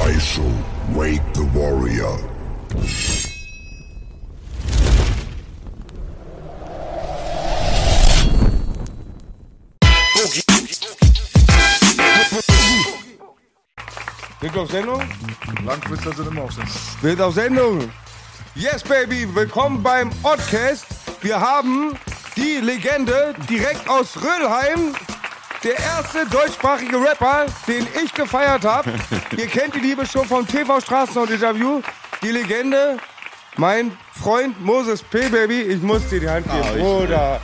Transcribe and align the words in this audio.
Daisho, 0.00 0.50
wake 0.94 1.20
the 1.34 1.44
warrior. 1.52 2.16
Sind 14.40 14.54
wir 14.54 14.62
auf 14.62 14.70
Sendung? 14.70 15.02
Langwitzer 15.66 16.14
sind 16.14 16.28
immer 16.28 16.44
auf 16.44 16.52
Sendung. 16.52 16.72
Wir 17.02 17.10
sind 17.10 17.20
auf 17.20 17.34
Sendung. 17.34 17.90
Yes, 18.54 18.82
Baby, 18.82 19.28
willkommen 19.34 19.82
beim 19.82 20.10
Oddcast. 20.22 20.86
Wir 21.20 21.38
haben 21.38 21.94
die 22.36 22.60
Legende 22.62 23.34
direkt 23.50 23.86
aus 23.86 24.16
Rödelheim. 24.16 24.94
Der 25.62 25.78
erste 25.78 26.26
deutschsprachige 26.26 26.96
Rapper, 26.96 27.46
den 27.68 27.86
ich 28.02 28.14
gefeiert 28.14 28.64
habe. 28.64 28.92
Ihr 29.36 29.46
kennt 29.46 29.74
die 29.74 29.80
Liebe 29.80 30.06
schon 30.06 30.24
vom 30.26 30.46
TV 30.46 30.80
Straßenhaus-Interview. 30.80 31.82
Die 32.22 32.30
Legende, 32.30 32.96
mein 33.56 33.92
Freund 34.12 34.58
Moses 34.64 35.02
P. 35.02 35.28
Baby. 35.28 35.60
Ich 35.62 35.82
muss 35.82 36.08
dir 36.08 36.20
die 36.20 36.28
Hand 36.28 36.46
geben, 36.50 36.64
Oh, 36.64 36.76
ich- 36.76 36.82
Bruder. 36.82 37.40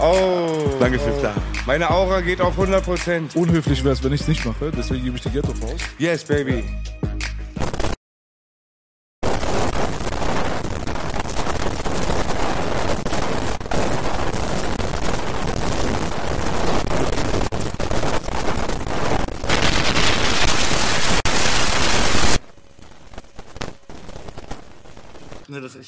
Oh. 0.00 0.76
Danke 0.80 0.98
fürs 0.98 1.20
Da. 1.20 1.34
Meine 1.66 1.90
Aura 1.90 2.22
geht 2.22 2.40
auf 2.40 2.56
100%. 2.56 3.36
Unhöflich 3.36 3.84
wäre 3.84 3.92
es, 3.92 4.02
wenn 4.02 4.12
ich 4.14 4.22
es 4.22 4.28
nicht 4.28 4.44
mache, 4.46 4.70
deswegen 4.74 5.04
gebe 5.04 5.16
ich 5.16 5.22
die 5.22 5.30
Ghetto-Faust. 5.30 5.84
Yes, 5.98 6.24
Baby. 6.24 6.64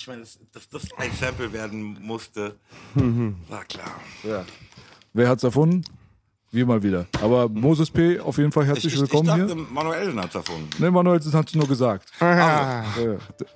Ich 0.00 0.06
meine, 0.06 0.22
dass 0.52 0.68
das, 0.68 0.92
ein 0.96 1.12
Sample 1.12 1.52
werden 1.52 2.00
musste, 2.02 2.56
war 3.48 3.64
klar. 3.64 4.00
Ja. 4.22 4.44
Wer 5.12 5.28
hat's 5.28 5.44
erfunden? 5.44 5.84
Wir 6.52 6.66
mal 6.66 6.82
wieder. 6.82 7.06
Aber 7.22 7.48
Moses 7.48 7.88
P., 7.88 8.18
auf 8.18 8.36
jeden 8.36 8.50
Fall 8.50 8.66
herzlich 8.66 8.86
ich, 8.86 8.94
ich, 8.94 9.00
willkommen 9.00 9.28
ich 9.28 9.46
dachte, 9.46 9.54
hier. 9.54 9.66
Manuel 9.72 10.16
hat 10.16 10.34
erfunden. 10.34 10.68
Ne, 10.78 10.90
Manuel, 10.90 11.20
das 11.20 11.32
hast 11.32 11.54
du 11.54 11.58
nur 11.58 11.68
gesagt. 11.68 12.08
Ja, 12.20 12.84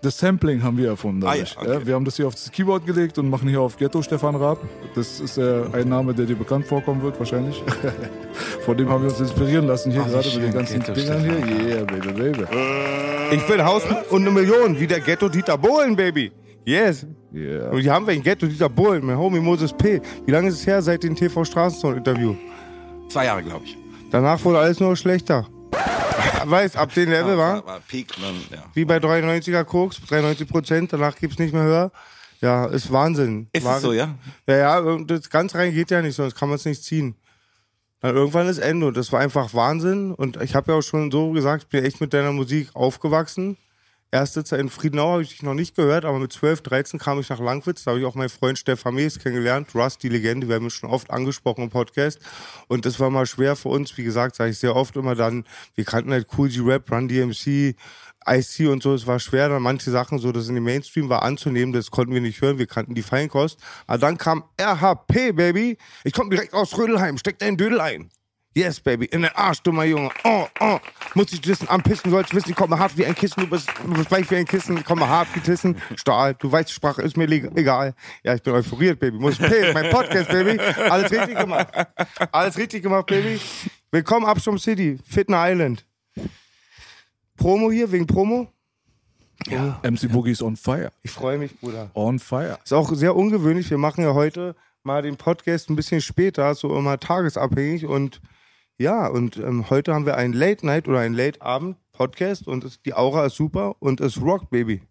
Das 0.00 0.16
Sampling 0.16 0.62
haben 0.62 0.76
wir 0.78 0.90
erfunden 0.90 1.24
Ah, 1.26 1.34
ja, 1.34 1.44
okay. 1.56 1.72
ja, 1.72 1.84
wir 1.86 1.94
haben 1.94 2.04
das 2.04 2.14
hier 2.16 2.28
auf 2.28 2.34
das 2.36 2.52
Keyboard 2.52 2.86
gelegt 2.86 3.18
und 3.18 3.28
machen 3.28 3.48
hier 3.48 3.60
auf 3.60 3.76
Ghetto 3.76 4.00
Stefan 4.00 4.36
Raab. 4.36 4.58
Das 4.94 5.18
ist 5.18 5.38
äh, 5.38 5.64
ein 5.72 5.88
Name, 5.88 6.14
der 6.14 6.26
dir 6.26 6.36
bekannt 6.36 6.66
vorkommen 6.68 7.02
wird, 7.02 7.18
wahrscheinlich. 7.18 7.60
Von 8.64 8.76
dem 8.76 8.88
haben 8.88 9.02
wir 9.02 9.10
uns 9.10 9.18
inspirieren 9.18 9.66
lassen 9.66 9.90
hier 9.90 10.02
Ach, 10.02 10.06
wie 10.06 10.12
gerade 10.12 10.28
mit 10.28 10.42
den 10.44 10.52
ganzen 10.52 10.78
Ghetto 10.78 10.92
Dingern 10.92 11.20
hier. 11.24 11.32
Stefan 11.32 11.66
Yeah, 11.66 11.84
baby, 11.84 12.12
baby. 12.12 12.44
Ich 13.32 13.48
will 13.48 13.64
Haus 13.64 13.82
und 14.10 14.22
eine 14.22 14.30
Million, 14.30 14.78
wie 14.78 14.86
der 14.86 15.00
Ghetto 15.00 15.28
Dieter 15.28 15.58
Bohlen, 15.58 15.96
Baby. 15.96 16.30
Yes. 16.64 17.04
Yeah. 17.34 17.70
Und 17.70 17.80
hier 17.80 17.92
haben 17.92 18.06
wir 18.06 18.14
ein 18.14 18.22
Ghetto 18.22 18.46
Dieter 18.46 18.68
Bohlen, 18.68 19.04
mein 19.04 19.18
Homie 19.18 19.40
Moses 19.40 19.72
P. 19.72 20.00
Wie 20.24 20.30
lange 20.30 20.48
ist 20.48 20.60
es 20.60 20.66
her 20.66 20.80
seit 20.80 21.02
dem 21.02 21.16
TV 21.16 21.44
Straßensound-Interview? 21.44 22.36
Zwei 23.14 23.26
Jahre, 23.26 23.44
glaube 23.44 23.64
ich. 23.64 23.78
Danach 24.10 24.44
wurde 24.44 24.58
alles 24.58 24.80
nur 24.80 24.96
schlechter. 24.96 25.46
Weiß, 26.46 26.74
ab 26.74 26.92
dem 26.94 27.08
Level 27.08 27.38
war, 27.38 27.58
war, 27.58 27.66
war 27.66 27.80
Peak 27.86 28.12
und 28.16 28.24
dann, 28.24 28.58
ja. 28.58 28.64
wie 28.74 28.84
bei 28.84 28.96
93er 28.96 29.62
Koks, 29.62 30.00
93 30.08 30.48
Prozent, 30.48 30.92
danach 30.92 31.14
gibt's 31.14 31.38
nicht 31.38 31.54
mehr 31.54 31.62
höher. 31.62 31.92
Ja, 32.40 32.66
ist 32.66 32.90
Wahnsinn. 32.90 33.46
Ist 33.52 33.64
Wahnsinn. 33.64 33.76
es 33.76 33.82
so, 33.82 33.92
ja? 33.92 34.18
Ja, 34.48 34.56
ja, 34.56 34.98
das 35.04 35.30
ganz 35.30 35.54
rein 35.54 35.72
geht 35.72 35.92
ja 35.92 36.02
nicht, 36.02 36.16
sonst 36.16 36.34
kann 36.34 36.48
man 36.48 36.56
es 36.56 36.64
nicht 36.64 36.82
ziehen. 36.82 37.14
Dann 38.00 38.16
irgendwann 38.16 38.48
ist 38.48 38.58
Ende 38.58 38.88
und 38.88 38.96
das 38.96 39.12
war 39.12 39.20
einfach 39.20 39.54
Wahnsinn. 39.54 40.12
Und 40.12 40.42
ich 40.42 40.56
habe 40.56 40.72
ja 40.72 40.78
auch 40.78 40.82
schon 40.82 41.12
so 41.12 41.30
gesagt, 41.30 41.62
ich 41.62 41.68
bin 41.68 41.84
echt 41.84 42.00
mit 42.00 42.12
deiner 42.12 42.32
Musik 42.32 42.70
aufgewachsen. 42.74 43.56
Erste 44.14 44.44
Zeit 44.44 44.60
in 44.60 44.68
Friedenau 44.68 45.10
habe 45.10 45.22
ich 45.22 45.30
dich 45.30 45.42
noch 45.42 45.54
nicht 45.54 45.74
gehört, 45.74 46.04
aber 46.04 46.20
mit 46.20 46.32
12, 46.32 46.60
13 46.60 47.00
kam 47.00 47.18
ich 47.18 47.30
nach 47.30 47.40
Langwitz. 47.40 47.82
Da 47.82 47.90
habe 47.90 47.98
ich 47.98 48.06
auch 48.06 48.14
meinen 48.14 48.28
Freund 48.28 48.56
Stefan 48.56 48.94
Mees 48.94 49.18
kennengelernt. 49.18 49.74
Rust, 49.74 50.04
die 50.04 50.08
Legende, 50.08 50.46
wir 50.46 50.54
haben 50.54 50.62
ihn 50.62 50.70
schon 50.70 50.88
oft 50.88 51.10
angesprochen 51.10 51.64
im 51.64 51.70
Podcast. 51.70 52.20
Und 52.68 52.86
das 52.86 53.00
war 53.00 53.10
mal 53.10 53.26
schwer 53.26 53.56
für 53.56 53.70
uns. 53.70 53.98
Wie 53.98 54.04
gesagt, 54.04 54.36
sage 54.36 54.52
ich 54.52 54.58
sehr 54.60 54.76
oft 54.76 54.94
immer 54.94 55.16
dann, 55.16 55.42
wir 55.74 55.84
kannten 55.84 56.12
halt 56.12 56.28
Cool 56.38 56.48
G-Rap, 56.48 56.92
Run 56.92 57.08
DMC, 57.08 57.74
IC 58.24 58.68
und 58.68 58.84
so. 58.84 58.94
Es 58.94 59.08
war 59.08 59.18
schwer, 59.18 59.48
dann 59.48 59.62
manche 59.62 59.90
Sachen 59.90 60.20
so, 60.20 60.30
das 60.30 60.48
in 60.48 60.54
dem 60.54 60.62
Mainstream 60.62 61.08
war 61.08 61.24
anzunehmen. 61.24 61.72
Das 61.72 61.90
konnten 61.90 62.14
wir 62.14 62.20
nicht 62.20 62.40
hören. 62.40 62.60
Wir 62.60 62.68
kannten 62.68 62.94
die 62.94 63.02
Feinkost. 63.02 63.58
Aber 63.88 63.98
dann 63.98 64.16
kam 64.16 64.44
RHP, 64.60 65.32
Baby. 65.32 65.76
Ich 66.04 66.12
komme 66.12 66.30
direkt 66.30 66.54
aus 66.54 66.78
Rödelheim. 66.78 67.18
Steck 67.18 67.40
deinen 67.40 67.56
Dödel 67.56 67.80
ein. 67.80 68.10
Yes, 68.56 68.78
Baby, 68.78 69.06
in 69.06 69.22
den 69.22 69.32
Arsch, 69.34 69.60
dummer 69.62 69.82
Junge. 69.82 70.10
Oh, 70.22 70.46
oh. 70.60 70.78
Muss 71.14 71.32
ich 71.32 71.44
wissen, 71.44 71.68
am 71.68 71.82
Pissen 71.82 72.08
sollst 72.08 72.30
du 72.30 72.36
wissen, 72.36 72.50
ich 72.50 72.56
komme 72.56 72.78
hart 72.78 72.96
wie 72.96 73.04
ein 73.04 73.16
Kissen, 73.16 73.40
du 73.40 73.48
bist, 73.48 73.68
du 73.82 73.92
bist 73.92 74.12
weich 74.12 74.30
wie 74.30 74.36
ein 74.36 74.44
Kissen, 74.44 74.76
ich 74.76 74.84
komme 74.84 75.08
hart 75.08 75.26
wie 75.34 75.40
Tissen. 75.40 75.76
Stahl, 75.96 76.34
du 76.34 76.52
weißt, 76.52 76.68
die 76.68 76.72
Sprache 76.72 77.02
ist 77.02 77.16
mir 77.16 77.28
egal. 77.28 77.94
Ja, 78.22 78.32
ich 78.32 78.42
bin 78.44 78.54
euphoriert, 78.54 79.00
Baby. 79.00 79.18
Muss 79.18 79.38
P, 79.38 79.72
mein 79.72 79.90
Podcast, 79.90 80.28
Baby. 80.28 80.60
Alles 80.60 81.10
richtig 81.10 81.36
gemacht. 81.36 81.66
Alles 82.30 82.56
richtig 82.56 82.84
gemacht, 82.84 83.06
Baby. 83.06 83.40
Willkommen, 83.90 84.24
Abstrom 84.24 84.60
City, 84.60 85.00
Fitner 85.04 85.50
Island. 85.50 85.84
Promo 87.36 87.72
hier, 87.72 87.90
wegen 87.90 88.06
Promo? 88.06 88.52
MC 89.48 90.12
Boogie 90.12 90.30
ist 90.30 90.42
on 90.42 90.56
fire. 90.56 90.92
Ich 91.02 91.10
freue 91.10 91.38
mich, 91.38 91.58
Bruder. 91.58 91.90
On 91.94 92.20
fire. 92.20 92.58
Ist 92.62 92.72
auch 92.72 92.94
sehr 92.94 93.16
ungewöhnlich. 93.16 93.68
Wir 93.68 93.78
machen 93.78 94.04
ja 94.04 94.14
heute 94.14 94.54
mal 94.84 95.02
den 95.02 95.16
Podcast 95.16 95.70
ein 95.70 95.76
bisschen 95.76 96.00
später, 96.00 96.54
so 96.54 96.78
immer 96.78 97.00
tagesabhängig. 97.00 97.86
Und 97.86 98.20
ja, 98.78 99.06
und 99.06 99.36
ähm, 99.36 99.70
heute 99.70 99.94
haben 99.94 100.06
wir 100.06 100.16
einen 100.16 100.32
Late 100.32 100.66
Night 100.66 100.88
oder 100.88 101.00
einen 101.00 101.14
Late 101.14 101.40
Abend 101.40 101.76
Podcast 101.92 102.48
und 102.48 102.64
es, 102.64 102.82
die 102.82 102.94
Aura 102.94 103.26
ist 103.26 103.36
super 103.36 103.76
und 103.78 104.00
es 104.00 104.20
rockt, 104.20 104.50
Baby. 104.50 104.82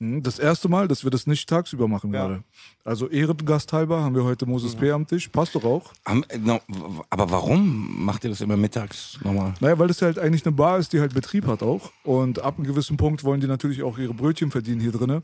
Hm, 0.00 0.22
Das 0.22 0.38
erste 0.38 0.68
Mal, 0.68 0.86
dass 0.86 1.02
wir 1.04 1.10
das 1.10 1.26
nicht 1.26 1.48
tagsüber 1.48 1.88
machen 1.88 2.12
Ja. 2.12 2.26
gerade. 2.28 2.42
Also 2.84 3.08
Ehrengasthalber 3.08 4.00
haben 4.02 4.14
wir 4.14 4.24
heute 4.24 4.46
Moses 4.46 4.74
P. 4.76 4.90
am 4.92 5.06
Tisch. 5.06 5.28
Passt 5.28 5.54
doch 5.54 5.64
auch. 5.64 5.92
Aber 7.10 7.30
warum 7.30 8.04
macht 8.04 8.24
ihr 8.24 8.30
das 8.30 8.40
immer 8.40 8.56
mittags 8.56 9.18
nochmal? 9.24 9.54
Naja, 9.60 9.78
weil 9.78 9.88
das 9.88 10.00
halt 10.00 10.18
eigentlich 10.18 10.46
eine 10.46 10.52
Bar 10.54 10.78
ist, 10.78 10.92
die 10.92 11.00
halt 11.00 11.14
Betrieb 11.14 11.46
hat 11.46 11.62
auch. 11.62 11.90
Und 12.04 12.38
ab 12.40 12.56
einem 12.58 12.66
gewissen 12.66 12.96
Punkt 12.96 13.24
wollen 13.24 13.40
die 13.40 13.46
natürlich 13.46 13.82
auch 13.82 13.98
ihre 13.98 14.14
Brötchen 14.14 14.50
verdienen 14.50 14.80
hier 14.80 14.92
drinnen. 14.92 15.22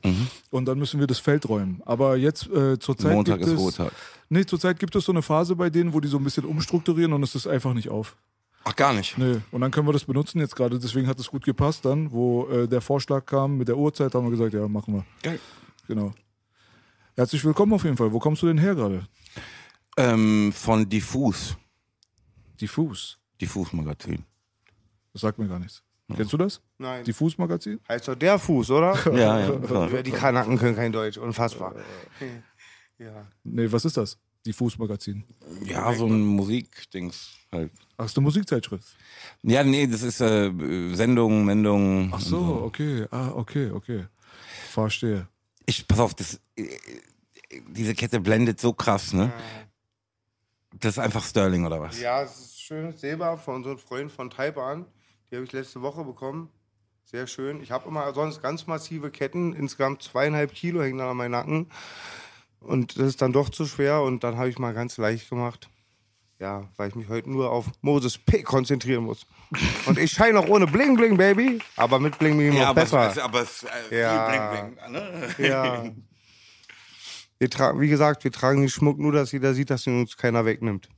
Und 0.51 0.67
dann 0.67 0.79
müssen 0.79 0.99
wir 1.01 1.07
das 1.07 1.19
Feld 1.21 1.49
räumen. 1.49 1.81
Aber 1.87 2.17
jetzt 2.17 2.49
äh, 2.51 2.79
zurzeit 2.79 3.13
Montag 3.15 3.39
gibt 3.39 3.47
ist 3.47 3.55
es, 3.55 3.61
Ruhetag. 3.61 3.93
Nee, 4.29 4.45
zurzeit 4.45 4.79
gibt 4.81 4.97
es 4.97 5.05
so 5.05 5.13
eine 5.13 5.23
Phase 5.23 5.55
bei 5.55 5.71
denen, 5.71 5.93
wo 5.93 6.01
die 6.01 6.09
so 6.09 6.19
ein 6.19 6.25
bisschen 6.25 6.45
umstrukturieren 6.45 7.13
und 7.13 7.23
es 7.23 7.35
ist 7.35 7.47
einfach 7.47 7.75
nicht 7.75 7.89
auf. 7.91 8.17
Ach, 8.65 8.75
gar 8.75 8.93
nicht. 8.95 9.19
Nee. 9.19 9.41
Und 9.51 9.61
dann 9.61 9.71
können 9.71 9.87
wir 9.87 9.93
das 9.93 10.05
benutzen 10.05 10.41
jetzt 10.41 10.57
gerade. 10.57 10.79
Deswegen 10.79 11.07
hat 11.07 11.19
es 11.21 11.31
gut 11.31 11.45
gepasst 11.45 11.85
dann, 11.85 12.11
wo 12.11 12.47
äh, 12.49 12.67
der 12.67 12.81
Vorschlag 12.81 13.27
kam 13.27 13.59
mit 13.59 13.69
der 13.69 13.77
Uhrzeit, 13.77 14.15
haben 14.15 14.25
wir 14.25 14.31
gesagt, 14.31 14.55
ja, 14.55 14.67
machen 14.67 14.95
wir. 14.95 15.05
Geil. 15.23 15.39
Genau. 15.87 16.13
Herzlich 17.15 17.45
willkommen 17.45 17.75
auf 17.75 17.85
jeden 17.85 17.97
Fall. 17.97 18.13
Wo 18.13 18.19
kommst 18.19 18.43
du 18.43 18.47
denn 18.47 18.59
her 18.59 18.75
gerade? 18.75 19.07
Ähm, 19.97 20.53
von 20.53 20.89
Diffus. 20.89 21.57
Diffus. 22.61 23.19
Diffus-Magazin. 23.41 24.25
Das 25.13 25.23
sagt 25.23 25.39
mir 25.39 25.47
gar 25.47 25.59
nichts. 25.59 25.83
Kennst 26.15 26.33
du 26.33 26.37
das? 26.37 26.61
Nein. 26.79 27.05
Diffus 27.05 27.39
Magazin? 27.39 27.81
Heißt 27.89 28.09
doch 28.09 28.15
der 28.15 28.39
Fuß, 28.39 28.71
oder? 28.71 28.95
Ja, 29.17 29.41
ja. 29.41 29.59
klar. 29.59 29.89
Die 30.03 30.11
Kanaken 30.11 30.59
können 30.59 30.77
kein 30.77 30.93
Deutsch, 30.93 31.19
unfassbar. 31.19 31.75
Ja. 32.99 33.27
Nee, 33.43 33.71
was 33.71 33.85
ist 33.85 33.97
das? 33.97 34.19
Diffus 34.45 34.79
Magazin. 34.79 35.25
Ja, 35.65 35.93
so 35.95 36.07
ein 36.07 36.21
Musikdings 36.21 37.31
halt. 37.51 37.73
Ach, 37.97 38.05
ist 38.05 38.17
eine 38.17 38.25
Musikzeitschrift. 38.25 38.87
Ja, 39.43 39.65
nee, 39.65 39.87
das 39.87 40.03
ist 40.03 40.21
äh, 40.21 40.51
Sendung, 40.95 41.45
Mendung. 41.45 42.11
Ach 42.13 42.19
und 42.19 42.25
so, 42.25 42.63
okay. 42.65 43.07
Ah, 43.11 43.31
okay, 43.35 43.71
okay. 43.71 44.07
Verstehe. 44.71 45.29
Ich, 45.67 45.87
pass 45.89 45.99
auf, 45.99 46.15
das, 46.15 46.41
diese 47.69 47.95
Kette 47.95 48.21
blendet 48.21 48.61
so 48.61 48.73
krass, 48.73 49.13
ne? 49.13 49.33
Das 50.81 50.95
ist 50.95 50.99
einfach 50.99 51.25
Sterling 51.25 51.65
oder 51.65 51.81
was? 51.81 52.01
Ja, 52.01 52.23
es 52.23 52.39
ist 52.39 52.61
schönes 52.61 53.01
Silber 53.01 53.39
von 53.39 53.57
unserem 53.57 53.79
Freund 53.79 54.11
von 54.11 54.29
Taiwan. 54.29 54.87
Die 55.31 55.37
habe 55.37 55.45
ich 55.45 55.53
letzte 55.53 55.81
Woche 55.83 56.05
bekommen. 56.05 56.51
Sehr 57.05 57.27
schön. 57.27 57.63
Ich 57.63 57.71
habe 57.71 57.89
immer 57.89 58.13
sonst 58.13 58.43
ganz 58.43 58.67
massive 58.67 59.11
Ketten, 59.11 59.53
insgesamt 59.53 60.03
zweieinhalb 60.03 60.53
Kilo 60.53 60.83
hängen 60.83 60.99
dann 60.99 61.09
an 61.09 61.17
meinem 61.17 61.33
Nacken. 61.33 61.71
Und 62.65 62.99
das 62.99 63.07
ist 63.09 63.23
dann 63.23 63.33
doch 63.33 63.51
zu 63.51 63.67
schwer 63.67 64.03
und 64.03 64.25
dann 64.25 64.37
habe 64.37 64.49
ich 64.49 64.59
mal 64.59 64.73
ganz 64.75 64.97
leicht 64.97 65.29
gemacht. 65.31 65.69
Ja, 66.41 66.69
weil 66.77 66.89
ich 66.89 66.95
mich 66.97 67.09
heute 67.09 67.31
nur 67.31 67.51
auf 67.51 67.67
Moses 67.81 68.19
P. 68.19 68.43
konzentrieren 68.43 69.05
muss. 69.05 69.25
Und 69.87 69.99
ich 69.99 70.11
scheine 70.11 70.41
auch 70.41 70.49
ohne 70.49 70.67
Bling 70.67 70.97
Bling, 70.97 71.17
Baby. 71.17 71.61
Aber 71.77 72.01
mit 72.01 72.19
Bling 72.19 72.37
Bling 72.37 72.51
noch 72.51 72.57
Ja, 72.61 72.69
aber 72.71 72.81
besser. 72.83 73.11
es, 73.11 73.19
aber 73.19 73.43
es 73.43 73.65
äh, 73.91 74.01
Ja. 74.01 74.51
Bling 74.51 74.75
Bling. 74.77 74.93
Ne? 74.93 75.35
Ja. 75.39 75.85
Wir 77.39 77.51
tragen, 77.51 77.81
wie 77.81 77.89
gesagt, 77.89 78.25
wir 78.25 78.33
tragen 78.33 78.61
den 78.61 78.69
Schmuck 78.69 78.99
nur, 78.99 79.13
dass 79.13 79.31
jeder 79.33 79.55
sieht, 79.55 79.71
dass 79.71 79.87
ihn 79.87 80.01
uns 80.01 80.17
keiner 80.17 80.45
wegnimmt. 80.45 80.89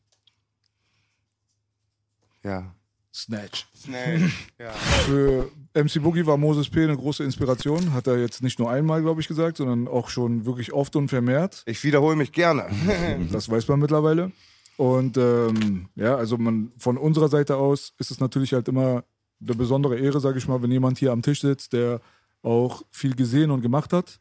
Ja. 2.45 2.75
Snatch. 3.17 3.67
Schnell. 3.83 4.31
ja. 4.59 4.71
Für 4.71 5.51
MC 5.73 6.03
Boogie 6.03 6.27
war 6.27 6.37
Moses 6.37 6.69
P. 6.69 6.85
eine 6.85 6.97
große 6.97 7.25
Inspiration. 7.25 7.95
Hat 7.95 8.07
er 8.07 8.19
jetzt 8.19 8.43
nicht 8.43 8.59
nur 8.59 8.71
einmal, 8.71 9.01
glaube 9.01 9.23
ich, 9.23 9.29
gesagt, 9.29 9.57
sondern 9.57 9.89
auch 9.89 10.11
schon 10.11 10.45
wirklich 10.45 10.75
oft 10.75 10.95
und 10.97 11.09
vermehrt. 11.09 11.63
Ich 11.65 11.83
wiederhole 11.83 12.17
mich 12.17 12.33
gerne. 12.33 12.67
Das 13.33 13.49
weiß 13.49 13.67
man 13.69 13.81
mittlerweile. 13.81 14.33
Und 14.77 15.17
ähm, 15.17 15.89
ja, 15.95 16.17
also 16.17 16.37
man 16.37 16.73
von 16.77 16.99
unserer 16.99 17.29
Seite 17.29 17.57
aus 17.57 17.95
ist 17.99 18.11
es 18.11 18.21
natürlich 18.21 18.53
halt 18.53 18.69
immer 18.69 19.05
eine 19.41 19.55
besondere 19.55 19.99
Ehre, 19.99 20.21
sage 20.21 20.39
ich 20.39 20.47
mal, 20.47 20.63
wenn 20.63 20.71
jemand 20.71 20.99
hier 20.99 21.13
am 21.13 21.23
Tisch 21.23 21.41
sitzt, 21.41 21.73
der 21.73 22.01
auch 22.43 22.83
viel 22.91 23.15
gesehen 23.15 23.51
und 23.51 23.63
gemacht 23.63 23.93
hat, 23.93 24.21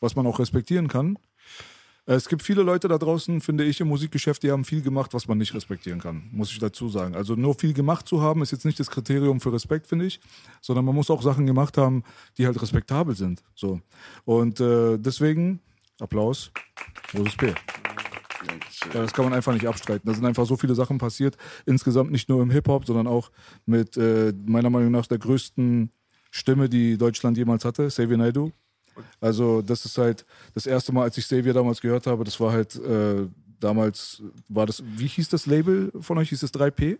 was 0.00 0.16
man 0.16 0.26
auch 0.26 0.40
respektieren 0.40 0.88
kann. 0.88 1.18
Es 2.06 2.28
gibt 2.28 2.42
viele 2.42 2.62
Leute 2.62 2.86
da 2.86 2.98
draußen, 2.98 3.40
finde 3.40 3.64
ich, 3.64 3.80
im 3.80 3.88
Musikgeschäft, 3.88 4.42
die 4.42 4.50
haben 4.50 4.64
viel 4.64 4.82
gemacht, 4.82 5.14
was 5.14 5.26
man 5.26 5.38
nicht 5.38 5.54
respektieren 5.54 6.00
kann, 6.00 6.28
muss 6.32 6.50
ich 6.52 6.58
dazu 6.58 6.90
sagen. 6.90 7.14
Also 7.14 7.34
nur 7.34 7.54
viel 7.54 7.72
gemacht 7.72 8.06
zu 8.06 8.20
haben, 8.20 8.42
ist 8.42 8.52
jetzt 8.52 8.66
nicht 8.66 8.78
das 8.78 8.90
Kriterium 8.90 9.40
für 9.40 9.52
Respekt, 9.54 9.86
finde 9.86 10.04
ich, 10.04 10.20
sondern 10.60 10.84
man 10.84 10.94
muss 10.94 11.08
auch 11.08 11.22
Sachen 11.22 11.46
gemacht 11.46 11.78
haben, 11.78 12.04
die 12.36 12.44
halt 12.44 12.60
respektabel 12.60 13.16
sind. 13.16 13.42
So. 13.54 13.80
Und 14.26 14.60
äh, 14.60 14.98
deswegen 14.98 15.60
Applaus, 15.98 16.50
Moses 17.14 17.36
P. 17.36 17.46
Ja, 17.46 19.00
das 19.00 19.14
kann 19.14 19.24
man 19.24 19.32
einfach 19.32 19.54
nicht 19.54 19.66
abstreiten. 19.66 20.06
Da 20.06 20.12
sind 20.14 20.26
einfach 20.26 20.44
so 20.44 20.56
viele 20.56 20.74
Sachen 20.74 20.98
passiert. 20.98 21.38
Insgesamt 21.64 22.10
nicht 22.10 22.28
nur 22.28 22.42
im 22.42 22.50
Hip-Hop, 22.50 22.84
sondern 22.84 23.06
auch 23.06 23.30
mit 23.64 23.96
äh, 23.96 24.34
meiner 24.44 24.68
Meinung 24.68 24.90
nach 24.90 25.06
der 25.06 25.18
größten 25.18 25.90
Stimme, 26.30 26.68
die 26.68 26.98
Deutschland 26.98 27.38
jemals 27.38 27.64
hatte, 27.64 27.86
Xavier 27.86 28.18
Naidoo. 28.18 28.52
Also 29.20 29.62
das 29.62 29.84
ist 29.84 29.98
halt 29.98 30.24
das 30.54 30.66
erste 30.66 30.92
Mal, 30.92 31.04
als 31.04 31.18
ich 31.18 31.24
Xavier 31.24 31.52
damals 31.52 31.80
gehört 31.80 32.06
habe, 32.06 32.24
das 32.24 32.38
war 32.40 32.52
halt 32.52 32.76
äh, 32.76 33.26
damals, 33.60 34.22
war 34.48 34.66
das, 34.66 34.82
wie 34.84 35.06
hieß 35.06 35.28
das 35.28 35.46
Label 35.46 35.92
von 36.00 36.18
euch? 36.18 36.28
Hieß 36.28 36.42
es 36.42 36.52
3P? 36.52 36.98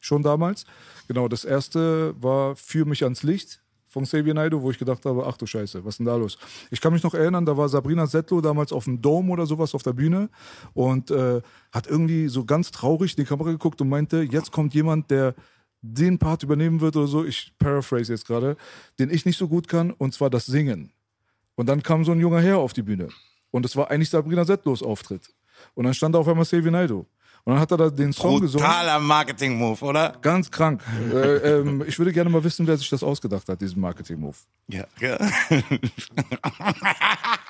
Schon 0.00 0.22
damals. 0.22 0.64
Genau, 1.06 1.28
das 1.28 1.44
erste 1.44 2.14
war 2.20 2.56
Für 2.56 2.84
mich 2.84 3.04
ans 3.04 3.22
Licht 3.22 3.60
von 3.88 4.04
Xavier 4.04 4.34
Naidoo, 4.34 4.62
wo 4.62 4.70
ich 4.70 4.78
gedacht 4.78 5.04
habe, 5.06 5.26
ach 5.26 5.36
du 5.36 5.46
Scheiße, 5.46 5.84
was 5.84 5.94
ist 5.94 5.98
denn 5.98 6.06
da 6.06 6.16
los? 6.16 6.38
Ich 6.70 6.80
kann 6.80 6.92
mich 6.92 7.02
noch 7.02 7.14
erinnern, 7.14 7.46
da 7.46 7.56
war 7.56 7.68
Sabrina 7.68 8.06
Settler 8.06 8.42
damals 8.42 8.72
auf 8.72 8.84
dem 8.84 9.00
Dome 9.00 9.32
oder 9.32 9.46
sowas 9.46 9.74
auf 9.74 9.82
der 9.82 9.94
Bühne 9.94 10.28
und 10.74 11.10
äh, 11.10 11.40
hat 11.72 11.86
irgendwie 11.86 12.28
so 12.28 12.44
ganz 12.44 12.70
traurig 12.70 13.16
in 13.16 13.24
die 13.24 13.28
Kamera 13.28 13.50
geguckt 13.50 13.80
und 13.80 13.88
meinte, 13.88 14.20
jetzt 14.22 14.52
kommt 14.52 14.74
jemand, 14.74 15.10
der 15.10 15.34
den 15.80 16.18
Part 16.18 16.42
übernehmen 16.42 16.80
wird 16.80 16.96
oder 16.96 17.06
so, 17.06 17.24
ich 17.24 17.52
paraphrase 17.58 18.12
jetzt 18.12 18.26
gerade, 18.26 18.56
den 18.98 19.10
ich 19.10 19.24
nicht 19.24 19.38
so 19.38 19.48
gut 19.48 19.68
kann, 19.68 19.90
und 19.92 20.12
zwar 20.12 20.28
das 20.28 20.46
Singen. 20.46 20.92
Und 21.58 21.66
dann 21.66 21.82
kam 21.82 22.04
so 22.04 22.12
ein 22.12 22.20
junger 22.20 22.40
Herr 22.40 22.58
auf 22.58 22.72
die 22.72 22.82
Bühne. 22.82 23.08
Und 23.50 23.66
es 23.66 23.74
war 23.74 23.90
eigentlich 23.90 24.10
Sabrina 24.10 24.44
Settlos 24.44 24.80
Auftritt. 24.80 25.28
Und 25.74 25.86
dann 25.86 25.92
stand 25.92 26.14
da 26.14 26.20
auf 26.20 26.28
einmal 26.28 26.44
Xavier 26.44 26.70
Naidoo. 26.70 27.00
Und 27.44 27.52
dann 27.52 27.58
hat 27.58 27.72
er 27.72 27.76
da 27.76 27.90
den 27.90 28.12
Song 28.12 28.40
gesungen. 28.40 28.64
Brutaler 28.64 29.00
Marketing-Move, 29.00 29.84
oder? 29.84 30.16
Ganz 30.20 30.52
krank. 30.52 30.80
äh, 31.12 31.16
ähm, 31.16 31.82
ich 31.84 31.98
würde 31.98 32.12
gerne 32.12 32.30
mal 32.30 32.44
wissen, 32.44 32.64
wer 32.68 32.76
sich 32.76 32.88
das 32.88 33.02
ausgedacht 33.02 33.48
hat, 33.48 33.60
diesen 33.60 33.80
Marketing-Move. 33.80 34.36
Ja. 34.68 34.84
ja. 35.00 35.18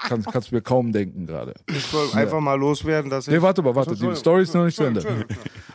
Kann, 0.09 0.23
kannst 0.23 0.53
du 0.53 0.55
mir 0.55 0.63
kaum 0.63 0.91
denken 0.91 1.27
gerade. 1.27 1.53
Ich 1.67 1.93
wollte 1.93 2.17
einfach 2.17 2.41
mal 2.41 2.55
loswerden, 2.55 3.11
dass 3.11 3.29
ich. 3.29 3.35
Nee, 3.35 3.43
warte 3.43 3.61
mal, 3.61 3.75
warte. 3.75 3.95
Die. 3.95 4.17
Story 4.17 4.45
ist 4.45 4.55
noch 4.55 4.65
nicht 4.65 4.77
zu 4.77 4.85
Ende. 4.85 5.05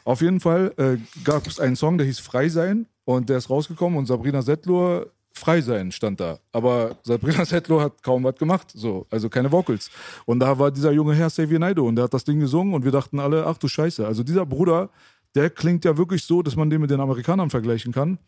Auf 0.05 0.21
jeden 0.21 0.39
Fall 0.39 0.73
äh, 0.77 0.97
gab 1.23 1.45
es 1.45 1.59
einen 1.59 1.75
Song, 1.75 1.99
der 1.99 2.07
hieß 2.07 2.17
Frei 2.19 2.49
sein. 2.49 2.87
Und 3.05 3.29
der 3.29 3.37
ist 3.37 3.51
rausgekommen 3.51 3.99
und 3.99 4.07
Sabrina 4.07 4.41
Settler, 4.41 5.05
Frei 5.33 5.61
sein 5.61 5.91
stand 5.91 6.19
da. 6.19 6.39
Aber 6.51 6.97
Sabrina 7.03 7.43
Settler 7.45 7.81
hat 7.81 8.03
kaum 8.03 8.23
was 8.23 8.35
gemacht. 8.35 8.71
So, 8.73 9.07
also 9.09 9.29
keine 9.29 9.51
Vocals. 9.51 9.89
Und 10.25 10.39
da 10.39 10.57
war 10.59 10.71
dieser 10.71 10.91
junge 10.91 11.15
Herr 11.15 11.29
Xavier 11.29 11.59
Naidoo 11.59 11.87
und 11.87 11.95
der 11.95 12.05
hat 12.05 12.13
das 12.13 12.23
Ding 12.23 12.39
gesungen 12.39 12.73
und 12.73 12.85
wir 12.85 12.91
dachten 12.91 13.19
alle, 13.19 13.45
ach 13.45 13.57
du 13.57 13.67
Scheiße. 13.67 14.05
Also 14.05 14.23
dieser 14.23 14.45
Bruder, 14.45 14.89
der 15.35 15.49
klingt 15.49 15.85
ja 15.85 15.97
wirklich 15.97 16.23
so, 16.23 16.43
dass 16.43 16.55
man 16.55 16.69
den 16.69 16.81
mit 16.81 16.91
den 16.91 17.01
Amerikanern 17.01 17.49
vergleichen 17.49 17.91
kann. 17.91 18.19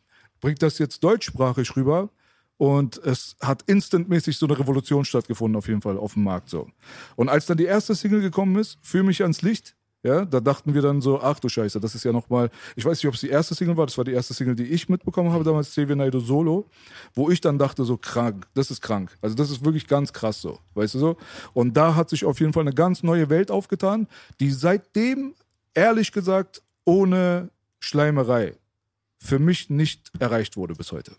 Bringt 0.41 0.61
das 0.61 0.79
jetzt 0.79 1.03
deutschsprachig 1.03 1.75
rüber. 1.75 2.09
Und 2.57 2.97
es 2.99 3.35
hat 3.41 3.63
instantmäßig 3.63 4.37
so 4.37 4.45
eine 4.45 4.57
Revolution 4.57 5.03
stattgefunden, 5.03 5.57
auf 5.57 5.67
jeden 5.67 5.81
Fall 5.81 5.97
auf 5.97 6.13
dem 6.13 6.23
Markt 6.23 6.49
so. 6.49 6.69
Und 7.17 7.27
als 7.27 7.45
dann 7.45 7.57
die 7.57 7.65
erste 7.65 7.95
Single 7.95 8.21
gekommen 8.21 8.55
ist, 8.57 8.77
Fühl 8.81 9.03
mich 9.03 9.21
ans 9.21 9.41
Licht, 9.41 9.75
ja, 10.05 10.23
da 10.23 10.39
dachten 10.39 10.75
wir 10.75 10.83
dann 10.83 11.01
so, 11.01 11.19
ach 11.19 11.39
du 11.39 11.49
Scheiße, 11.49 11.79
das 11.79 11.95
ist 11.95 12.03
ja 12.03 12.11
nochmal, 12.11 12.51
ich 12.75 12.85
weiß 12.85 12.99
nicht, 12.99 13.07
ob 13.07 13.15
es 13.15 13.21
die 13.21 13.29
erste 13.29 13.55
Single 13.55 13.75
war, 13.75 13.87
das 13.87 13.97
war 13.97 14.05
die 14.05 14.11
erste 14.11 14.35
Single, 14.35 14.53
die 14.55 14.65
ich 14.65 14.87
mitbekommen 14.87 15.31
habe, 15.31 15.43
damals 15.43 15.71
Xavier 15.71 15.95
Naidoo 15.95 16.19
Solo, 16.19 16.69
wo 17.15 17.31
ich 17.31 17.41
dann 17.41 17.57
dachte 17.57 17.83
so, 17.85 17.97
krank, 17.97 18.45
das 18.53 18.69
ist 18.69 18.81
krank. 18.81 19.17
Also 19.19 19.35
das 19.35 19.49
ist 19.49 19.65
wirklich 19.65 19.87
ganz 19.87 20.13
krass 20.13 20.41
so, 20.41 20.59
weißt 20.75 20.93
du 20.93 20.99
so? 20.99 21.17
Und 21.53 21.75
da 21.75 21.95
hat 21.95 22.11
sich 22.11 22.23
auf 22.23 22.39
jeden 22.39 22.53
Fall 22.53 22.61
eine 22.61 22.73
ganz 22.73 23.01
neue 23.01 23.31
Welt 23.31 23.49
aufgetan, 23.49 24.07
die 24.39 24.51
seitdem, 24.51 25.33
ehrlich 25.73 26.11
gesagt, 26.11 26.61
ohne 26.83 27.49
Schleimerei 27.79 28.55
für 29.17 29.39
mich 29.39 29.71
nicht 29.71 30.11
erreicht 30.19 30.55
wurde 30.55 30.75
bis 30.75 30.91
heute. 30.91 31.13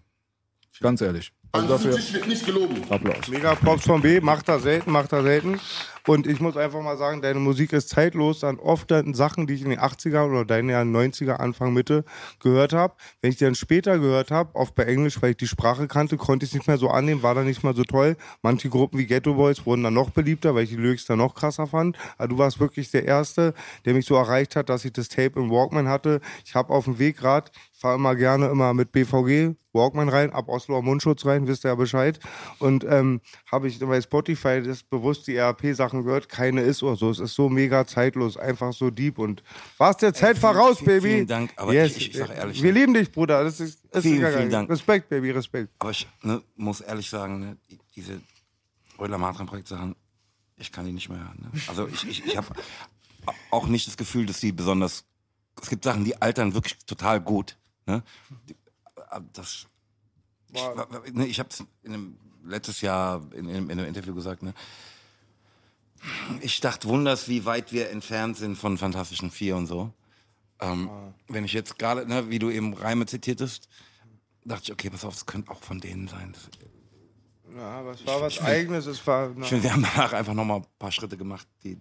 Ganz 0.79 1.01
ehrlich. 1.01 1.33
Also 1.53 1.69
dafür 1.69 1.93
wird 1.95 2.29
nicht 2.29 2.45
gelogen. 2.45 2.83
Applaus. 2.91 3.29
Mega 3.29 3.55
Props 3.55 3.85
von 3.85 4.03
B, 4.03 4.21
macht 4.21 4.49
er 4.49 4.61
selten, 4.61 4.91
macht 4.91 5.13
er 5.13 5.23
selten. 5.23 5.59
Und 6.07 6.29
ich 6.29 6.41
muss 6.41 6.57
einfach 6.57 6.83
mal 6.83 6.97
sagen, 6.97 7.21
deine 7.21 7.41
Musik 7.41 7.73
ist 7.73 7.89
zeitlos 7.89 8.45
an 8.45 8.61
oft 8.61 8.91
dann 8.93 9.13
Sachen, 9.15 9.49
die 9.49 9.55
ich 9.55 9.63
in 9.63 9.71
den 9.71 9.81
80er 9.81 10.31
oder 10.31 10.45
deine 10.45 10.73
Jahren 10.73 10.95
90er, 10.95 11.33
Anfang, 11.33 11.73
Mitte 11.73 12.05
gehört 12.39 12.73
habe. 12.73 12.95
Wenn 13.21 13.31
ich 13.31 13.39
die 13.39 13.45
dann 13.45 13.57
später 13.57 13.99
gehört 13.99 14.31
habe, 14.31 14.55
oft 14.55 14.77
bei 14.77 14.85
Englisch, 14.85 15.21
weil 15.21 15.31
ich 15.31 15.37
die 15.37 15.49
Sprache 15.49 15.89
kannte, 15.89 16.17
konnte 16.17 16.45
ich 16.45 16.53
es 16.53 16.55
nicht 16.55 16.69
mehr 16.69 16.79
so 16.79 16.91
annehmen, 16.91 17.25
war 17.25 17.35
dann 17.35 17.47
nicht 17.47 17.65
mehr 17.65 17.75
so 17.75 17.83
toll. 17.83 18.17
Manche 18.41 18.69
Gruppen 18.69 18.99
wie 18.99 19.07
Ghetto 19.07 19.35
Boys 19.35 19.67
wurden 19.67 19.83
dann 19.83 19.95
noch 19.95 20.11
beliebter, 20.11 20.55
weil 20.55 20.65
ich 20.65 20.71
die 20.71 20.77
Lyrics 20.77 21.07
dann 21.07 21.19
noch 21.19 21.35
krasser 21.35 21.67
fand. 21.67 21.99
Aber 22.19 22.29
du 22.29 22.39
warst 22.39 22.61
wirklich 22.61 22.93
der 22.93 23.05
Erste, 23.05 23.53
der 23.85 23.95
mich 23.95 24.07
so 24.07 24.15
erreicht 24.15 24.55
hat, 24.55 24.69
dass 24.69 24.85
ich 24.85 24.93
das 24.93 25.09
Tape 25.09 25.41
im 25.41 25.51
Walkman 25.51 25.89
hatte. 25.89 26.21
Ich 26.45 26.55
habe 26.55 26.73
auf 26.73 26.85
dem 26.85 27.01
Weg 27.01 27.17
gerade, 27.17 27.51
fahre 27.79 27.97
immer 27.97 28.15
gerne 28.17 28.47
immer 28.49 28.73
mit 28.75 28.91
BVG, 28.93 29.55
Walkman 29.73 30.09
rein, 30.09 30.33
ab 30.33 30.49
Osloer 30.49 30.83
Mundschutz 30.83 31.27
rein, 31.27 31.47
wisst 31.47 31.65
ihr 31.65 31.69
ja 31.69 31.75
Bescheid. 31.75 32.19
Und 32.59 32.85
ähm, 32.85 33.21
habe 33.51 33.69
ich 33.69 33.79
bei 33.79 34.01
Spotify 34.01 34.63
das 34.63 34.83
bewusst 34.83 35.27
die 35.27 35.37
RAP-Sachen 35.37 36.03
gehört, 36.05 36.29
keine 36.31 36.63
ist 36.63 36.83
oder 36.83 36.97
so. 36.97 37.11
Es 37.11 37.19
ist 37.19 37.35
so 37.35 37.49
mega 37.51 37.87
zeitlos, 37.87 38.37
einfach 38.39 38.73
so 38.73 38.91
deep 38.91 39.19
und 39.19 39.43
war's 39.77 39.99
der 39.99 40.15
Zeit 40.15 40.39
vielen- 40.39 40.53
voraus, 40.55 40.79
vielen- 40.79 40.87
Baby. 40.87 41.09
vielen 41.15 41.27
Dank, 41.27 41.53
aber 41.57 41.75
ich- 41.75 41.97
ich- 41.97 42.11
ich 42.11 42.17
sag 42.17 42.31
ehrlich, 42.35 42.63
Wir 42.63 42.73
ne? 42.73 42.81
lieben 42.81 42.95
dich, 42.95 43.13
Bruder. 43.13 43.45
Das 43.45 43.61
ist, 43.61 43.81
das 43.91 44.03
Vielen, 44.03 44.23
ist 44.25 44.35
vielen. 44.37 44.51
Dank. 44.51 44.71
Respekt, 44.71 45.09
Baby, 45.11 45.31
Respekt. 45.33 45.69
Aber 45.79 45.91
ich 45.91 46.07
ne, 46.23 46.43
muss 46.57 46.81
ehrlich 46.81 47.11
sagen, 47.11 47.41
ne, 47.41 47.57
die- 47.71 47.79
diese 47.95 48.21
Rödler 48.99 49.19
Matram 49.19 49.47
Projektsachen, 49.47 49.95
ich 50.57 50.73
kann 50.73 50.87
die 50.87 50.93
nicht 50.93 51.11
mehr 51.11 51.19
hören. 51.19 51.51
Ne? 51.53 51.61
Also 51.69 51.87
ich, 51.89 52.09
ich, 52.09 52.25
ich 52.25 52.37
habe 52.39 52.47
auch 53.51 53.67
nicht 53.67 53.87
das 53.87 53.99
Gefühl, 53.99 54.25
dass 54.25 54.41
die 54.41 54.53
besonders. 54.53 55.05
Es 55.61 55.69
gibt 55.71 55.85
Sachen, 55.85 56.05
die 56.05 56.21
altern 56.21 56.55
wirklich 56.55 56.77
total 56.87 57.21
gut. 57.21 57.59
Ne? 57.87 58.03
Äh, 59.11 59.21
das, 59.33 59.67
ich, 60.53 60.63
ne, 61.13 61.27
ich 61.27 61.39
habe 61.39 61.49
es 61.51 61.65
letztes 62.45 62.81
Jahr 62.81 63.23
in, 63.33 63.49
in, 63.49 63.71
in 63.71 63.79
einem 63.79 63.89
Interview 63.89 64.15
gesagt. 64.15 64.43
Ne? 64.43 64.55
Ich 66.41 66.61
dachte, 66.61 66.89
wunders, 66.89 67.29
wie 67.29 67.45
weit 67.45 67.73
wir 67.73 67.91
entfernt 67.91 68.37
sind 68.37 68.57
von 68.57 68.79
Fantastischen 68.79 69.31
Vier 69.31 69.57
und 69.57 69.67
so. 69.67 69.93
Ähm, 70.61 70.91
Wenn 71.29 71.45
ich 71.45 71.53
jetzt 71.53 71.79
gerade, 71.79 72.07
ne, 72.07 72.31
wie 72.31 72.39
du 72.39 72.51
eben 72.51 72.75
Reime 72.75 73.07
zitiertest, 73.07 73.69
dachte 74.45 74.65
ich, 74.65 74.73
okay, 74.73 74.91
pass 74.91 75.05
auf, 75.05 75.15
das 75.15 75.27
könnte 75.27 75.51
auch 75.51 75.63
von 75.63 75.81
denen 75.81 76.09
sein. 76.09 76.33
Das, 76.33 76.49
Ja, 77.55 77.81
aber 77.81 77.91
es 77.93 78.07
war 78.07 78.21
was 78.21 78.41
Eigenes. 78.41 78.87
Es 78.87 79.07
war, 79.07 79.37
ich 79.39 79.47
finde, 79.47 79.65
wir 79.65 79.73
haben 79.73 79.83
danach 79.95 80.13
einfach 80.13 80.35
nochmal 80.35 80.61
ein 80.61 80.67
paar 80.79 80.93
Schritte 80.93 81.17
gemacht, 81.17 81.47
die. 81.63 81.79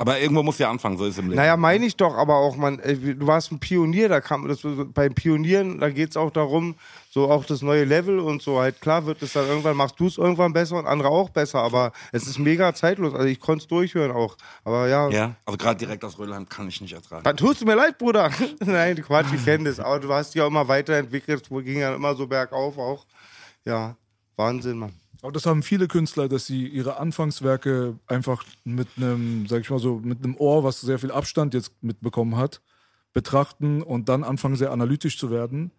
Aber 0.00 0.18
irgendwo 0.18 0.42
muss 0.42 0.56
ja 0.56 0.70
anfangen, 0.70 0.96
so 0.96 1.04
ist 1.04 1.12
es 1.12 1.18
im 1.18 1.26
Leben. 1.26 1.36
Naja, 1.36 1.58
meine 1.58 1.84
ich 1.84 1.94
doch, 1.94 2.16
aber 2.16 2.36
auch, 2.36 2.56
man, 2.56 2.78
äh, 2.78 2.96
du 2.96 3.26
warst 3.26 3.52
ein 3.52 3.58
Pionier, 3.58 4.08
da 4.08 4.22
kam 4.22 4.48
das 4.48 4.60
beim 4.62 5.12
Pionieren, 5.12 5.78
da 5.78 5.90
geht 5.90 6.08
es 6.08 6.16
auch 6.16 6.30
darum, 6.30 6.74
so 7.10 7.30
auch 7.30 7.44
das 7.44 7.60
neue 7.60 7.84
Level 7.84 8.18
und 8.18 8.40
so 8.40 8.58
halt 8.58 8.80
klar 8.80 9.04
wird 9.04 9.20
es 9.20 9.34
dann 9.34 9.46
irgendwann, 9.46 9.76
machst 9.76 10.00
du 10.00 10.06
es 10.06 10.16
irgendwann 10.16 10.54
besser 10.54 10.78
und 10.78 10.86
andere 10.86 11.10
auch 11.10 11.28
besser, 11.28 11.58
aber 11.58 11.92
es 12.12 12.26
ist 12.26 12.38
mega 12.38 12.72
zeitlos, 12.72 13.12
also 13.12 13.26
ich 13.26 13.38
konnte 13.40 13.64
es 13.64 13.68
durchhören 13.68 14.10
auch, 14.12 14.38
aber 14.64 14.88
ja. 14.88 15.10
Ja, 15.10 15.34
also 15.44 15.58
gerade 15.58 15.78
direkt 15.78 16.02
aus 16.02 16.18
Rödelheim 16.18 16.48
kann 16.48 16.66
ich 16.66 16.80
nicht 16.80 16.94
ertragen. 16.94 17.22
Dann 17.22 17.36
tust 17.36 17.60
du 17.60 17.66
mir 17.66 17.74
leid, 17.74 17.98
Bruder. 17.98 18.30
Nein, 18.60 18.96
Quatsch, 19.02 19.34
ich 19.34 19.44
kenne 19.44 19.68
das, 19.68 19.80
aber 19.80 20.00
du 20.00 20.10
hast 20.10 20.34
dich 20.34 20.40
auch 20.40 20.46
immer 20.46 20.66
weiterentwickelt, 20.66 21.42
es 21.42 21.48
ging 21.50 21.78
ja 21.78 21.94
immer 21.94 22.14
so 22.14 22.26
bergauf 22.26 22.78
auch. 22.78 23.04
Ja, 23.66 23.96
Wahnsinn, 24.36 24.78
Mann. 24.78 24.99
Aber 25.22 25.32
das 25.32 25.46
haben 25.46 25.62
viele 25.62 25.86
Künstler, 25.88 26.28
dass 26.28 26.46
sie 26.46 26.66
ihre 26.66 26.98
Anfangswerke 26.98 27.98
einfach 28.06 28.44
mit 28.64 28.88
einem, 28.96 29.46
sag 29.46 29.60
ich 29.60 29.70
mal 29.70 29.78
so, 29.78 30.00
mit 30.02 30.24
einem 30.24 30.36
Ohr, 30.36 30.64
was 30.64 30.80
sehr 30.80 30.98
viel 30.98 31.10
Abstand 31.10 31.52
jetzt 31.54 31.72
mitbekommen 31.82 32.36
hat, 32.36 32.62
betrachten 33.12 33.82
und 33.82 34.08
dann 34.08 34.24
anfangen 34.24 34.56
sehr 34.56 34.70
analytisch 34.72 35.18
zu 35.18 35.30
werden 35.30 35.72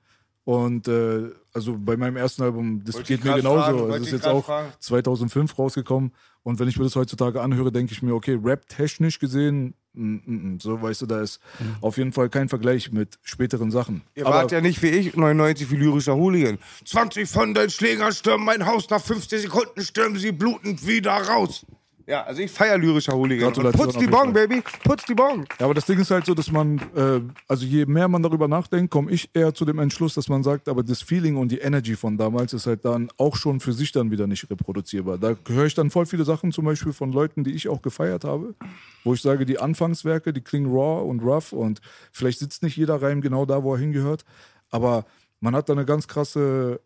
Und 0.43 0.87
äh, 0.87 1.29
also 1.53 1.77
bei 1.77 1.97
meinem 1.97 2.17
ersten 2.17 2.41
Album, 2.43 2.83
das 2.83 2.95
Wollte 2.95 3.07
geht 3.15 3.23
mir 3.23 3.35
genauso. 3.35 3.59
fragen, 3.61 3.77
Also 3.77 3.89
wollte 3.89 3.97
es 4.01 4.07
ist 4.07 4.13
jetzt 4.13 4.27
auch 4.27 4.45
fragen. 4.45 4.73
2005 4.79 5.57
rausgekommen. 5.59 6.11
Und 6.43 6.59
wenn 6.59 6.67
ich 6.67 6.77
mir 6.77 6.85
das 6.85 6.95
heutzutage 6.95 7.41
anhöre, 7.41 7.71
denke 7.71 7.93
ich 7.93 8.01
mir, 8.01 8.13
okay, 8.13 8.39
rap-technisch 8.41 9.19
gesehen, 9.19 9.75
mm, 9.93 10.15
mm, 10.15 10.21
mm, 10.25 10.59
so 10.59 10.81
weißt 10.81 11.01
du, 11.01 11.05
da 11.05 11.21
ist 11.21 11.39
auf 11.81 11.97
jeden 11.97 12.13
Fall 12.13 12.29
kein 12.29 12.49
Vergleich 12.49 12.91
mit 12.91 13.19
späteren 13.21 13.69
Sachen. 13.69 14.01
Ihr 14.15 14.25
Aber 14.25 14.35
wart 14.35 14.51
ja 14.51 14.61
nicht 14.61 14.81
wie 14.81 14.87
ich, 14.87 15.15
99 15.15 15.69
wie 15.69 15.75
lyrischer 15.75 16.15
Hooligan. 16.15 16.57
20 16.85 17.29
von 17.29 17.53
den 17.53 17.69
Schlägern 17.69 18.11
stürmen 18.11 18.45
mein 18.45 18.65
Haus, 18.65 18.89
nach 18.89 19.01
50 19.01 19.41
Sekunden 19.43 19.83
stürmen 19.83 20.17
sie 20.17 20.31
blutend 20.31 20.85
wieder 20.87 21.11
raus. 21.11 21.65
Ja, 22.07 22.23
also 22.23 22.41
ich 22.41 22.51
feier 22.51 22.77
lyrischer 22.77 23.13
Hooligan. 23.13 23.53
Putz 23.53 23.93
die 23.93 23.99
jeden 24.01 24.11
Bon, 24.11 24.33
Fall. 24.33 24.47
Baby, 24.47 24.63
putz 24.83 25.05
die 25.05 25.13
Bon. 25.13 25.45
Ja, 25.59 25.65
aber 25.65 25.73
das 25.73 25.85
Ding 25.85 25.99
ist 25.99 26.11
halt 26.11 26.25
so, 26.25 26.33
dass 26.33 26.51
man, 26.51 26.79
äh, 26.95 27.21
also 27.47 27.65
je 27.65 27.85
mehr 27.85 28.07
man 28.07 28.23
darüber 28.23 28.47
nachdenkt, 28.47 28.91
komme 28.91 29.11
ich 29.11 29.29
eher 29.33 29.53
zu 29.53 29.65
dem 29.65 29.79
Entschluss, 29.79 30.13
dass 30.13 30.27
man 30.29 30.43
sagt, 30.43 30.67
aber 30.67 30.83
das 30.83 31.01
Feeling 31.01 31.37
und 31.37 31.51
die 31.51 31.59
Energy 31.59 31.95
von 31.95 32.17
damals 32.17 32.53
ist 32.53 32.67
halt 32.67 32.85
dann 32.85 33.09
auch 33.17 33.35
schon 33.35 33.59
für 33.59 33.73
sich 33.73 33.91
dann 33.91 34.11
wieder 34.11 34.27
nicht 34.27 34.49
reproduzierbar. 34.49 35.17
Da 35.17 35.35
höre 35.47 35.65
ich 35.65 35.73
dann 35.73 35.89
voll 35.89 36.05
viele 36.05 36.25
Sachen, 36.25 36.51
zum 36.51 36.65
Beispiel 36.65 36.93
von 36.93 37.11
Leuten, 37.11 37.43
die 37.43 37.51
ich 37.51 37.69
auch 37.69 37.81
gefeiert 37.81 38.23
habe, 38.23 38.55
wo 39.03 39.13
ich 39.13 39.21
sage, 39.21 39.45
die 39.45 39.59
Anfangswerke, 39.59 40.33
die 40.33 40.41
klingen 40.41 40.71
raw 40.71 41.03
und 41.03 41.21
rough 41.21 41.53
und 41.53 41.81
vielleicht 42.11 42.39
sitzt 42.39 42.63
nicht 42.63 42.77
jeder 42.77 43.01
Reim 43.01 43.21
genau 43.21 43.45
da, 43.45 43.63
wo 43.63 43.73
er 43.73 43.79
hingehört, 43.79 44.25
aber 44.69 45.05
man 45.39 45.55
hat 45.55 45.69
da 45.69 45.73
eine 45.73 45.85
ganz 45.85 46.07
krasse, 46.07 46.79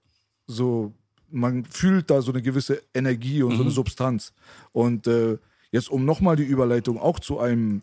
so, 0.48 0.94
man 1.36 1.66
fühlt 1.66 2.10
da 2.10 2.22
so 2.22 2.32
eine 2.32 2.42
gewisse 2.42 2.82
Energie 2.94 3.44
und 3.44 3.56
so 3.58 3.62
eine 3.64 3.72
Substanz. 3.72 4.34
Und 4.72 5.06
äh, 5.08 5.38
jetzt, 5.72 5.90
um 5.90 6.06
nochmal 6.06 6.36
die 6.36 6.44
Überleitung 6.44 6.98
auch 6.98 7.20
zu 7.20 7.40
einem 7.40 7.82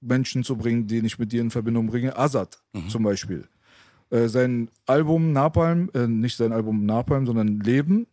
Menschen 0.00 0.42
zu 0.44 0.56
bringen, 0.56 0.86
den 0.86 1.04
ich 1.04 1.18
mit 1.18 1.32
dir 1.32 1.40
in 1.40 1.50
Verbindung 1.50 1.86
bringe, 1.86 2.16
Azad 2.18 2.58
zum 2.88 3.02
Beispiel. 3.02 3.46
Äh, 4.10 4.28
sein 4.28 4.68
Album 4.86 5.32
Napalm, 5.32 5.90
äh, 5.94 6.06
nicht 6.06 6.36
sein 6.36 6.52
Album 6.52 6.84
Napalm, 6.86 7.26
sondern 7.26 7.60
Leben, 7.60 8.06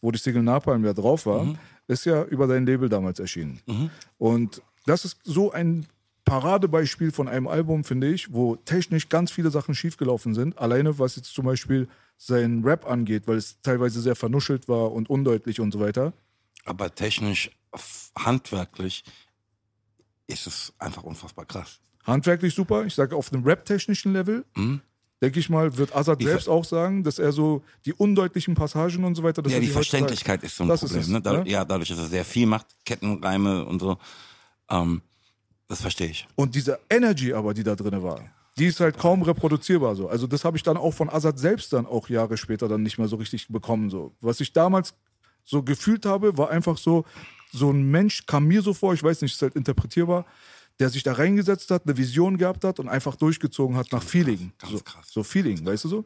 wo 0.00 0.10
die 0.10 0.18
Single 0.18 0.42
Napalm 0.42 0.84
ja 0.84 0.92
drauf 0.92 1.26
war, 1.26 1.42
ist 1.86 2.04
ja 2.06 2.24
über 2.24 2.46
dein 2.46 2.66
Label 2.66 2.88
damals 2.88 3.18
erschienen. 3.20 3.60
Und 4.18 4.62
das 4.86 5.04
ist 5.04 5.18
so 5.24 5.52
ein 5.52 5.86
Paradebeispiel 6.24 7.12
von 7.12 7.28
einem 7.28 7.46
Album, 7.46 7.84
finde 7.84 8.12
ich, 8.12 8.32
wo 8.32 8.56
technisch 8.56 9.08
ganz 9.08 9.30
viele 9.30 9.50
Sachen 9.50 9.74
schiefgelaufen 9.74 10.34
sind. 10.34 10.58
Alleine 10.58 10.98
was 10.98 11.16
jetzt 11.16 11.34
zum 11.34 11.44
Beispiel 11.44 11.88
sein 12.16 12.62
Rap 12.64 12.86
angeht, 12.86 13.26
weil 13.26 13.36
es 13.36 13.60
teilweise 13.62 14.00
sehr 14.00 14.16
vernuschelt 14.16 14.68
war 14.68 14.92
und 14.92 15.10
undeutlich 15.10 15.60
und 15.60 15.72
so 15.72 15.80
weiter. 15.80 16.12
Aber 16.64 16.94
technisch, 16.94 17.50
handwerklich 18.16 19.04
ist 20.26 20.46
es 20.46 20.72
einfach 20.78 21.02
unfassbar 21.02 21.44
krass. 21.44 21.80
Handwerklich 22.04 22.54
super. 22.54 22.84
Ich 22.84 22.94
sage 22.94 23.16
auf 23.16 23.32
einem 23.32 23.44
rap-technischen 23.44 24.12
Level. 24.12 24.44
Mhm. 24.56 24.80
Denke 25.22 25.40
ich 25.40 25.48
mal, 25.48 25.76
wird 25.76 25.94
Azad 25.94 26.20
Die 26.20 26.26
selbst 26.26 26.48
auch 26.48 26.64
sagen, 26.64 27.02
dass 27.02 27.18
er 27.18 27.32
so 27.32 27.62
die 27.86 27.94
undeutlichen 27.94 28.54
Passagen 28.54 29.04
und 29.04 29.14
so 29.14 29.22
weiter. 29.22 29.42
dass 29.42 29.52
ja, 29.52 29.58
die 29.58 29.66
halt 29.66 29.74
sagt. 29.74 29.86
Verständlichkeit 29.86 30.42
ist 30.42 30.56
so 30.56 30.64
ein 30.64 30.68
Das 30.68 30.80
Problem. 30.80 31.00
es, 31.00 31.08
ne? 31.08 31.20
Da, 31.22 31.32
ne? 31.44 31.48
Ja, 31.48 31.64
dadurch, 31.64 31.88
dass 31.88 31.98
er 31.98 32.06
sehr 32.06 32.24
viel 32.24 32.46
macht, 32.46 32.66
Kettenreime 32.84 33.64
und 33.64 33.80
so. 33.80 33.98
Ähm, 34.70 35.02
das 35.68 35.80
verstehe 35.80 36.08
ich. 36.08 36.26
Und 36.34 36.54
diese 36.54 36.78
Energy 36.90 37.32
aber, 37.32 37.54
die 37.54 37.62
da 37.62 37.74
drin 37.74 38.02
war, 38.02 38.20
die 38.56 38.66
ist 38.66 38.80
halt 38.80 38.98
kaum 38.98 39.22
reproduzierbar 39.22 39.96
so. 39.96 40.08
Also 40.08 40.26
das 40.26 40.44
habe 40.44 40.56
ich 40.56 40.62
dann 40.62 40.76
auch 40.76 40.92
von 40.92 41.10
Azad 41.10 41.38
selbst 41.38 41.72
dann 41.72 41.86
auch 41.86 42.08
Jahre 42.08 42.36
später 42.36 42.68
dann 42.68 42.82
nicht 42.82 42.98
mehr 42.98 43.08
so 43.08 43.16
richtig 43.16 43.48
bekommen 43.48 43.90
so. 43.90 44.14
Was 44.20 44.40
ich 44.40 44.52
damals 44.52 44.94
so 45.44 45.62
gefühlt 45.62 46.06
habe, 46.06 46.38
war 46.38 46.50
einfach 46.50 46.78
so, 46.78 47.04
so 47.52 47.70
ein 47.70 47.90
Mensch 47.90 48.26
kam 48.26 48.46
mir 48.46 48.62
so 48.62 48.72
vor, 48.74 48.94
ich 48.94 49.02
weiß 49.02 49.22
nicht, 49.22 49.34
ist 49.34 49.42
halt 49.42 49.56
interpretierbar, 49.56 50.24
der 50.78 50.90
sich 50.90 51.02
da 51.02 51.12
reingesetzt 51.12 51.70
hat, 51.70 51.82
eine 51.84 51.96
Vision 51.96 52.38
gehabt 52.38 52.64
hat 52.64 52.80
und 52.80 52.88
einfach 52.88 53.16
durchgezogen 53.16 53.76
hat 53.76 53.92
nach 53.92 54.02
Feeling. 54.02 54.52
ganz 54.58 54.72
so, 54.72 54.78
krass. 54.80 55.06
so 55.10 55.22
Feeling, 55.22 55.64
weißt 55.64 55.84
du 55.84 55.88
so? 55.88 56.04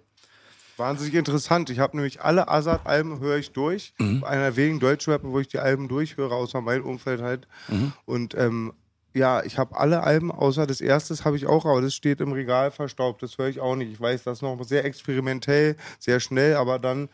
Wahnsinnig 0.77 1.15
interessant. 1.15 1.71
Ich 1.71 1.81
habe 1.81 1.97
nämlich 1.97 2.21
alle 2.23 2.49
Azad-Alben 2.49 3.19
höre 3.19 3.39
ich 3.39 3.51
durch. 3.51 3.95
Einer 4.23 4.55
wenigen 4.55 4.79
Deutschrapper, 4.79 5.29
wo 5.29 5.41
ich 5.41 5.49
die 5.49 5.59
Alben 5.59 5.89
durchhöre, 5.89 6.35
außer 6.35 6.61
mein 6.61 6.83
Umfeld 6.83 7.21
halt. 7.21 7.49
Und 8.05 8.35
ähm, 8.37 8.73
ja, 9.15 9.43
ich 9.43 9.59
habe 9.59 9.77
alle 9.77 10.03
Alben, 10.03 10.31
außer 10.31 10.67
das 10.67 10.81
erste 10.81 11.15
habe 11.25 11.37
ich 11.37 11.47
auch, 11.47 11.65
aber 11.65 11.81
das 11.81 11.95
steht 11.95 12.21
im 12.21 12.33
Regal 12.33 12.71
verstaubt. 12.71 13.23
Das 13.23 13.39
höre 13.39 13.49
ich 13.49 13.61
auch 13.61 13.75
nicht. 13.75 13.93
Ich 13.93 14.01
weiß, 14.01 14.25
das 14.25 14.43
noch 14.43 14.63
sehr 14.65 14.85
experimentell, 14.85 15.77
sehr 15.99 16.21
schnell, 16.21 16.57
aber 16.57 16.79
dann 16.79 17.09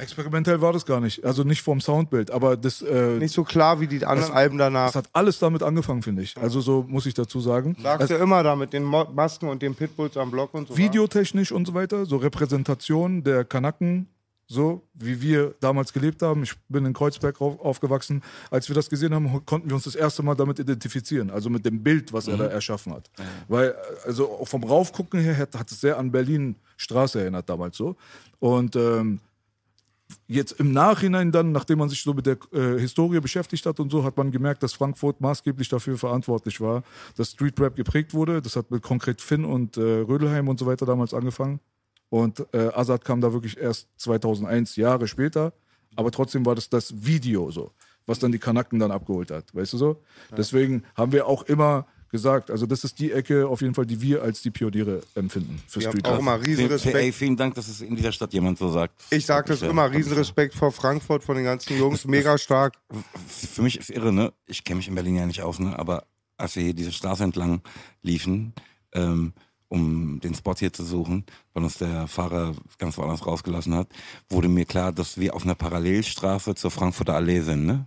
Experimentell 0.00 0.60
war 0.60 0.72
das 0.72 0.86
gar 0.86 1.00
nicht. 1.00 1.24
Also 1.24 1.44
nicht 1.44 1.62
vom 1.62 1.80
Soundbild, 1.80 2.30
aber 2.30 2.56
das, 2.56 2.82
äh, 2.82 3.18
nicht 3.18 3.34
so 3.34 3.44
klar 3.44 3.80
wie 3.80 3.86
die 3.86 4.04
anderen 4.04 4.32
Alben 4.32 4.58
danach. 4.58 4.86
das 4.86 4.96
hat 4.96 5.10
alles 5.12 5.38
damit 5.38 5.62
angefangen, 5.62 6.02
finde 6.02 6.22
ich. 6.22 6.36
Also 6.38 6.60
so 6.60 6.84
muss 6.88 7.06
ich 7.06 7.14
dazu 7.14 7.40
sagen. 7.40 7.76
Sagst 7.82 8.10
du 8.10 8.14
immer 8.14 8.42
da 8.42 8.56
mit 8.56 8.72
den 8.72 8.82
Masken 8.82 9.48
und 9.48 9.62
den 9.62 9.74
Pitbulls 9.74 10.16
am 10.16 10.30
Block 10.30 10.54
und 10.54 10.68
so. 10.68 10.76
Videotechnisch 10.76 11.52
und 11.52 11.66
so 11.66 11.74
weiter, 11.74 12.06
so 12.06 12.16
Repräsentation 12.16 13.22
der 13.22 13.44
Kanaken, 13.44 14.08
so 14.50 14.82
wie 14.94 15.22
wir 15.22 15.54
damals 15.60 15.92
gelebt 15.92 16.22
haben. 16.22 16.42
Ich 16.42 16.54
bin 16.68 16.84
in 16.84 16.92
Kreuzberg 16.92 17.40
auf, 17.40 17.60
aufgewachsen. 17.60 18.20
Als 18.50 18.68
wir 18.68 18.74
das 18.74 18.90
gesehen 18.90 19.14
haben, 19.14 19.46
konnten 19.46 19.68
wir 19.70 19.76
uns 19.76 19.84
das 19.84 19.94
erste 19.94 20.24
Mal 20.24 20.34
damit 20.34 20.58
identifizieren, 20.58 21.30
also 21.30 21.48
mit 21.48 21.64
dem 21.64 21.84
Bild, 21.84 22.12
was 22.12 22.26
er 22.26 22.36
da 22.36 22.46
erschaffen 22.46 22.92
hat. 22.92 23.08
Weil, 23.46 23.76
also 24.04 24.44
vom 24.44 24.64
Raufgucken 24.64 25.20
her 25.20 25.38
hat, 25.38 25.54
hat 25.54 25.70
es 25.70 25.80
sehr 25.80 25.96
an 25.98 26.10
Berlin 26.10 26.56
Straße 26.76 27.20
erinnert 27.20 27.48
damals 27.48 27.76
so. 27.76 27.94
Und 28.40 28.74
ähm, 28.74 29.20
jetzt 30.26 30.58
im 30.58 30.72
Nachhinein 30.72 31.30
dann, 31.30 31.52
nachdem 31.52 31.78
man 31.78 31.88
sich 31.88 32.02
so 32.02 32.12
mit 32.12 32.26
der 32.26 32.38
äh, 32.52 32.76
Historie 32.80 33.20
beschäftigt 33.20 33.64
hat 33.66 33.78
und 33.78 33.92
so, 33.92 34.02
hat 34.02 34.16
man 34.16 34.32
gemerkt, 34.32 34.64
dass 34.64 34.72
Frankfurt 34.72 35.20
maßgeblich 35.20 35.68
dafür 35.68 35.96
verantwortlich 35.96 36.60
war, 36.60 36.82
dass 37.16 37.30
Street 37.30 37.60
Rap 37.60 37.76
geprägt 37.76 38.14
wurde. 38.14 38.42
Das 38.42 38.56
hat 38.56 38.68
mit 38.72 38.82
konkret 38.82 39.20
Finn 39.20 39.44
und 39.44 39.76
äh, 39.76 39.80
Rödelheim 39.80 40.48
und 40.48 40.58
so 40.58 40.66
weiter 40.66 40.86
damals 40.86 41.14
angefangen. 41.14 41.60
Und 42.10 42.44
äh, 42.52 42.68
Azad 42.74 43.04
kam 43.04 43.20
da 43.20 43.32
wirklich 43.32 43.56
erst 43.56 43.88
2001, 43.96 44.76
Jahre 44.76 45.08
später. 45.08 45.52
Aber 45.96 46.10
trotzdem 46.10 46.44
war 46.44 46.54
das 46.54 46.68
das 46.68 47.04
Video 47.04 47.50
so, 47.50 47.72
was 48.06 48.18
dann 48.18 48.32
die 48.32 48.38
Kanaken 48.38 48.78
dann 48.78 48.90
abgeholt 48.90 49.30
hat. 49.30 49.54
Weißt 49.54 49.72
du 49.72 49.78
so? 49.78 50.02
Deswegen 50.36 50.84
haben 50.94 51.12
wir 51.12 51.26
auch 51.26 51.44
immer 51.44 51.86
gesagt, 52.10 52.50
also 52.50 52.66
das 52.66 52.84
ist 52.84 52.98
die 52.98 53.12
Ecke 53.12 53.46
auf 53.46 53.60
jeden 53.60 53.74
Fall, 53.74 53.86
die 53.86 54.00
wir 54.00 54.22
als 54.22 54.42
die 54.42 54.50
Pioniere 54.50 55.02
empfinden 55.14 55.62
für 55.68 55.78
Ich 55.78 55.86
Street 55.86 56.04
habe 56.04 56.16
auch 56.16 56.20
immer 56.20 56.40
riesen 56.40 56.66
ey, 56.66 56.72
Respekt. 56.72 57.14
vielen 57.14 57.36
Dank, 57.36 57.54
dass 57.54 57.68
es 57.68 57.80
in 57.80 57.94
dieser 57.94 58.12
Stadt 58.12 58.32
jemand 58.32 58.58
so 58.58 58.68
sagt. 58.70 59.00
Ich 59.10 59.26
sag 59.26 59.46
das 59.46 59.62
immer, 59.62 59.86
ja. 59.86 59.88
riesen 59.88 60.12
Respekt 60.14 60.54
vor 60.54 60.72
Frankfurt, 60.72 61.22
von 61.22 61.36
den 61.36 61.44
ganzen 61.44 61.78
Jungs, 61.78 62.04
mega 62.04 62.36
stark. 62.36 62.74
Für 63.28 63.62
mich 63.62 63.78
ist 63.78 63.90
irre, 63.90 64.12
ne? 64.12 64.32
Ich 64.46 64.64
kenne 64.64 64.78
mich 64.78 64.88
in 64.88 64.94
Berlin 64.94 65.16
ja 65.16 65.26
nicht 65.26 65.42
aus, 65.42 65.60
ne? 65.60 65.78
Aber 65.78 66.04
als 66.36 66.56
wir 66.56 66.64
hier 66.64 66.74
diese 66.74 66.92
Straße 66.92 67.22
entlang 67.22 67.62
liefen, 68.02 68.54
ähm, 68.92 69.32
um 69.70 70.20
den 70.20 70.34
Spot 70.34 70.54
hier 70.58 70.72
zu 70.72 70.84
suchen, 70.84 71.24
weil 71.54 71.62
uns 71.62 71.78
der 71.78 72.08
Fahrer 72.08 72.54
ganz 72.78 72.98
woanders 72.98 73.24
rausgelassen 73.24 73.74
hat, 73.74 73.88
wurde 74.28 74.48
mir 74.48 74.64
klar, 74.66 74.92
dass 74.92 75.16
wir 75.18 75.34
auf 75.34 75.44
einer 75.44 75.54
Parallelstraße 75.54 76.54
zur 76.56 76.70
Frankfurter 76.70 77.14
Allee 77.14 77.40
sind, 77.40 77.64
ne? 77.64 77.86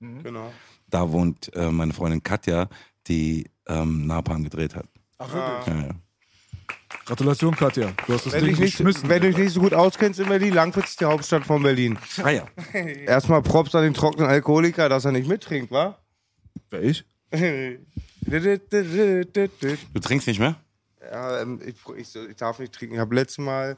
Genau. 0.00 0.52
Da 0.88 1.12
wohnt 1.12 1.54
äh, 1.54 1.70
meine 1.70 1.92
Freundin 1.92 2.22
Katja, 2.22 2.68
die 3.06 3.48
ähm, 3.68 4.06
Napalm 4.06 4.42
gedreht 4.42 4.74
hat. 4.74 4.86
Ach, 5.18 5.32
wirklich? 5.32 5.66
Ja, 5.66 5.86
ja. 5.86 5.94
Gratulation, 7.06 7.54
Katja. 7.54 7.92
Du 8.06 8.14
hast 8.14 8.26
das 8.26 8.32
Wenn, 8.32 8.44
Ding 8.46 8.58
nicht, 8.58 8.76
geschmissen. 8.76 9.08
wenn 9.08 9.22
du 9.22 9.28
dich 9.28 9.38
nicht 9.38 9.52
so 9.52 9.60
gut 9.60 9.74
auskennst 9.74 10.18
in 10.18 10.28
Berlin, 10.28 10.52
Langwitz 10.52 10.90
ist 10.90 11.00
die 11.00 11.04
Hauptstadt 11.04 11.44
von 11.46 11.62
Berlin. 11.62 11.96
Ah 12.22 12.30
ja. 12.30 12.44
Erstmal 12.72 13.42
Props 13.42 13.74
an 13.74 13.82
den 13.84 13.94
trockenen 13.94 14.28
Alkoholiker, 14.28 14.88
dass 14.88 15.04
er 15.04 15.12
nicht 15.12 15.28
mittrinkt, 15.28 15.70
wa? 15.70 15.96
Wer 16.70 16.82
ich? 16.82 17.04
Du 18.22 20.00
trinkst 20.00 20.26
nicht 20.26 20.38
mehr? 20.40 20.56
Ja, 21.00 21.40
ähm, 21.40 21.60
ich, 21.64 21.76
ich, 21.96 22.14
ich 22.14 22.36
darf 22.36 22.58
nicht 22.58 22.72
trinken. 22.72 22.94
Ich 22.94 23.00
habe 23.00 23.14
letztes 23.14 23.38
Mal 23.38 23.76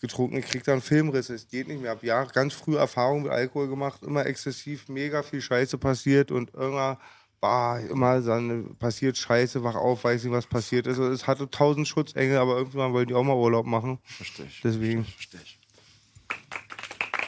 getrunken, 0.00 0.36
ich 0.36 0.46
krieg 0.46 0.64
dann 0.64 0.80
Filmriss. 0.80 1.30
Es 1.30 1.48
geht 1.48 1.68
nicht 1.68 1.80
mehr. 1.80 1.92
Ich 1.92 1.96
habe 1.98 2.06
Jahre 2.06 2.32
ganz 2.32 2.54
früh 2.54 2.76
Erfahrungen 2.76 3.24
mit 3.24 3.32
Alkohol 3.32 3.68
gemacht, 3.68 4.02
immer 4.02 4.26
exzessiv, 4.26 4.88
mega 4.88 5.22
viel 5.22 5.40
Scheiße 5.40 5.78
passiert 5.78 6.30
und 6.30 6.52
irgendwann 6.54 6.98
bah, 7.40 7.78
immer 7.78 8.20
dann 8.20 8.76
passiert 8.76 9.18
Scheiße, 9.18 9.64
wach 9.64 9.74
auf, 9.74 10.04
weiß 10.04 10.24
nicht, 10.24 10.32
was 10.32 10.46
passiert 10.46 10.86
ist. 10.86 10.98
Es 10.98 11.26
hatte 11.26 11.50
tausend 11.50 11.88
Schutzengel, 11.88 12.38
aber 12.38 12.56
irgendwann 12.56 12.92
wollten 12.92 13.08
die 13.08 13.14
auch 13.14 13.24
mal 13.24 13.34
Urlaub 13.34 13.66
machen. 13.66 13.98
Verstehe 14.04 14.46
ich. 14.46 14.60
Deswegen. 14.62 15.04
Verstehe 15.04 15.40
ich. 15.42 15.58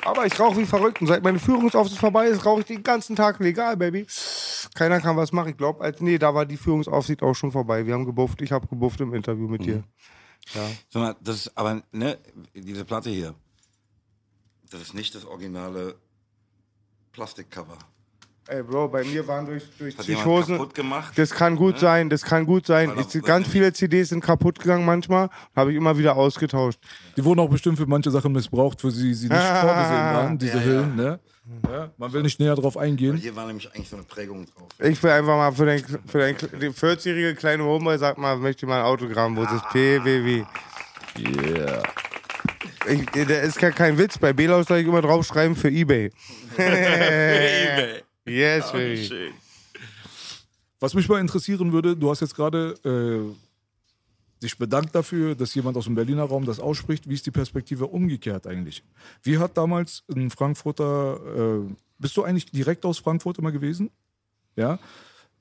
Aber 0.04 0.26
ich 0.26 0.38
rauche 0.38 0.58
wie 0.58 0.66
verrückt 0.66 1.00
und 1.00 1.06
seit 1.06 1.22
meine 1.22 1.38
Führungsaufsicht 1.38 1.98
vorbei 1.98 2.26
ist, 2.26 2.44
rauche 2.44 2.60
ich 2.60 2.66
den 2.66 2.82
ganzen 2.82 3.16
Tag 3.16 3.40
legal, 3.40 3.76
Baby. 3.76 4.06
Keiner 4.74 5.00
kann 5.00 5.16
was 5.16 5.32
machen. 5.32 5.50
Ich 5.50 5.56
glaube, 5.56 5.82
als 5.82 6.00
nee, 6.00 6.18
da 6.18 6.34
war 6.34 6.44
die 6.44 6.56
Führungsaufsicht 6.56 7.22
auch 7.22 7.34
schon 7.34 7.52
vorbei. 7.52 7.86
Wir 7.86 7.94
haben 7.94 8.04
gebufft, 8.04 8.42
ich 8.42 8.52
habe 8.52 8.66
gebufft 8.66 9.00
im 9.00 9.14
Interview 9.14 9.48
mit 9.48 9.64
dir. 9.64 9.82
Ja. 10.54 10.68
Sag 10.90 11.00
mal, 11.00 11.16
das 11.20 11.36
ist 11.36 11.56
aber, 11.56 11.82
ne, 11.92 12.18
diese 12.52 12.84
Platte 12.84 13.08
hier, 13.08 13.34
das 14.70 14.82
ist 14.82 14.94
nicht 14.94 15.14
das 15.14 15.24
originale 15.24 15.96
Plastikcover. 17.12 17.78
Ey, 18.46 18.62
Bro, 18.62 18.88
bei 18.88 19.02
mir 19.04 19.26
waren 19.26 19.46
durch, 19.46 19.62
durch 19.78 19.96
Hat 19.96 20.04
Psychosen. 20.04 20.58
kaputt 20.58 20.74
gemacht? 20.74 21.14
Das 21.16 21.30
kann 21.30 21.56
gut 21.56 21.78
sein, 21.78 22.10
das 22.10 22.22
kann 22.22 22.44
gut 22.44 22.66
sein. 22.66 22.92
Ich, 22.98 23.22
ganz 23.22 23.48
viele 23.48 23.72
CDs 23.72 24.10
sind 24.10 24.22
kaputt 24.22 24.58
gegangen 24.58 24.84
manchmal, 24.84 25.30
habe 25.56 25.70
ich 25.70 25.78
immer 25.78 25.96
wieder 25.96 26.14
ausgetauscht. 26.16 26.78
Die 27.16 27.24
wurden 27.24 27.40
auch 27.40 27.48
bestimmt 27.48 27.78
für 27.78 27.86
manche 27.86 28.10
Sachen 28.10 28.32
missbraucht, 28.32 28.82
für 28.82 28.90
sie 28.90 29.14
sie 29.14 29.28
nicht 29.28 29.40
vorgesehen 29.60 30.14
waren, 30.14 30.38
diese 30.38 30.62
Hüllen. 30.62 30.94
Ne? 30.94 31.20
Ja, 31.70 31.90
man 31.96 32.12
will 32.12 32.22
nicht 32.22 32.38
näher 32.38 32.54
drauf 32.54 32.76
eingehen. 32.76 33.16
Hier 33.16 33.34
war 33.34 33.46
nämlich 33.46 33.72
eigentlich 33.74 33.88
so 33.88 33.96
eine 33.96 34.04
Prägung 34.04 34.44
drauf. 34.46 34.68
Ich 34.78 35.02
will 35.02 35.10
einfach 35.10 35.36
mal 35.36 35.52
für 35.52 35.66
den, 35.66 35.82
für 36.06 36.18
den, 36.18 36.36
den 36.60 36.74
40-jährigen 36.74 37.36
kleinen 37.36 37.62
Homeboy, 37.62 37.96
sag 37.98 38.18
mal, 38.18 38.36
möchte 38.36 38.66
ich 38.66 38.68
mal 38.68 38.80
ein 38.80 38.84
Autogramm, 38.86 39.36
wo 39.36 39.44
es 39.44 39.52
ist 39.52 39.68
PWW. 39.70 40.44
Yeah. 41.18 41.82
Ich, 42.86 43.06
der 43.06 43.42
ist 43.42 43.58
gar 43.58 43.70
kein 43.70 43.96
Witz. 43.96 44.18
Bei 44.18 44.32
Belaus 44.32 44.66
soll 44.66 44.78
ich 44.78 44.86
immer 44.86 45.00
draufschreiben 45.00 45.56
für 45.56 45.70
Ebay. 45.70 46.10
Yes, 48.26 48.72
baby. 48.72 49.32
Was 50.80 50.94
mich 50.94 51.08
mal 51.08 51.20
interessieren 51.20 51.72
würde, 51.72 51.96
du 51.96 52.10
hast 52.10 52.20
jetzt 52.20 52.34
gerade 52.34 52.74
äh, 52.84 54.42
dich 54.42 54.58
bedankt 54.58 54.94
dafür, 54.94 55.34
dass 55.34 55.54
jemand 55.54 55.76
aus 55.76 55.84
dem 55.84 55.94
Berliner 55.94 56.24
Raum 56.24 56.44
das 56.44 56.60
ausspricht. 56.60 57.08
Wie 57.08 57.14
ist 57.14 57.26
die 57.26 57.30
Perspektive 57.30 57.86
umgekehrt 57.86 58.46
eigentlich? 58.46 58.82
Wie 59.22 59.38
hat 59.38 59.56
damals 59.56 60.04
ein 60.14 60.30
Frankfurter, 60.30 61.64
äh, 61.66 61.74
bist 61.98 62.16
du 62.16 62.22
eigentlich 62.22 62.50
direkt 62.50 62.84
aus 62.84 62.98
Frankfurt 62.98 63.38
immer 63.38 63.52
gewesen? 63.52 63.90
Ja. 64.56 64.78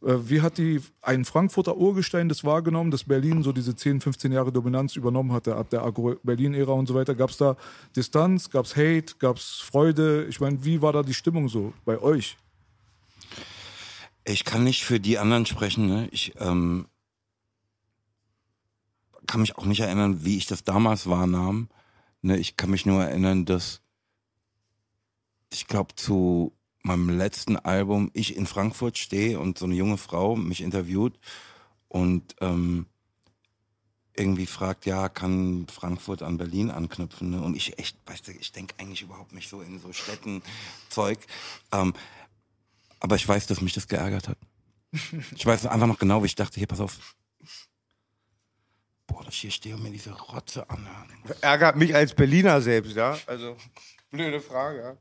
Äh, 0.02 0.16
Wie 0.30 0.42
hat 0.42 0.58
die, 0.58 0.82
ein 1.02 1.26
Frankfurter 1.26 1.78
Urgestein 1.78 2.30
das 2.30 2.44
wahrgenommen, 2.44 2.92
dass 2.92 3.04
Berlin 3.04 3.44
so 3.44 3.52
diese 3.52 3.76
10, 3.76 4.02
15 4.02 4.32
Jahre 4.32 4.52
Dominanz 4.52 4.96
übernommen 4.96 5.32
hatte, 5.32 5.56
ab 5.56 5.70
der 5.70 5.84
Agro-Berlin-Ära 5.84 6.72
und 6.72 6.88
so 6.88 6.96
weiter? 6.96 7.16
Gab 7.16 7.30
es 7.30 7.38
da 7.38 7.56
Distanz, 7.96 8.50
gab 8.50 8.66
es 8.66 8.76
Hate, 8.76 9.16
gab 9.20 9.38
es 9.38 9.60
Freude? 9.60 10.26
Ich 10.26 10.40
meine, 10.40 10.64
wie 10.64 10.82
war 10.82 10.94
da 10.94 11.04
die 11.04 11.14
Stimmung 11.14 11.50
so 11.50 11.74
bei 11.86 12.00
euch? 12.00 12.38
Ich 14.26 14.46
kann 14.46 14.64
nicht 14.64 14.86
für 14.86 15.00
die 15.00 15.18
anderen 15.18 15.46
sprechen. 15.46 15.88
Ne? 15.88 16.08
Ich 16.12 16.34
ähm, 16.40 16.88
kann 19.28 19.42
mich 19.42 19.58
auch 19.58 19.66
nicht 19.66 19.82
erinnern, 19.82 20.24
wie 20.24 20.38
ich 20.38 20.46
das 20.46 20.64
damals 20.64 21.08
wahrnahm. 21.08 21.70
Ne? 22.22 22.38
Ich 22.38 22.56
kann 22.56 22.70
mich 22.70 22.86
nur 22.86 23.04
erinnern, 23.04 23.46
dass 23.46 23.82
ich 25.52 25.68
glaube 25.68 25.96
zu 25.96 26.54
meinem 26.82 27.10
letzten 27.10 27.58
Album 27.58 28.12
ich 28.14 28.36
in 28.36 28.46
Frankfurt 28.46 28.98
stehe 28.98 29.40
und 29.40 29.58
so 29.58 29.66
eine 29.66 29.76
junge 29.76 29.98
Frau 29.98 30.36
mich 30.36 30.62
interviewt 30.62 31.18
und 31.88 32.36
ähm, 32.42 32.88
irgendwie 34.16 34.46
fragt, 34.46 34.86
ja, 34.86 35.10
kann 35.10 35.66
Frankfurt 35.68 36.22
an 36.22 36.38
Berlin 36.38 36.70
anknüpfen? 36.70 37.32
Ne? 37.32 37.42
Und 37.42 37.56
ich 37.56 37.80
echt, 37.80 37.98
weißt 38.06 38.28
du, 38.28 38.32
ich 38.32 38.52
denke 38.52 38.76
eigentlich 38.78 39.02
überhaupt 39.02 39.34
nicht 39.34 39.50
so 39.50 39.62
in 39.62 39.80
so 39.80 39.92
Städtenzeug. 39.92 41.20
Ähm, 41.72 41.94
aber 43.04 43.18
ich 43.18 43.28
weiß, 43.28 43.48
dass 43.48 43.62
mich 43.62 43.74
das 43.74 43.88
geärgert 43.88 44.30
hat. 44.30 44.38
Ich 45.36 45.46
weiß 45.46 45.66
einfach 45.66 45.88
noch 45.88 46.00
genau, 46.00 46.24
wie 46.24 46.28
ich 46.28 46.36
dachte, 46.36 46.58
hier, 46.58 46.68
pass 46.68 46.80
auf. 46.80 47.16
Boah, 49.08 49.24
dass 49.26 49.34
ich 49.34 49.42
hier 49.42 49.52
stehe 49.52 49.76
und 49.76 49.84
mir 49.84 49.92
diese 49.92 50.12
Rotze 50.12 50.68
anhören. 50.70 51.10
Ärgert 51.42 51.76
mich 51.76 51.94
als 51.94 52.14
Berliner 52.16 52.62
selbst, 52.62 52.96
ja? 52.96 53.18
Also, 53.28 53.58
blöde 54.10 54.40
Frage, 54.40 54.80
ja? 54.80 54.98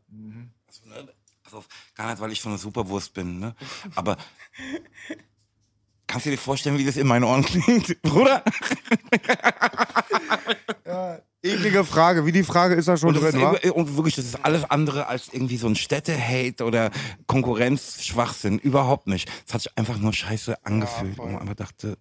Also, 0.67 0.89
ne, 0.89 1.13
pass 1.45 1.55
auf, 1.55 1.69
gar 1.95 2.11
nicht, 2.11 2.21
weil 2.21 2.33
ich 2.33 2.41
so 2.41 2.49
eine 2.49 2.59
Superwurst 2.59 3.15
bin, 3.15 3.39
ne? 3.39 3.55
Aber 3.95 4.17
kannst 6.09 6.27
du 6.27 6.31
dir 6.31 6.39
vorstellen, 6.39 6.79
wie 6.79 6.85
das 6.85 6.97
in 6.97 7.07
meinen 7.07 7.25
Ohren 7.25 7.45
klingt, 7.45 8.03
Bruder? 8.03 8.43
Eklige 11.43 11.85
Frage. 11.85 12.25
Wie 12.25 12.33
die 12.33 12.45
Frage 12.45 12.75
ist 12.75 12.87
da 12.89 12.97
schon 12.97 13.11
Und, 13.11 13.23
das 13.23 13.33
drin, 13.33 13.41
ist, 13.41 13.65
wa? 13.65 13.71
und 13.73 13.97
wirklich, 13.97 14.15
das 14.15 14.27
ist 14.27 14.45
alles 14.45 14.65
andere 14.71 15.07
als 15.09 15.29
irgendwie 15.33 15.57
so 15.57 15.67
ein 15.67 15.75
Städte-Hate 15.75 16.65
oder 16.65 16.91
Konkurrenz-Schwachsinn. 17.27 18.59
Überhaupt 18.61 19.09
nicht. 19.09 19.29
Es 19.47 19.53
hat 19.55 19.63
sich 19.63 19.77
einfach 19.77 19.99
nur 19.99 20.13
scheiße 20.13 20.65
angefühlt. 20.65 21.17
voll. 21.17 21.27
und 21.27 21.33
man 21.33 21.43
einfach 21.43 21.57
dachte, 21.57 21.99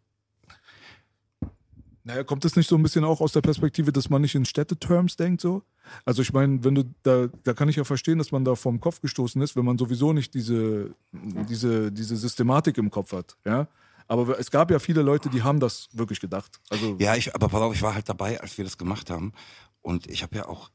Naja, 2.04 2.24
kommt 2.24 2.46
es 2.46 2.56
nicht 2.56 2.68
so 2.68 2.76
ein 2.76 2.84
bisschen 2.84 3.04
auch 3.04 3.20
aus 3.22 3.32
der 3.32 3.42
Perspektive, 3.42 3.92
dass 3.92 4.10
man 4.10 4.22
nicht 4.22 4.36
in 4.36 4.46
Städteterms 4.46 5.16
denkt 5.16 5.42
so? 5.42 5.64
Also 6.06 6.22
ich 6.22 6.34
meine, 6.34 6.64
wenn 6.64 6.76
du 6.76 6.84
da, 7.04 7.28
da 7.44 7.54
kann 7.54 7.68
ich 7.70 7.76
ja 7.76 7.84
verstehen, 7.84 8.20
dass 8.20 8.32
man 8.32 8.46
da 8.46 8.56
vom 8.56 8.80
Kopf 8.80 9.02
gestoßen 9.02 9.42
ist, 9.42 9.56
wenn 9.56 9.66
man 9.66 9.78
sowieso 9.78 10.14
nicht 10.14 10.34
diese, 10.34 10.94
diese, 11.12 11.92
diese 11.92 12.16
Systematik 12.16 12.78
im 12.78 12.90
Kopf 12.92 13.12
hat, 13.14 13.38
ja. 13.46 13.68
Aber 14.12 14.38
es 14.38 14.51
gab 14.51 14.70
ja 14.70 14.80
viele 14.80 15.03
Leute, 15.03 15.30
die 15.30 15.41
haben 15.41 15.62
das 15.62 15.88
wirklich 15.94 16.20
gedacht. 16.20 16.60
Also 16.70 16.98
Ja, 17.00 17.15
ich, 17.15 17.34
aber 17.34 17.48
pass 17.48 17.62
auf, 17.62 17.74
ich 17.74 17.82
war 17.82 17.96
halt 17.96 18.10
dabei, 18.10 18.41
als 18.41 18.58
wir 18.58 18.65
das 18.65 18.77
gemacht 18.77 19.10
haben. 19.10 19.32
Und 19.80 20.08
ich 20.08 20.22
habe 20.22 20.36
ja 20.36 20.50
auch, 20.50 20.70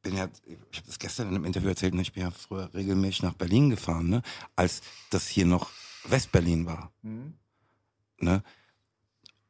bin 0.00 0.16
ja, 0.16 0.30
ich 0.70 0.78
habe 0.78 0.86
das 0.86 0.98
gestern 0.98 1.28
in 1.28 1.34
einem 1.34 1.44
Interview 1.44 1.68
erzählt, 1.68 1.92
ne, 1.92 2.00
ich 2.00 2.14
bin 2.14 2.22
ja 2.22 2.30
früher 2.30 2.72
regelmäßig 2.72 3.22
nach 3.22 3.34
Berlin 3.34 3.68
gefahren, 3.68 4.08
ne, 4.08 4.22
als 4.56 4.80
das 5.10 5.28
hier 5.28 5.44
noch 5.44 5.68
Westberlin 6.04 6.64
war. 6.64 6.90
Ne? 8.18 8.42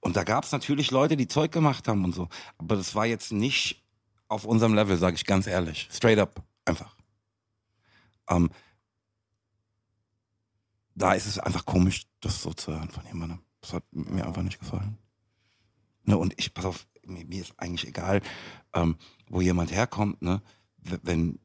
Und 0.01 0.17
da 0.17 0.25
gab 0.25 0.43
es 0.43 0.51
natürlich 0.51 0.91
Leute, 0.91 1.17
die 1.17 1.29
Zeug 1.29 1.53
gemacht 1.53 1.87
haben 1.87 2.05
und 2.05 2.17
so. 2.17 2.29
Aber 2.57 2.75
das 2.75 2.97
war 2.97 3.07
jetzt 3.07 3.31
nicht 3.31 3.81
auf 4.27 4.45
unserem 4.45 4.75
Level, 4.75 4.97
sage 4.97 5.15
ich 5.15 5.25
ganz 5.25 5.47
ehrlich. 5.47 5.89
Straight 5.93 6.19
up, 6.19 6.43
einfach. 6.65 6.97
Ähm, 8.29 8.51
da 10.99 11.13
ist 11.13 11.27
es 11.27 11.39
einfach 11.39 11.65
komisch, 11.65 12.07
das 12.21 12.43
so 12.43 12.53
zu 12.53 12.73
hören 12.73 12.91
von 12.91 13.07
jemandem. 13.07 13.41
Das 13.61 13.73
hat 13.73 13.85
mir 13.93 14.27
einfach 14.27 14.43
nicht 14.43 14.59
gefallen. 14.59 14.99
Ne, 16.05 16.17
und 16.17 16.35
ich, 16.39 16.53
pass 16.55 16.65
auf, 16.65 16.87
mir, 17.05 17.25
mir 17.25 17.43
ist 17.43 17.55
eigentlich 17.57 17.87
egal, 17.87 18.21
ähm, 18.75 18.97
wo 19.29 19.41
jemand 19.41 19.71
herkommt, 19.71 20.23
ne? 20.23 20.43
Wenn, 20.79 21.39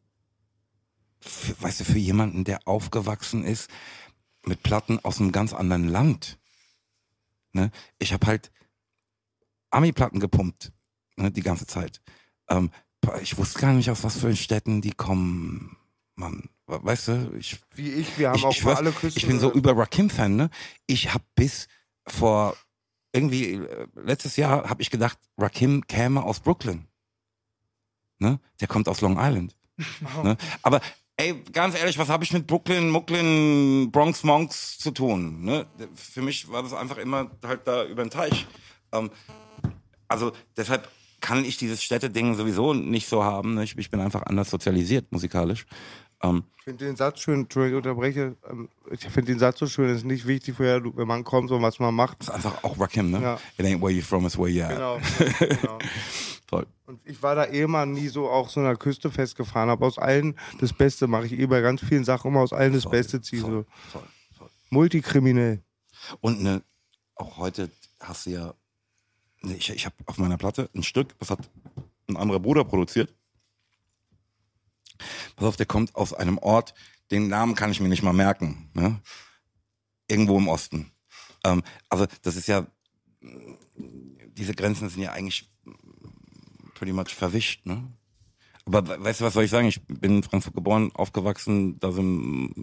für, 1.20 1.62
weißt 1.62 1.82
du, 1.82 1.86
für 1.86 1.98
jemanden, 1.98 2.44
der 2.44 2.68
aufgewachsen 2.68 3.44
ist 3.44 3.70
mit 4.46 4.64
Platten 4.64 5.00
aus 5.04 5.20
einem 5.20 5.32
ganz 5.32 5.54
anderen 5.54 5.88
Land, 5.88 6.40
ne? 7.52 7.72
Ich 8.00 8.14
habe 8.14 8.28
halt 8.28 8.52
Ami-Platten 9.70 10.20
gepumpt, 10.20 10.72
ne, 11.16 11.32
die 11.32 11.42
ganze 11.42 11.68
Zeit. 11.68 12.02
Ähm, 12.48 12.72
ich 13.22 13.38
wusste 13.38 13.60
gar 13.60 13.74
nicht, 13.74 13.90
aus 13.90 14.04
was 14.04 14.18
für 14.18 14.36
Städten 14.36 14.82
die 14.82 14.94
kommen, 14.94 15.78
Mann. 16.16 16.50
Weißt 16.66 17.10
du, 17.10 17.34
ich 17.38 17.60
Wie 17.76 17.92
ich, 17.92 18.18
wir 18.18 18.30
haben 18.30 18.38
ich, 18.38 18.46
auch 18.46 18.52
ich, 18.52 18.58
schwör's, 18.58 18.80
alle 18.80 18.92
Küsten. 18.92 19.20
ich 19.20 19.28
bin 19.28 19.40
so 19.40 19.52
über 19.52 19.76
Rakim-Fan, 19.78 20.36
ne? 20.36 20.50
Ich 20.88 21.14
habe 21.14 21.24
bis 21.36 21.68
vor 22.08 22.56
irgendwie 23.14 23.54
äh, 23.54 23.88
letztes 23.96 24.36
Jahr 24.36 24.70
habe 24.70 24.82
ich 24.82 24.90
gedacht, 24.90 25.18
Rakim 25.38 25.86
käme 25.88 26.24
aus 26.24 26.40
Brooklyn. 26.40 26.88
Ne? 28.20 28.40
Der 28.60 28.68
kommt 28.68 28.88
aus 28.88 29.02
Long 29.02 29.18
Island. 29.20 29.56
ne? 30.24 30.38
Aber 30.62 30.82
ey, 31.18 31.44
ganz 31.52 31.76
ehrlich, 31.78 31.98
was 31.98 32.10
habe 32.10 32.24
ich 32.24 32.34
mit 32.34 32.48
Brooklyn, 32.48 32.90
Mucklin, 32.90 33.92
Bronx, 33.92 34.24
Monks 34.24 34.80
zu 34.80 34.92
tun? 34.92 35.44
Ne? 35.44 35.68
Für 35.96 36.22
mich 36.22 36.50
war 36.50 36.64
das 36.64 36.74
einfach 36.74 36.98
immer 36.98 37.32
halt 37.46 37.68
da 37.68 37.86
über 37.86 38.04
den 38.04 38.10
Teich. 38.10 38.48
Ähm, 38.92 39.12
also 40.08 40.32
deshalb 40.58 40.90
kann 41.22 41.46
ich 41.46 41.58
dieses 41.58 41.82
Städteding 41.82 42.36
sowieso 42.36 42.74
nicht 42.74 43.08
so 43.08 43.24
haben. 43.24 43.56
Ne? 43.56 43.64
Ich, 43.64 43.78
ich 43.78 43.90
bin 43.90 44.02
einfach 44.02 44.24
anders 44.24 44.50
sozialisiert 44.50 45.12
musikalisch. 45.12 45.66
Ähm, 46.24 46.44
Ich 46.58 46.64
finde 46.64 46.86
den 46.86 46.96
Satz 46.96 47.20
schön, 47.20 47.42
Entschuldigung, 47.42 47.82
ich 47.82 47.86
unterbreche. 47.88 48.36
ähm, 48.50 48.70
Ich 48.92 49.02
finde 49.02 49.32
den 49.34 49.40
Satz 49.40 49.60
so 49.60 49.68
schön, 49.68 49.90
es 49.90 49.98
ist 50.00 50.06
nicht 50.06 50.26
wichtig, 50.26 50.56
woher 50.58 50.80
du, 50.80 50.96
wenn 50.96 51.08
man 51.08 51.24
kommt, 51.24 51.50
sondern 51.50 51.68
was 51.68 51.80
man 51.80 51.94
macht. 51.94 52.22
ist 52.22 52.30
einfach 52.30 52.64
auch 52.64 52.80
Rakim, 52.80 53.12
ne? 53.12 53.22
Ja. 53.22 53.40
It 53.58 53.66
ain't 53.66 53.82
where 53.82 53.92
you 53.92 54.02
from, 54.02 54.26
it's 54.26 54.38
where 54.38 54.50
you 54.50 54.64
at. 54.64 54.70
Genau. 54.72 55.00
genau. 55.40 55.80
Voll. 56.48 56.66
Und 56.86 57.00
ich 57.06 57.22
war 57.24 57.36
da 57.36 57.46
eh 57.48 57.66
mal 57.68 57.86
nie 57.86 58.08
so 58.08 58.30
auch 58.30 58.50
so 58.50 58.62
der 58.62 58.76
Küste 58.78 59.10
festgefahren, 59.12 59.70
habe 59.70 59.86
aus 59.86 59.98
allen 59.98 60.38
das 60.60 60.72
Beste, 60.74 61.08
mache 61.08 61.26
ich 61.26 61.34
eh 61.34 61.46
bei 61.48 61.62
ganz 61.62 61.82
vielen 61.82 62.04
Sachen 62.06 62.30
immer 62.32 62.42
aus 62.42 62.54
allen 62.54 62.74
das 62.74 62.90
Beste 62.90 63.22
ziehen. 63.22 63.42
So. 63.42 63.48
Voll, 63.48 63.66
voll, 63.92 64.02
voll. 64.38 64.50
Multikriminell. 64.70 65.62
Und 66.22 66.42
ne, 66.44 66.62
auch 67.16 67.38
heute 67.38 67.70
hast 68.00 68.26
du 68.26 68.32
ja, 68.32 68.54
ne, 69.42 69.56
ich, 69.56 69.70
ich 69.70 69.86
habe 69.86 69.96
auf 70.06 70.18
meiner 70.18 70.38
Platte 70.38 70.70
ein 70.76 70.84
Stück, 70.84 71.18
das 71.20 71.30
hat 71.32 71.40
ein 72.08 72.18
anderer 72.18 72.40
Bruder 72.40 72.64
produziert. 72.66 73.14
Pass 75.36 75.48
auf, 75.48 75.56
der 75.56 75.66
kommt 75.66 75.96
aus 75.96 76.14
einem 76.14 76.38
Ort, 76.38 76.74
den 77.12 77.28
Namen 77.28 77.56
kann 77.56 77.72
ich 77.72 77.80
mir 77.80 77.90
nicht 77.90 78.04
mal 78.04 78.14
merken. 78.14 78.70
Ne? 78.74 79.00
Irgendwo 80.08 80.38
im 80.38 80.48
Osten. 80.48 80.92
Ähm, 81.44 81.64
also 81.90 82.06
das 82.22 82.36
ist 82.36 82.48
ja, 82.48 82.68
diese 84.38 84.54
Grenzen 84.54 84.90
sind 84.90 85.02
ja 85.02 85.12
eigentlich 85.12 85.50
pretty 86.76 86.94
much 86.94 87.14
verwischt. 87.16 87.66
Ne? 87.66 87.92
Aber 88.66 88.88
we- 88.88 89.04
weißt 89.04 89.22
du, 89.22 89.26
was 89.26 89.34
soll 89.34 89.44
ich 89.44 89.52
sagen? 89.52 89.68
Ich 89.68 89.86
bin 89.86 90.18
in 90.18 90.24
Frankfurt 90.24 90.56
geboren, 90.56 90.92
aufgewachsen, 90.94 91.80
da 91.80 91.92
sind 91.92 92.54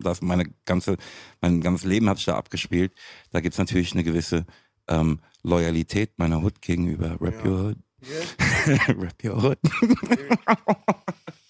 das 0.00 0.22
meine 0.22 0.44
ganze, 0.64 0.96
mein 1.40 1.60
ganzes 1.60 1.86
Leben 1.86 2.08
hat 2.08 2.18
sich 2.18 2.26
da 2.26 2.36
abgespielt. 2.36 2.92
Da 3.30 3.40
gibt's 3.40 3.58
natürlich 3.58 3.92
eine 3.92 4.04
gewisse 4.04 4.46
ähm, 4.86 5.20
Loyalität 5.42 6.18
meiner 6.18 6.42
Hood 6.42 6.62
gegenüber. 6.62 7.20
Rap 7.20 7.44
your 7.44 7.68
Hood. 7.68 7.78
Rap 8.88 9.24
your 9.24 9.42
Hood. 9.42 9.58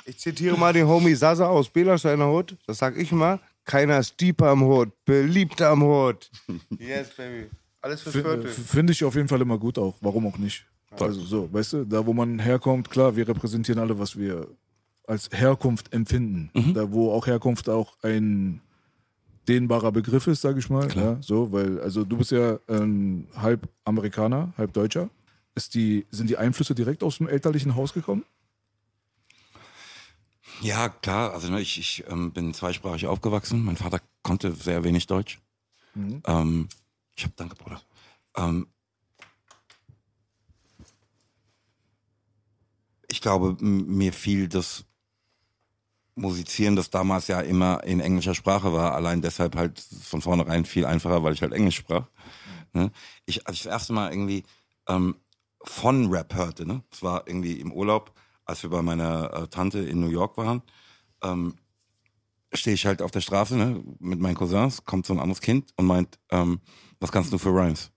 Ich 0.07 0.19
zitiere 0.19 0.57
mal 0.57 0.73
den 0.73 0.87
Homie 0.87 1.15
Sasa 1.15 1.47
aus 1.47 1.69
Belersteiner 1.69 2.27
Hut. 2.29 2.57
Das 2.67 2.79
sag 2.79 2.97
ich 2.97 3.13
mal. 3.13 3.41
Keiner 3.65 3.99
ist 3.99 4.19
deeper 4.19 4.49
am 4.49 4.63
Hut, 4.63 4.91
beliebter 5.05 5.69
am 5.69 5.83
Hut. 5.83 6.31
Yes, 6.79 7.11
baby. 7.15 7.51
Alles 7.83 8.01
fürs 8.01 8.15
Finde 8.15 8.31
Viertel. 8.31 8.51
find 8.51 8.91
ich 8.91 9.05
auf 9.05 9.15
jeden 9.15 9.29
Fall 9.29 9.43
immer 9.43 9.59
gut 9.59 9.79
auch. 9.79 9.95
Warum 10.01 10.27
auch 10.27 10.39
nicht? 10.39 10.65
Also 10.99 11.21
so, 11.21 11.53
weißt 11.53 11.73
du, 11.75 11.85
da 11.85 12.05
wo 12.07 12.15
man 12.15 12.39
herkommt, 12.39 12.91
klar, 12.91 13.15
wir 13.15 13.29
repräsentieren 13.29 13.79
alle, 13.79 13.99
was 13.99 14.17
wir 14.17 14.49
als 15.07 15.29
Herkunft 15.33 15.93
empfinden. 15.93 16.51
Da 16.75 16.91
wo 16.91 17.13
auch 17.13 17.27
Herkunft 17.27 17.69
auch 17.69 17.97
ein 18.03 18.63
dehnbarer 19.47 19.93
Begriff 19.93 20.27
ist, 20.27 20.41
sag 20.41 20.57
ich 20.57 20.71
mal. 20.71 20.89
Ja, 20.95 21.19
so, 21.21 21.53
weil, 21.53 21.79
also 21.81 22.05
du 22.05 22.17
bist 22.17 22.31
ja 22.31 22.59
ähm, 22.69 23.27
halb 23.37 23.69
Amerikaner, 23.85 24.53
halb 24.57 24.73
Deutscher. 24.73 25.11
Ist 25.59 25.75
die, 25.75 26.07
sind 26.13 26.31
die 26.31 26.37
Einflüsse 26.37 26.73
direkt 26.73 27.03
aus 27.03 27.19
dem 27.19 27.27
elterlichen 27.27 27.75
Haus 27.75 27.93
gekommen? 27.93 28.25
Ja, 30.63 30.89
klar. 30.89 31.33
Also 31.33 31.51
ne, 31.51 31.61
ich, 31.61 31.81
ich 31.81 32.05
ähm, 32.09 32.31
bin 32.33 32.55
zweisprachig 32.55 33.09
aufgewachsen. 33.09 33.65
Mein 33.65 33.77
Vater 33.77 34.01
konnte 34.23 34.53
sehr 34.53 34.85
wenig 34.85 35.09
Deutsch. 35.09 35.41
Ähm, 36.25 36.69
ich 37.17 37.25
hab, 37.25 37.35
danke, 37.35 37.57
Bruder. 37.57 37.83
Ähm, 38.37 38.69
glaube, 43.21 43.57
m- 43.61 43.97
mir 43.97 44.13
fiel 44.13 44.49
das 44.49 44.85
Musizieren, 46.15 46.77
das 46.77 46.91
damals 46.91 47.27
ja 47.27 47.41
immer 47.41 47.83
in 47.83 47.99
englischer 47.99 48.37
Sprache 48.37 48.73
war, 48.73 48.95
allein 48.95 49.23
deshalb 49.23 49.57
halt 49.57 49.81
von 49.81 50.23
vornherein 50.23 50.65
viel 50.65 50.87
einfacher, 50.87 51.25
weil 51.25 51.33
ich 51.35 51.43
halt 51.43 51.53
Englisch 51.53 51.77
sprach. 51.77 52.07
Ne? 52.73 52.93
Ich, 53.27 53.45
als 53.49 53.57
ich 53.57 53.65
das 53.65 53.73
erste 53.73 53.93
Mal 53.93 54.13
irgendwie 54.13 54.45
ähm, 54.87 55.17
von 55.63 56.11
Rap 56.11 56.35
hörte, 56.35 56.67
ne? 56.67 56.83
das 56.91 57.03
war 57.03 57.27
irgendwie 57.27 57.61
im 57.61 57.73
Urlaub, 57.73 58.13
als 58.45 58.63
wir 58.63 58.71
bei 58.71 58.83
meiner 58.83 59.33
äh, 59.33 59.49
Tante 59.49 59.81
in 59.81 60.01
New 60.01 60.09
York 60.09 60.37
waren, 60.37 60.63
ähm, 61.23 61.55
stehe 62.53 62.75
ich 62.75 62.87
halt 62.87 63.03
auf 63.03 63.11
der 63.11 63.21
Straße 63.21 63.57
ne, 63.57 63.83
mit 63.99 64.21
meinen 64.21 64.35
Cousins, 64.35 64.85
kommt 64.85 65.07
so 65.07 65.13
ein 65.13 65.21
anderes 65.21 65.41
Kind 65.41 65.73
und 65.77 65.87
meint, 65.87 66.19
ähm, 66.31 66.61
was 67.01 67.13
kannst 67.13 67.33
du 67.33 67.39
für 67.39 67.51
Rhymes? 67.51 67.91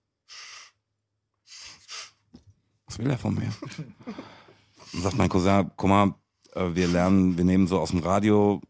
Was 2.86 3.00
will 3.00 3.10
er 3.10 3.18
von 3.18 3.36
mir? 3.36 3.52
Und 4.94 5.04
sagt 5.04 5.18
mein 5.18 5.30
Cousin, 5.30 5.72
guck 5.78 5.90
mal, 5.90 6.16
äh, 6.54 6.76
wir 6.76 6.88
lernen, 6.90 7.38
wir 7.38 7.46
nehmen 7.46 7.66
so 7.68 7.80
aus 7.80 7.92
dem 7.92 8.00
Radio 8.00 8.62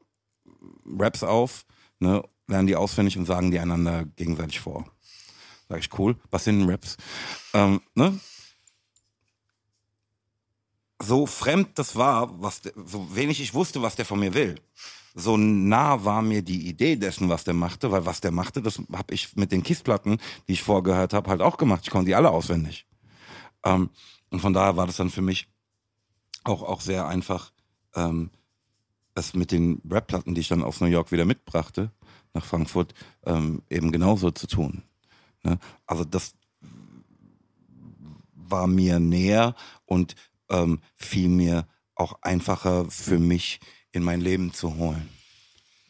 Raps 0.85 1.23
auf, 1.23 1.65
ne, 1.99 2.23
lernen 2.47 2.67
die 2.67 2.75
auswendig 2.75 3.17
und 3.17 3.25
sagen 3.25 3.49
die 3.49 3.59
einander 3.59 4.05
gegenseitig 4.05 4.59
vor. 4.59 4.85
Sag 5.69 5.79
ich, 5.79 5.97
cool, 5.97 6.17
was 6.29 6.43
sind 6.43 6.59
denn 6.59 6.69
Raps? 6.69 6.97
Ähm, 7.53 7.81
ne? 7.95 8.19
So 11.01 11.25
fremd 11.25 11.69
das 11.75 11.95
war, 11.95 12.41
was 12.41 12.61
der, 12.61 12.73
so 12.85 13.15
wenig 13.15 13.41
ich 13.41 13.53
wusste, 13.53 13.81
was 13.81 13.95
der 13.95 14.05
von 14.05 14.19
mir 14.19 14.33
will. 14.33 14.55
So 15.13 15.35
nah 15.35 16.05
war 16.05 16.21
mir 16.21 16.41
die 16.41 16.67
Idee 16.67 16.95
dessen, 16.95 17.29
was 17.29 17.43
der 17.43 17.53
machte, 17.53 17.91
weil 17.91 18.05
was 18.05 18.21
der 18.21 18.31
machte, 18.31 18.61
das 18.61 18.79
habe 18.93 19.13
ich 19.13 19.35
mit 19.35 19.51
den 19.51 19.63
Kissplatten, 19.63 20.19
die 20.47 20.53
ich 20.53 20.63
vorgehört 20.63 21.13
habe, 21.13 21.29
halt 21.29 21.41
auch 21.41 21.57
gemacht. 21.57 21.81
Ich 21.83 21.89
konnte 21.89 22.07
die 22.07 22.15
alle 22.15 22.29
auswendig. 22.29 22.85
Ähm, 23.63 23.89
und 24.29 24.39
von 24.39 24.53
daher 24.53 24.77
war 24.77 24.87
das 24.87 24.97
dann 24.97 25.09
für 25.09 25.21
mich 25.21 25.47
auch, 26.43 26.63
auch 26.63 26.81
sehr 26.81 27.07
einfach, 27.07 27.51
ähm, 27.95 28.31
es 29.13 29.33
mit 29.33 29.51
den 29.51 29.81
Rap-Platten, 29.89 30.33
die 30.33 30.41
ich 30.41 30.47
dann 30.47 30.63
aus 30.63 30.79
New 30.79 30.87
York 30.87 31.11
wieder 31.11 31.25
mitbrachte, 31.25 31.91
nach 32.33 32.45
Frankfurt, 32.45 32.93
ähm, 33.25 33.61
eben 33.69 33.91
genauso 33.91 34.31
zu 34.31 34.47
tun. 34.47 34.83
Ne? 35.43 35.59
Also 35.85 36.05
das 36.05 36.33
war 38.33 38.67
mir 38.67 38.99
näher 38.99 39.55
und 39.85 40.15
ähm, 40.51 40.81
fiel 40.95 41.29
mir 41.29 41.67
auch 41.95 42.21
einfacher 42.21 42.85
für 42.89 43.19
mich 43.19 43.59
in 43.91 44.03
mein 44.03 44.21
Leben 44.21 44.53
zu 44.53 44.75
holen. 44.75 45.09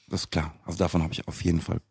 Das 0.07 0.21
ist 0.21 0.31
klar. 0.31 0.53
Also 0.65 0.77
davon 0.77 1.03
habe 1.03 1.13
ich 1.13 1.27
auf 1.27 1.43
jeden 1.43 1.61
Fall 1.61 1.81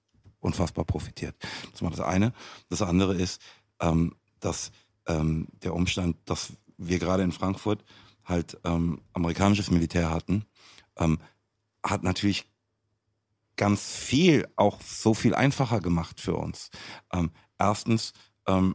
unfassbar 0.41 0.85
profitiert. 0.85 1.35
Das 1.73 1.83
war 1.83 1.91
das 1.91 2.01
eine. 2.01 2.33
Das 2.69 2.83
andere 2.83 3.15
ist, 3.15 3.41
ähm, 3.81 4.15
dass 4.41 4.73
ähm, 5.07 5.49
der 5.63 5.75
Umstand, 5.75 6.17
dass 6.25 6.53
wir 6.77 6.99
gerade 6.99 7.23
in 7.23 7.33
Frankfurt 7.33 7.85
halt 8.25 8.59
ähm, 8.65 9.03
amerikanisches 9.13 9.71
Militär 9.71 10.11
hatten, 10.11 10.45
ähm, 10.97 11.19
hat 11.83 12.03
natürlich 12.03 12.47
ganz 13.57 13.95
viel 13.95 14.49
auch 14.57 14.81
so 14.81 15.13
viel 15.15 15.35
einfacher 15.35 15.81
gemacht 15.81 16.21
für 16.21 16.35
uns. 16.35 16.71
Ähm, 17.13 17.31
erstens, 17.59 18.13
ähm, 18.47 18.75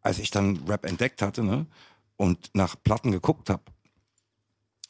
als 0.00 0.18
ich 0.18 0.30
dann 0.30 0.64
Rap 0.68 0.86
entdeckt 0.86 1.22
hatte 1.22 1.42
ne, 1.42 1.66
und 2.18 2.50
nach 2.52 2.76
Platten 2.82 3.10
geguckt 3.12 3.48
habe, 3.48 3.62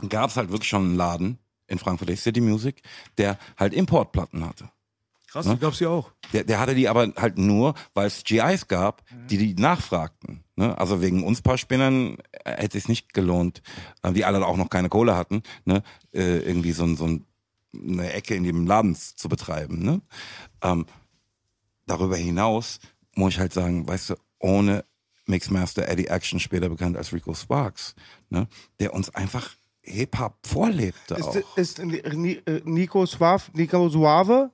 gab 0.09 0.31
es 0.31 0.37
halt 0.37 0.51
wirklich 0.51 0.69
schon 0.69 0.83
einen 0.83 0.97
Laden 0.97 1.39
in 1.69 1.79
Frankfurt, 1.79 2.09
der 2.09 2.17
City 2.17 2.41
Music, 2.41 2.83
der 3.19 3.39
halt 3.57 3.73
Importplatten 3.75 4.45
hatte. 4.45 4.71
Krass, 5.29 5.45
Ne? 5.45 5.55
die 5.55 5.61
gab's 5.61 5.79
ja 5.79 5.91
auch. 5.91 6.11
Der, 6.33 6.45
der 6.45 6.59
hatte 6.59 6.75
die 6.75 6.89
aber 6.89 7.13
halt 7.17 7.37
nur, 7.37 7.75
weil 7.93 8.07
es 8.07 8.25
GIs 8.25 8.67
gab, 8.67 9.05
die 9.29 9.37
die 9.37 9.55
nachfragten. 9.55 10.43
Ne? 10.57 10.77
Also 10.79 11.03
wegen 11.03 11.23
uns 11.23 11.43
paar 11.43 11.59
Spinnern 11.59 12.17
äh, 12.45 12.57
hätte 12.63 12.79
es 12.79 12.89
nicht 12.89 13.13
gelohnt, 13.13 13.63
äh, 14.03 14.13
die 14.13 14.25
alle 14.25 14.45
auch 14.47 14.57
noch 14.57 14.71
keine 14.71 14.89
Kohle 14.89 15.15
hatten, 15.17 15.43
ne? 15.67 15.83
äh, 16.13 16.39
irgendwie 16.39 16.73
so, 16.73 16.87
so 16.95 17.07
ein, 17.07 17.27
eine 17.75 18.11
Ecke 18.13 18.35
in 18.35 18.45
dem 18.45 18.67
Laden 18.67 18.97
zu 18.97 19.29
betreiben. 19.29 19.85
Ne? 19.85 20.01
Ähm, 20.63 20.87
darüber 21.87 22.17
hinaus 22.17 22.79
muss 23.15 23.35
ich 23.35 23.39
halt 23.39 23.53
sagen, 23.53 23.87
weißt 23.87 24.11
du, 24.11 24.15
ohne 24.39 24.85
Mixmaster 25.29 25.89
Eddie 25.89 26.07
Action, 26.07 26.41
später 26.41 26.69
bekannt 26.69 26.97
als 26.97 27.13
Rico 27.13 27.35
Sparks, 27.35 27.95
ne? 28.31 28.49
der 28.81 28.95
uns 28.95 29.15
einfach 29.15 29.55
Hip-Hop 29.83 30.35
vorlebte 30.47 31.17
auch. 31.23 31.35
Ist, 31.35 31.79
ist 31.79 31.85
Ni- 31.85 32.41
äh, 32.47 32.63
Nico 32.65 33.07
Suave, 33.07 33.45
Nico 33.53 33.89
Suave? 33.89 34.51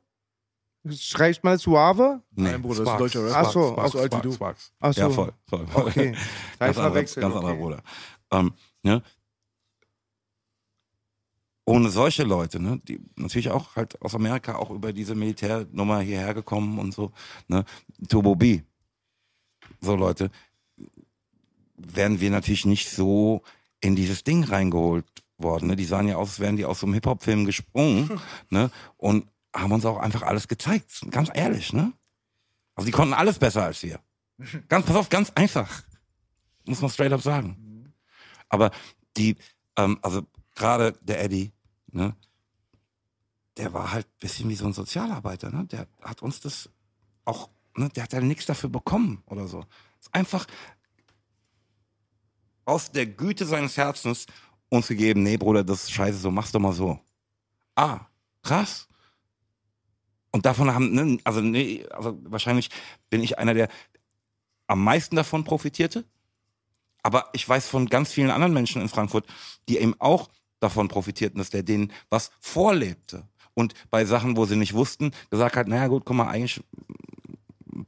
Schreibt 0.91 1.43
mal 1.43 1.59
Suave? 1.59 2.23
Nee, 2.33 2.51
Nein, 2.51 2.63
Bruder, 2.63 2.75
das 2.75 2.79
ist 2.81 2.85
Sparks, 2.89 2.99
deutscher 2.99 3.25
Rapper. 3.25 3.39
Ach 3.39 3.53
so, 3.53 3.73
Sparks, 3.73 3.93
so 3.93 3.99
alt 3.99 4.13
wie 4.13 4.17
Sparks, 4.17 4.23
du. 4.23 4.33
Sparks. 4.33 4.73
Ach 4.81 4.93
so. 4.93 5.01
Ja, 5.01 5.11
voll, 5.11 5.33
voll. 5.47 5.67
Okay. 5.75 6.13
Ganz, 6.59 6.77
anderer, 6.77 6.91
verwechselt. 6.91 7.23
ganz 7.23 7.35
okay. 7.35 7.47
anderer 7.47 7.57
Bruder. 7.57 7.83
Ähm, 8.31 8.53
ne? 8.83 9.03
Ohne 11.67 11.89
solche 11.89 12.25
Leute, 12.25 12.61
ne, 12.61 12.79
die 12.87 13.01
natürlich 13.17 13.51
auch 13.51 13.75
halt 13.75 14.01
aus 14.03 14.15
Amerika 14.15 14.57
auch 14.57 14.71
über 14.71 14.93
diese 14.93 15.15
Militärnummer 15.15 16.01
hierher 16.01 16.35
gekommen 16.35 16.79
und 16.79 16.93
so, 16.93 17.11
ne, 17.49 17.65
Turbo 18.07 18.35
B, 18.35 18.61
so 19.81 19.97
Leute, 19.97 20.31
wären 21.77 22.21
wir 22.21 22.31
natürlich 22.31 22.67
nicht 22.67 22.91
so 22.91 23.43
in 23.81 23.97
dieses 23.97 24.25
Ding 24.25 24.45
reingeholt 24.45 25.07
worden. 25.39 25.69
Ne? 25.69 25.77
Die 25.77 25.85
sahen 25.85 26.09
ja 26.09 26.17
aus, 26.17 26.31
als 26.31 26.41
wären 26.41 26.57
die 26.57 26.65
aus 26.65 26.81
so 26.81 26.87
einem 26.87 26.95
Hip-Hop-Film 26.95 27.45
gesprungen 27.45 28.21
ne? 28.51 28.71
und 28.97 29.29
haben 29.55 29.73
uns 29.73 29.85
auch 29.85 29.99
einfach 29.99 30.23
alles 30.23 30.49
gezeigt. 30.49 31.07
Ganz 31.11 31.31
ehrlich, 31.33 31.73
ne? 31.73 31.93
Also 32.75 32.87
die 32.87 32.93
konnten 32.93 33.15
alles 33.15 33.39
besser 33.39 33.65
als 33.65 33.83
wir. 33.83 34.01
Ganz, 34.69 34.87
pass 34.87 34.97
auf, 34.97 35.09
ganz 35.09 35.31
einfach. 35.31 35.85
Muss 36.67 36.81
man 36.81 36.91
straight 36.91 37.13
up 37.13 37.23
sagen. 37.23 37.93
Aber 38.49 38.73
die, 39.17 39.37
ähm, 39.77 39.99
also 40.03 40.23
gerade 40.57 40.93
der 41.03 41.23
Eddie, 41.23 41.53
ne, 41.93 42.17
der 43.57 43.73
war 43.73 43.93
halt 43.93 44.07
ein 44.07 44.19
bisschen 44.19 44.49
wie 44.49 44.57
so 44.57 44.67
ein 44.67 44.73
Sozialarbeiter, 44.73 45.51
ne? 45.51 45.67
Der 45.67 45.87
hat 46.03 46.23
uns 46.23 46.41
das 46.41 46.69
auch, 47.25 47.51
ne, 47.77 47.89
der 47.91 48.05
hat 48.05 48.13
ja 48.13 48.21
nichts 48.21 48.47
dafür 48.47 48.71
bekommen 48.71 49.23
oder 49.27 49.47
so. 49.47 49.65
Einfach 50.13 50.47
aus 52.65 52.91
der 52.91 53.07
Güte 53.07 53.47
seines 53.47 53.77
Herzens 53.77 54.27
uns 54.69 54.89
gegeben, 54.89 55.23
nee, 55.23 55.37
Bruder, 55.37 55.65
das 55.65 55.85
ist 55.85 55.93
scheiße, 55.93 56.19
so 56.19 56.31
mach's 56.31 56.53
doch 56.53 56.61
mal 56.61 56.73
so. 56.73 56.99
Ah, 57.77 58.01
krass. 58.43 58.89
Und 60.33 60.47
davon 60.47 60.73
haben, 60.75 60.93
ne, 60.93 61.19
also, 61.25 61.41
nee, 61.41 61.87
also 61.91 62.19
wahrscheinlich 62.25 62.71
bin 63.09 63.23
ich 63.23 63.39
einer, 63.39 63.55
der 63.55 63.69
am 64.67 64.83
meisten 64.83 65.17
davon 65.17 65.45
profitierte. 65.45 66.05
Aber 67.03 67.29
ich 67.35 67.47
weiß 67.47 67.69
von 67.69 67.87
ganz 67.87 68.13
vielen 68.13 68.31
anderen 68.31 68.55
Menschen 68.55 68.81
in 68.81 68.89
Frankfurt, 68.89 69.27
die 69.69 69.79
eben 69.79 69.95
auch 70.01 70.31
davon 70.59 70.89
profitierten, 70.89 71.39
dass 71.39 71.51
der 71.51 71.63
denen 71.63 71.93
was 72.09 72.31
vorlebte. 72.41 73.29
Und 73.53 73.75
bei 73.91 74.05
Sachen, 74.05 74.37
wo 74.37 74.47
sie 74.47 74.57
nicht 74.57 74.73
wussten, 74.73 75.13
gesagt 75.31 75.57
hat, 75.57 75.69
naja 75.69 75.87
gut, 75.87 76.05
guck 76.05 76.17
mal, 76.17 76.29
eigentlich 76.29 76.63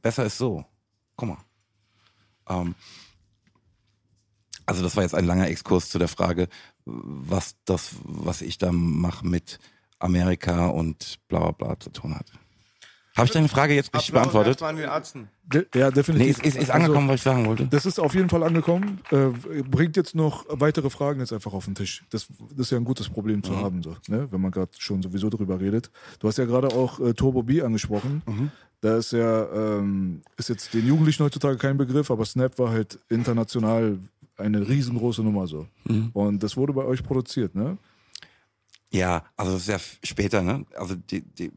besser 0.01 0.25
ist 0.25 0.37
so. 0.37 0.63
Guck 1.15 1.29
mal. 1.29 1.46
Ähm, 2.49 2.75
also 4.65 4.83
das 4.83 4.95
war 4.95 5.03
jetzt 5.03 5.15
ein 5.15 5.25
langer 5.25 5.47
Exkurs 5.47 5.89
zu 5.89 5.97
der 5.97 6.09
Frage, 6.09 6.49
was 6.85 7.55
das, 7.65 7.95
was 8.03 8.41
ich 8.41 8.57
da 8.57 8.71
mache 8.71 9.25
mit 9.25 9.59
Amerika 9.99 10.67
und 10.67 11.19
bla 11.27 11.39
bla 11.39 11.51
bla 11.51 11.79
zu 11.79 11.89
tun 11.89 12.15
hat. 12.15 12.31
Habe 13.17 13.25
ich 13.25 13.31
deine 13.31 13.47
Frage 13.47 13.73
jetzt 13.73 13.93
richtig 13.93 14.15
Applaus 14.15 14.31
beantwortet? 14.33 14.61
an 14.61 14.75
den 14.75 14.89
Arzten. 14.89 15.27
De 15.43 15.65
ja, 15.73 15.87
Nee, 15.87 15.95
definitiv. 15.95 16.37
ist, 16.37 16.45
ist, 16.45 16.55
ist 16.55 16.69
Also, 16.69 16.73
angekommen, 16.73 17.07
was 17.07 17.15
ich 17.15 17.21
sagen 17.21 17.45
wollte. 17.47 17.65
Das 17.67 17.85
ist 17.85 17.99
auf 17.99 18.13
jeden 18.13 18.29
Fall 18.29 18.43
angekommen. 18.43 18.99
Äh, 19.11 19.29
bringt 19.63 19.95
jetzt 19.97 20.13
noch 20.13 20.45
weitere 20.49 20.89
Fragen 20.89 21.19
jetzt 21.19 21.33
einfach 21.33 21.53
auf 21.53 21.65
den 21.65 21.75
Tisch. 21.75 22.05
Das, 22.11 22.27
das 22.51 22.59
ist 22.67 22.71
ja 22.71 22.77
ein 22.77 22.83
gutes 22.85 23.09
Problem 23.09 23.41
zu 23.43 23.57
haben, 23.57 23.81
so, 23.81 23.95
ne? 24.07 24.27
wenn 24.31 24.41
man 24.41 24.51
gerade 24.51 24.71
schon 24.77 25.01
sowieso 25.01 25.29
drüber 25.29 25.59
redet. 25.59 25.89
Du 26.19 26.27
hast 26.27 26.37
ja 26.37 26.45
gerade 26.45 26.67
auch 26.69 26.99
äh, 26.99 27.13
Turbo 27.13 27.43
B 27.43 27.61
angesprochen. 27.61 28.21
Da 28.81 28.97
ist 28.97 29.11
ja, 29.11 29.51
ähm, 29.51 30.21
ist 30.37 30.49
jetzt 30.49 30.73
den 30.73 30.85
Jugendlichen 30.85 31.23
heutzutage 31.23 31.57
kein 31.57 31.77
Begriff, 31.77 32.11
aber 32.11 32.25
Snap 32.25 32.59
war 32.59 32.69
halt 32.69 32.99
international 33.09 33.97
eine 34.37 34.67
riesengroße 34.67 35.23
Nummer 35.23 35.47
so. 35.47 35.65
Und 36.13 36.43
das 36.43 36.55
wurde 36.55 36.73
bei 36.73 36.83
euch 36.83 37.01
produziert, 37.03 37.55
ne? 37.55 37.77
Ja, 38.91 39.25
also 39.35 39.53
das 39.53 39.61
ist 39.61 39.67
ja 39.69 39.79
später, 40.03 40.41
ne? 40.41 40.65
Also 40.75 40.95
die, 40.95 41.21
die 41.21 41.51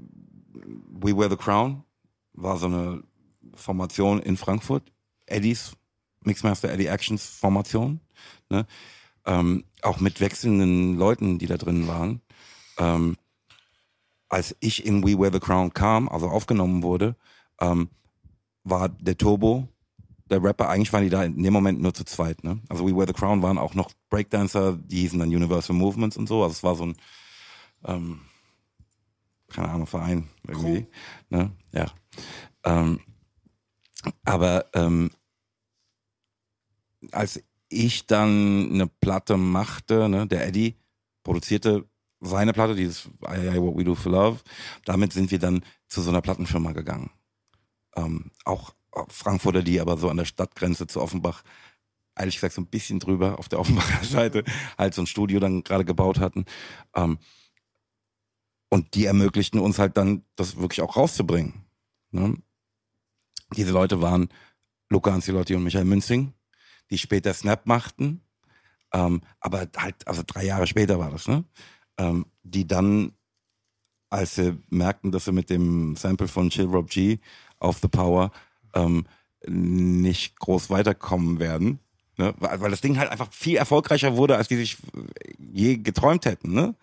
We 0.88 1.16
Wear 1.16 1.30
the 1.30 1.36
Crown 1.36 1.84
war 2.32 2.58
so 2.58 2.66
eine 2.66 3.02
Formation 3.54 4.20
in 4.20 4.36
Frankfurt. 4.36 4.92
Eddies, 5.26 5.72
Mixmaster 6.22 6.70
Eddie 6.70 6.86
Actions 6.86 7.24
Formation. 7.24 8.00
Ne? 8.48 8.66
Ähm, 9.26 9.64
auch 9.82 10.00
mit 10.00 10.20
wechselnden 10.20 10.96
Leuten, 10.96 11.38
die 11.38 11.46
da 11.46 11.56
drin 11.56 11.86
waren. 11.86 12.20
Ähm, 12.78 13.16
als 14.28 14.56
ich 14.60 14.86
in 14.86 15.04
We 15.04 15.18
Wear 15.18 15.32
the 15.32 15.40
Crown 15.40 15.72
kam, 15.72 16.08
also 16.08 16.28
aufgenommen 16.28 16.82
wurde, 16.82 17.16
ähm, 17.60 17.90
war 18.64 18.88
der 18.88 19.18
Turbo, 19.18 19.68
der 20.30 20.42
Rapper, 20.42 20.68
eigentlich 20.68 20.92
waren 20.92 21.02
die 21.02 21.10
da 21.10 21.24
in 21.24 21.42
dem 21.42 21.52
Moment 21.52 21.80
nur 21.80 21.92
zu 21.92 22.04
zweit. 22.04 22.44
Ne? 22.44 22.60
Also 22.68 22.86
We 22.86 22.96
Wear 22.96 23.06
the 23.06 23.12
Crown 23.12 23.42
waren 23.42 23.58
auch 23.58 23.74
noch 23.74 23.90
Breakdancer, 24.08 24.76
die 24.76 25.00
hießen 25.00 25.18
dann 25.18 25.28
Universal 25.28 25.74
Movements 25.74 26.16
und 26.16 26.28
so. 26.28 26.42
Also 26.42 26.52
es 26.52 26.62
war 26.62 26.76
so 26.76 26.86
ein 26.86 26.96
ähm, 27.84 28.20
keine 29.50 29.68
Ahnung, 29.68 29.86
Verein 29.86 30.28
irgendwie. 30.46 30.86
Ne? 31.28 31.52
Ja. 31.72 31.86
Ähm, 32.64 33.00
aber 34.24 34.66
ähm, 34.74 35.10
als 37.12 37.42
ich 37.68 38.06
dann 38.06 38.70
eine 38.72 38.86
Platte 38.86 39.36
machte, 39.36 40.08
ne, 40.08 40.26
der 40.26 40.46
Eddie 40.46 40.76
produzierte 41.22 41.86
seine 42.20 42.52
Platte, 42.52 42.74
dieses 42.74 43.06
I, 43.26 43.56
I 43.56 43.60
What 43.60 43.76
We 43.76 43.84
Do 43.84 43.94
for 43.94 44.12
Love. 44.12 44.40
Damit 44.84 45.12
sind 45.12 45.30
wir 45.30 45.38
dann 45.38 45.64
zu 45.88 46.02
so 46.02 46.10
einer 46.10 46.20
Plattenfirma 46.20 46.72
gegangen. 46.72 47.10
Ähm, 47.96 48.30
auch 48.44 48.74
Frankfurter, 49.08 49.62
die 49.62 49.80
aber 49.80 49.96
so 49.96 50.08
an 50.08 50.16
der 50.16 50.24
Stadtgrenze 50.24 50.86
zu 50.86 51.00
Offenbach, 51.00 51.42
ehrlich 52.16 52.34
gesagt 52.34 52.54
so 52.54 52.60
ein 52.60 52.66
bisschen 52.66 52.98
drüber 52.98 53.38
auf 53.38 53.48
der 53.48 53.60
Offenbacher 53.60 54.04
Seite, 54.04 54.44
halt 54.76 54.94
so 54.94 55.02
ein 55.02 55.06
Studio 55.06 55.40
dann 55.40 55.62
gerade 55.62 55.84
gebaut 55.84 56.18
hatten. 56.18 56.44
Ähm, 56.94 57.18
und 58.70 58.94
die 58.94 59.04
ermöglichten 59.04 59.60
uns 59.60 59.78
halt 59.78 59.96
dann, 59.96 60.24
das 60.36 60.56
wirklich 60.56 60.80
auch 60.80 60.96
rauszubringen. 60.96 61.66
Ne? 62.12 62.36
Diese 63.56 63.72
Leute 63.72 64.00
waren 64.00 64.30
Luca 64.88 65.12
Ancelotti 65.12 65.54
und 65.54 65.64
Michael 65.64 65.84
Münzing, 65.84 66.32
die 66.90 66.98
später 66.98 67.34
Snap 67.34 67.66
machten. 67.66 68.22
Ähm, 68.92 69.22
aber 69.40 69.68
halt, 69.76 70.06
also 70.06 70.22
drei 70.26 70.44
Jahre 70.44 70.66
später 70.66 70.98
war 70.98 71.10
das, 71.10 71.28
ne? 71.28 71.44
Ähm, 71.98 72.26
die 72.42 72.66
dann, 72.66 73.12
als 74.08 74.36
sie 74.36 74.58
merkten, 74.68 75.12
dass 75.12 75.26
sie 75.26 75.32
mit 75.32 75.50
dem 75.50 75.94
Sample 75.96 76.26
von 76.26 76.50
Chill 76.50 76.66
Rob 76.66 76.90
G 76.90 77.18
auf 77.58 77.78
The 77.78 77.88
Power 77.88 78.32
ähm, 78.74 79.06
nicht 79.46 80.38
groß 80.40 80.70
weiterkommen 80.70 81.38
werden, 81.38 81.78
ne? 82.16 82.34
weil, 82.38 82.60
weil 82.60 82.70
das 82.70 82.80
Ding 82.80 82.98
halt 82.98 83.10
einfach 83.10 83.32
viel 83.32 83.56
erfolgreicher 83.56 84.16
wurde, 84.16 84.36
als 84.36 84.48
die 84.48 84.56
sich 84.56 84.76
je 85.38 85.76
geträumt 85.76 86.24
hätten. 86.24 86.52
Ne? 86.52 86.74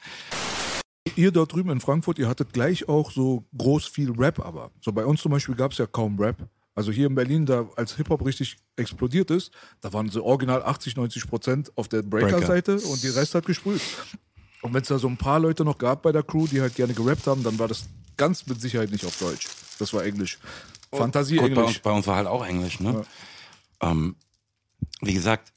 Ihr 1.17 1.32
dort 1.32 1.51
drüben 1.51 1.71
in 1.71 1.80
Frankfurt, 1.80 2.19
ihr 2.19 2.27
hattet 2.27 2.53
gleich 2.53 2.88
auch 2.88 3.12
so 3.12 3.43
groß 3.58 3.88
viel 3.88 4.12
Rap, 4.12 4.39
aber 4.39 4.71
so 4.80 4.91
bei 4.91 5.03
uns 5.03 5.21
zum 5.21 5.32
Beispiel 5.32 5.56
gab 5.56 5.71
es 5.71 5.80
ja 5.80 5.88
kaum 5.88 6.19
Rap. 6.19 6.47
Also 6.75 6.91
hier 6.91 7.08
in 7.08 7.15
Berlin, 7.15 7.47
da 7.47 7.67
als 7.75 7.95
Hip-Hop 7.95 8.23
richtig 8.23 8.58
explodiert 8.75 9.32
ist, 9.32 9.51
da 9.82 9.91
waren 9.93 10.10
so 10.10 10.23
original 10.23 10.62
80, 10.62 10.95
90 10.95 11.27
Prozent 11.27 11.71
auf 11.75 11.88
der 11.88 12.03
Breaker-Seite 12.03 12.75
und 12.82 13.01
die 13.01 13.08
Rest 13.08 13.34
hat 13.34 13.47
gesprüht. 13.47 13.82
Und 14.62 14.75
wenn 14.75 14.84
es 14.84 14.88
da 14.89 14.99
so 14.99 15.08
ein 15.08 15.17
paar 15.17 15.39
Leute 15.39 15.65
noch 15.65 15.80
gab 15.80 16.03
bei 16.03 16.12
der 16.12 16.21
Crew, 16.21 16.45
die 16.45 16.62
halt 16.62 16.75
gerne 16.75 16.93
gerappt 16.93 17.25
haben, 17.25 17.43
dann 17.43 17.58
war 17.58 17.67
das 17.67 17.89
ganz 18.15 18.45
mit 18.45 18.62
Sicherheit 18.62 18.91
nicht 18.91 19.06
auf 19.06 19.17
Deutsch. 19.17 19.47
Das 19.80 19.91
war 19.93 20.03
Englisch. 20.03 20.38
Fantasie 20.91 21.38
Gut, 21.38 21.56
bei, 21.56 21.63
uns, 21.63 21.80
bei 21.80 21.91
uns 21.91 22.06
war 22.06 22.15
halt 22.15 22.27
auch 22.27 22.45
Englisch, 22.45 22.80
ne? 22.80 23.03
Ähm, 23.82 24.15
wie 25.01 25.15
gesagt, 25.15 25.53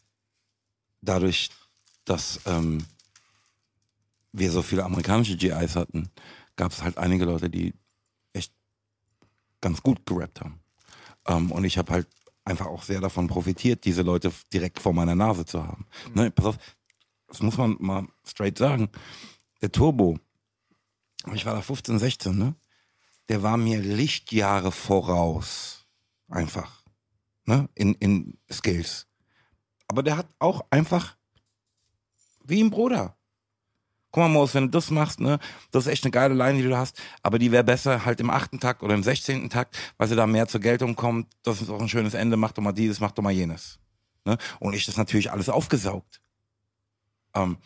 dadurch, 1.03 1.51
dass 2.07 2.41
ähm, 2.47 2.85
wir 4.33 4.51
so 4.51 4.63
viele 4.63 4.85
amerikanische 4.85 5.37
GIs 5.37 5.77
hatten, 5.77 6.11
gab 6.57 6.73
es 6.73 6.83
halt 6.83 6.99
einige 6.99 7.25
Leute, 7.25 7.51
die 7.51 7.75
echt 8.33 8.53
ganz 9.61 9.83
gut 9.83 10.07
gerappt 10.07 10.41
haben. 10.41 10.61
Ähm, 11.27 11.51
und 11.51 11.65
ich 11.65 11.79
habe 11.79 11.93
halt 11.93 12.09
einfach 12.45 12.67
auch 12.67 12.83
sehr 12.83 13.01
davon 13.01 13.29
profitiert, 13.29 13.85
diese 13.85 14.03
Leute 14.03 14.33
direkt 14.53 14.79
vor 14.79 14.93
meiner 14.93 15.15
Nase 15.15 15.45
zu 15.45 15.63
haben. 15.63 15.87
Ne, 16.15 16.31
pass 16.31 16.47
auf, 16.47 16.57
das 17.29 17.43
muss 17.43 17.57
man 17.57 17.77
mal 17.79 18.07
straight 18.25 18.59
sagen. 18.59 18.89
Der 19.63 19.71
Turbo, 19.71 20.19
ich 21.35 21.47
war 21.47 21.55
da 21.55 21.61
15, 21.61 21.99
16, 21.99 22.37
ne? 22.37 22.55
Der 23.29 23.43
war 23.43 23.57
mir 23.57 23.81
Lichtjahre 23.81 24.73
voraus. 24.73 25.87
Einfach. 26.29 26.83
Ne? 27.45 27.69
In, 27.75 27.95
in 27.95 28.39
Skills. 28.51 29.07
Aber 29.87 30.03
der 30.03 30.17
hat 30.17 30.29
auch 30.39 30.67
einfach 30.71 31.17
wie 32.45 32.63
ein 32.63 32.71
Bruder. 32.71 33.17
Guck 34.13 34.23
mal, 34.23 34.29
Moos, 34.29 34.55
wenn 34.55 34.65
du 34.65 34.71
das 34.71 34.91
machst, 34.91 35.21
ne, 35.21 35.39
das 35.71 35.87
ist 35.87 35.93
echt 35.93 36.05
eine 36.05 36.11
geile 36.11 36.35
Line, 36.35 36.59
die 36.61 36.65
du 36.69 36.77
hast, 36.77 37.01
aber 37.23 37.39
die 37.39 37.53
wäre 37.53 37.63
besser 37.63 38.05
halt 38.05 38.19
im 38.21 38.29
achten 38.31 38.59
Takt 38.59 38.83
oder 38.83 38.95
im 38.95 39.03
sechzehnten 39.05 39.51
Takt, 39.51 39.79
weil 39.99 40.09
sie 40.09 40.17
da 40.17 40.27
mehr 40.27 40.49
zur 40.49 40.61
Geltung 40.61 40.97
kommt. 40.97 41.29
Das 41.45 41.63
ist 41.63 41.71
auch 41.71 41.81
ein 41.81 41.89
schönes 41.89 42.15
Ende, 42.15 42.37
mach 42.37 42.51
doch 42.53 42.63
mal 42.63 42.73
dieses, 42.73 42.99
mach 43.01 43.13
doch 43.13 43.23
mal 43.23 43.31
jenes. 43.31 43.79
Ne? 44.25 44.37
Und 44.59 44.75
ich 44.75 44.85
das 44.87 44.97
natürlich 44.97 45.31
alles 45.31 45.49
aufgesaugt. 45.49 46.21
Ähm, 47.35 47.57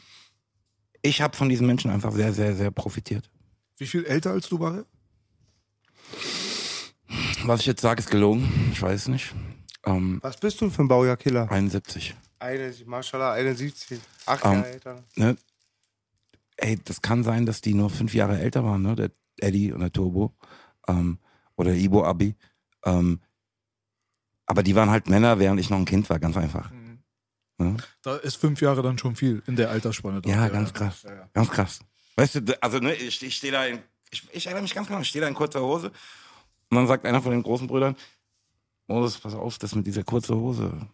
ich 1.01 1.23
habe 1.23 1.37
von 1.37 1.49
diesen 1.49 1.67
Menschen 1.67 1.91
einfach 1.91 2.13
sehr, 2.13 2.33
sehr, 2.35 2.55
sehr 2.55 2.71
profitiert. 2.71 3.31
Wie 3.79 3.87
viel 3.87 4.05
älter 4.05 4.31
als 4.33 4.49
du 4.49 4.61
war? 4.61 4.85
Was 7.45 7.61
ich 7.61 7.67
jetzt 7.67 7.81
sage, 7.83 8.01
ist 8.01 8.11
gelogen. 8.11 8.71
Ich 8.73 8.81
weiß 8.81 9.09
nicht. 9.09 9.35
Ähm, 9.85 10.19
Was 10.23 10.37
bist 10.39 10.61
du 10.61 10.71
für 10.71 10.83
ein 10.83 10.89
Baujahrkiller? 10.89 11.51
71. 11.51 12.15
Eine, 12.39 12.75
Maschallah, 12.87 13.33
71. 13.33 13.99
Acht 14.27 14.45
Ähm, 14.45 14.53
Jahre 14.53 14.69
älter. 14.71 15.05
ne? 15.17 15.37
Ey, 16.65 16.79
das 16.83 17.03
kann 17.03 17.23
sein, 17.25 17.45
dass 17.45 17.61
die 17.61 17.75
nur 17.75 17.91
fünf 17.91 18.15
Jahre 18.15 18.41
älter 18.41 18.65
waren, 18.65 18.81
ne? 18.81 18.97
Der 18.97 19.11
Eddie 19.39 19.71
und 19.71 19.81
der 19.81 19.93
Turbo. 19.93 20.35
Ähm, 20.89 21.19
oder 21.57 21.73
der 21.73 21.79
Ibo 21.79 22.05
Abi. 22.05 22.37
Ähm, 22.87 23.21
aber 24.47 24.63
die 24.63 24.75
waren 24.75 24.89
halt 24.89 25.07
Männer, 25.09 25.39
während 25.39 25.61
ich 25.61 25.69
noch 25.69 25.77
ein 25.77 25.85
Kind 25.85 26.09
war, 26.09 26.19
ganz 26.19 26.39
einfach. 26.39 26.71
Ne? 27.59 27.77
Da 28.01 28.17
ist 28.17 28.37
fünf 28.37 28.63
Jahre 28.63 28.83
dann 28.83 28.97
schon 28.97 29.15
viel 29.15 29.43
in 29.47 29.57
der 29.57 29.69
Altersspanne. 29.69 30.23
dort, 30.23 30.35
Ja, 30.35 30.49
ganz 30.49 30.73
krass. 30.73 31.03
Ja, 31.03 31.15
ja. 31.15 31.29
Ganz 31.35 31.51
krass. 31.51 31.81
Weißt 32.17 32.37
du, 32.37 32.63
also 32.63 32.79
ne, 32.79 32.95
ich, 32.95 33.23
ich 33.23 33.37
stehe 33.37 33.53
da 33.53 33.67
in, 33.67 33.81
ich, 34.11 34.27
ich 34.33 34.47
erinnere 34.47 34.63
mich 34.63 34.75
ganz 34.75 34.89
genau, 34.89 35.01
ich 35.01 35.09
stehe 35.09 35.21
da 35.21 35.29
in 35.29 35.35
kurzer 35.35 35.61
Hose 35.61 35.89
und 36.71 36.77
dann 36.77 36.87
sagt 36.87 37.05
einer 37.05 37.21
von 37.21 37.33
den 37.33 37.43
großen 37.43 37.67
Brüdern, 37.67 37.95
Moses, 38.87 39.19
pass 39.19 39.35
auf, 39.35 39.59
das 39.59 39.75
mit 39.75 39.87
dieser 39.87 40.03
kurzen 40.03 40.37
Hose, 40.37 40.89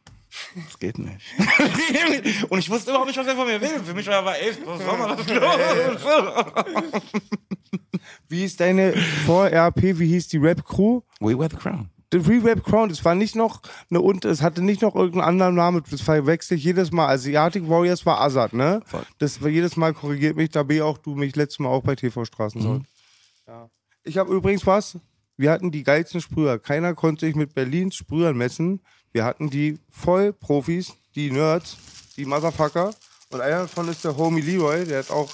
das 0.55 0.79
geht 0.79 0.99
nicht. 0.99 1.21
und 2.49 2.59
ich 2.59 2.71
wusste 2.71 2.91
überhaupt 2.91 3.09
nicht, 3.09 3.19
was 3.19 3.27
er 3.27 3.37
von 3.37 3.47
mir 3.47 3.61
will. 3.61 3.81
Für 3.85 3.95
mich 3.95 4.07
war 4.07 4.37
er, 4.37 4.43
ey, 4.43 4.53
was 4.65 4.85
soll 4.85 4.99
man 4.99 5.17
das 5.17 5.29
los? 5.29 6.43
Wie 8.29 8.45
ist 8.45 8.61
deine 8.61 8.95
Vor-RP, 9.27 9.99
wie 9.99 10.07
hieß 10.07 10.29
die 10.29 10.39
Rap-Crew? 10.39 11.01
We 11.21 11.39
wear 11.39 11.51
the 11.51 11.57
crown. 11.57 11.91
The 12.13 12.19
Re-Rap 12.19 12.65
Crown, 12.65 12.89
das 12.89 13.05
war 13.05 13.15
nicht 13.15 13.37
noch 13.37 13.63
eine 13.89 14.01
und 14.01 14.25
es 14.25 14.43
hatte 14.43 14.63
nicht 14.63 14.83
noch 14.83 14.97
irgendeinen 14.97 15.29
anderen 15.29 15.55
Namen, 15.55 15.83
das 15.89 16.01
verwechsel 16.01 16.57
ich 16.57 16.65
jedes 16.65 16.91
Mal. 16.91 17.07
Asiatic 17.07 17.69
Warriors 17.69 18.05
war 18.05 18.21
Azad, 18.21 18.53
ne? 18.53 18.83
Voll. 18.85 19.05
Das 19.19 19.41
war 19.41 19.49
jedes 19.49 19.77
Mal 19.77 19.95
korrigiert 19.95 20.37
mich, 20.37 20.51
da 20.51 20.65
bin 20.65 20.83
auch 20.83 20.99
du 20.99 21.15
mich 21.15 21.37
letztes 21.37 21.61
Mal 21.61 21.69
auch 21.69 21.85
bei 21.85 21.95
TV 21.95 22.25
Straßensold. 22.25 22.83
Ja. 23.47 23.71
Ich 24.03 24.19
habe 24.19 24.35
übrigens 24.35 24.67
was, 24.67 24.99
wir 25.41 25.51
hatten 25.51 25.71
die 25.71 25.83
geilsten 25.83 26.21
Sprüher. 26.21 26.59
Keiner 26.59 26.95
konnte 26.95 27.25
sich 27.27 27.35
mit 27.35 27.55
Berlins 27.55 27.95
Sprühern 27.97 28.37
messen. 28.37 28.81
Wir 29.13 29.25
hatten 29.25 29.49
die 29.49 29.79
Vollprofis, 29.91 30.93
die 31.15 31.31
Nerds, 31.31 31.77
die 32.17 32.25
Motherfucker. 32.27 32.91
Und 33.31 33.41
einer 33.41 33.61
davon 33.61 33.89
ist 33.89 34.05
der 34.05 34.17
Homie 34.17 34.41
Leroy, 34.43 34.85
der 34.85 34.99
hat 34.99 35.11
auch, 35.11 35.31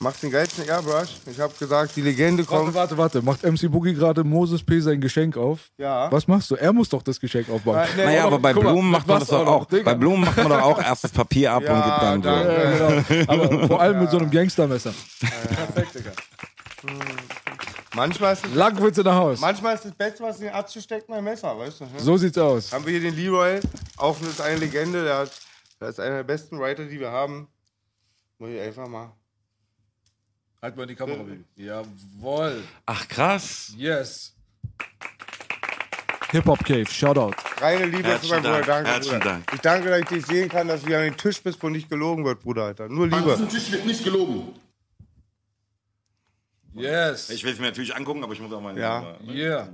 macht 0.00 0.22
den 0.22 0.30
geilsten 0.30 0.64
Airbrush. 0.68 1.08
Ich 1.30 1.40
habe 1.40 1.54
gesagt, 1.58 1.96
die 1.96 2.02
Legende 2.02 2.46
Warte, 2.48 2.64
kommt. 2.64 2.74
warte, 2.74 2.98
warte. 2.98 3.22
Macht 3.22 3.42
MC 3.42 3.70
Boogie 3.70 3.94
gerade 3.94 4.24
Moses 4.24 4.62
P. 4.62 4.78
sein 4.80 5.00
Geschenk 5.00 5.36
auf? 5.36 5.70
Ja. 5.78 6.10
Was 6.12 6.26
machst 6.28 6.50
du? 6.50 6.56
Er 6.56 6.72
muss 6.72 6.88
doch 6.88 7.02
das 7.02 7.18
Geschenk 7.18 7.48
aufbauen. 7.48 7.76
Ja, 7.76 7.86
nee, 7.96 8.04
Naja, 8.04 8.24
aber 8.26 8.38
bei 8.38 8.52
Blumen 8.52 8.90
macht 8.90 9.06
man 9.06 9.20
das 9.20 9.28
doch 9.28 9.46
auch. 9.46 9.64
Bei 9.66 9.94
Blumen 9.94 10.24
macht 10.24 10.36
man 10.36 10.48
doch 10.50 10.62
auch 10.62 10.82
erst 10.82 11.04
das 11.04 11.12
Papier 11.12 11.52
ab 11.52 11.62
Ja, 11.64 11.74
und 11.76 11.84
gibt 12.18 12.24
dann. 12.26 12.44
Ja, 12.44 13.02
genau. 13.02 13.32
Aber 13.32 13.66
vor 13.68 13.80
allem 13.80 14.00
mit 14.00 14.10
so 14.10 14.18
einem 14.18 14.30
Gangstermesser. 14.30 14.92
Perfekt, 15.20 15.94
Digga. 15.94 16.10
Manchmal 17.94 18.34
ist, 18.34 18.46
es, 18.46 18.54
Lang 18.54 18.80
willst 18.80 18.98
du 18.98 19.02
nach 19.02 19.14
Haus. 19.16 19.40
manchmal 19.40 19.74
ist 19.74 19.84
das 19.84 19.92
Beste, 19.92 20.22
was 20.22 20.38
in 20.38 20.44
den 20.44 20.52
abzusteckt, 20.54 21.08
mein 21.08 21.24
Messer, 21.24 21.58
weißt 21.58 21.80
du? 21.80 21.84
Ne? 21.84 21.90
So 21.98 22.16
sieht's 22.16 22.38
aus. 22.38 22.72
Haben 22.72 22.86
wir 22.86 22.92
hier 22.92 23.10
den 23.10 23.16
Leroy, 23.16 23.60
auch 23.96 24.16
das 24.18 24.28
ist 24.28 24.40
eine 24.40 24.56
Legende, 24.58 25.02
der, 25.02 25.18
hat, 25.18 25.32
der 25.80 25.88
ist 25.88 25.98
einer 25.98 26.16
der 26.16 26.22
besten 26.24 26.58
Writer, 26.60 26.84
die 26.84 27.00
wir 27.00 27.10
haben. 27.10 27.48
Muss 28.38 28.50
ich 28.50 28.60
einfach 28.60 28.86
mal. 28.86 29.12
Halt 30.62 30.76
mal 30.76 30.86
die 30.86 30.94
Kamera, 30.94 31.22
Baby. 31.22 31.44
Jawoll. 31.56 32.62
Ach 32.86 33.08
krass. 33.08 33.72
Yes. 33.76 34.34
Hip-Hop 36.30 36.64
Cave, 36.64 36.86
Shoutout. 36.86 37.34
Reine 37.60 37.86
Liebe 37.86 38.02
zu 38.04 38.08
Herzlichen 38.10 38.34
meinem 38.42 38.42
Bruder, 38.42 38.54
Dank, 38.62 38.66
danke, 38.66 38.90
herzlichen 38.90 39.18
Bruder. 39.18 39.30
Dank. 39.32 39.52
Ich 39.52 39.60
danke, 39.62 39.88
dass 39.90 39.98
ich 40.00 40.06
dich 40.06 40.26
sehen 40.26 40.48
kann, 40.48 40.68
dass 40.68 40.82
du 40.82 40.94
an 40.96 41.02
den 41.02 41.16
Tisch 41.16 41.42
bist, 41.42 41.60
wo 41.62 41.68
nicht 41.68 41.88
gelogen 41.90 42.24
wird, 42.24 42.40
Bruder, 42.40 42.64
Alter. 42.66 42.88
Nur 42.88 43.04
An 43.04 43.10
Liebe. 43.10 43.30
diesem 43.32 43.48
Tisch 43.48 43.72
wird 43.72 43.84
nicht 43.84 44.04
gelogen. 44.04 44.54
Yes. 46.74 47.30
Ich 47.30 47.42
will 47.44 47.52
es 47.52 47.58
mir 47.58 47.66
natürlich 47.66 47.94
angucken, 47.94 48.22
aber 48.22 48.32
ich 48.32 48.40
muss 48.40 48.52
auch 48.52 48.60
mal. 48.60 48.76
Ja. 48.78 49.16
Yeah. 49.28 49.68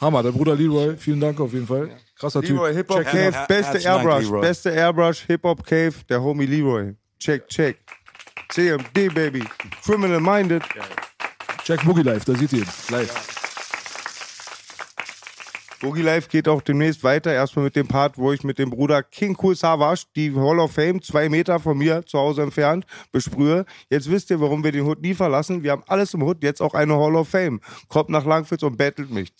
Hammer, 0.00 0.22
der 0.22 0.32
Bruder 0.32 0.54
Leroy, 0.56 0.96
vielen 0.96 1.20
Dank 1.20 1.38
auf 1.40 1.52
jeden 1.52 1.66
Fall. 1.66 1.90
Krasser 2.18 2.40
Leroy, 2.42 2.68
Typ. 2.70 2.76
Hip-Hop 2.78 2.96
Check. 3.04 3.06
Cave, 3.12 3.32
Her- 3.32 3.46
beste 3.46 3.72
Dank, 3.78 3.84
Airbrush, 3.86 4.24
Leroy. 4.24 4.40
beste 4.40 4.70
Airbrush, 4.70 5.20
Hip-Hop 5.26 5.64
Cave, 5.64 5.94
der 6.08 6.22
Homie 6.22 6.46
Leroy. 6.46 6.94
Check, 7.18 7.48
check. 7.48 7.78
CMD, 8.50 9.08
Baby. 9.14 9.44
Criminal 9.84 10.20
Minded. 10.20 10.62
Check 11.64 11.82
Boogie 11.84 12.02
Live, 12.02 12.24
da 12.24 12.34
seht 12.34 12.52
ihr 12.52 12.60
ihn. 12.60 12.66
Live. 12.90 13.43
Boogie 15.80 16.02
Life 16.02 16.28
geht 16.28 16.48
auch 16.48 16.62
demnächst 16.62 17.04
weiter. 17.04 17.32
Erstmal 17.32 17.66
mit 17.66 17.76
dem 17.76 17.86
Part, 17.86 18.16
wo 18.16 18.32
ich 18.32 18.42
mit 18.42 18.58
dem 18.58 18.70
Bruder 18.70 19.02
King 19.02 19.36
Cool 19.40 19.54
Savage, 19.54 20.04
die 20.16 20.34
Hall 20.34 20.58
of 20.58 20.72
Fame, 20.72 21.02
zwei 21.02 21.28
Meter 21.28 21.60
von 21.60 21.76
mir 21.76 22.04
zu 22.06 22.18
Hause 22.18 22.42
entfernt, 22.42 22.86
besprühe. 23.12 23.66
Jetzt 23.90 24.10
wisst 24.10 24.30
ihr, 24.30 24.40
warum 24.40 24.64
wir 24.64 24.72
den 24.72 24.84
Hut 24.84 25.02
nie 25.02 25.14
verlassen. 25.14 25.62
Wir 25.62 25.72
haben 25.72 25.84
alles 25.86 26.14
im 26.14 26.22
Hut, 26.22 26.42
jetzt 26.42 26.62
auch 26.62 26.74
eine 26.74 26.96
Hall 26.96 27.16
of 27.16 27.28
Fame. 27.28 27.60
Kommt 27.88 28.08
nach 28.08 28.24
Langwitz 28.24 28.62
und 28.62 28.78
bettelt 28.78 29.10
mich. 29.10 29.32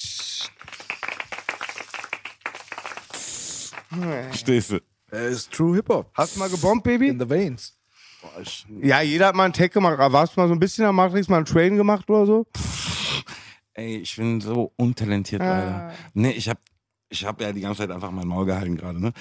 Stehst 4.33 4.73
du? 4.73 4.81
Er 5.11 5.29
ist 5.29 5.53
True 5.53 5.77
Hip-Hop. 5.77 6.11
Hast 6.15 6.35
du 6.35 6.41
mal 6.41 6.51
gebombt, 6.51 6.85
Baby? 6.85 7.09
In 7.09 7.19
the 7.21 7.31
veins. 7.31 7.79
Ja, 8.83 9.01
jeder 9.01 9.29
hat 9.29 9.35
mal 9.35 9.45
einen 9.45 9.53
Tag 9.53 9.73
gemacht. 9.73 9.99
Warst 9.99 10.37
du 10.37 10.41
mal 10.41 10.49
so 10.49 10.55
ein 10.55 10.59
bisschen 10.59 10.85
am 10.85 10.97
Matrix, 10.97 11.29
mal 11.29 11.37
einen 11.37 11.47
Train 11.47 11.77
gemacht 11.77 12.09
oder 12.11 12.27
so? 12.27 12.47
Ey, 13.75 13.97
ich 13.99 14.17
bin 14.17 14.41
so 14.41 14.73
untalentiert 14.77 15.43
Ah. 15.43 15.47
leider. 15.47 15.95
Nee, 16.15 16.31
ich 16.31 16.49
hab, 16.49 16.59
ich 17.09 17.25
hab 17.25 17.41
ja 17.41 17.53
die 17.53 17.61
ganze 17.61 17.83
Zeit 17.83 17.91
einfach 17.91 18.11
mein 18.11 18.27
Maul 18.29 18.47
gehalten 18.47 18.77
gerade, 18.77 19.01
ne? 19.01 19.13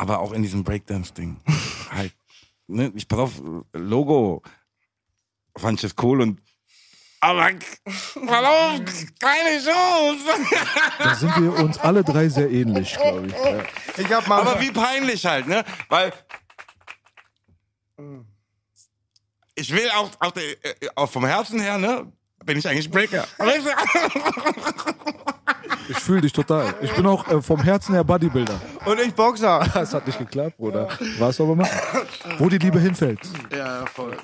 aber 0.00 0.20
auch 0.20 0.32
in 0.32 0.42
diesem 0.42 0.64
Breakdance-Ding. 0.64 1.36
halt, 1.90 2.14
ne, 2.66 2.90
ich 2.94 3.06
pass 3.06 3.18
auf, 3.18 3.42
Logo 3.74 4.42
fand 5.56 5.78
ich 5.78 5.82
das 5.82 6.02
cool 6.02 6.22
und 6.22 6.40
aber 7.22 7.50
warum? 8.14 8.82
Keine 9.18 9.62
Chance. 9.62 10.24
Da 10.98 11.14
sind 11.14 11.36
wir 11.36 11.52
uns 11.62 11.76
alle 11.76 12.02
drei 12.02 12.30
sehr 12.30 12.50
ähnlich, 12.50 12.96
glaube 12.96 13.26
ich. 13.26 13.32
Ja. 13.34 13.62
Ich 13.98 14.10
hab 14.10 14.26
mal. 14.26 14.40
Aber 14.40 14.58
wie 14.58 14.70
peinlich 14.70 15.26
halt, 15.26 15.46
ne? 15.46 15.62
Weil 15.90 16.14
ich 19.54 19.70
will 19.70 19.90
auch, 19.90 20.10
auch, 20.18 20.34
äh, 20.36 20.56
auch 20.94 21.10
vom 21.10 21.26
Herzen 21.26 21.60
her, 21.60 21.76
ne? 21.76 22.10
Bin 22.44 22.58
ich 22.58 22.68
eigentlich 22.68 22.90
Breaker. 22.90 23.26
Ich 25.88 25.98
fühle 25.98 26.20
dich 26.20 26.32
total. 26.32 26.72
Ich 26.82 26.92
bin 26.92 27.04
auch 27.04 27.26
äh, 27.28 27.42
vom 27.42 27.60
Herzen 27.60 27.94
her 27.94 28.04
Bodybuilder. 28.04 28.60
und 28.86 29.00
ich 29.00 29.12
Boxer. 29.12 29.68
Das 29.74 29.92
hat 29.92 30.06
nicht 30.06 30.20
geklappt, 30.20 30.56
Bruder. 30.56 30.88
Was 31.18 31.40
aber 31.40 31.56
machen? 31.56 31.76
Wo 32.38 32.48
die 32.48 32.58
Liebe 32.58 32.78
hinfällt. 32.78 33.18
Ja, 33.52 33.84
voll. 33.86 34.16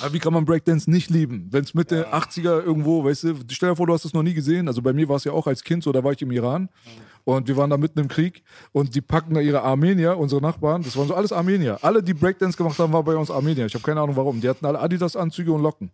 Aber 0.00 0.12
wie 0.14 0.18
kann 0.18 0.32
man 0.32 0.46
Breakdance 0.46 0.90
nicht 0.90 1.10
lieben? 1.10 1.48
Wenn 1.50 1.64
es 1.64 1.74
Mitte 1.74 2.14
80er 2.14 2.62
irgendwo, 2.62 3.04
weißt 3.04 3.24
du, 3.24 3.34
stell 3.50 3.70
dir 3.70 3.76
vor, 3.76 3.86
du 3.86 3.92
hast 3.92 4.06
es 4.06 4.14
noch 4.14 4.22
nie 4.22 4.32
gesehen. 4.32 4.68
Also 4.68 4.80
bei 4.80 4.94
mir 4.94 5.06
war 5.08 5.16
es 5.16 5.24
ja 5.24 5.32
auch 5.32 5.46
als 5.46 5.62
Kind 5.62 5.82
so, 5.82 5.92
da 5.92 6.02
war 6.02 6.12
ich 6.12 6.22
im 6.22 6.30
Iran 6.30 6.70
und 7.26 7.48
wir 7.48 7.56
waren 7.56 7.70
da 7.70 7.76
mitten 7.76 7.98
im 7.98 8.06
Krieg 8.06 8.44
und 8.70 8.94
die 8.94 9.00
packen 9.00 9.34
da 9.34 9.40
ihre 9.40 9.60
Armenier, 9.62 10.16
unsere 10.16 10.40
Nachbarn, 10.40 10.82
das 10.84 10.96
waren 10.96 11.08
so 11.08 11.14
alles 11.14 11.32
Armenier. 11.32 11.76
Alle, 11.82 12.00
die 12.00 12.14
Breakdance 12.14 12.56
gemacht 12.56 12.78
haben, 12.78 12.92
waren 12.92 13.04
bei 13.04 13.16
uns 13.16 13.32
Armenier. 13.32 13.66
Ich 13.66 13.74
habe 13.74 13.82
keine 13.82 14.00
Ahnung 14.00 14.14
warum. 14.14 14.40
Die 14.40 14.48
hatten 14.48 14.64
alle 14.64 14.78
Adidas-Anzüge 14.78 15.50
und 15.52 15.60
Locken. 15.60 15.90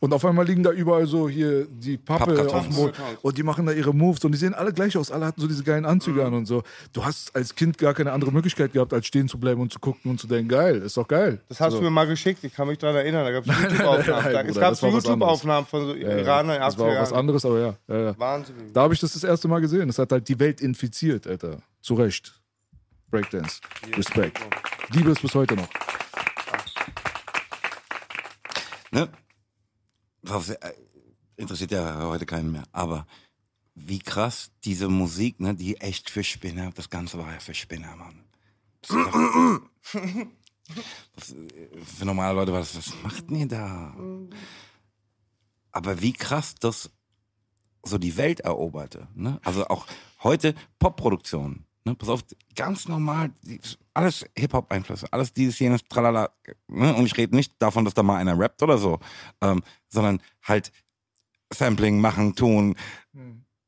Und 0.00 0.12
auf 0.12 0.24
einmal 0.24 0.44
liegen 0.44 0.64
da 0.64 0.72
überall 0.72 1.06
so 1.06 1.28
hier 1.28 1.66
die 1.66 1.96
Pappe 1.96 2.24
Pappkartons. 2.34 2.52
auf 2.52 2.66
dem 2.66 2.74
Boden 2.76 2.92
und 3.22 3.38
die 3.38 3.44
machen 3.44 3.64
da 3.66 3.72
ihre 3.72 3.94
Moves 3.94 4.24
und 4.24 4.32
die 4.32 4.38
sehen 4.38 4.54
alle 4.54 4.72
gleich 4.72 4.96
aus. 4.98 5.12
Alle 5.12 5.26
hatten 5.26 5.40
so 5.40 5.46
diese 5.46 5.62
geilen 5.62 5.84
Anzüge 5.84 6.24
an 6.24 6.34
und 6.34 6.46
so. 6.46 6.64
Du 6.92 7.04
hast 7.04 7.34
als 7.36 7.54
Kind 7.54 7.78
gar 7.78 7.94
keine 7.94 8.10
andere 8.10 8.32
Möglichkeit 8.32 8.72
gehabt, 8.72 8.92
als 8.92 9.06
stehen 9.06 9.28
zu 9.28 9.38
bleiben 9.38 9.60
und 9.60 9.72
zu 9.72 9.78
gucken 9.78 10.10
und 10.10 10.18
zu 10.18 10.26
denken, 10.26 10.48
geil, 10.48 10.82
ist 10.82 10.96
doch 10.96 11.06
geil. 11.06 11.40
Das 11.48 11.60
hast 11.60 11.74
so. 11.74 11.78
du 11.78 11.84
mir 11.84 11.90
mal 11.90 12.08
geschickt, 12.08 12.42
ich 12.42 12.52
kann 12.52 12.66
mich 12.66 12.78
daran 12.78 12.96
erinnern. 12.96 13.24
Da 13.24 13.30
gab 13.30 13.46
es 13.46 13.62
YouTube-Aufnahmen. 13.70 14.48
Es 14.48 14.56
gab 14.58 14.82
YouTube-Aufnahmen 14.82 15.66
von 15.66 15.86
so 15.86 15.94
Ja. 15.94 16.16
Iranern 16.16 16.60
Das 16.60 16.76
war 16.76 16.86
auch 16.86 16.90
was 16.90 16.96
80er 16.96 17.12
Jahren. 17.12 17.18
anderes, 17.20 17.44
aber 17.44 17.60
ja. 17.60 17.74
ja, 17.88 17.98
ja. 18.06 18.18
Wahnsinn. 18.18 18.54
Da 18.72 18.82
habe 18.82 18.94
ich 18.94 19.00
das 19.00 19.12
das 19.12 19.22
erste 19.24 19.46
Mal 19.48 19.60
gesehen. 19.60 19.86
Das 19.86 19.98
hat 19.98 20.10
halt 20.12 20.28
die 20.28 20.38
Welt 20.38 20.55
infiziert, 20.60 21.26
Alter. 21.26 21.62
Zu 21.80 21.94
Recht. 21.94 22.40
Breakdance. 23.10 23.60
Respekt. 23.94 24.40
Liebe 24.90 25.10
es 25.10 25.20
bis 25.20 25.34
heute 25.34 25.56
noch. 25.56 25.68
ne? 28.90 29.08
Äh, 30.24 30.72
interessiert 31.36 31.70
ja 31.70 32.02
heute 32.02 32.26
keinen 32.26 32.52
mehr. 32.52 32.64
Aber 32.72 33.06
wie 33.74 33.98
krass 33.98 34.50
diese 34.64 34.88
Musik, 34.88 35.38
ne, 35.40 35.54
die 35.54 35.76
echt 35.80 36.10
für 36.10 36.24
Spinner, 36.24 36.72
das 36.72 36.90
Ganze 36.90 37.18
war 37.18 37.32
ja 37.32 37.38
für 37.38 37.54
Spinner, 37.54 37.94
Mann. 37.96 38.24
Das 41.14 41.30
äh, 41.32 41.82
für 41.84 42.04
normale 42.04 42.34
Leute 42.34 42.52
war 42.52 42.60
das, 42.60 42.76
was 42.76 42.92
macht 43.02 43.30
ihr 43.30 43.46
da? 43.46 43.94
Aber 45.70 46.02
wie 46.02 46.12
krass 46.12 46.54
das 46.54 46.90
so 47.86 47.98
die 47.98 48.16
Welt 48.16 48.40
eroberte. 48.40 49.08
Ne? 49.14 49.40
Also 49.44 49.66
auch 49.66 49.86
heute 50.22 50.54
Popproduktion. 50.78 51.64
Ne? 51.84 51.94
Pass 51.94 52.08
auf, 52.08 52.24
ganz 52.54 52.88
normal, 52.88 53.30
alles 53.94 54.26
Hip-Hop-Einflüsse, 54.36 55.06
alles 55.12 55.32
dieses, 55.32 55.58
jenes, 55.58 55.84
tralala. 55.84 56.30
Ne? 56.68 56.94
Und 56.94 57.06
ich 57.06 57.16
rede 57.16 57.36
nicht 57.36 57.54
davon, 57.58 57.84
dass 57.84 57.94
da 57.94 58.02
mal 58.02 58.16
einer 58.16 58.38
rappt 58.38 58.62
oder 58.62 58.78
so, 58.78 58.98
ähm, 59.40 59.62
sondern 59.88 60.20
halt 60.42 60.72
Sampling, 61.52 62.00
machen, 62.00 62.34
tun. 62.34 62.74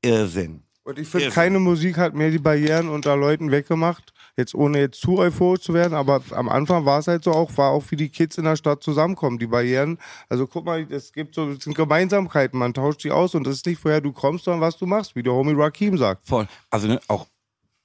Irrsinn. 0.03 0.63
Und 0.83 0.99
ich 0.99 1.09
finde, 1.09 1.31
keine 1.31 1.59
Musik 1.59 1.99
hat 1.99 2.15
mehr 2.15 2.31
die 2.31 2.39
Barrieren 2.39 2.89
unter 2.89 3.17
Leuten 3.17 3.51
weggemacht. 3.51 4.13
Jetzt 4.39 4.55
ohne 4.55 4.79
jetzt 4.79 5.01
zu 5.01 5.19
euphorisch 5.19 5.63
zu 5.63 5.75
werden, 5.75 5.95
aber 5.95 6.23
am 6.31 6.49
Anfang 6.49 6.85
war 6.85 7.01
es 7.01 7.09
halt 7.09 7.25
so 7.25 7.33
auch, 7.33 7.57
war 7.57 7.71
auch 7.73 7.83
wie 7.91 7.97
die 7.97 8.09
Kids 8.09 8.39
in 8.39 8.45
der 8.45 8.55
Stadt 8.55 8.85
zusammenkommen, 8.85 9.41
die 9.41 9.49
Barrieren. 9.49 9.99
Also 10.29 10.47
guck 10.47 10.65
mal, 10.65 10.87
es 10.93 11.13
gibt 11.13 11.35
so 11.35 11.51
es 11.51 11.65
sind 11.65 11.75
Gemeinsamkeiten, 11.75 12.57
man 12.57 12.73
tauscht 12.73 13.03
die 13.03 13.11
aus 13.11 13.35
und 13.35 13.45
das 13.49 13.57
ist 13.57 13.67
nicht, 13.67 13.85
woher 13.85 14.01
du 14.01 14.13
kommst, 14.13 14.45
sondern 14.45 14.61
was 14.61 14.77
du 14.79 14.87
machst, 14.87 15.17
wie 15.17 15.25
der 15.25 15.33
Homie 15.33 15.55
Rakim 15.57 15.99
sagt. 15.99 16.25
Voll. 16.29 16.47
Also 16.71 16.87
ne, 16.87 17.01
auch, 17.09 17.27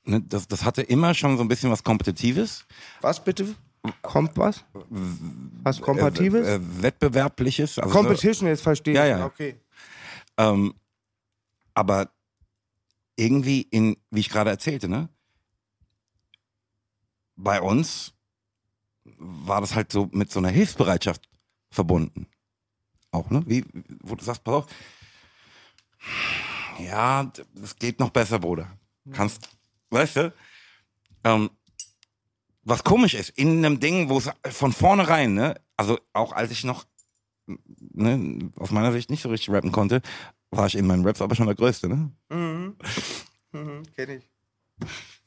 ne, 0.06 0.22
das, 0.22 0.48
das 0.48 0.64
hatte 0.64 0.84
immer 0.84 1.16
schon 1.16 1.38
so 1.38 1.44
ein 1.44 1.48
bisschen 1.48 1.72
was 1.72 1.84
Kompetitives. 1.84 2.66
Was 3.02 3.24
bitte? 3.24 3.56
Kommt 4.04 4.38
was? 4.38 4.64
Was 5.64 5.82
Kompatibles? 5.82 6.48
Äh, 6.48 6.56
äh, 6.58 6.60
Wettbewerbliches. 6.84 7.80
Also 7.80 7.90
so- 7.92 7.98
Competition, 8.00 8.48
jetzt 8.48 8.62
verstehe 8.62 8.94
Ja, 8.94 9.04
ich. 9.06 9.10
ja. 9.10 9.26
Okay. 9.26 9.56
Ähm, 10.38 10.76
aber 11.74 12.10
irgendwie 13.16 13.62
in, 13.72 13.98
wie 14.12 14.20
ich 14.20 14.30
gerade 14.30 14.52
erzählte, 14.52 14.88
ne? 14.88 15.10
Bei 17.36 17.62
uns 17.62 18.14
war 19.18 19.62
das 19.62 19.76
halt 19.76 19.92
so 19.92 20.10
mit 20.12 20.32
so 20.32 20.40
einer 20.40 20.50
Hilfsbereitschaft 20.50 21.30
verbunden. 21.72 22.28
Auch, 23.12 23.30
ne? 23.30 23.44
Wie, 23.46 23.66
wo 24.02 24.16
du 24.16 24.24
sagst, 24.24 24.44
pass 24.44 24.54
auf. 24.54 24.68
Ja, 26.80 27.32
das 27.54 27.76
geht 27.76 28.00
noch 28.00 28.10
besser, 28.10 28.40
Bruder. 28.40 28.78
Kannst, 29.12 29.50
weißt 29.90 30.16
du? 30.18 30.34
Ähm, 31.24 31.50
was 32.64 32.84
komisch 32.84 33.14
ist, 33.14 33.30
in 33.32 33.64
einem 33.66 33.80
Ding, 33.80 34.10
wo 34.10 34.18
es 34.18 34.30
von 34.56 34.72
vornherein, 34.72 35.34
ne, 35.34 35.56
also 35.76 36.00
auch 36.14 36.32
als 36.32 36.52
ich 36.52 36.64
noch 36.64 36.86
ne, 37.46 38.52
aus 38.56 38.72
meiner 38.72 38.92
Sicht 38.92 39.10
nicht 39.10 39.22
so 39.22 39.30
richtig 39.30 39.50
rappen 39.54 39.72
konnte, 39.72 40.02
war 40.50 40.68
ich 40.68 40.76
in 40.76 40.88
meinen 40.88 41.06
Raps 41.06 41.22
aber 41.22 41.36
schon 41.36 41.48
der 41.48 41.56
Größte, 41.56 41.90
ne? 41.90 42.12
Mhm. 42.30 42.78
Mhm, 43.52 43.84
kenn 43.96 44.10
ich. 44.10 44.30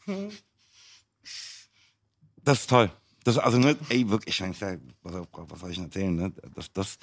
Das 2.47 2.61
ist 2.61 2.71
toll. 2.71 2.93
Das, 3.25 3.39
also, 3.39 3.59
ne, 3.59 3.77
ey, 3.89 4.09
wirklich, 4.09 4.41
ich 4.41 4.59
sag, 4.59 4.79
was, 5.03 5.15
was 5.33 5.61
soll 5.61 5.71
ich 5.71 5.77
denn 5.77 5.87
erzählen, 5.87 6.15
ne? 6.15 6.33
Dass 6.55 6.73
das 6.73 6.97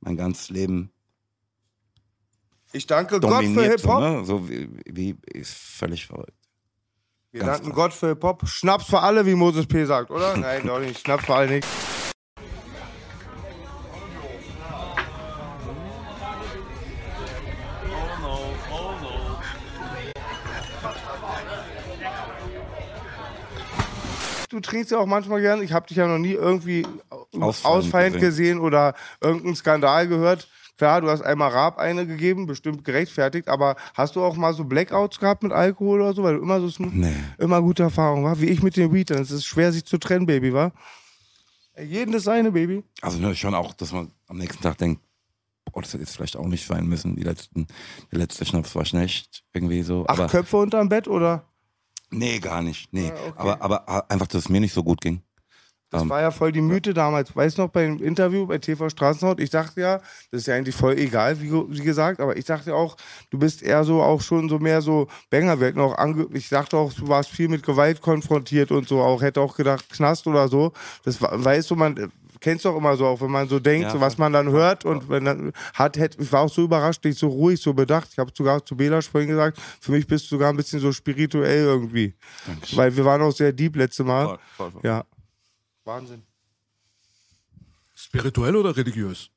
mein 0.00 0.14
ganzes 0.14 0.50
Leben 0.50 0.90
Ich 2.72 2.86
danke 2.86 3.18
Gott 3.18 3.30
für 3.30 3.36
dominiert, 3.36 3.80
so, 3.80 3.88
Hip-Hop. 3.88 4.00
ne? 4.00 4.24
So 4.26 4.46
wie, 4.46 4.68
wie, 4.84 5.16
ist 5.32 5.54
völlig 5.54 6.06
verrückt. 6.06 6.34
Wir 7.32 7.40
Ganz 7.40 7.52
danken 7.52 7.72
klar. 7.72 7.86
Gott 7.86 7.94
für 7.94 8.08
Hip-Hop. 8.08 8.46
Schnaps 8.46 8.84
für 8.84 9.00
alle, 9.00 9.24
wie 9.24 9.34
Moses 9.34 9.66
P. 9.66 9.86
sagt, 9.86 10.10
oder? 10.10 10.36
Nein, 10.36 10.66
doch 10.66 10.80
nicht. 10.80 11.00
Schnaps 11.00 11.24
für 11.24 11.34
alle 11.34 11.50
nicht. 11.50 11.66
Du 24.60 24.68
trinkst 24.68 24.90
ja 24.92 24.98
auch 24.98 25.06
manchmal 25.06 25.40
gern. 25.40 25.62
Ich 25.62 25.72
habe 25.72 25.86
dich 25.86 25.96
ja 25.96 26.06
noch 26.06 26.18
nie 26.18 26.32
irgendwie 26.32 26.86
Ausfallend 27.10 27.64
ausfallend 27.64 28.20
gesehen. 28.20 28.60
oder 28.60 28.94
irgendeinen 29.22 29.56
Skandal 29.56 30.06
gehört. 30.06 30.48
Klar, 30.76 31.00
du 31.00 31.08
hast 31.08 31.22
einmal 31.22 31.50
Raab 31.50 31.78
eine 31.78 32.06
gegeben, 32.06 32.46
bestimmt 32.46 32.84
gerechtfertigt, 32.84 33.48
aber 33.48 33.76
hast 33.94 34.16
du 34.16 34.22
auch 34.22 34.36
mal 34.36 34.52
so 34.52 34.64
Blackouts 34.64 35.18
gehabt 35.18 35.42
mit 35.42 35.52
Alkohol 35.52 36.02
oder 36.02 36.12
so, 36.12 36.22
weil 36.22 36.36
du 36.36 36.42
immer 36.42 36.60
so 36.60 36.70
Nee. 36.78 37.14
immer 37.38 37.62
gute 37.62 37.82
Erfahrung 37.84 38.24
war, 38.24 38.38
wie 38.40 38.46
ich 38.46 38.62
mit 38.62 38.76
den 38.76 38.92
Weed, 38.92 39.10
dann 39.10 39.22
ist 39.22 39.30
es 39.30 39.44
schwer 39.46 39.72
sich 39.72 39.84
zu 39.84 39.98
trennen, 39.98 40.26
Baby, 40.26 40.52
wa? 40.52 40.72
Jeden 41.82 42.12
das 42.12 42.24
seine, 42.24 42.52
Baby. 42.52 42.82
Also, 43.00 43.18
ne, 43.18 43.34
schon 43.34 43.54
auch, 43.54 43.72
dass 43.72 43.92
man 43.92 44.10
am 44.26 44.36
nächsten 44.36 44.62
Tag 44.62 44.76
denkt, 44.76 45.00
oh, 45.72 45.80
das 45.80 45.92
hätte 45.92 46.02
jetzt 46.02 46.16
vielleicht 46.16 46.36
auch 46.36 46.46
nicht 46.46 46.66
sein 46.66 46.86
müssen. 46.86 47.16
Die 47.16 47.22
letzten, 47.22 47.66
der 48.12 48.18
letzte 48.18 48.44
Schnaps 48.44 48.74
war 48.74 48.84
schlecht, 48.84 49.44
irgendwie 49.54 49.82
so. 49.82 50.06
Acht 50.06 50.18
aber, 50.18 50.28
Köpfe 50.28 50.58
unterm 50.58 50.88
Bett 50.88 51.08
oder? 51.08 51.49
Nee, 52.10 52.38
gar 52.38 52.62
nicht, 52.62 52.92
nee. 52.92 53.10
Ah, 53.10 53.28
okay. 53.28 53.32
aber, 53.36 53.62
aber 53.62 54.10
einfach, 54.10 54.26
dass 54.26 54.44
es 54.44 54.48
mir 54.48 54.60
nicht 54.60 54.74
so 54.74 54.82
gut 54.82 55.00
ging. 55.00 55.22
Das 55.90 56.02
Ähm, 56.02 56.08
war 56.08 56.20
ja 56.20 56.30
voll 56.30 56.52
die 56.52 56.60
Mythe 56.60 56.94
damals. 56.94 57.34
Weißt 57.34 57.58
du 57.58 57.62
noch, 57.62 57.70
beim 57.70 57.98
Interview 57.98 58.46
bei 58.46 58.58
TV 58.58 58.88
Straßenhaut, 58.88 59.40
ich 59.40 59.50
dachte 59.50 59.80
ja, 59.80 59.98
das 60.30 60.42
ist 60.42 60.46
ja 60.46 60.54
eigentlich 60.54 60.76
voll 60.76 60.96
egal, 60.98 61.40
wie, 61.40 61.50
wie 61.50 61.82
gesagt, 61.82 62.20
aber 62.20 62.36
ich 62.36 62.44
dachte 62.44 62.74
auch, 62.74 62.96
du 63.30 63.38
bist 63.38 63.62
eher 63.62 63.82
so 63.84 64.00
auch 64.00 64.20
schon 64.20 64.48
so 64.48 64.58
mehr 64.60 64.82
so 64.82 65.08
Banger. 65.30 65.58
Wir 65.58 65.68
hätten 65.68 65.80
auch 65.80 65.98
ange 65.98 66.28
ich 66.32 66.48
dachte 66.48 66.76
auch, 66.76 66.92
du 66.92 67.08
warst 67.08 67.30
viel 67.30 67.48
mit 67.48 67.64
Gewalt 67.64 68.00
konfrontiert 68.00 68.70
und 68.70 68.86
so, 68.88 69.00
auch 69.00 69.20
hätte 69.20 69.40
auch 69.40 69.56
gedacht, 69.56 69.88
Knast 69.90 70.26
oder 70.28 70.46
so. 70.48 70.72
Das 71.04 71.20
war, 71.20 71.44
weißt 71.44 71.70
du, 71.70 71.76
man 71.76 72.12
kennst 72.40 72.64
doch 72.64 72.76
immer 72.76 72.96
so, 72.96 73.06
auch 73.06 73.20
wenn 73.20 73.30
man 73.30 73.48
so 73.48 73.60
denkt, 73.60 73.84
Ja, 73.84 73.92
so, 73.92 74.00
was 74.00 74.18
man 74.18 74.32
dann 74.32 74.50
hört 74.50 74.84
und 74.84 75.08
wenn 75.08 75.24
dann 75.24 75.52
hat, 75.74 75.96
hätte, 75.96 76.20
ich 76.22 76.32
war 76.32 76.42
auch 76.42 76.52
so 76.52 76.64
überrascht, 76.64 77.04
dich 77.04 77.16
so 77.16 77.28
ruhig, 77.28 77.60
so 77.60 77.72
bedacht. 77.74 78.08
Ich 78.12 78.18
habe 78.18 78.32
sogar 78.34 78.64
zu 78.64 78.76
Bela 78.76 79.00
vorhin 79.02 79.30
gesagt, 79.30 79.60
für 79.80 79.92
mich 79.92 80.06
bist 80.06 80.24
du 80.24 80.36
sogar 80.36 80.50
ein 80.50 80.56
bisschen 80.56 80.80
so 80.80 80.92
spirituell 80.92 81.64
irgendwie. 81.64 82.14
Dankeschön. 82.46 82.78
Weil 82.78 82.96
wir 82.96 83.04
waren 83.04 83.22
auch 83.22 83.32
sehr 83.32 83.52
deep 83.52 83.76
letzte 83.76 84.04
Mal. 84.04 84.26
Voll, 84.26 84.38
voll, 84.56 84.70
voll. 84.72 84.80
Ja. 84.84 85.04
Wahnsinn. 85.84 86.22
Spirituell 87.94 88.56
oder 88.56 88.76
religiös? 88.76 89.30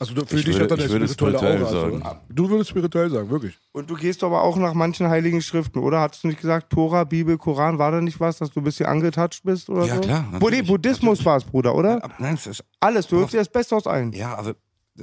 Also 0.00 0.14
du, 0.14 0.24
für 0.26 0.36
Ich 0.36 0.44
dich 0.44 0.54
würde- 0.58 0.74
hat 0.74 0.80
er 0.80 0.94
eine 0.94 1.08
spirituelle 1.08 1.38
spirituell 1.38 1.62
Aura. 1.62 1.70
sagen. 1.90 2.02
Also, 2.02 2.20
du 2.28 2.48
würdest 2.50 2.70
spirituell 2.70 3.10
sagen, 3.10 3.30
wirklich. 3.30 3.58
Und 3.72 3.90
du 3.90 3.94
gehst 3.94 4.22
aber 4.22 4.42
auch 4.42 4.56
nach 4.56 4.74
manchen 4.74 5.08
heiligen 5.08 5.42
Schriften, 5.42 5.78
oder? 5.80 6.00
Hattest 6.00 6.24
du 6.24 6.28
nicht 6.28 6.40
gesagt, 6.40 6.70
Tora, 6.70 7.04
Bibel, 7.04 7.36
Koran, 7.38 7.78
war 7.78 7.90
da 7.90 8.00
nicht 8.00 8.20
was, 8.20 8.38
dass 8.38 8.50
du 8.50 8.60
ein 8.60 8.64
bisschen 8.64 8.86
angetatscht 8.86 9.42
bist 9.44 9.68
oder 9.70 9.84
Ja, 9.86 9.96
so? 9.96 10.00
klar, 10.02 10.28
natürlich, 10.30 10.66
Buddhismus 10.66 11.24
war 11.24 11.36
es, 11.38 11.44
Bruder, 11.44 11.74
oder? 11.74 12.02
Ab- 12.04 12.14
Nein, 12.18 12.34
es 12.34 12.46
ist 12.46 12.64
Alles, 12.80 13.06
du 13.06 13.16
hörst 13.18 13.32
dir 13.32 13.38
das 13.38 13.48
Beste 13.50 13.74
aus 13.76 13.86
allen. 13.86 14.12
Ja, 14.12 14.34
also 14.36 14.52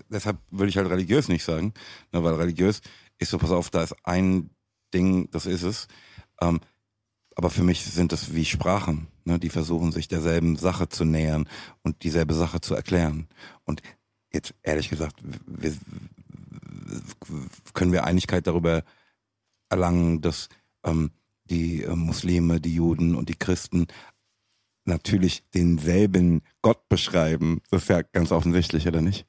deshalb 0.09 0.37
würde 0.51 0.69
ich 0.69 0.77
halt 0.77 0.89
religiös 0.89 1.27
nicht 1.27 1.43
sagen, 1.43 1.73
ne, 2.11 2.23
weil 2.23 2.33
religiös 2.35 2.81
ist 3.17 3.31
so, 3.31 3.37
pass 3.37 3.51
auf, 3.51 3.69
da 3.69 3.83
ist 3.83 3.95
ein 4.03 4.49
Ding, 4.93 5.29
das 5.31 5.45
ist 5.45 5.63
es. 5.63 5.87
Ähm, 6.41 6.59
aber 7.37 7.49
für 7.49 7.63
mich 7.63 7.83
sind 7.83 8.11
das 8.13 8.33
wie 8.33 8.45
Sprachen, 8.45 9.07
ne? 9.25 9.39
die 9.39 9.49
versuchen 9.49 9.91
sich 9.91 10.07
derselben 10.07 10.55
Sache 10.55 10.87
zu 10.87 11.03
nähern 11.03 11.49
und 11.83 12.03
dieselbe 12.03 12.33
Sache 12.33 12.61
zu 12.61 12.75
erklären. 12.75 13.27
Und 13.65 13.81
jetzt 14.35 14.53
ehrlich 14.61 14.89
gesagt, 14.89 15.15
wir, 15.47 15.73
können 17.73 17.91
wir 17.91 18.03
Einigkeit 18.03 18.45
darüber 18.45 18.83
erlangen, 19.69 20.21
dass 20.21 20.49
ähm, 20.83 21.11
die 21.45 21.83
äh, 21.83 21.95
Muslime, 21.95 22.61
die 22.61 22.75
Juden 22.75 23.15
und 23.15 23.29
die 23.29 23.35
Christen 23.35 23.87
natürlich 24.85 25.43
denselben 25.53 26.41
Gott 26.61 26.87
beschreiben. 26.89 27.61
Das 27.71 27.83
ist 27.83 27.89
ja 27.89 28.03
ganz 28.03 28.31
offensichtlich, 28.31 28.87
oder 28.87 29.01
nicht? 29.01 29.25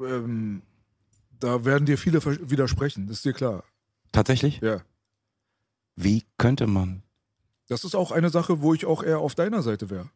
Ähm, 0.00 0.62
da 1.38 1.64
werden 1.64 1.86
dir 1.86 1.98
viele 1.98 2.24
widersprechen, 2.50 3.08
ist 3.08 3.24
dir 3.24 3.32
klar. 3.32 3.64
Tatsächlich? 4.10 4.60
Ja. 4.60 4.82
Wie 5.94 6.24
könnte 6.36 6.66
man? 6.66 7.02
Das 7.68 7.84
ist 7.84 7.94
auch 7.94 8.12
eine 8.12 8.30
Sache, 8.30 8.62
wo 8.62 8.74
ich 8.74 8.86
auch 8.86 9.02
eher 9.02 9.18
auf 9.18 9.34
deiner 9.34 9.62
Seite 9.62 9.90
wäre. 9.90 10.10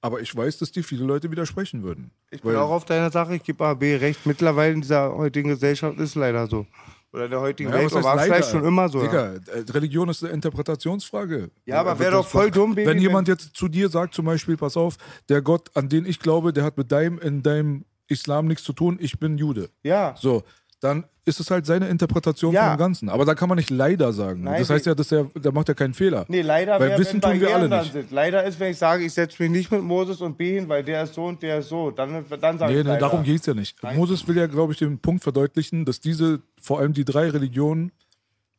Aber 0.00 0.20
ich 0.20 0.34
weiß, 0.34 0.58
dass 0.58 0.70
dir 0.70 0.84
viele 0.84 1.04
Leute 1.04 1.30
widersprechen 1.30 1.82
würden. 1.82 2.10
Ich 2.30 2.40
bin 2.42 2.54
auch 2.56 2.70
auf 2.70 2.84
deiner 2.84 3.10
Sache, 3.10 3.34
ich 3.36 3.42
gebe 3.42 3.64
AB 3.64 3.82
recht. 4.00 4.26
Mittlerweile 4.26 4.74
in 4.74 4.80
dieser 4.80 5.12
heutigen 5.16 5.48
Gesellschaft 5.48 5.98
ist 5.98 6.14
leider 6.14 6.46
so. 6.46 6.66
Oder 7.12 7.24
in 7.24 7.30
der 7.30 7.40
heutigen 7.40 7.70
Ja, 7.70 7.76
Welt, 7.76 7.92
war 7.94 8.02
vielleicht 8.18 8.28
leider? 8.28 8.42
schon 8.46 8.64
immer 8.64 8.88
so. 8.88 9.00
Digga, 9.00 9.32
äh, 9.34 9.40
Religion 9.70 10.08
ist 10.08 10.22
eine 10.22 10.32
Interpretationsfrage. 10.34 11.50
Ja, 11.64 11.80
aber 11.80 11.98
wäre 11.98 12.12
doch 12.12 12.26
voll 12.26 12.50
dumm, 12.50 12.74
Baby, 12.74 12.86
Wenn 12.86 12.96
wenn- 12.96 13.02
jemand 13.02 13.28
jetzt 13.28 13.56
zu 13.56 13.66
dir 13.66 13.88
sagt, 13.88 14.14
zum 14.14 14.26
Beispiel, 14.26 14.56
pass 14.56 14.76
auf, 14.76 14.96
der 15.28 15.42
Gott, 15.42 15.70
an 15.74 15.88
den 15.88 16.04
ich 16.06 16.20
glaube, 16.20 16.52
der 16.52 16.64
hat 16.64 16.76
mit 16.76 16.92
deinem, 16.92 17.18
in 17.18 17.42
deinem 17.42 17.84
Islam 18.08 18.46
nichts 18.46 18.62
zu 18.64 18.72
tun, 18.74 18.98
ich 19.00 19.18
bin 19.18 19.36
Jude. 19.38 19.70
Ja. 19.82 20.14
So, 20.18 20.42
dann 20.80 21.04
ist 21.24 21.40
es 21.40 21.50
halt 21.50 21.66
seine 21.66 21.88
Interpretation 21.88 22.52
Ja. 22.54 22.68
von 22.68 22.76
dem 22.76 22.78
Ganzen. 22.78 23.08
Aber 23.08 23.24
da 23.24 23.34
kann 23.34 23.48
man 23.48 23.56
nicht 23.58 23.68
leider 23.70 24.12
sagen. 24.12 24.44
Nein, 24.44 24.60
das 24.60 24.70
heißt 24.70 24.86
ja, 24.86 24.94
dass 24.94 25.08
der, 25.08 25.24
der 25.34 25.52
macht 25.52 25.68
ja 25.68 25.74
keinen 25.74 25.92
Fehler. 25.92 26.24
Nee, 26.28 26.40
leider 26.42 26.78
Weil 26.80 26.90
wäre, 26.90 26.98
wissen 27.00 27.22
wenn 27.22 27.32
tun 27.32 27.40
wir 27.40 27.54
alle 27.54 27.68
nicht. 27.68 27.92
sind. 27.92 28.10
Leider 28.10 28.44
ist, 28.44 28.58
wenn 28.60 28.70
ich 28.70 28.78
sage, 28.78 29.04
ich 29.04 29.12
setze 29.12 29.42
mich 29.42 29.50
nicht 29.50 29.70
mit 29.72 29.82
Moses 29.82 30.20
und 30.20 30.38
B 30.38 30.54
hin, 30.54 30.68
weil 30.68 30.82
der 30.84 31.02
ist 31.02 31.14
so 31.14 31.24
und 31.26 31.42
der 31.42 31.58
ist 31.58 31.68
so. 31.68 31.90
Dann, 31.90 32.24
dann 32.40 32.58
sage 32.58 32.72
Nee, 32.72 32.80
ich 32.80 32.86
nee, 32.86 32.98
darum 32.98 33.22
geht 33.24 33.40
es 33.40 33.46
ja 33.46 33.54
nicht. 33.54 33.76
Moses 33.94 34.26
will 34.28 34.36
ja, 34.36 34.46
glaube 34.46 34.72
ich, 34.72 34.78
den 34.78 34.98
Punkt 35.00 35.22
verdeutlichen, 35.22 35.84
dass 35.84 36.00
diese, 36.00 36.40
vor 36.60 36.78
allem 36.78 36.92
die 36.92 37.04
drei 37.04 37.28
Religionen, 37.28 37.92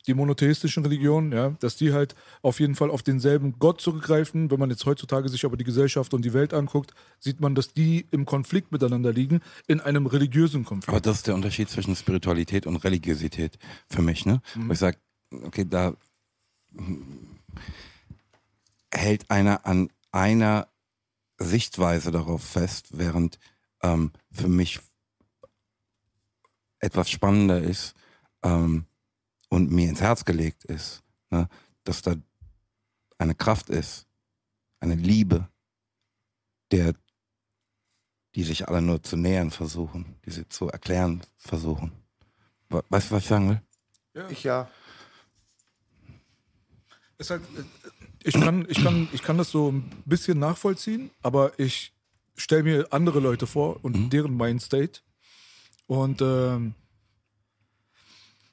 die 0.10 0.16
monotheistischen 0.16 0.84
Religionen, 0.84 1.32
ja, 1.32 1.52
dass 1.60 1.76
die 1.78 1.94
halt 1.94 2.16
auf 2.42 2.60
jeden 2.60 2.76
Fall 2.76 2.90
auf 2.90 3.04
denselben 3.04 3.60
Gott 3.60 3.80
zurückgreifen. 3.80 4.50
Wenn 4.50 4.60
man 4.60 4.72
jetzt 4.72 4.86
heutzutage 4.86 5.30
sich 5.30 5.46
aber 5.46 5.56
die 5.56 5.64
Gesellschaft 5.64 6.14
und 6.16 6.26
die 6.26 6.34
Welt 6.34 6.54
anguckt, 6.54 6.96
sieht 7.20 7.40
man, 7.40 7.54
dass 7.54 7.74
die 7.74 8.08
im 8.10 8.26
Konflikt 8.26 8.72
miteinander 8.72 9.14
liegen, 9.14 9.40
in 9.68 9.80
einem 9.80 10.08
religiösen 10.08 10.66
Konflikt. 10.66 10.90
Aber 10.90 11.00
das 11.00 11.18
ist 11.18 11.28
der 11.28 11.36
Unterschied 11.36 11.70
zwischen 11.70 11.96
Spiritualität 11.96 12.66
und 12.66 12.78
Religiosität 12.78 13.60
für 13.88 14.02
mich, 14.02 14.26
ne? 14.26 14.42
Wo 14.56 14.74
ich 14.74 14.80
sage, 14.80 14.98
okay, 15.44 15.66
da 15.70 15.94
hm, 16.76 17.40
hält 18.92 19.30
einer 19.30 19.66
an 19.68 19.90
einer 20.12 20.68
Sichtweise 21.38 22.10
darauf 22.10 22.44
fest, 22.44 22.88
während 22.98 23.38
ähm, 23.84 24.12
für 24.32 24.48
mich 24.48 24.80
etwas 26.80 27.12
spannender 27.12 27.62
ist 27.62 27.94
ähm, 28.44 28.86
und 29.50 29.72
mir 29.72 29.90
ins 29.90 30.02
Herz 30.02 30.24
gelegt 30.26 30.66
ist, 30.66 31.04
ne? 31.30 31.48
dass 31.84 32.02
da 32.02 32.16
eine 33.18 33.36
Kraft 33.36 33.70
ist, 33.70 34.08
eine 34.80 34.96
Liebe, 34.96 35.48
der 36.72 36.94
die 38.36 38.44
sich 38.44 38.68
alle 38.68 38.82
nur 38.82 39.02
zu 39.02 39.18
nähern 39.18 39.50
versuchen, 39.50 40.16
die 40.24 40.30
sie 40.32 40.48
zu 40.48 40.68
erklären 40.70 41.22
versuchen. 41.38 41.92
We- 42.70 42.84
Weißt 42.90 43.10
du, 43.10 43.16
was 43.16 43.24
ich 43.24 43.30
sagen 43.30 43.50
will? 43.50 43.62
Ich 44.30 44.44
ja. 44.44 44.70
Ist 47.18 47.32
halt, 47.32 47.42
äh, 47.58 47.64
ich, 48.24 48.36
kann, 48.36 48.66
ich, 48.70 48.84
kann, 48.84 49.10
ich 49.12 49.24
kann 49.24 49.38
das 49.38 49.50
so 49.50 49.72
ein 49.72 49.90
bisschen 50.06 50.38
nachvollziehen, 50.40 51.10
aber 51.24 51.58
ich 51.60 51.92
stelle 52.36 52.64
mir 52.64 52.88
andere 52.92 53.20
Leute 53.20 53.48
vor 53.48 53.84
und 53.84 54.10
deren 54.12 54.38
Mindstate. 54.38 55.02
Und 55.88 56.22
ähm, 56.22 56.76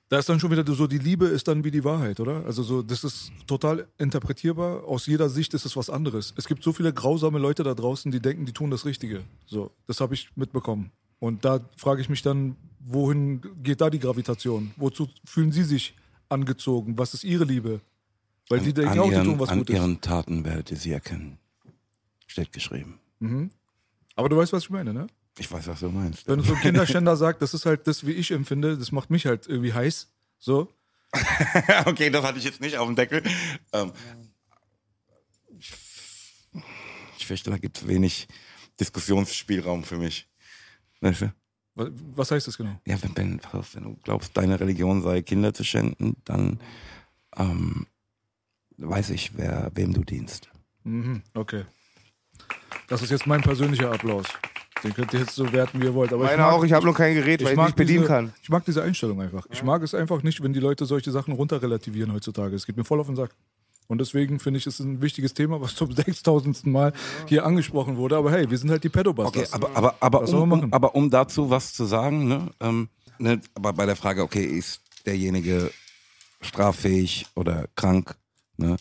da 0.09 0.18
ist 0.18 0.28
dann 0.28 0.38
schon 0.38 0.50
wieder 0.50 0.64
so, 0.74 0.86
die 0.86 0.98
Liebe 0.98 1.26
ist 1.26 1.48
dann 1.48 1.64
wie 1.64 1.70
die 1.70 1.82
Wahrheit, 1.82 2.20
oder? 2.20 2.44
Also 2.46 2.62
so, 2.62 2.82
das 2.82 3.02
ist 3.02 3.32
total 3.46 3.88
interpretierbar. 3.98 4.84
Aus 4.84 5.07
jeder 5.07 5.28
Sicht 5.28 5.52
ist 5.54 5.64
es 5.66 5.76
was 5.76 5.90
anderes. 5.90 6.32
Es 6.36 6.46
gibt 6.46 6.62
so 6.62 6.72
viele 6.72 6.92
grausame 6.92 7.38
Leute 7.38 7.64
da 7.64 7.74
draußen, 7.74 8.12
die 8.12 8.20
denken, 8.20 8.46
die 8.46 8.52
tun 8.52 8.70
das 8.70 8.84
Richtige. 8.84 9.24
So, 9.46 9.72
das 9.86 10.00
habe 10.00 10.14
ich 10.14 10.30
mitbekommen. 10.36 10.92
Und 11.18 11.44
da 11.44 11.61
frage 11.76 12.00
ich 12.00 12.09
mich 12.09 12.22
dann, 12.22 12.57
wohin 12.78 13.40
geht 13.62 13.80
da 13.80 13.90
die 13.90 13.98
Gravitation? 13.98 14.72
Wozu 14.76 15.09
fühlen 15.24 15.50
sie 15.50 15.64
sich 15.64 15.96
angezogen? 16.28 16.96
Was 16.98 17.14
ist 17.14 17.24
ihre 17.24 17.44
Liebe? 17.44 17.80
Weil 18.48 18.61
die 18.61 18.72
denken 18.72 18.92
an 18.92 18.98
auch, 19.00 19.09
die 19.09 19.14
ihren, 19.14 19.24
tun 19.24 19.40
was 19.40 19.48
an 19.48 19.59
Gutes. 19.59 19.74
ihren 19.74 20.00
Taten 20.00 20.44
werdet 20.44 20.70
ihr 20.70 20.76
sie 20.76 20.92
erkennen. 20.92 21.38
Steht 22.28 22.52
geschrieben. 22.52 23.00
Aber 24.14 24.28
du 24.28 24.36
weißt, 24.36 24.52
was 24.52 24.64
ich 24.64 24.70
meine, 24.70 24.94
ne? 24.94 25.09
Ich 25.39 25.51
weiß, 25.51 25.66
was 25.66 25.80
du 25.80 25.89
meinst. 25.91 26.26
Wenn 26.26 26.41
so 26.43 26.55
ein 26.55 26.61
Kinderschänder 26.61 27.16
sagt, 27.16 27.43
das 27.43 27.55
ist 27.55 27.66
halt 27.66 27.87
das, 27.87 28.07
wie 28.07 28.12
ich 28.12 28.30
empfinde, 28.30 28.78
das 28.78 28.93
macht 28.93 29.11
mich 29.11 29.26
halt 29.26 29.47
irgendwie 29.47 29.72
heiß. 29.72 30.12
So. 30.39 30.72
okay, 31.87 32.11
das 32.11 32.24
hatte 32.24 32.39
ich 32.39 32.45
jetzt 32.45 32.61
nicht 32.61 32.78
auf 32.78 32.87
dem 32.87 32.97
Deckel. 32.97 33.22
Ähm, 33.72 33.93
ich, 35.59 35.72
ich 37.18 37.26
fürchte, 37.26 37.51
da 37.51 37.59
gibt 37.59 37.78
es 37.78 37.87
wenig 37.87 38.28
Diskussionsspielraum 38.80 39.84
für 39.84 39.97
mich. 39.97 40.28
Weißt 41.01 41.22
du? 41.22 41.32
Was, 41.74 42.30
heißt 42.30 42.47
das 42.47 42.57
genau? 42.57 42.80
Ja, 42.87 43.03
wenn, 43.03 43.14
wenn, 43.16 43.41
wenn 43.72 43.84
du 43.84 43.97
glaubst, 44.03 44.34
deine 44.34 44.59
Religion 44.59 45.03
sei 45.03 45.20
Kinder 45.20 45.53
zu 45.53 45.62
schänden, 45.62 46.16
dann 46.24 46.59
ähm, 47.37 47.87
weiß 48.78 49.11
ich, 49.11 49.37
wer, 49.37 49.70
wem 49.74 49.93
du 49.93 50.03
dienst. 50.03 50.51
Mhm, 50.84 51.22
okay. 51.34 51.66
Das 52.89 53.03
ist 53.03 53.11
jetzt 53.11 53.26
mein 53.26 53.43
persönlicher 53.43 53.93
Applaus. 53.93 54.26
Den 54.84 54.94
könnt 54.94 55.12
ihr 55.14 55.20
jetzt 55.20 55.34
so 55.34 55.50
werten, 55.52 55.80
wie 55.80 55.86
ihr 55.86 55.94
wollt. 55.94 56.12
Aber 56.12 56.24
ich 56.24 56.30
Meine 56.30 56.42
mag, 56.42 56.52
auch, 56.52 56.64
ich 56.64 56.72
habe 56.72 56.84
noch 56.86 56.94
kein 56.94 57.14
Gerät, 57.14 57.42
weil 57.42 57.52
ich 57.52 57.58
nicht 57.58 57.76
bedienen 57.76 58.00
diese, 58.00 58.08
kann. 58.08 58.32
Ich 58.42 58.48
mag 58.50 58.64
diese 58.64 58.82
Einstellung 58.82 59.20
einfach. 59.20 59.46
Ich 59.50 59.62
mag 59.62 59.82
es 59.82 59.94
einfach 59.94 60.22
nicht, 60.22 60.42
wenn 60.42 60.52
die 60.52 60.60
Leute 60.60 60.84
solche 60.84 61.10
Sachen 61.10 61.32
runterrelativieren 61.32 62.12
heutzutage. 62.12 62.54
Es 62.54 62.66
geht 62.66 62.76
mir 62.76 62.84
voll 62.84 63.00
auf 63.00 63.06
den 63.06 63.16
Sack. 63.16 63.30
Und 63.88 64.00
deswegen 64.00 64.40
finde 64.40 64.58
ich, 64.58 64.66
es 64.66 64.80
ist 64.80 64.86
ein 64.86 65.00
wichtiges 65.00 65.32
Thema, 65.34 65.60
was 65.60 65.74
zum 65.74 65.92
6000. 65.94 66.66
Mal 66.66 66.92
hier 67.26 67.46
angesprochen 67.46 67.96
wurde. 67.96 68.16
Aber 68.16 68.30
hey, 68.30 68.50
wir 68.50 68.58
sind 68.58 68.70
halt 68.70 68.84
die 68.84 68.88
Okay, 68.88 68.98
Pedobusters. 68.98 69.52
aber, 69.52 69.70
aber, 69.74 69.94
aber, 70.00 70.22
Was 70.22 70.30
soll 70.30 70.42
um, 70.42 70.52
um, 70.52 70.72
aber 70.72 70.94
um 70.94 71.10
dazu 71.10 71.50
was 71.50 71.72
zu 71.72 71.84
sagen, 71.84 72.28
ne, 72.28 72.50
ähm, 72.60 72.88
ne, 73.18 73.40
aber 73.54 73.72
bei 73.72 73.86
der 73.86 73.96
Frage, 73.96 74.22
okay, 74.22 74.44
ist 74.44 74.82
derjenige 75.06 75.70
straffähig 76.40 77.26
oder 77.34 77.66
krank, 77.76 78.16
ne, 78.56 78.76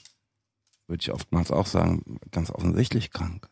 würde 0.88 1.02
ich 1.02 1.12
oftmals 1.12 1.52
auch 1.52 1.68
sagen, 1.68 2.20
ganz 2.32 2.52
offensichtlich 2.52 3.12
krank. 3.12 3.48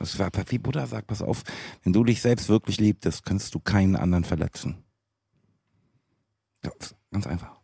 Es 0.00 0.18
war, 0.18 0.30
wie 0.48 0.58
Buddha 0.58 0.86
sagt, 0.86 1.06
pass 1.06 1.22
auf, 1.22 1.42
wenn 1.82 1.92
du 1.92 2.04
dich 2.04 2.20
selbst 2.20 2.48
wirklich 2.48 2.78
liebtest, 2.78 3.24
kannst 3.24 3.54
du 3.54 3.60
keinen 3.60 3.96
anderen 3.96 4.24
verletzen. 4.24 4.84
Ja, 6.64 6.70
ganz 7.10 7.26
einfach. 7.26 7.58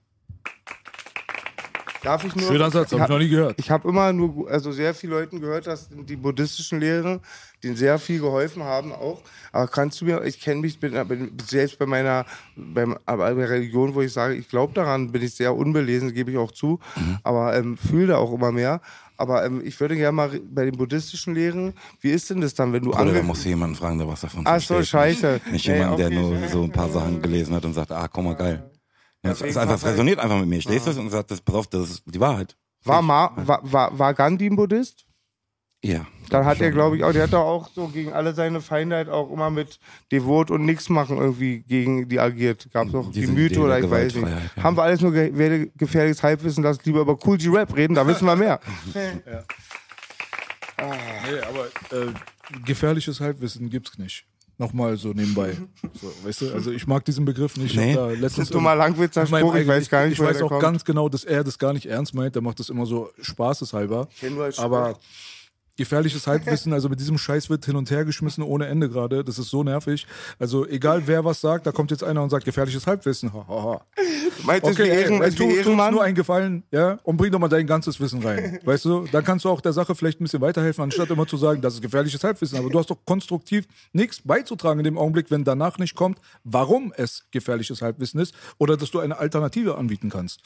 Darf 2.05 2.23
ich 2.23 2.37
nur. 2.37 2.49
Schöner 2.49 2.71
Satz, 2.71 2.93
habe 2.93 3.05
ich 3.05 3.09
noch 3.09 3.19
nie 3.19 3.31
gehört. 3.31 3.59
Ich 3.59 3.71
habe 3.71 3.89
immer 3.89 4.13
nur, 4.13 4.51
also 4.51 4.73
sehr 4.73 4.93
viele 4.93 5.15
Leuten 5.15 5.41
gehört, 5.41 5.67
dass 5.67 5.89
die 5.91 6.17
buddhistischen 6.17 6.79
Lehrer 6.79 7.21
denen 7.63 7.77
sehr 7.77 7.99
viel 7.99 8.21
geholfen 8.21 8.63
haben 8.63 8.93
auch. 8.93 9.23
Aber 9.53 9.69
kannst 9.69 10.03
du 10.03 10.05
mir, 10.05 10.23
ich 10.23 10.39
kenne 10.39 10.61
mich, 10.61 10.79
bin, 10.79 10.93
bin 11.09 11.33
selbst 11.47 11.79
bei 11.79 11.87
meiner, 11.87 12.27
beim, 12.57 12.99
bei 13.07 13.33
Religion, 13.33 13.95
wo 13.95 14.03
ich 14.03 14.13
sage, 14.13 14.35
ich 14.35 14.51
glaube 14.51 14.75
daran, 14.75 15.13
bin 15.13 15.23
ich 15.23 15.35
sehr 15.35 15.57
unbelesen, 15.57 16.13
gebe 16.13 16.31
ich 16.31 16.37
auch 16.37 16.53
zu, 16.53 16.79
aber 17.23 17.57
ähm, 17.57 17.79
fühle 17.79 18.09
da 18.09 18.17
auch 18.19 18.35
immer 18.35 18.53
mehr. 18.53 18.83
Aber 19.17 19.45
ähm, 19.45 19.63
ich 19.65 19.79
würde 19.81 19.97
gerne 19.97 20.13
mal 20.13 20.41
bei 20.51 20.65
den 20.65 20.77
buddhistischen 20.77 21.35
Lehren, 21.35 21.75
wie 22.01 22.11
ist 22.11 22.31
denn 22.31 22.41
das 22.41 22.55
dann, 22.55 22.73
wenn 22.73 22.83
du 22.83 22.91
Oder 22.93 23.05
da 23.07 23.11
ange- 23.21 23.23
muss 23.23 23.45
jemanden 23.45 23.77
fragen, 23.77 23.99
der 23.99 24.09
was 24.09 24.23
davon 24.23 24.43
Ach 24.47 24.61
so, 24.61 24.83
scheiße. 24.83 25.41
Nicht 25.53 25.69
Nee, 25.69 25.79
jemand, 25.79 25.99
der 25.99 26.07
okay. 26.09 26.17
nur 26.19 26.49
so 26.49 26.63
ein 26.65 26.73
paar 26.73 26.89
Sachen 26.91 27.23
gelesen 27.23 27.55
hat 27.55 27.65
und 27.65 27.75
sagt, 27.75 27.93
ah, 27.93 28.09
guck 28.09 28.25
mal, 28.25 28.35
geil. 28.35 28.71
Ja, 29.25 29.31
ist 29.33 29.43
einfach, 29.43 29.67
passt 29.67 29.87
resoniert 29.87 30.19
einfach 30.19 30.39
mit 30.39 30.49
mir. 30.49 30.57
Ich 30.59 30.69
lese 30.69 30.87
das 30.87 30.99
und 30.99 31.11
sage, 31.11 31.27
das, 31.29 31.41
pass 31.41 31.55
auf, 31.55 31.67
das 31.69 31.91
ist 31.91 32.03
die 32.07 32.21
Wahrheit. 32.21 32.57
War, 32.83 33.01
Ma, 33.01 33.33
war, 33.37 33.61
war, 33.63 33.99
war 33.99 34.13
Gandhi 34.15 34.47
ein 34.47 34.57
Buddhist? 34.57 35.04
Ja. 35.85 36.07
Dann 36.31 36.47
hat 36.47 36.61
er, 36.61 36.71
glaube 36.71 36.97
ich, 36.97 37.05
auch, 37.05 37.13
der 37.13 37.25
hat 37.25 37.33
doch 37.35 37.45
auch 37.45 37.69
so 37.69 37.89
gegen 37.89 38.13
alle 38.13 38.35
seine 38.35 38.61
Feinde 38.63 38.97
halt 38.97 39.09
auch 39.11 39.31
immer 39.31 39.51
mit 39.51 39.79
Devot 40.11 40.51
und 40.51 40.65
nichts 40.65 40.89
machen 40.89 41.19
irgendwie 41.19 41.61
gegen 41.61 42.09
die 42.09 42.19
agiert. 42.19 42.69
Gab 42.73 42.89
es 42.89 42.95
auch 42.95 43.11
die 43.13 43.21
Diese 43.21 43.33
Mythe 43.33 43.61
oder 43.61 43.77
der 43.77 43.85
ich 43.85 43.91
weiß 43.91 44.15
nicht. 44.15 44.27
Ja. 44.57 44.63
Haben 44.63 44.77
wir 44.77 44.83
alles 44.83 45.01
nur 45.03 45.13
ge 45.13 45.71
gefährliches 45.77 46.23
Halbwissen, 46.23 46.65
lass 46.65 46.83
lieber 46.85 47.03
über 47.03 47.19
Cool 47.25 47.37
G-Rap 47.37 47.77
reden, 47.77 47.95
da 47.95 48.07
wissen 48.07 48.27
wir 48.27 48.37
mehr. 48.37 48.59
Nee, 50.77 51.39
aber 51.49 51.67
äh, 51.97 52.13
gefährliches 52.65 53.21
Halbwissen 53.21 53.71
gibt's 53.71 53.97
nicht. 53.97 54.27
Nochmal 54.59 54.97
so 54.97 55.09
nebenbei. 55.13 55.57
So, 56.01 56.13
weißt 56.25 56.43
du, 56.43 56.53
also 56.53 56.71
ich 56.71 56.87
mag 56.87 57.05
diesen 57.05 57.25
Begriff 57.25 57.57
nicht. 57.57 57.73
Ich 57.73 57.77
Nee. 57.77 57.95
da 57.95 58.11
Das 58.15 58.39
ist 58.39 58.55
dummer 58.55 58.77
Langwitzer 58.77 59.27
Spruch, 59.27 59.55
ich 59.57 59.67
weiß 59.67 59.89
gar 59.89 60.05
nicht, 60.05 60.13
Ich 60.15 60.19
woher 60.21 60.31
weiß 60.35 60.43
auch 60.43 60.49
kommt. 60.49 60.63
ganz 60.63 60.85
genau, 60.85 61.09
dass 61.09 61.25
er 61.25 61.43
das 61.43 61.59
gar 61.59 61.73
nicht 61.73 61.87
ernst 61.87 62.15
meint. 62.15 62.35
Der 62.35 62.43
macht 62.43 62.61
das 62.61 62.69
immer 62.69 62.87
so 62.87 63.11
spaßeshalber. 63.21 64.09
kenn 64.21 64.35
nur 64.35 64.45
als 64.45 64.59
Aber 64.59 64.99
Gefährliches 65.77 66.27
Halbwissen, 66.27 66.73
also 66.73 66.89
mit 66.89 67.01
diesem 67.01 67.19
Scheiß 67.19 67.51
wird 67.51 67.65
hin 67.65 67.75
und 67.75 67.91
her 67.91 68.05
geschmissen 68.05 68.45
ohne 68.45 68.67
Ende 68.67 68.89
gerade. 68.89 69.25
Das 69.25 69.39
ist 69.39 69.51
so 69.51 69.65
nervig. 69.65 70.07
Also 70.39 70.67
egal 70.67 71.03
wer 71.07 71.25
was 71.25 71.41
sagt, 71.41 71.67
da 71.67 71.73
kommt 71.73 71.91
jetzt 71.91 72.05
einer 72.05 72.23
und 72.23 72.31
sagt 72.31 72.45
gefährliches 72.45 72.87
Halbwissen. 72.87 73.33
Ha, 73.33 73.45
ha, 73.49 73.63
ha. 73.63 73.85
Meinst 74.45 74.67
du, 74.67 74.71
Okay, 74.71 74.83
okay, 74.83 74.91
ey, 74.91 75.03
Ehren, 75.03 75.23
ey, 75.23 75.29
ist 75.29 75.39
tu, 75.39 75.45
uns 75.45 75.65
nur 75.65 76.03
einen 76.03 76.15
Gefallen, 76.15 76.63
ja, 76.71 76.99
und 77.03 77.17
bring 77.17 77.33
doch 77.33 77.39
mal 77.39 77.49
dein 77.49 77.67
ganzes 77.67 77.99
Wissen 78.01 78.23
rein. 78.23 78.59
Weißt 78.65 78.85
du, 78.85 79.07
dann 79.11 79.25
kannst 79.25 79.45
du 79.45 79.49
auch 79.49 79.61
der 79.61 79.73
Sache 79.73 79.95
vielleicht 79.95 80.21
ein 80.21 80.25
bisschen 80.25 80.41
weiterhelfen, 80.41 80.85
anstatt 80.85 81.11
immer 81.11 81.27
zu 81.27 81.37
sagen, 81.37 81.61
das 81.61 81.75
ist 81.75 81.83
gefährliches 81.83 82.23
Halbwissen. 82.23 82.59
Aber 82.59 82.71
du 82.71 82.79
hast 82.79 82.91
doch 82.91 82.99
konstruktiv 83.05 83.67
nichts 83.93 84.21
beizutragen 84.23 84.81
in 84.81 84.85
dem 84.85 84.99
Augenblick, 84.99 85.31
wenn 85.31 85.45
danach 85.45 85.79
nicht 85.79 85.95
kommt, 85.95 86.19
warum 86.45 86.93
es 86.97 87.25
gefährliches 87.31 87.83
Halbwissen 87.83 88.21
ist 88.21 88.35
oder 88.59 88.77
dass 88.77 88.91
du 88.91 89.01
eine 89.01 89.19
Alternative 89.19 89.77
anbieten 89.77 90.11
kannst. 90.11 90.41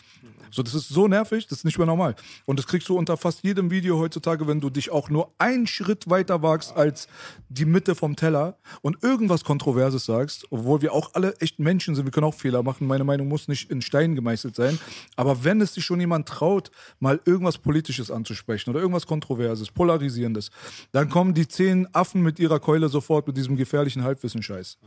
So, 0.50 0.62
das 0.62 0.74
ist 0.74 0.88
so 0.88 1.08
nervig, 1.08 1.46
das 1.46 1.58
ist 1.58 1.64
nicht 1.64 1.78
mehr 1.78 1.86
normal. 1.86 2.14
Und 2.46 2.58
das 2.58 2.66
kriegst 2.66 2.88
du 2.88 2.96
unter 2.96 3.16
fast 3.16 3.42
jedem 3.42 3.70
Video 3.70 3.98
heutzutage, 3.98 4.46
wenn 4.46 4.60
du 4.60 4.70
dich 4.70 4.90
auch 4.90 5.10
nur 5.10 5.17
einen 5.38 5.66
Schritt 5.66 6.08
weiter 6.08 6.42
wagst 6.42 6.76
als 6.76 7.08
die 7.48 7.64
Mitte 7.64 7.94
vom 7.94 8.16
Teller 8.16 8.58
und 8.82 9.02
irgendwas 9.02 9.44
Kontroverses 9.44 10.04
sagst, 10.04 10.46
obwohl 10.50 10.82
wir 10.82 10.92
auch 10.92 11.14
alle 11.14 11.34
echt 11.40 11.58
Menschen 11.58 11.94
sind, 11.94 12.04
wir 12.04 12.12
können 12.12 12.26
auch 12.26 12.34
Fehler 12.34 12.62
machen. 12.62 12.86
Meine 12.86 13.04
Meinung 13.04 13.28
muss 13.28 13.48
nicht 13.48 13.70
in 13.70 13.82
Stein 13.82 14.14
gemeißelt 14.14 14.54
sein. 14.54 14.78
Aber 15.16 15.44
wenn 15.44 15.60
es 15.60 15.74
sich 15.74 15.84
schon 15.84 16.00
jemand 16.00 16.28
traut, 16.28 16.70
mal 17.00 17.20
irgendwas 17.24 17.58
Politisches 17.58 18.10
anzusprechen 18.10 18.70
oder 18.70 18.80
irgendwas 18.80 19.06
Kontroverses, 19.06 19.70
Polarisierendes, 19.70 20.50
dann 20.92 21.08
kommen 21.08 21.34
die 21.34 21.48
zehn 21.48 21.86
Affen 21.94 22.22
mit 22.22 22.38
ihrer 22.38 22.60
Keule 22.60 22.88
sofort 22.88 23.26
mit 23.26 23.36
diesem 23.36 23.56
gefährlichen 23.56 24.02
Halbwissen-Scheiß. 24.04 24.78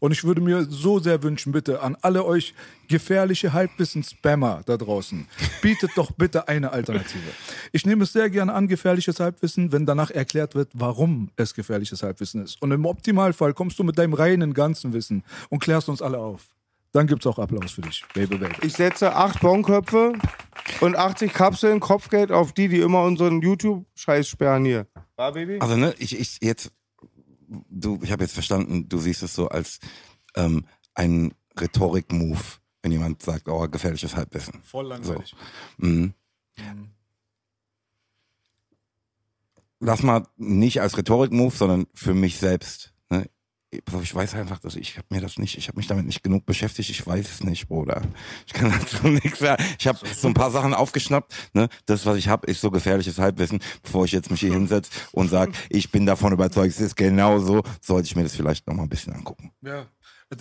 Und 0.00 0.12
ich 0.12 0.24
würde 0.24 0.40
mir 0.40 0.64
so 0.64 0.98
sehr 0.98 1.22
wünschen, 1.22 1.52
bitte 1.52 1.82
an 1.82 1.96
alle 2.02 2.24
euch 2.24 2.54
gefährliche 2.88 3.52
Halbwissen-Spammer 3.52 4.62
da 4.66 4.76
draußen, 4.76 5.26
bietet 5.62 5.92
doch 5.96 6.10
bitte 6.12 6.48
eine 6.48 6.72
Alternative. 6.72 7.30
Ich 7.72 7.86
nehme 7.86 8.04
es 8.04 8.12
sehr 8.12 8.30
gerne 8.30 8.54
an, 8.54 8.68
gefährliches 8.68 9.20
Halbwissen, 9.20 9.72
wenn 9.72 9.86
danach 9.86 10.10
erklärt 10.10 10.54
wird, 10.54 10.70
warum 10.74 11.30
es 11.36 11.54
gefährliches 11.54 12.02
Halbwissen 12.02 12.42
ist. 12.42 12.60
Und 12.60 12.72
im 12.72 12.86
Optimalfall 12.86 13.54
kommst 13.54 13.78
du 13.78 13.84
mit 13.84 13.98
deinem 13.98 14.14
reinen 14.14 14.54
ganzen 14.54 14.92
Wissen 14.92 15.22
und 15.50 15.60
klärst 15.60 15.88
uns 15.88 16.02
alle 16.02 16.18
auf. 16.18 16.48
Dann 16.92 17.06
gibt's 17.06 17.26
auch 17.26 17.38
Applaus 17.38 17.72
für 17.72 17.82
dich, 17.82 18.04
Baby 18.14 18.38
Baby. 18.38 18.54
Ich 18.62 18.72
setze 18.72 19.14
acht 19.14 19.40
Bonköpfe 19.40 20.14
und 20.80 20.96
80 20.96 21.32
Kapseln 21.32 21.80
Kopfgeld 21.80 22.32
auf 22.32 22.52
die, 22.52 22.68
die 22.68 22.80
immer 22.80 23.02
unseren 23.02 23.42
YouTube-Scheiß 23.42 24.26
sperren 24.26 24.64
hier. 24.64 24.86
War, 25.16 25.32
Baby? 25.32 25.58
Also 25.60 25.76
ne, 25.76 25.94
ich, 25.98 26.18
ich 26.18 26.38
jetzt, 26.40 26.72
du, 27.48 27.98
ich 28.02 28.10
habe 28.10 28.24
jetzt 28.24 28.32
verstanden, 28.32 28.88
du 28.88 28.98
siehst 28.98 29.22
es 29.22 29.34
so 29.34 29.48
als 29.48 29.80
ähm, 30.34 30.64
ein 30.94 31.34
Rhetorik-Move, 31.60 32.40
wenn 32.82 32.92
jemand 32.92 33.22
sagt, 33.22 33.48
oh, 33.48 33.66
gefährliches 33.68 34.14
Halbwissen. 34.16 34.60
Voll 34.62 34.86
langweilig. 34.86 35.34
Mhm. 35.78 36.14
Lass 39.80 40.02
mal 40.02 40.26
nicht 40.36 40.80
als 40.80 40.96
Rhetorik-Move, 40.96 41.54
sondern 41.54 41.86
für 41.94 42.14
mich 42.14 42.38
selbst. 42.38 42.92
Ne? 43.10 43.28
Ich 43.70 44.14
weiß 44.14 44.34
einfach, 44.34 44.58
dass 44.58 44.74
ich 44.74 44.96
habe 44.96 45.06
mir 45.10 45.20
das 45.20 45.38
nicht, 45.38 45.56
ich 45.56 45.68
habe 45.68 45.76
mich 45.76 45.86
damit 45.86 46.06
nicht 46.06 46.22
genug 46.22 46.46
beschäftigt. 46.46 46.90
Ich 46.90 47.06
weiß 47.06 47.30
es 47.30 47.44
nicht, 47.44 47.68
Bruder. 47.68 48.02
Ich 48.46 48.54
kann 48.54 48.70
dazu 48.80 49.06
nichts 49.06 49.38
sagen. 49.38 49.62
Ich 49.78 49.86
habe 49.86 49.98
so 50.16 50.26
ein 50.26 50.34
paar 50.34 50.50
Sachen 50.50 50.74
aufgeschnappt. 50.74 51.32
Ne? 51.52 51.68
Das, 51.86 52.06
was 52.06 52.16
ich 52.16 52.28
habe, 52.28 52.46
ist 52.48 52.60
so 52.60 52.70
gefährliches 52.70 53.18
Halbwissen. 53.18 53.60
Bevor 53.82 54.04
ich 54.04 54.12
jetzt 54.12 54.30
mich 54.30 54.40
hier 54.40 54.52
hinsetze 54.52 54.90
und 55.12 55.28
sage, 55.28 55.52
ich 55.68 55.92
bin 55.92 56.06
davon 56.06 56.32
überzeugt, 56.32 56.74
es 56.74 56.80
ist 56.80 56.96
genau 56.96 57.38
so, 57.38 57.62
sollte 57.80 58.06
ich 58.06 58.16
mir 58.16 58.24
das 58.24 58.34
vielleicht 58.34 58.66
noch 58.66 58.74
mal 58.74 58.84
ein 58.84 58.88
bisschen 58.88 59.12
angucken. 59.12 59.52
Ja. 59.62 59.86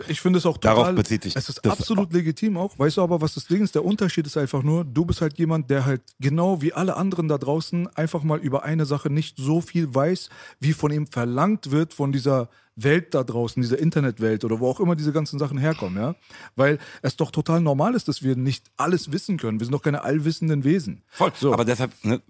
Ich 0.09 0.19
finde 0.19 0.39
es 0.39 0.45
auch 0.45 0.57
Darauf 0.57 0.83
total, 0.83 0.95
bezieht 0.95 1.23
sich 1.23 1.35
es 1.35 1.47
ist 1.47 1.65
absolut 1.65 2.11
legitim 2.11 2.57
auch. 2.57 2.77
Weißt 2.77 2.97
du 2.97 3.01
aber, 3.01 3.21
was 3.21 3.35
das 3.35 3.45
Ding 3.45 3.63
ist? 3.63 3.73
Der 3.73 3.85
Unterschied 3.85 4.27
ist 4.27 4.35
einfach 4.35 4.61
nur, 4.61 4.83
du 4.83 5.05
bist 5.05 5.21
halt 5.21 5.37
jemand, 5.37 5.69
der 5.69 5.85
halt 5.85 6.01
genau 6.19 6.61
wie 6.61 6.73
alle 6.73 6.97
anderen 6.97 7.29
da 7.29 7.37
draußen 7.37 7.87
einfach 7.95 8.23
mal 8.23 8.39
über 8.39 8.63
eine 8.63 8.85
Sache 8.85 9.09
nicht 9.09 9.37
so 9.37 9.61
viel 9.61 9.93
weiß, 9.95 10.29
wie 10.59 10.73
von 10.73 10.91
ihm 10.91 11.07
verlangt 11.07 11.71
wird 11.71 11.93
von 11.93 12.11
dieser 12.11 12.49
Welt 12.75 13.13
da 13.13 13.23
draußen, 13.23 13.61
dieser 13.61 13.79
Internetwelt 13.79 14.43
oder 14.43 14.59
wo 14.59 14.69
auch 14.69 14.81
immer 14.81 14.95
diese 14.95 15.13
ganzen 15.13 15.39
Sachen 15.39 15.57
herkommen, 15.57 15.97
ja? 15.97 16.15
Weil 16.55 16.79
es 17.01 17.15
doch 17.15 17.31
total 17.31 17.61
normal 17.61 17.95
ist, 17.95 18.09
dass 18.09 18.23
wir 18.23 18.35
nicht 18.35 18.65
alles 18.75 19.11
wissen 19.13 19.37
können. 19.37 19.59
Wir 19.59 19.65
sind 19.65 19.73
doch 19.73 19.81
keine 19.81 20.03
allwissenden 20.03 20.65
Wesen. 20.65 21.01
Voll. 21.07 21.31
So. 21.35 21.53
Aber 21.53 21.65
deshalb, 21.65 21.91
ne, 22.03 22.21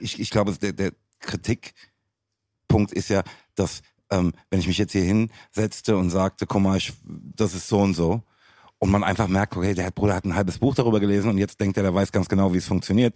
ich, 0.00 0.20
ich 0.20 0.30
glaube, 0.30 0.56
der, 0.56 0.72
der 0.72 0.92
Kritikpunkt 1.18 2.92
ist 2.92 3.10
ja, 3.10 3.22
dass 3.54 3.82
ähm, 4.10 4.32
wenn 4.50 4.60
ich 4.60 4.66
mich 4.66 4.78
jetzt 4.78 4.92
hier 4.92 5.02
hinsetzte 5.02 5.96
und 5.96 6.10
sagte, 6.10 6.46
guck 6.46 6.62
mal, 6.62 6.76
ich, 6.76 6.92
das 7.04 7.54
ist 7.54 7.68
so 7.68 7.80
und 7.80 7.94
so, 7.94 8.22
und 8.78 8.90
man 8.90 9.04
einfach 9.04 9.28
merkt, 9.28 9.56
okay, 9.56 9.74
der 9.74 9.90
Bruder 9.90 10.14
hat 10.14 10.24
ein 10.24 10.34
halbes 10.34 10.58
Buch 10.58 10.74
darüber 10.74 11.00
gelesen 11.00 11.30
und 11.30 11.38
jetzt 11.38 11.60
denkt 11.60 11.76
er, 11.76 11.82
der 11.82 11.94
weiß 11.94 12.12
ganz 12.12 12.28
genau, 12.28 12.52
wie 12.52 12.58
es 12.58 12.66
funktioniert, 12.66 13.14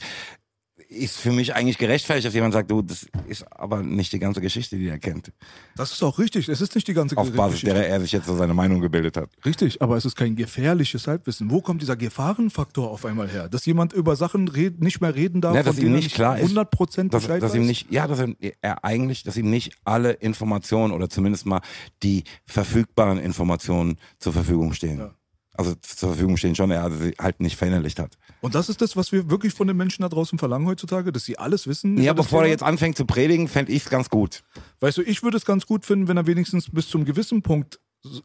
ist 0.94 1.16
für 1.18 1.32
mich 1.32 1.54
eigentlich 1.54 1.78
gerechtfertigt, 1.78 2.26
dass 2.26 2.34
jemand 2.34 2.54
sagt, 2.54 2.70
du, 2.70 2.82
das 2.82 3.06
ist 3.28 3.44
aber 3.52 3.82
nicht 3.82 4.12
die 4.12 4.18
ganze 4.18 4.40
Geschichte, 4.40 4.76
die 4.76 4.88
er 4.88 4.98
kennt. 4.98 5.32
Das 5.76 5.92
ist 5.92 6.02
auch 6.02 6.18
richtig. 6.18 6.48
Es 6.48 6.60
ist 6.60 6.74
nicht 6.74 6.88
die 6.88 6.94
ganze 6.94 7.16
Auf 7.16 7.30
Basis 7.32 7.60
Geschichte. 7.60 7.74
derer 7.74 7.86
er 7.86 8.00
sich 8.00 8.12
jetzt 8.12 8.26
so 8.26 8.36
seine 8.36 8.54
Meinung 8.54 8.80
gebildet 8.80 9.16
hat. 9.16 9.30
Richtig, 9.44 9.82
aber 9.82 9.96
es 9.96 10.04
ist 10.04 10.16
kein 10.16 10.36
gefährliches 10.36 11.06
Halbwissen. 11.06 11.50
Wo 11.50 11.60
kommt 11.60 11.82
dieser 11.82 11.96
Gefahrenfaktor 11.96 12.90
auf 12.90 13.04
einmal 13.04 13.28
her? 13.28 13.48
Dass 13.48 13.66
jemand 13.66 13.92
über 13.92 14.16
Sachen 14.16 14.48
red, 14.48 14.80
nicht 14.80 15.00
mehr 15.00 15.14
reden 15.14 15.40
darf, 15.40 15.54
Ja, 15.54 15.62
dass 15.62 15.76
von 15.76 15.84
ihm 15.84 15.92
nicht 15.92 16.14
klar 16.14 16.38
ist, 16.38 16.56
100% 16.56 17.10
dass, 17.10 17.26
dass 17.26 17.54
ihm 17.54 17.66
nicht, 17.66 17.90
ja, 17.90 18.06
dass 18.06 18.20
er, 18.20 18.34
er 18.60 18.84
eigentlich, 18.84 19.22
dass 19.22 19.36
ihm 19.36 19.50
nicht 19.50 19.72
alle 19.84 20.12
Informationen 20.12 20.92
oder 20.92 21.08
zumindest 21.10 21.46
mal 21.46 21.60
die 22.02 22.24
verfügbaren 22.46 23.18
Informationen 23.18 23.98
zur 24.18 24.32
Verfügung 24.32 24.72
stehen. 24.72 24.98
Ja. 24.98 25.14
Also 25.56 25.74
zur 25.76 26.10
Verfügung 26.10 26.36
stehen 26.36 26.56
schon, 26.56 26.72
er 26.72 26.90
sie 26.90 27.14
halt 27.18 27.40
nicht 27.40 27.56
verinnerlicht 27.56 28.00
hat. 28.00 28.18
Und 28.40 28.56
das 28.56 28.68
ist 28.68 28.80
das, 28.80 28.96
was 28.96 29.12
wir 29.12 29.30
wirklich 29.30 29.54
von 29.54 29.68
den 29.68 29.76
Menschen 29.76 30.02
da 30.02 30.08
draußen 30.08 30.38
verlangen 30.38 30.66
heutzutage, 30.66 31.12
dass 31.12 31.24
sie 31.24 31.38
alles 31.38 31.68
wissen. 31.68 31.96
Ja, 31.96 32.12
bevor 32.12 32.42
er 32.42 32.48
jetzt 32.48 32.64
anfängt 32.64 32.96
zu 32.96 33.06
predigen, 33.06 33.46
fände 33.46 33.70
ich 33.70 33.84
es 33.84 33.90
ganz 33.90 34.10
gut. 34.10 34.42
Weißt 34.80 34.98
du, 34.98 35.02
ich 35.02 35.22
würde 35.22 35.36
es 35.36 35.44
ganz 35.44 35.64
gut 35.66 35.86
finden, 35.86 36.08
wenn 36.08 36.16
er 36.16 36.26
wenigstens 36.26 36.70
bis 36.70 36.88
zum 36.88 37.04
gewissen 37.04 37.42
Punkt 37.42 37.78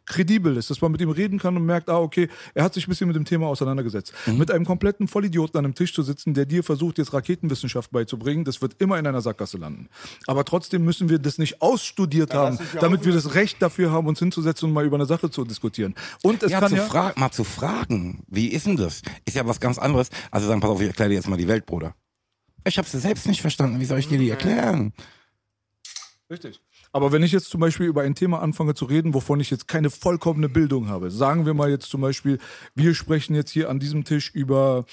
kredibel 0.05 0.57
ist, 0.57 0.69
dass 0.69 0.81
man 0.81 0.91
mit 0.91 1.01
ihm 1.01 1.09
reden 1.09 1.39
kann 1.39 1.55
und 1.55 1.65
merkt, 1.65 1.89
ah, 1.89 1.99
okay, 1.99 2.29
er 2.53 2.63
hat 2.63 2.73
sich 2.73 2.87
ein 2.87 2.89
bisschen 2.89 3.07
mit 3.07 3.15
dem 3.15 3.25
Thema 3.25 3.47
auseinandergesetzt. 3.47 4.13
Mhm. 4.25 4.37
Mit 4.37 4.51
einem 4.51 4.65
kompletten 4.65 5.07
Vollidioten 5.07 5.57
an 5.57 5.65
einem 5.65 5.75
Tisch 5.75 5.93
zu 5.93 6.03
sitzen, 6.03 6.33
der 6.33 6.45
dir 6.45 6.63
versucht, 6.63 6.97
jetzt 6.97 7.13
Raketenwissenschaft 7.13 7.91
beizubringen, 7.91 8.43
das 8.43 8.61
wird 8.61 8.75
immer 8.79 8.99
in 8.99 9.07
einer 9.07 9.21
Sackgasse 9.21 9.57
landen. 9.57 9.89
Aber 10.27 10.45
trotzdem 10.45 10.83
müssen 10.83 11.09
wir 11.09 11.19
das 11.19 11.37
nicht 11.37 11.61
ausstudiert 11.61 12.33
haben, 12.33 12.57
ja 12.73 12.79
damit 12.81 13.01
auch 13.01 13.05
wir 13.05 13.13
das 13.13 13.35
Recht 13.35 13.61
dafür 13.61 13.91
haben, 13.91 14.07
uns 14.07 14.19
hinzusetzen 14.19 14.69
und 14.69 14.73
mal 14.73 14.85
über 14.85 14.97
eine 14.97 15.05
Sache 15.05 15.29
zu 15.29 15.45
diskutieren. 15.45 15.95
Und 16.23 16.43
es 16.43 16.51
ja, 16.51 16.59
kann 16.59 16.69
zu 16.69 16.75
ja... 16.75 17.13
mal 17.15 17.31
zu 17.31 17.43
fragen, 17.43 18.23
wie 18.27 18.47
ist 18.47 18.65
denn 18.65 18.77
das? 18.77 19.01
Ist 19.25 19.35
ja 19.35 19.47
was 19.47 19.59
ganz 19.59 19.77
anderes. 19.77 20.09
Also 20.31 20.47
sagen, 20.47 20.61
pass 20.61 20.69
auf, 20.69 20.81
ich 20.81 20.87
erkläre 20.87 21.09
dir 21.09 21.15
jetzt 21.15 21.27
mal 21.27 21.37
die 21.37 21.47
Welt, 21.47 21.65
Bruder. 21.65 21.95
Ich 22.65 22.77
habe 22.77 22.87
sie 22.87 22.99
selbst 22.99 23.27
nicht 23.27 23.41
verstanden. 23.41 23.79
Wie 23.79 23.85
soll 23.85 23.99
ich 23.99 24.07
dir 24.07 24.17
die 24.17 24.29
erklären? 24.29 24.93
Richtig. 26.29 26.61
Aber 26.91 27.11
wenn 27.11 27.23
ich 27.23 27.31
jetzt 27.31 27.49
zum 27.49 27.61
Beispiel 27.61 27.85
über 27.85 28.01
ein 28.01 28.15
Thema 28.15 28.41
anfange 28.41 28.73
zu 28.73 28.85
reden, 28.85 29.13
wovon 29.13 29.39
ich 29.39 29.49
jetzt 29.49 29.67
keine 29.67 29.89
vollkommene 29.89 30.49
Bildung 30.49 30.87
habe, 30.87 31.11
sagen 31.11 31.45
wir 31.45 31.53
mal 31.53 31.69
jetzt 31.69 31.89
zum 31.89 32.01
Beispiel, 32.01 32.39
wir 32.75 32.95
sprechen 32.95 33.35
jetzt 33.35 33.51
hier 33.51 33.69
an 33.69 33.79
diesem 33.79 34.03
Tisch 34.03 34.31
über 34.33 34.85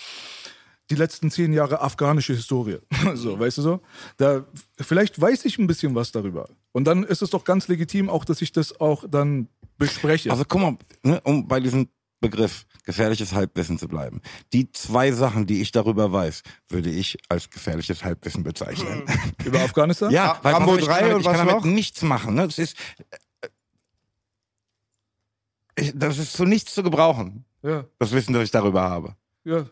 die 0.90 0.94
letzten 0.94 1.30
zehn 1.30 1.52
Jahre 1.52 1.80
afghanische 1.80 2.34
Historie. 2.34 2.78
So, 3.14 3.38
weißt 3.38 3.58
du 3.58 3.62
so? 3.62 3.80
Da, 4.18 4.44
vielleicht 4.78 5.20
weiß 5.20 5.44
ich 5.44 5.58
ein 5.58 5.66
bisschen 5.66 5.94
was 5.94 6.12
darüber. 6.12 6.48
Und 6.72 6.84
dann 6.84 7.02
ist 7.02 7.22
es 7.22 7.30
doch 7.30 7.44
ganz 7.44 7.68
legitim 7.68 8.10
auch, 8.10 8.24
dass 8.24 8.42
ich 8.42 8.52
das 8.52 8.80
auch 8.80 9.04
dann 9.08 9.48
bespreche. 9.78 10.30
Also 10.30 10.44
guck 10.46 10.60
mal, 10.60 10.76
ne, 11.02 11.20
um 11.24 11.48
bei 11.48 11.60
diesem 11.60 11.88
Begriff 12.20 12.66
gefährliches 12.84 13.32
Halbwissen 13.32 13.78
zu 13.78 13.88
bleiben. 13.88 14.20
Die 14.52 14.70
zwei 14.72 15.12
Sachen, 15.12 15.46
die 15.46 15.60
ich 15.60 15.72
darüber 15.72 16.12
weiß, 16.12 16.42
würde 16.68 16.90
ich 16.90 17.18
als 17.28 17.50
gefährliches 17.50 18.04
Halbwissen 18.04 18.42
bezeichnen. 18.42 19.04
über 19.44 19.60
Afghanistan? 19.60 20.10
Ja, 20.10 20.38
weil 20.42 20.54
Rambo 20.54 20.72
pass 20.72 20.74
auf, 20.74 20.80
ich 20.80 20.86
3 20.86 20.98
kann 20.98 21.02
damit, 21.02 21.14
und 21.14 21.20
ich 21.20 21.26
kann 21.26 21.32
was 21.34 21.46
damit 21.46 21.64
noch? 21.64 21.64
nichts 21.64 22.02
machen. 22.02 22.34
Ne? 22.34 22.46
Das 22.46 22.58
ist 22.58 22.76
äh, 23.40 23.48
ich, 25.78 25.92
das 25.94 26.18
ist 26.18 26.32
zu 26.32 26.44
nichts 26.44 26.74
zu 26.74 26.82
gebrauchen. 26.82 27.44
Ja. 27.62 27.84
Das 27.98 28.12
Wissen, 28.12 28.32
das 28.32 28.44
ich 28.44 28.50
darüber 28.50 28.82
habe. 28.82 29.16
ja. 29.44 29.66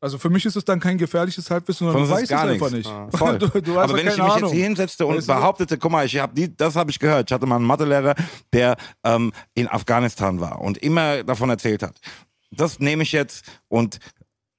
Also 0.00 0.16
für 0.16 0.30
mich 0.30 0.46
ist 0.46 0.54
es 0.54 0.64
dann 0.64 0.78
kein 0.78 0.96
gefährliches 0.96 1.50
Halbwissen, 1.50 1.86
sondern 1.86 2.04
du 2.04 2.10
weißt 2.10 2.22
es 2.24 2.28
gar 2.28 2.44
einfach 2.44 2.70
nichts. 2.70 2.88
nicht. 2.88 3.16
Voll. 3.18 3.38
Du, 3.38 3.48
du 3.48 3.78
Aber 3.78 3.94
wenn 3.94 4.06
ich 4.06 4.16
mich 4.16 4.20
Ahnung. 4.20 4.38
jetzt 4.38 4.52
hier 4.52 4.64
hinsetzte 4.64 5.06
und 5.06 5.16
Weißt 5.16 5.26
behauptete, 5.26 5.76
guck 5.76 5.90
mal, 5.90 6.06
ich 6.06 6.16
habe 6.18 6.32
die, 6.34 6.56
das 6.56 6.76
habe 6.76 6.90
ich 6.90 7.00
gehört. 7.00 7.28
Ich 7.30 7.34
hatte 7.34 7.46
mal 7.46 7.56
einen 7.56 7.64
Mathelehrer, 7.64 8.14
der 8.52 8.76
ähm, 9.02 9.32
in 9.54 9.66
Afghanistan 9.66 10.40
war 10.40 10.60
und 10.60 10.78
immer 10.78 11.24
davon 11.24 11.50
erzählt 11.50 11.82
hat. 11.82 12.00
Das 12.52 12.78
nehme 12.78 13.02
ich 13.02 13.10
jetzt 13.12 13.44
und 13.66 13.98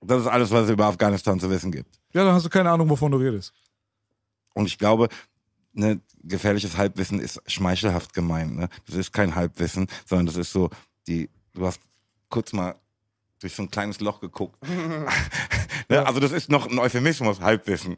das 0.01 0.21
ist 0.21 0.27
alles, 0.27 0.51
was 0.51 0.65
es 0.65 0.71
über 0.71 0.85
Afghanistan 0.87 1.39
zu 1.39 1.49
wissen 1.49 1.71
gibt. 1.71 1.99
Ja, 2.13 2.25
dann 2.25 2.33
hast 2.33 2.45
du 2.45 2.49
keine 2.49 2.69
Ahnung, 2.71 2.89
wovon 2.89 3.11
du 3.11 3.17
redest. 3.17 3.53
Und 4.53 4.65
ich 4.65 4.77
glaube, 4.77 5.07
ne, 5.73 6.01
gefährliches 6.23 6.77
Halbwissen 6.77 7.19
ist 7.19 7.41
schmeichelhaft 7.47 8.13
gemeint. 8.13 8.57
Ne? 8.57 8.69
Das 8.87 8.95
ist 8.95 9.13
kein 9.13 9.35
Halbwissen, 9.35 9.87
sondern 10.05 10.25
das 10.25 10.35
ist 10.35 10.51
so, 10.51 10.69
die, 11.07 11.29
du 11.53 11.65
hast 11.65 11.79
kurz 12.29 12.51
mal 12.53 12.75
durch 13.39 13.55
so 13.55 13.63
ein 13.63 13.71
kleines 13.71 13.99
Loch 13.99 14.19
geguckt. 14.19 14.57
ne? 15.89 16.05
Also 16.05 16.19
das 16.19 16.31
ist 16.31 16.49
noch 16.49 16.67
ein 16.67 16.79
Euphemismus, 16.79 17.41
Halbwissen. 17.41 17.97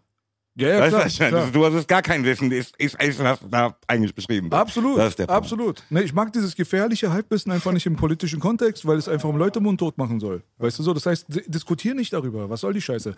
Ja, 0.56 0.68
ja, 0.68 0.80
Weißt 0.82 0.90
klar, 0.90 1.32
du, 1.32 1.36
was 1.38 1.52
klar. 1.54 1.70
du 1.72 1.78
hast 1.78 1.88
gar 1.88 2.02
kein 2.02 2.26
Wissen, 2.26 2.52
ist, 2.52 2.76
ist, 2.78 3.02
ist 3.02 3.20
was 3.24 3.40
da 3.50 3.74
eigentlich 3.88 4.14
beschrieben. 4.14 4.52
wird. 4.52 4.60
Absolut, 4.62 4.98
Das 4.98 5.10
ist 5.12 5.20
der 5.20 5.28
Punkt. 5.28 5.38
absolut. 5.38 5.84
Nee, 5.90 6.02
ich 6.02 6.14
mag 6.14 6.34
dieses 6.34 6.56
gefährliche 6.56 7.14
Halbwissen 7.14 7.54
einfach 7.54 7.72
nicht 7.72 7.86
im 7.86 7.96
politischen 7.96 8.42
Kontext, 8.42 8.86
weil 8.86 8.98
es 8.98 9.08
einfach 9.08 9.30
um 9.30 9.38
Leute 9.38 9.62
mundtot 9.62 9.98
machen 9.98 10.20
soll. 10.20 10.44
Weißt 10.58 10.78
du 10.78 10.84
so? 10.84 10.94
Das 10.94 11.06
heißt, 11.06 11.26
di- 11.30 11.44
diskutier 11.50 11.96
nicht 11.96 12.12
darüber. 12.12 12.50
Was 12.50 12.60
soll 12.62 12.74
die 12.74 12.82
Scheiße? 12.82 13.16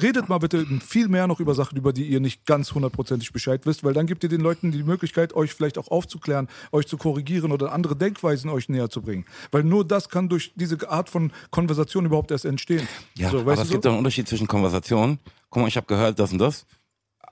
Redet 0.00 0.30
mal 0.30 0.38
bitte 0.38 0.64
viel 0.86 1.08
mehr 1.08 1.26
noch 1.26 1.38
über 1.38 1.54
Sachen, 1.54 1.76
über 1.76 1.92
die 1.92 2.06
ihr 2.06 2.18
nicht 2.20 2.46
ganz 2.46 2.72
hundertprozentig 2.72 3.30
Bescheid 3.32 3.66
wisst, 3.66 3.84
weil 3.84 3.92
dann 3.92 4.06
gibt 4.06 4.22
ihr 4.22 4.30
den 4.30 4.40
Leuten 4.40 4.72
die 4.72 4.82
Möglichkeit, 4.82 5.34
euch 5.34 5.52
vielleicht 5.52 5.76
auch 5.76 5.88
aufzuklären, 5.88 6.48
euch 6.72 6.86
zu 6.86 6.96
korrigieren 6.96 7.52
oder 7.52 7.72
andere 7.72 7.94
Denkweisen 7.94 8.48
euch 8.48 8.70
näher 8.70 8.88
zu 8.88 9.02
bringen. 9.02 9.26
Weil 9.50 9.64
nur 9.64 9.84
das 9.86 10.08
kann 10.08 10.30
durch 10.30 10.52
diese 10.56 10.88
Art 10.90 11.10
von 11.10 11.30
Konversation 11.50 12.06
überhaupt 12.06 12.30
erst 12.30 12.46
entstehen. 12.46 12.88
Ja, 13.18 13.28
so, 13.30 13.40
aber 13.40 13.52
es 13.52 13.60
du 13.60 13.64
gibt 13.72 13.82
so? 13.82 13.88
doch 13.88 13.90
einen 13.90 13.98
Unterschied 13.98 14.26
zwischen 14.28 14.46
Konversationen. 14.46 15.18
Guck 15.50 15.62
mal, 15.62 15.68
ich 15.68 15.76
habe 15.76 15.86
gehört 15.86 16.18
das 16.18 16.32
und 16.32 16.38
das. 16.38 16.66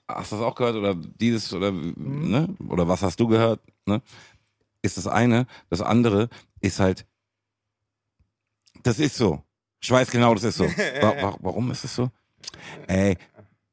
Hast 0.08 0.32
du 0.32 0.36
das 0.36 0.44
auch 0.44 0.54
gehört 0.54 0.76
oder 0.76 0.94
dieses 0.94 1.52
oder 1.52 1.70
Mhm. 1.72 2.30
ne? 2.30 2.56
Oder 2.68 2.86
was 2.88 3.02
hast 3.02 3.18
du 3.20 3.26
gehört? 3.28 3.60
Ne? 3.86 4.02
Ist 4.82 4.96
das 4.96 5.06
eine. 5.06 5.46
Das 5.70 5.80
andere 5.80 6.28
ist 6.60 6.80
halt, 6.80 7.06
das 8.82 8.98
ist 8.98 9.16
so. 9.16 9.42
Ich 9.80 9.90
weiß 9.90 10.10
genau, 10.10 10.34
das 10.34 10.44
ist 10.44 10.56
so. 10.56 10.64
Wa 11.00 11.14
wa 11.22 11.36
warum 11.40 11.70
ist 11.70 11.84
es 11.84 11.94
so? 11.94 12.10
Ey, 12.86 13.16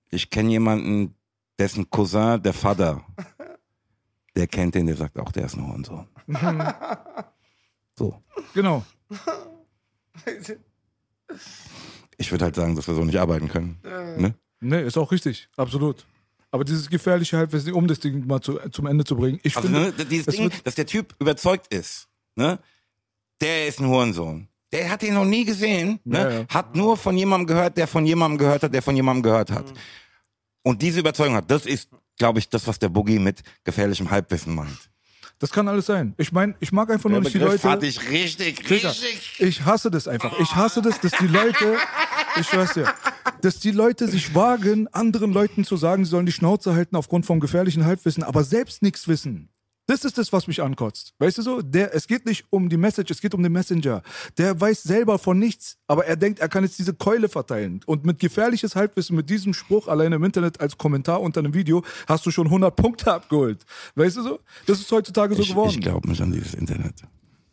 ich 0.10 0.30
kenne 0.30 0.52
jemanden, 0.52 1.16
dessen 1.58 1.90
Cousin, 1.90 2.42
der 2.42 2.54
Vater, 2.54 3.04
der 4.36 4.48
kennt 4.48 4.76
den, 4.76 4.88
der 4.88 4.98
sagt 4.98 5.18
auch, 5.18 5.32
der 5.32 5.46
ist 5.46 5.56
ein 5.56 5.66
Hurensohn. 5.68 6.08
So. 7.98 8.22
Genau. 8.54 8.84
Ich 12.18 12.32
würde 12.32 12.46
halt 12.46 12.56
sagen, 12.56 12.76
dass 12.76 12.88
wir 12.88 12.96
so 12.96 13.04
nicht 13.04 13.20
arbeiten 13.20 13.48
können. 13.48 13.80
Ne? 14.18 14.36
Nee, 14.62 14.82
ist 14.84 14.98
auch 14.98 15.12
richtig. 15.12 15.50
Absolut. 15.58 16.06
Aber 16.52 16.64
dieses 16.64 16.90
gefährliche 16.90 17.38
Halbwissen, 17.38 17.74
um 17.74 17.88
das 17.88 18.00
Ding 18.00 18.26
mal 18.26 18.40
zu, 18.42 18.58
zum 18.72 18.88
Ende 18.88 19.04
zu 19.04 19.16
bringen, 19.16 19.40
ich 19.44 19.56
Also 19.58 19.68
finde. 19.68 19.94
ne, 19.98 20.06
dieses 20.06 20.28
es 20.28 20.36
Ding, 20.36 20.52
dass 20.64 20.76
der 20.76 20.86
Typ 20.86 21.14
überzeugt 21.20 21.74
ist, 21.74 22.08
ne? 22.36 22.60
Der 23.42 23.68
ist 23.68 23.82
ein 23.82 23.88
Hurensohn. 23.88 24.48
Der 24.72 24.90
hat 24.90 25.04
ihn 25.04 25.14
noch 25.14 25.26
nie 25.26 25.44
gesehen, 25.44 26.00
ne? 26.06 26.18
Ja, 26.18 26.30
ja. 26.32 26.46
Hat 26.48 26.76
nur 26.76 26.96
von 26.96 27.18
jemandem 27.18 27.48
gehört, 27.48 27.78
der 27.78 27.88
von 27.88 28.06
jemandem 28.06 28.38
gehört 28.38 28.64
hat, 28.64 28.74
der 28.74 28.82
von 28.82 28.96
jemandem 28.96 29.24
gehört 29.24 29.52
hat. 29.52 29.70
Mhm. 29.70 29.78
Und 30.64 30.82
diese 30.82 31.02
Überzeugung 31.02 31.36
hat, 31.36 31.52
das 31.52 31.66
ist, 31.66 31.90
glaube 32.18 32.40
ich, 32.40 32.48
das, 32.50 32.66
was 32.68 32.80
der 32.80 32.90
Boogie 32.90 33.20
mit 33.20 33.44
gefährlichem 33.66 34.10
Halbwissen 34.10 34.56
meint. 34.56 34.90
Das 35.40 35.52
kann 35.52 35.68
alles 35.68 35.86
sein. 35.86 36.14
Ich 36.18 36.32
meine, 36.32 36.56
ich 36.62 36.72
mag 36.72 36.90
einfach 36.90 37.10
nur 37.10 37.20
nicht 37.20 37.34
die 37.34 37.40
Leute. 37.40 37.60
fand 37.60 37.84
ich 37.84 38.10
richtig, 38.10 38.70
richtig. 38.70 39.36
ich 39.40 39.66
hasse 39.66 39.92
das 39.92 40.08
einfach. 40.08 40.40
Ich 40.40 40.56
hasse 40.56 40.82
das, 40.82 41.00
dass 41.02 41.12
die 41.12 41.28
Leute, 41.28 41.78
ich 42.40 42.48
schwör's 42.48 42.74
dir, 42.74 42.88
dass 43.42 43.60
die 43.60 43.72
Leute 43.72 44.08
sich 44.08 44.34
wagen, 44.34 44.88
anderen 44.94 45.34
Leuten 45.34 45.66
zu 45.66 45.76
sagen, 45.76 46.06
sie 46.06 46.12
sollen 46.12 46.26
die 46.26 46.32
Schnauze 46.32 46.74
halten 46.74 46.96
aufgrund 46.96 47.26
vom 47.26 47.42
gefährlichen 47.42 47.86
Halbwissen, 47.86 48.24
aber 48.24 48.46
selbst 48.46 48.82
nichts 48.82 49.10
wissen. 49.10 49.50
Das 49.88 50.04
ist 50.04 50.18
das, 50.18 50.34
was 50.34 50.48
mich 50.48 50.64
ankotzt. 50.64 51.14
Weißt 51.20 51.38
du 51.38 51.42
so? 51.44 51.62
Der, 51.62 51.94
es 51.94 52.08
geht 52.08 52.26
nicht 52.26 52.46
um 52.50 52.70
die 52.70 52.78
Message, 52.78 53.12
es 53.12 53.22
geht 53.22 53.36
um 53.36 53.44
den 53.44 53.52
Messenger. 53.52 54.02
Der 54.38 54.60
weiß 54.60 54.82
selber 54.84 55.20
von 55.20 55.38
nichts, 55.38 55.78
aber 55.88 56.06
er 56.06 56.16
denkt, 56.16 56.40
er 56.40 56.50
kann 56.50 56.64
jetzt 56.64 56.80
diese 56.80 56.94
Keule 56.96 57.30
verteilen. 57.30 57.82
Und 57.86 58.04
mit 58.04 58.18
gefährliches 58.20 58.76
Halbwissen, 58.76 59.16
mit 59.16 59.30
diesem 59.30 59.54
Spruch 59.54 59.88
alleine 59.88 60.16
im 60.16 60.24
Internet 60.24 60.60
als 60.60 60.78
Kommentar 60.78 61.22
unter 61.22 61.40
einem 61.42 61.54
Video, 61.54 61.84
hast 62.08 62.26
du 62.26 62.32
schon 62.32 62.48
100 62.48 62.76
Punkte 62.76 63.14
abgeholt. 63.14 63.64
Weißt 63.94 64.18
du 64.18 64.24
so? 64.24 64.40
Das 64.66 64.80
ist 64.80 64.92
heutzutage 64.92 65.36
so 65.36 65.42
Ich, 65.44 65.50
geworden. 65.50 65.70
ich 65.70 65.82
glaube 65.82 66.10
nicht 66.10 66.22
an 66.22 66.32
dieses 66.32 66.56
Internet. 66.56 66.96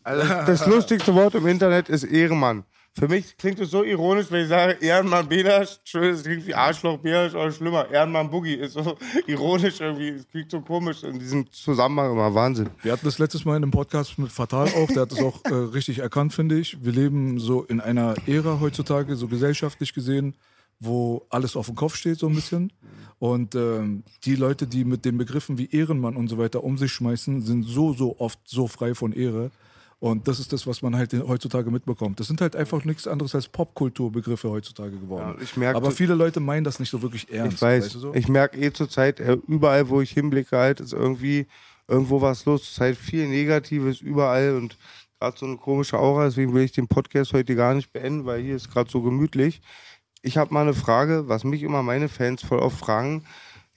Also 0.03 0.27
das 0.27 0.67
lustigste 0.67 1.15
Wort 1.15 1.35
im 1.35 1.47
Internet 1.47 1.89
ist 1.89 2.05
Ehrenmann. 2.05 2.65
Für 2.95 3.09
mich 3.09 3.39
klingt 3.39 3.59
es 3.59 3.71
so 3.71 3.83
ironisch, 3.83 4.27
wenn 4.31 4.43
ich 4.43 4.49
sage 4.49 4.77
Ehrenmann 4.81 5.27
Bedasch, 5.27 5.81
schön, 5.83 6.13
es 6.13 6.23
klingt 6.25 6.47
wie 6.47 6.55
Arschloch 6.55 6.99
Bedasch 6.99 7.33
oder 7.35 7.51
schlimmer. 7.51 7.91
Ehrenmann 7.91 8.29
Boogie 8.29 8.55
ist 8.55 8.75
so 8.75 8.99
ironisch 9.27 9.81
irgendwie, 9.81 10.11
es 10.11 10.29
klingt 10.29 10.51
so 10.51 10.61
komisch 10.61 11.03
in 11.03 11.19
diesem 11.19 11.51
Zusammenhang 11.51 12.13
immer 12.13 12.35
Wahnsinn. 12.35 12.69
Wir 12.83 12.93
hatten 12.93 13.07
das 13.07 13.19
letztes 13.19 13.47
Mal 13.47 13.57
in 13.57 13.63
einem 13.63 13.73
Podcast 13.73 14.19
mit 14.19 14.31
Fatal 14.31 14.69
auch, 14.77 14.89
der 14.89 15.03
hat 15.03 15.13
es 15.13 15.23
auch 15.23 15.43
äh, 15.45 15.55
richtig 15.55 16.01
erkannt, 16.01 16.35
finde 16.35 16.59
ich. 16.59 16.85
Wir 16.85 16.93
leben 16.93 17.39
so 17.41 17.65
in 17.65 17.81
einer 17.81 18.15
Ära 18.27 18.61
heutzutage, 18.61 19.17
so 19.17 19.27
gesellschaftlich 19.27 19.95
gesehen, 19.95 20.37
wo 20.79 21.25
alles 21.31 21.57
auf 21.57 21.67
dem 21.67 21.77
Kopf 21.77 21.97
steht, 21.97 22.19
so 22.19 22.29
ein 22.29 22.35
bisschen. 22.35 22.73
Und 23.19 23.55
ähm, 23.55 24.03
die 24.25 24.35
Leute, 24.35 24.67
die 24.67 24.85
mit 24.85 25.07
den 25.07 25.17
Begriffen 25.17 25.57
wie 25.57 25.71
Ehrenmann 25.71 26.15
und 26.15 26.29
so 26.29 26.37
weiter 26.37 26.63
um 26.63 26.77
sich 26.77 26.93
schmeißen, 26.93 27.41
sind 27.41 27.63
so, 27.63 27.95
so 27.95 28.19
oft 28.19 28.39
so 28.45 28.67
frei 28.67 28.95
von 28.95 29.13
Ehre. 29.13 29.51
Und 30.03 30.27
das 30.27 30.41
ist 30.41 30.53
das, 30.53 30.67
was 30.67 30.83
man 30.83 30.97
halt 30.97 31.13
heutzutage 31.13 31.71
mitbekommt. 31.71 32.19
Das 32.19 32.27
sind 32.27 32.41
halt 32.41 32.57
einfach 32.57 32.85
nichts 32.85 33.07
anderes 33.07 33.37
als 33.37 33.47
Popkulturbegriffe 33.47 34.51
heutzutage 34.51 34.99
geworden. 34.99 35.37
Ja, 35.39 35.43
ich 35.45 35.57
merke- 35.57 35.77
Aber 35.77 35.93
viele 35.93 36.15
Leute 36.17 36.41
meinen 36.41 36.65
das 36.65 36.81
nicht 36.81 36.91
so 36.91 37.03
wirklich 37.03 37.33
ernst. 37.33 37.55
Ich 37.59 37.63
weiß, 37.63 37.85
weißt 37.85 37.95
du 37.95 37.99
so? 38.01 38.15
ich 38.15 38.27
merke 38.27 38.59
eh 38.59 38.73
zur 38.73 38.89
Zeit, 38.91 39.21
äh, 39.21 39.37
überall, 39.47 39.89
wo 39.89 40.01
ich 40.01 40.11
hinblicke, 40.11 40.57
halt, 40.59 40.81
ist 40.81 40.93
irgendwie 40.93 41.47
irgendwo 41.87 42.21
was 42.21 42.45
los. 42.47 42.63
Es 42.63 42.71
ist 42.71 42.81
halt 42.81 42.99
viel 42.99 43.29
Negatives 43.29 44.01
überall 44.01 44.57
und 44.57 44.77
gerade 45.21 45.39
so 45.39 45.47
eine 45.47 45.57
komische 45.59 46.01
Aura. 46.01 46.25
Deswegen 46.25 46.53
will 46.53 46.65
ich 46.65 46.73
den 46.73 46.89
Podcast 46.89 47.33
heute 47.33 47.55
gar 47.55 47.73
nicht 47.75 47.93
beenden, 47.93 48.27
weil 48.27 48.43
hier 48.43 48.57
ist 48.57 48.73
gerade 48.73 48.91
so 48.91 49.03
gemütlich. 49.03 49.61
Ich 50.21 50.37
habe 50.37 50.53
mal 50.53 50.63
eine 50.63 50.75
Frage, 50.75 51.29
was 51.29 51.45
mich 51.45 51.63
immer 51.63 51.85
meine 51.85 52.09
Fans 52.09 52.43
voll 52.43 52.59
oft 52.59 52.77
fragen. 52.77 53.25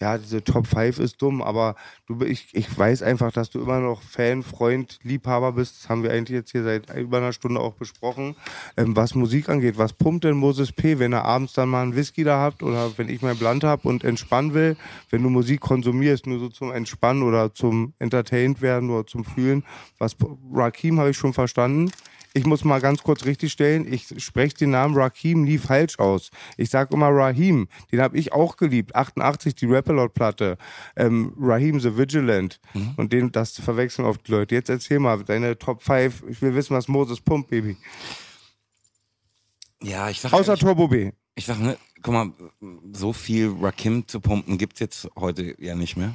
Ja, 0.02 0.18
diese 0.18 0.44
Top 0.44 0.68
5 0.68 1.00
ist 1.00 1.22
dumm, 1.22 1.42
aber 1.42 1.76
du, 2.06 2.22
ich, 2.26 2.50
ich 2.52 2.78
weiß 2.78 3.02
einfach, 3.02 3.32
dass 3.32 3.50
du 3.50 3.62
immer 3.62 3.80
noch 3.80 4.02
Fan, 4.02 4.44
Freund, 4.44 5.00
Liebhaber 5.04 5.54
bist. 5.54 5.78
Das 5.78 5.90
haben 5.90 6.04
wir 6.04 6.12
eigentlich 6.12 6.36
jetzt 6.36 6.52
hier 6.52 6.64
seit 6.64 6.94
über 6.98 7.18
einer 7.18 7.32
Stunde 7.32 7.62
auch 7.62 7.76
besprochen. 7.76 8.36
Ähm, 8.76 8.98
was 8.98 9.16
Musik 9.16 9.48
angeht, 9.48 9.78
was 9.78 9.94
pumpt 9.94 10.26
denn 10.26 10.36
Moses 10.36 10.74
P., 10.74 11.00
wenn 11.00 11.14
er 11.14 11.24
abends 11.24 11.54
dann 11.54 11.70
mal 11.70 11.82
einen 11.82 11.96
Whisky 11.96 12.26
da 12.26 12.40
habt 12.40 12.62
oder 12.62 12.98
wenn 12.98 13.08
ich 13.08 13.22
mein 13.22 13.38
Blunt 13.38 13.64
hab 13.64 13.86
und 13.86 14.04
entspannen 14.04 14.54
will, 14.54 14.76
wenn 15.12 15.24
du 15.24 15.30
Musik 15.30 15.62
konsumierst, 15.62 16.28
nur 16.28 16.40
so 16.40 16.50
zum 16.50 16.74
Entspannen 16.74 17.24
oder 17.24 17.54
zum 17.54 17.94
Entertained 17.98 18.62
werden 18.62 18.90
oder 18.90 19.08
zum 19.08 19.24
Fühlen. 19.24 19.64
Was 19.98 20.18
Rakim 20.52 21.00
habe 21.00 21.12
ich 21.12 21.18
schon 21.18 21.34
verstanden. 21.34 21.90
Ich 22.38 22.46
muss 22.46 22.66
mal 22.66 22.82
ganz 22.82 23.02
kurz 23.02 23.24
richtigstellen, 23.24 23.92
ich 23.92 24.14
spreche 24.22 24.56
den 24.56 24.72
Namen 24.72 24.94
Rakim 24.94 25.44
nie 25.44 25.58
falsch 25.58 26.00
aus. 26.00 26.32
Ich 26.58 26.70
sag 26.70 26.92
immer 26.92 27.08
Rahim, 27.08 27.70
den 27.94 28.02
habe 28.02 28.18
ich 28.18 28.34
auch 28.34 28.58
geliebt. 28.58 28.94
88, 28.94 29.56
die 29.56 29.66
Rappalot-Platte. 29.68 30.58
Ähm, 30.98 31.34
Rahim 31.40 31.80
the 31.80 31.98
Vigilant. 31.98 32.60
Und 32.98 33.14
den, 33.14 33.32
das 33.32 33.54
verwechseln 33.54 34.04
oft 34.04 34.28
Leute. 34.28 34.54
Jetzt 34.54 34.70
erzähl 34.70 35.00
mal, 35.00 35.24
deine 35.24 35.58
Top 35.58 35.82
5. 35.82 36.26
Ich 36.28 36.42
will 36.42 36.54
wissen, 36.56 36.76
was 36.76 36.90
Moses 36.90 37.22
pumpt, 37.22 37.50
Baby. 37.50 37.78
Ja, 39.82 40.10
ich 40.10 40.20
sag 40.20 40.34
Außer 40.34 40.50
ehrlich, 40.50 40.60
Turbo 40.60 40.90
B. 40.90 41.14
Ich 41.36 41.46
sag, 41.46 41.60
ne, 41.60 41.78
guck 42.02 42.14
mal, 42.14 42.34
so 42.92 43.14
viel 43.14 43.56
Rakim 43.62 44.10
zu 44.10 44.20
pumpen 44.20 44.58
gibt's 44.58 44.82
jetzt 44.82 45.08
heute 45.16 45.56
ja 45.64 45.76
nicht 45.76 45.96
mehr. 45.96 46.14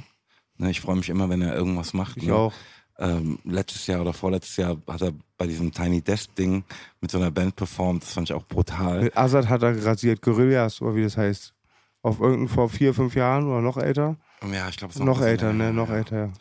Ne, 0.59 0.71
ich 0.71 0.83
freue 0.83 0.97
mich 0.97 1.09
immer, 1.09 1.31
wenn 1.31 1.41
er 1.41 1.55
irgendwas 1.55 1.95
macht. 1.95 2.19
Ich 2.19 2.25
ne? 2.25 2.35
auch. 2.35 2.53
Ähm, 3.01 3.39
letztes 3.45 3.87
Jahr 3.87 4.03
oder 4.03 4.13
vorletztes 4.13 4.57
Jahr 4.59 4.77
hat 4.87 5.01
er 5.01 5.13
bei 5.39 5.47
diesem 5.47 5.73
Tiny 5.73 6.03
Desk 6.03 6.35
Ding 6.35 6.65
mit 7.01 7.11
so 7.11 7.17
einer 7.19 7.31
Band 7.31 7.57
performt. 7.57 8.03
Das 8.03 8.13
fand 8.13 8.29
ich 8.29 8.35
auch 8.35 8.45
brutal. 8.47 9.03
Mit 9.05 9.17
Azad 9.17 9.49
hat 9.49 9.63
er 9.63 9.85
rasiert, 9.85 10.21
Gorillas, 10.21 10.83
oder 10.83 10.95
wie 10.95 11.03
das 11.03 11.17
heißt. 11.17 11.55
Auf 12.03 12.21
irgendeinen 12.21 12.49
vor 12.49 12.69
vier, 12.69 12.93
fünf 12.95 13.15
Jahren 13.15 13.47
oder 13.47 13.63
noch 13.63 13.79
älter? 13.79 14.17
Ja, 14.53 14.69
ich 14.69 14.77
glaube, 14.77 15.03
Noch 15.05 15.21
älter, 15.21 15.53
ne? 15.53 15.73
Noch 15.73 15.91
älter, 15.91 16.17
ja. 16.17 16.33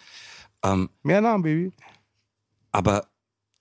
Ähm, 0.71 0.89
Mehr 1.03 1.21
Namen, 1.21 1.43
Baby. 1.43 1.71
aber 2.71 3.07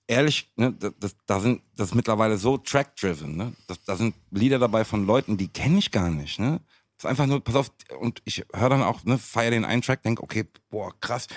ehrlich, 0.09 0.51
ne, 0.57 0.72
das, 0.72 1.16
da 1.26 1.38
sind 1.40 1.62
das 1.76 1.88
ist 1.90 1.94
mittlerweile 1.94 2.36
so 2.38 2.57
track-driven. 2.57 3.36
Ne? 3.36 3.53
Das, 3.68 3.82
da 3.84 3.94
sind 3.96 4.14
Lieder 4.30 4.59
dabei 4.59 4.84
von 4.84 5.07
Leuten, 5.07 5.36
die 5.36 5.49
kenne 5.49 5.78
ich 5.78 5.90
gar 5.92 6.11
nicht. 6.11 6.40
Ne? 6.40 6.61
Das 6.96 7.05
ist 7.05 7.11
einfach 7.11 7.26
nur, 7.26 7.42
pass 7.42 7.55
auf, 7.55 7.70
und 8.01 8.22
ich 8.24 8.44
höre 8.53 8.70
dann 8.70 8.82
auch, 8.82 9.05
ne, 9.05 9.18
feier 9.18 9.53
den 9.53 9.64
einen 9.64 9.82
Track, 9.82 10.03
denk, 10.03 10.20
okay, 10.20 10.44
boah, 10.70 10.92
krass, 11.01 11.28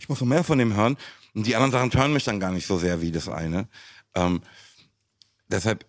ich 0.00 0.08
muss 0.08 0.20
noch 0.20 0.28
mehr 0.28 0.44
von 0.44 0.58
dem 0.58 0.74
hören. 0.74 0.96
Und 1.34 1.46
die 1.46 1.54
anderen 1.54 1.72
Sachen 1.72 1.92
hören 1.92 2.12
mich 2.12 2.24
dann 2.24 2.40
gar 2.40 2.52
nicht 2.52 2.66
so 2.66 2.78
sehr 2.78 3.02
wie 3.02 3.12
das 3.12 3.28
eine. 3.28 3.68
Ähm, 4.14 4.40
deshalb 5.48 5.86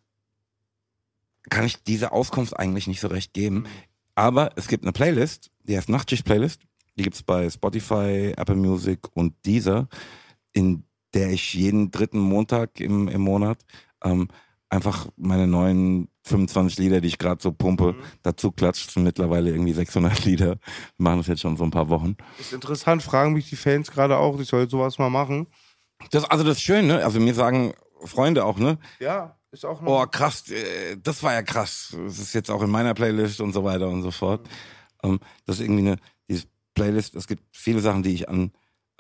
kann 1.49 1.66
ich 1.66 1.82
diese 1.84 2.12
Auskunft 2.12 2.57
eigentlich 2.57 2.88
nicht 2.88 2.99
so 2.99 3.07
recht 3.07 3.34
geben. 3.34 3.66
Aber 4.14 4.51
es 4.57 4.68
gibt 4.68 4.84
eine 4.84 4.91
Playlist, 4.91 5.49
die 5.64 5.78
heißt 5.78 5.89
Nachtschicht-Playlist. 5.89 6.62
Die 6.97 7.03
gibt's 7.03 7.24
bei 7.24 7.49
Spotify, 7.49 8.34
Apple 8.36 8.55
Music 8.55 8.99
und 9.14 9.34
Deezer, 9.45 9.88
in 10.51 10.84
der 11.14 11.30
ich 11.32 11.53
jeden 11.53 11.89
dritten 11.89 12.20
Montag 12.20 12.80
im, 12.82 13.07
im 13.07 13.22
Monat 13.22 13.66
ähm, 14.03 14.28
einfach 14.72 15.07
meine 15.17 15.47
neuen 15.47 16.07
25 16.24 16.80
Lieder, 16.80 17.01
die 17.01 17.09
ich 17.09 17.17
gerade 17.17 17.41
so 17.41 17.51
pumpe, 17.51 17.95
dazu 18.24 18.51
klatscht. 18.51 18.91
Sind 18.91 19.03
mittlerweile 19.03 19.51
irgendwie 19.51 19.74
600 19.74 20.26
Lieder. 20.26 20.57
Wir 20.97 21.03
machen 21.03 21.19
das 21.19 21.28
jetzt 21.28 21.41
schon 21.41 21.57
so 21.57 21.63
ein 21.63 21.72
paar 21.72 21.89
Wochen. 21.89 22.15
Ist 22.39 22.53
interessant, 22.53 23.03
fragen 23.03 23.34
mich 23.34 23.49
die 23.49 23.55
Fans 23.55 23.91
gerade 23.91 24.17
auch, 24.17 24.39
ich 24.39 24.47
soll 24.47 24.69
sowas 24.69 24.97
mal 24.97 25.09
machen. 25.09 25.47
Das, 26.09 26.24
also 26.26 26.43
das 26.43 26.57
ist 26.57 26.63
schön, 26.63 26.88
ne? 26.88 27.03
Also 27.03 27.19
mir 27.19 27.34
sagen 27.34 27.74
Freunde 28.03 28.45
auch, 28.45 28.57
ne? 28.57 28.80
Ja, 28.99 29.38
ist 29.51 29.65
auch 29.65 29.82
noch. 29.82 30.01
Oh, 30.01 30.05
krass, 30.07 30.49
äh, 30.49 30.97
das 30.97 31.22
war 31.22 31.34
ja 31.34 31.43
krass. 31.43 31.95
Das 32.05 32.17
ist 32.17 32.34
jetzt 32.34 32.49
auch 32.49 32.63
in 32.63 32.72
meiner 32.72 32.93
Playlist 32.93 33.41
und 33.41 33.53
so 33.53 33.63
weiter 33.63 33.89
und 33.89 34.01
so 34.01 34.09
fort. 34.09 34.47
Ähm, 35.03 35.19
das 35.45 35.57
ist 35.57 35.65
irgendwie 35.65 35.88
eine, 35.88 35.97
diese 36.28 36.45
Playlist, 36.74 37.15
es 37.15 37.28
gibt 37.28 37.43
viele 37.51 37.82
Sachen, 37.82 38.01
die 38.01 38.13
ich 38.13 38.30
an 38.30 38.51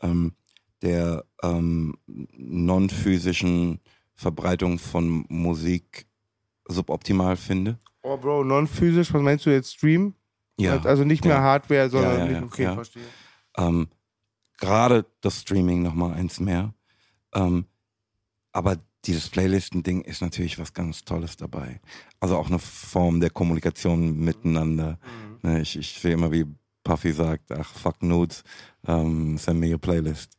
ähm, 0.01 0.33
der 0.81 1.23
ähm, 1.41 1.95
non-physischen 2.07 3.79
Verbreitung 4.21 4.77
von 4.77 5.25
Musik 5.29 6.05
suboptimal 6.65 7.35
finde. 7.35 7.79
Oh, 8.03 8.17
Bro, 8.17 8.43
non-physisch, 8.43 9.11
was 9.13 9.21
meinst 9.21 9.45
du 9.45 9.49
jetzt? 9.49 9.73
Stream? 9.73 10.13
Ja. 10.57 10.79
Also 10.83 11.03
nicht 11.03 11.25
mehr 11.25 11.35
Ja. 11.37 11.41
Hardware, 11.41 11.89
sondern 11.89 12.19
Ja, 12.19 12.25
ja, 12.25 12.31
ja, 12.33 12.43
okay, 12.43 12.73
verstehe. 12.73 13.03
Ähm, 13.57 13.87
Gerade 14.59 15.05
das 15.21 15.41
Streaming 15.41 15.81
nochmal 15.81 16.13
eins 16.13 16.39
mehr. 16.39 16.73
Ähm, 17.33 17.65
aber 18.51 18.77
dieses 19.05 19.29
Playlisten-Ding 19.29 20.01
ist 20.01 20.21
natürlich 20.21 20.59
was 20.59 20.73
ganz 20.73 21.03
Tolles 21.03 21.35
dabei. 21.35 21.81
Also 22.19 22.37
auch 22.37 22.47
eine 22.47 22.59
Form 22.59 23.21
der 23.21 23.31
Kommunikation 23.31 24.19
miteinander. 24.19 24.99
Mhm. 25.41 25.49
Ne, 25.49 25.61
ich, 25.61 25.75
ich 25.79 25.99
sehe 25.99 26.13
immer, 26.13 26.31
wie 26.31 26.45
Puffy 26.83 27.11
sagt, 27.11 27.51
ach 27.51 27.73
fuck 27.73 28.03
Nudes, 28.03 28.43
ähm, 28.87 29.37
send 29.39 29.59
me 29.59 29.71
your 29.71 29.79
Playlist. 29.79 30.37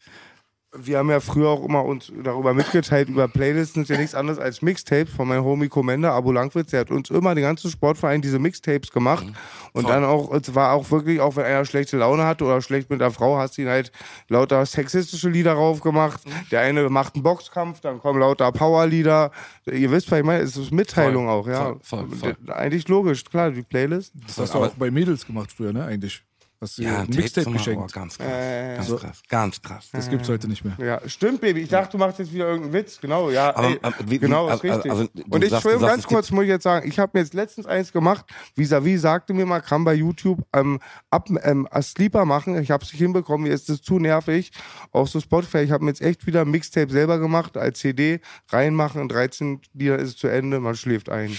Wir 0.74 0.98
haben 0.98 1.10
ja 1.10 1.20
früher 1.20 1.50
auch 1.50 1.64
immer 1.64 1.84
uns 1.84 2.10
darüber 2.22 2.54
mitgeteilt, 2.54 3.10
über 3.10 3.28
Playlisten 3.28 3.82
ist 3.82 3.90
ja 3.90 3.98
nichts 3.98 4.14
anderes 4.14 4.38
als 4.38 4.62
Mixtapes 4.62 5.12
von 5.12 5.28
meinem 5.28 5.44
Homie 5.44 5.68
Commander, 5.68 6.12
Abu 6.12 6.32
Langwitz, 6.32 6.70
der 6.70 6.80
hat 6.80 6.90
uns 6.90 7.10
immer, 7.10 7.34
den 7.34 7.44
ganzen 7.44 7.70
Sportverein, 7.70 8.22
diese 8.22 8.38
Mixtapes 8.38 8.90
gemacht. 8.90 9.26
Und 9.74 9.88
dann 9.88 10.02
auch, 10.04 10.32
es 10.32 10.54
war 10.54 10.72
auch 10.72 10.90
wirklich, 10.90 11.20
auch 11.20 11.36
wenn 11.36 11.44
einer 11.44 11.66
schlechte 11.66 11.98
Laune 11.98 12.24
hatte 12.24 12.44
oder 12.44 12.62
schlecht 12.62 12.88
mit 12.88 13.00
der 13.02 13.10
Frau, 13.10 13.36
hast 13.36 13.58
du 13.58 13.62
ihn 13.62 13.68
halt 13.68 13.92
lauter 14.28 14.64
sexistische 14.64 15.28
Lieder 15.28 15.52
rauf 15.52 15.80
gemacht. 15.80 16.22
Der 16.50 16.60
eine 16.60 16.88
macht 16.88 17.16
einen 17.16 17.22
Boxkampf, 17.22 17.80
dann 17.80 17.98
kommen 17.98 18.20
lauter 18.20 18.50
Powerlieder. 18.50 19.30
Ihr 19.66 19.90
wisst, 19.90 20.10
was 20.10 20.20
ich 20.20 20.24
meine, 20.24 20.42
es 20.42 20.56
ist 20.56 20.72
Mitteilung 20.72 21.26
Voll, 21.26 21.34
auch, 21.34 21.46
ja. 21.48 21.64
voll, 21.82 22.08
voll, 22.08 22.08
voll. 22.16 22.36
Eigentlich 22.48 22.88
logisch, 22.88 23.24
klar, 23.24 23.50
die 23.50 23.62
Playlist. 23.62 24.14
Das 24.26 24.38
hast 24.38 24.54
du 24.54 24.58
auch 24.58 24.68
bei 24.70 24.90
Mädels 24.90 25.26
gemacht 25.26 25.52
früher, 25.52 25.72
ne, 25.72 25.84
eigentlich. 25.84 26.22
Du 26.70 26.82
Ja, 26.82 27.04
Mixtape 27.08 27.44
Tape 27.46 27.56
geschenkt. 27.56 27.82
Oh, 27.82 27.92
ganz 27.92 28.16
krass. 28.18 28.28
Äh, 28.30 28.74
ganz 28.76 28.86
so- 28.86 28.96
krass. 28.96 29.22
Ganz 29.28 29.60
krass. 29.62 29.88
Das 29.92 30.08
gibt's 30.08 30.28
heute 30.28 30.46
nicht 30.48 30.64
mehr. 30.64 30.74
Ja, 30.78 31.08
stimmt, 31.08 31.40
Baby. 31.40 31.60
Ich 31.62 31.68
dachte, 31.68 31.92
du 31.92 31.98
machst 31.98 32.18
jetzt 32.20 32.32
wieder 32.32 32.46
irgendeinen 32.46 32.72
Witz. 32.74 33.00
Genau, 33.00 33.30
ja. 33.30 33.54
Aber, 33.56 33.68
ey, 33.68 33.78
aber 33.82 33.94
wie- 34.04 34.10
wie- 34.12 34.18
genau, 34.20 34.46
ist 34.46 34.52
also- 34.62 34.68
richtig. 34.74 34.90
also, 34.92 35.02
Und 35.28 35.44
ich 35.44 35.50
sagst- 35.50 35.64
sagst, 35.64 35.80
ganz 35.80 35.98
es 36.02 36.06
kurz, 36.06 36.30
muss 36.30 36.44
ich 36.44 36.50
jetzt 36.50 36.62
sagen, 36.62 36.88
ich 36.88 36.98
habe 36.98 37.10
mir 37.14 37.20
jetzt 37.20 37.34
letztens 37.34 37.66
eins 37.66 37.92
gemacht. 37.92 38.24
Vis-à-vis 38.56 39.00
sagte 39.00 39.34
mir 39.34 39.44
mal, 39.46 39.60
kann 39.60 39.82
bei 39.84 39.94
YouTube 39.94 40.40
ähm, 40.52 40.78
ab, 41.10 41.28
ähm, 41.42 41.66
als 41.70 41.90
Sleeper 41.90 42.24
machen. 42.24 42.56
Ich 42.62 42.70
habe 42.70 42.84
es 42.84 42.92
nicht 42.92 43.00
hinbekommen, 43.00 43.48
mir 43.48 43.52
ist 43.54 43.68
das 43.68 43.82
zu 43.82 43.98
nervig. 43.98 44.52
Auch 44.92 45.08
so 45.08 45.20
Spotify, 45.20 45.58
ich 45.58 45.70
habe 45.72 45.84
mir 45.84 45.90
jetzt 45.90 46.00
echt 46.02 46.26
wieder 46.26 46.42
ein 46.42 46.50
Mixtape 46.50 46.92
selber 46.92 47.18
gemacht, 47.18 47.56
als 47.56 47.80
CD 47.80 48.20
reinmachen. 48.50 49.00
In 49.02 49.08
13 49.08 49.60
Lieder 49.74 49.98
ist 49.98 50.08
es 50.10 50.16
zu 50.16 50.28
Ende, 50.28 50.60
man 50.60 50.76
schläft 50.76 51.08
ein. 51.08 51.36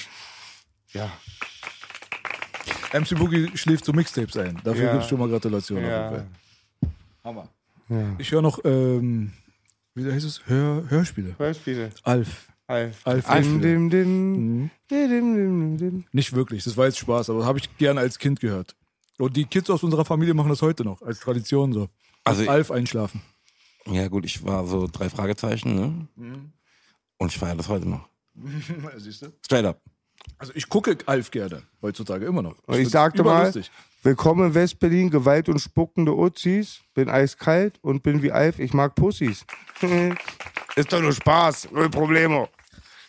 Ja. 0.92 1.10
MC 2.94 3.16
Boogie 3.18 3.50
schläft 3.58 3.86
so 3.86 3.94
Mixtapes 3.94 4.38
ein. 4.38 4.60
Dafür 4.64 4.86
Ja. 4.86 4.94
gibt's 4.94 5.10
schon 5.10 5.20
mal 5.20 5.28
Gratulation. 5.30 5.84
Ja. 5.84 6.08
Auf 6.10 6.14
jeden 6.16 6.26
Fall. 6.26 6.92
Hammer. 7.24 7.50
Ich 8.18 8.32
höre 8.32 8.42
noch, 8.42 8.60
ähm, 8.64 9.34
wie 9.96 10.12
heißt 10.12 10.26
es? 10.26 10.42
Hör, 10.46 10.84
Hörspiele. 10.90 11.36
Hörspiele. 11.38 11.92
Alf. 12.04 12.48
Alf. 12.68 13.02
Alf. 13.06 13.28
Mhm. 13.48 13.62
Dim, 13.62 13.90
dim, 13.90 14.70
dim. 15.78 16.04
Nicht 16.12 16.34
wirklich, 16.34 16.64
das 16.64 16.78
war 16.78 16.86
jetzt 16.86 16.98
Spaß, 17.00 17.30
aber 17.30 17.46
habe 17.46 17.60
ich 17.60 17.76
gerne 17.78 18.00
als 18.00 18.18
Kind 18.18 18.40
gehört. 18.40 18.76
Und 19.20 19.36
die 19.38 19.46
Kids 19.46 19.70
aus 19.70 19.84
unserer 19.84 20.06
Familie 20.06 20.34
machen 20.34 20.50
das 20.50 20.62
heute 20.62 20.84
noch, 20.84 21.02
als 21.02 21.20
Tradition 21.20 21.74
so. 21.74 21.90
Also- 22.24 22.50
Alf 22.50 22.72
einschlafen. 22.72 23.22
Ja 23.86 24.08
gut, 24.08 24.24
ich 24.26 24.44
war 24.46 24.66
so 24.66 24.88
drei 24.92 25.10
Fragezeichen, 25.10 25.76
ne? 25.76 26.08
Mhm. 26.16 26.54
Und 27.18 27.32
ich 27.32 27.38
feiere 27.38 27.56
das 27.56 27.68
heute 27.68 27.88
noch. 27.88 28.08
Siehst 28.98 29.22
du? 29.24 29.28
Straight 29.46 29.66
up. 29.66 29.82
Also 30.38 30.54
ich 30.56 30.70
gucke 30.70 30.98
Alf 31.06 31.32
gerne, 31.32 31.64
heutzutage 31.82 32.26
immer 32.26 32.42
noch. 32.42 32.58
Und 32.66 32.74
ich 32.74 32.78
find's 32.78 32.92
sagte 32.92 33.24
mal, 33.24 33.54
willkommen 34.04 34.48
in 34.48 34.54
West-Berlin, 34.54 35.10
Gewalt 35.10 35.50
und 35.50 35.60
spuckende 35.60 36.14
Uzis. 36.14 36.82
Bin 36.94 37.10
eiskalt 37.10 37.78
und 37.82 38.04
bin 38.04 38.22
wie 38.22 38.32
Alf, 38.32 38.60
ich 38.60 38.74
mag 38.74 38.96
Pussys. 38.96 39.46
Ist 40.76 40.92
doch 40.92 41.02
nur 41.02 41.14
Spaß, 41.14 41.70
null 41.72 41.90
Problemo. 41.90 42.50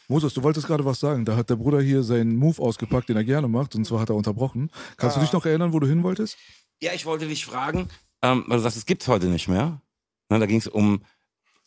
Moses, 0.09 0.35
du 0.35 0.43
wolltest 0.43 0.67
gerade 0.67 0.85
was 0.85 1.01
sagen. 1.01 1.25
Da 1.25 1.35
hat 1.37 1.49
der 1.49 1.57
Bruder 1.57 1.81
hier 1.81 2.03
seinen 2.03 2.37
Move 2.37 2.61
ausgepackt, 2.61 3.09
den 3.09 3.17
er 3.17 3.25
gerne 3.25 3.49
macht, 3.49 3.75
und 3.75 3.87
zwar 3.87 4.01
hat 4.01 4.11
er 4.11 4.17
unterbrochen. 4.17 4.71
Kannst 4.99 5.17
du 5.17 5.21
dich 5.21 5.33
noch 5.33 5.47
erinnern, 5.47 5.73
wo 5.73 5.81
du 5.81 5.87
hin 5.87 6.03
wolltest? 6.03 6.37
Ja, 6.83 6.93
ich 6.93 7.07
wollte 7.07 7.27
dich 7.27 7.47
fragen, 7.47 7.89
ähm, 8.21 8.45
weil 8.47 8.59
du 8.59 8.63
sagst, 8.63 8.77
es 8.77 8.85
gibt's 8.87 9.09
heute 9.09 9.27
nicht 9.29 9.49
mehr. 9.49 9.81
Ne, 10.29 10.39
da 10.39 10.47
ging 10.47 10.59
es 10.59 10.69
um, 10.69 11.03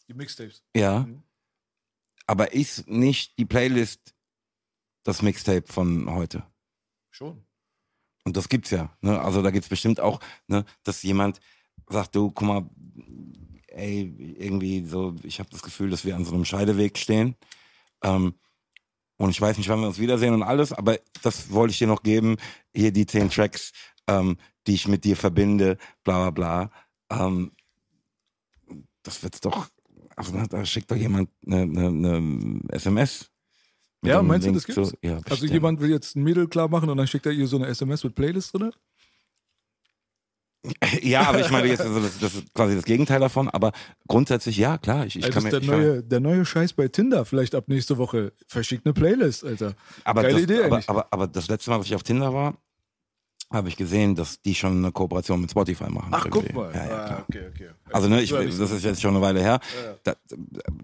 Die 0.08 0.14
Mixtapes. 0.14 0.62
ja. 0.76 1.00
Mhm. 1.00 1.24
Aber 2.30 2.52
ist 2.54 2.90
nicht 2.90 3.38
die 3.40 3.46
Playlist 3.46 4.14
das 5.08 5.22
Mixtape 5.22 5.72
von 5.72 6.14
heute? 6.14 6.44
Schon. 7.10 7.42
Und 8.26 8.36
das 8.36 8.50
gibt's 8.50 8.72
ja. 8.72 8.96
Ne? 9.00 9.20
Also 9.22 9.42
da 9.42 9.52
gibt's 9.52 9.70
bestimmt 9.70 10.02
auch, 10.02 10.20
ne, 10.48 10.66
dass 10.84 11.02
jemand 11.02 11.40
sagt, 11.88 12.14
du, 12.14 12.30
guck 12.30 12.46
mal, 12.46 12.70
ey, 13.68 14.14
irgendwie 14.38 14.86
so, 14.86 15.16
ich 15.24 15.40
habe 15.40 15.50
das 15.50 15.62
Gefühl, 15.62 15.90
dass 15.90 16.04
wir 16.04 16.14
an 16.16 16.26
so 16.26 16.34
einem 16.34 16.44
Scheideweg 16.44 16.98
stehen. 16.98 17.36
Ähm, 18.04 18.34
und 19.16 19.30
ich 19.30 19.40
weiß 19.40 19.58
nicht, 19.58 19.70
wann 19.70 19.80
wir 19.80 19.88
uns 19.88 19.98
wiedersehen 19.98 20.34
und 20.34 20.44
alles, 20.44 20.74
aber 20.74 21.00
das 21.24 21.52
wollte 21.52 21.72
ich 21.72 21.80
dir 21.80 21.88
noch 21.88 22.04
geben. 22.04 22.36
Hier 22.76 22.92
die 22.92 23.06
zehn 23.06 23.30
Tracks, 23.30 23.72
ähm, 24.08 24.38
die 24.68 24.74
ich 24.74 24.90
mit 24.90 25.06
dir 25.06 25.16
verbinde, 25.16 25.78
bla 26.04 26.30
bla 26.30 26.70
bla. 27.10 27.22
Ähm, 27.22 27.54
das 29.04 29.24
wird's 29.24 29.40
doch, 29.40 29.70
also 30.18 30.34
ne, 30.34 30.46
da 30.50 30.66
schickt 30.66 30.92
doch 30.92 30.98
jemand 30.98 31.30
eine, 31.46 31.62
eine, 31.62 31.88
eine 31.88 32.60
SMS. 32.74 33.32
Ja, 34.04 34.22
meinst 34.22 34.46
du, 34.46 34.52
Link 34.52 34.66
das 34.66 34.76
gibt's? 34.76 34.90
zu- 34.92 34.98
ja, 35.02 35.20
Also 35.30 35.46
jemand 35.46 35.82
will 35.82 35.90
jetzt 35.90 36.16
ein 36.16 36.24
Mädel 36.24 36.48
klar 36.48 36.68
machen 36.70 36.90
und 36.90 36.98
dann 36.98 37.08
schickt 37.08 37.26
er 37.26 37.32
ihr 37.32 37.48
so 37.48 37.58
eine 37.58 37.68
SMS 37.68 38.04
mit 38.04 38.16
Playlist 38.16 38.54
drin? 38.54 38.72
Ja, 41.02 41.22
aber 41.30 41.40
ich 41.42 41.50
meine 41.52 41.68
jetzt, 41.68 41.82
also 41.82 42.00
das, 42.02 42.20
das 42.20 42.36
ist 42.36 42.54
quasi 42.54 42.76
das 42.76 42.84
Gegenteil 42.84 43.20
davon, 43.20 43.48
aber 43.50 43.72
grundsätzlich 44.08 44.58
ja, 44.58 44.78
klar. 44.78 45.06
Ich, 45.06 45.16
ich 45.16 45.24
Alter, 45.24 45.34
kann 45.36 45.44
mir, 45.44 45.50
der 45.52 45.62
ich 45.62 45.68
neue, 45.68 46.04
der 46.04 46.20
neue 46.20 46.46
Scheiß 46.46 46.74
bei 46.74 46.88
Tinder, 46.90 47.26
vielleicht 47.26 47.56
ab 47.56 47.66
nächste 47.68 47.98
Woche. 47.98 48.34
Verschickt 48.48 48.86
eine 48.86 48.94
Playlist, 48.94 49.46
Alter. 49.46 49.76
aber, 50.04 50.24
Geile 50.24 50.34
das, 50.34 50.44
Idee 50.44 50.56
aber, 50.64 50.76
eigentlich. 50.76 50.90
aber, 50.90 51.08
aber 51.12 51.28
das 51.28 51.48
letzte 51.48 51.70
Mal, 51.70 51.78
als 51.78 51.86
ich 51.86 51.96
auf 51.96 52.04
Tinder 52.04 52.34
war, 52.34 52.58
habe 53.50 53.70
ich 53.70 53.78
gesehen, 53.78 54.14
dass 54.14 54.42
die 54.42 54.54
schon 54.54 54.78
eine 54.78 54.92
Kooperation 54.92 55.40
mit 55.40 55.50
Spotify 55.52 55.90
machen. 55.90 56.10
Ach, 56.12 56.26
irgendwie. 56.26 56.48
guck 56.48 56.56
mal. 56.56 56.74
Ja, 56.74 56.86
ja, 56.86 57.06
ah, 57.06 57.26
okay, 57.28 57.48
okay. 57.50 57.70
Also 57.94 58.10
ne, 58.10 58.22
ich, 58.22 58.32
Ja, 58.32 58.44
das 58.44 58.72
ist 58.72 58.84
jetzt 58.84 59.02
schon 59.02 59.16
eine 59.16 59.22
Weile 59.22 59.40
her. 59.40 59.62
Da, 60.04 60.16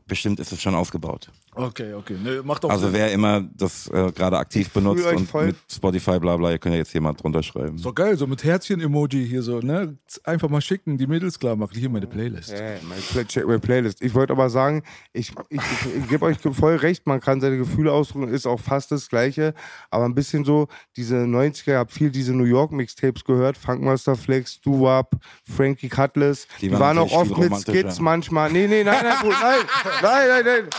bestimmt 0.08 0.40
ist 0.40 0.54
es 0.54 0.62
schon 0.62 0.74
ausgebaut. 0.74 1.30
Okay, 1.54 1.94
okay. 1.94 2.16
Ne, 2.24 2.42
macht 2.42 2.64
auch 2.64 2.70
Also 2.70 2.86
Sinn. 2.86 2.94
wer 2.94 3.12
immer 3.12 3.42
das 3.42 3.88
äh, 3.90 4.12
gerade 4.14 4.38
aktiv 4.38 4.70
benutzt 4.70 5.06
euch 5.06 5.18
und 5.18 5.30
voll. 5.30 5.48
mit 5.48 5.58
Spotify 5.70 6.20
bla 6.20 6.38
bla, 6.38 6.52
ihr 6.52 6.58
könnt 6.58 6.74
ja 6.74 6.80
jetzt 6.80 6.94
jemand 6.94 7.22
drunter 7.22 7.44
schreiben. 7.44 7.82
Doch 7.82 7.94
geil, 7.94 8.16
so 8.16 8.28
mit 8.28 8.44
Herzchen-Emoji 8.44 9.28
hier 9.28 9.44
so, 9.44 9.60
ne? 9.60 9.98
Einfach 10.24 10.48
mal 10.48 10.62
schicken, 10.62 10.98
die 10.98 11.06
Mädels 11.06 11.38
klar 11.38 11.58
machen. 11.58 11.78
Hier 11.78 11.90
meine 11.90 12.08
Playlist. 12.08 12.52
Ja, 12.52 12.78
mein 12.88 13.02
Play 13.12 13.26
check 13.26 13.46
my 13.46 13.60
Playlist. 13.60 14.02
Ich 14.02 14.14
wollte 14.14 14.32
aber 14.32 14.50
sagen, 14.50 14.84
ich, 15.12 15.34
ich, 15.50 15.60
ich, 15.60 15.96
ich 15.98 16.08
gebe 16.08 16.24
euch 16.26 16.38
voll 16.40 16.78
recht, 16.78 17.06
man 17.08 17.20
kann 17.20 17.42
seine 17.42 17.58
Gefühle 17.58 17.92
ausdrücken, 17.92 18.30
ist 18.30 18.48
auch 18.48 18.60
fast 18.60 18.92
das 18.92 19.10
Gleiche. 19.10 19.54
Aber 19.90 20.06
ein 20.06 20.16
bisschen 20.16 20.46
so, 20.46 20.70
diese 20.96 21.18
90er, 21.18 21.72
ich 21.72 21.76
habe 21.76 21.92
viel 21.92 22.10
diese 22.10 22.34
New 22.34 22.46
York 22.46 22.53
Mixtapes 22.72 23.24
gehört, 23.24 23.58
Funkmaster 23.58 24.16
Flex, 24.16 24.62
Doo-Wop, 24.62 25.12
Frankie 25.44 25.90
Cutlass. 25.90 26.48
Die, 26.62 26.70
Die 26.70 26.80
waren 26.80 26.98
auch 26.98 27.12
oft 27.12 27.38
mit. 27.38 27.54
Skits 27.58 28.00
manchmal. 28.00 28.52
Nee, 28.52 28.68
nee, 28.68 28.84
nein, 28.84 29.04
nein, 29.04 29.18
Bruder, 29.22 29.38
nein, 29.42 29.60
nein, 30.02 30.28
nein, 30.28 30.46
nein. 30.46 30.70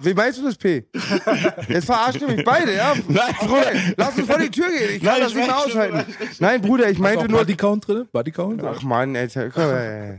Wie 0.00 0.14
meinst 0.14 0.38
du 0.38 0.44
das, 0.44 0.56
P? 0.56 0.86
Jetzt 1.68 1.84
verarscht 1.84 2.20
ihr 2.20 2.28
mich 2.28 2.44
beide, 2.44 2.74
ja? 2.74 2.94
Nein, 3.08 3.34
Bruder, 3.38 3.72
lass 3.96 4.16
uns 4.16 4.26
vor 4.26 4.38
die 4.38 4.50
Tür 4.50 4.68
gehen. 4.68 4.96
Ich 4.96 5.02
kann 5.02 5.20
das 5.20 5.34
nicht 5.34 5.46
mehr 5.46 5.58
aushalten. 5.58 6.14
Nein, 6.38 6.62
Bruder, 6.62 6.88
ich 6.88 6.98
meinte 6.98 7.28
nur, 7.28 7.40
Bodycount 7.40 7.86
drin? 7.86 8.08
Bodycount? 8.10 8.64
Ach 8.64 8.82
man, 8.82 9.14
Alter. 9.14 9.50
Komm, 9.50 9.64
ja, 9.64 10.14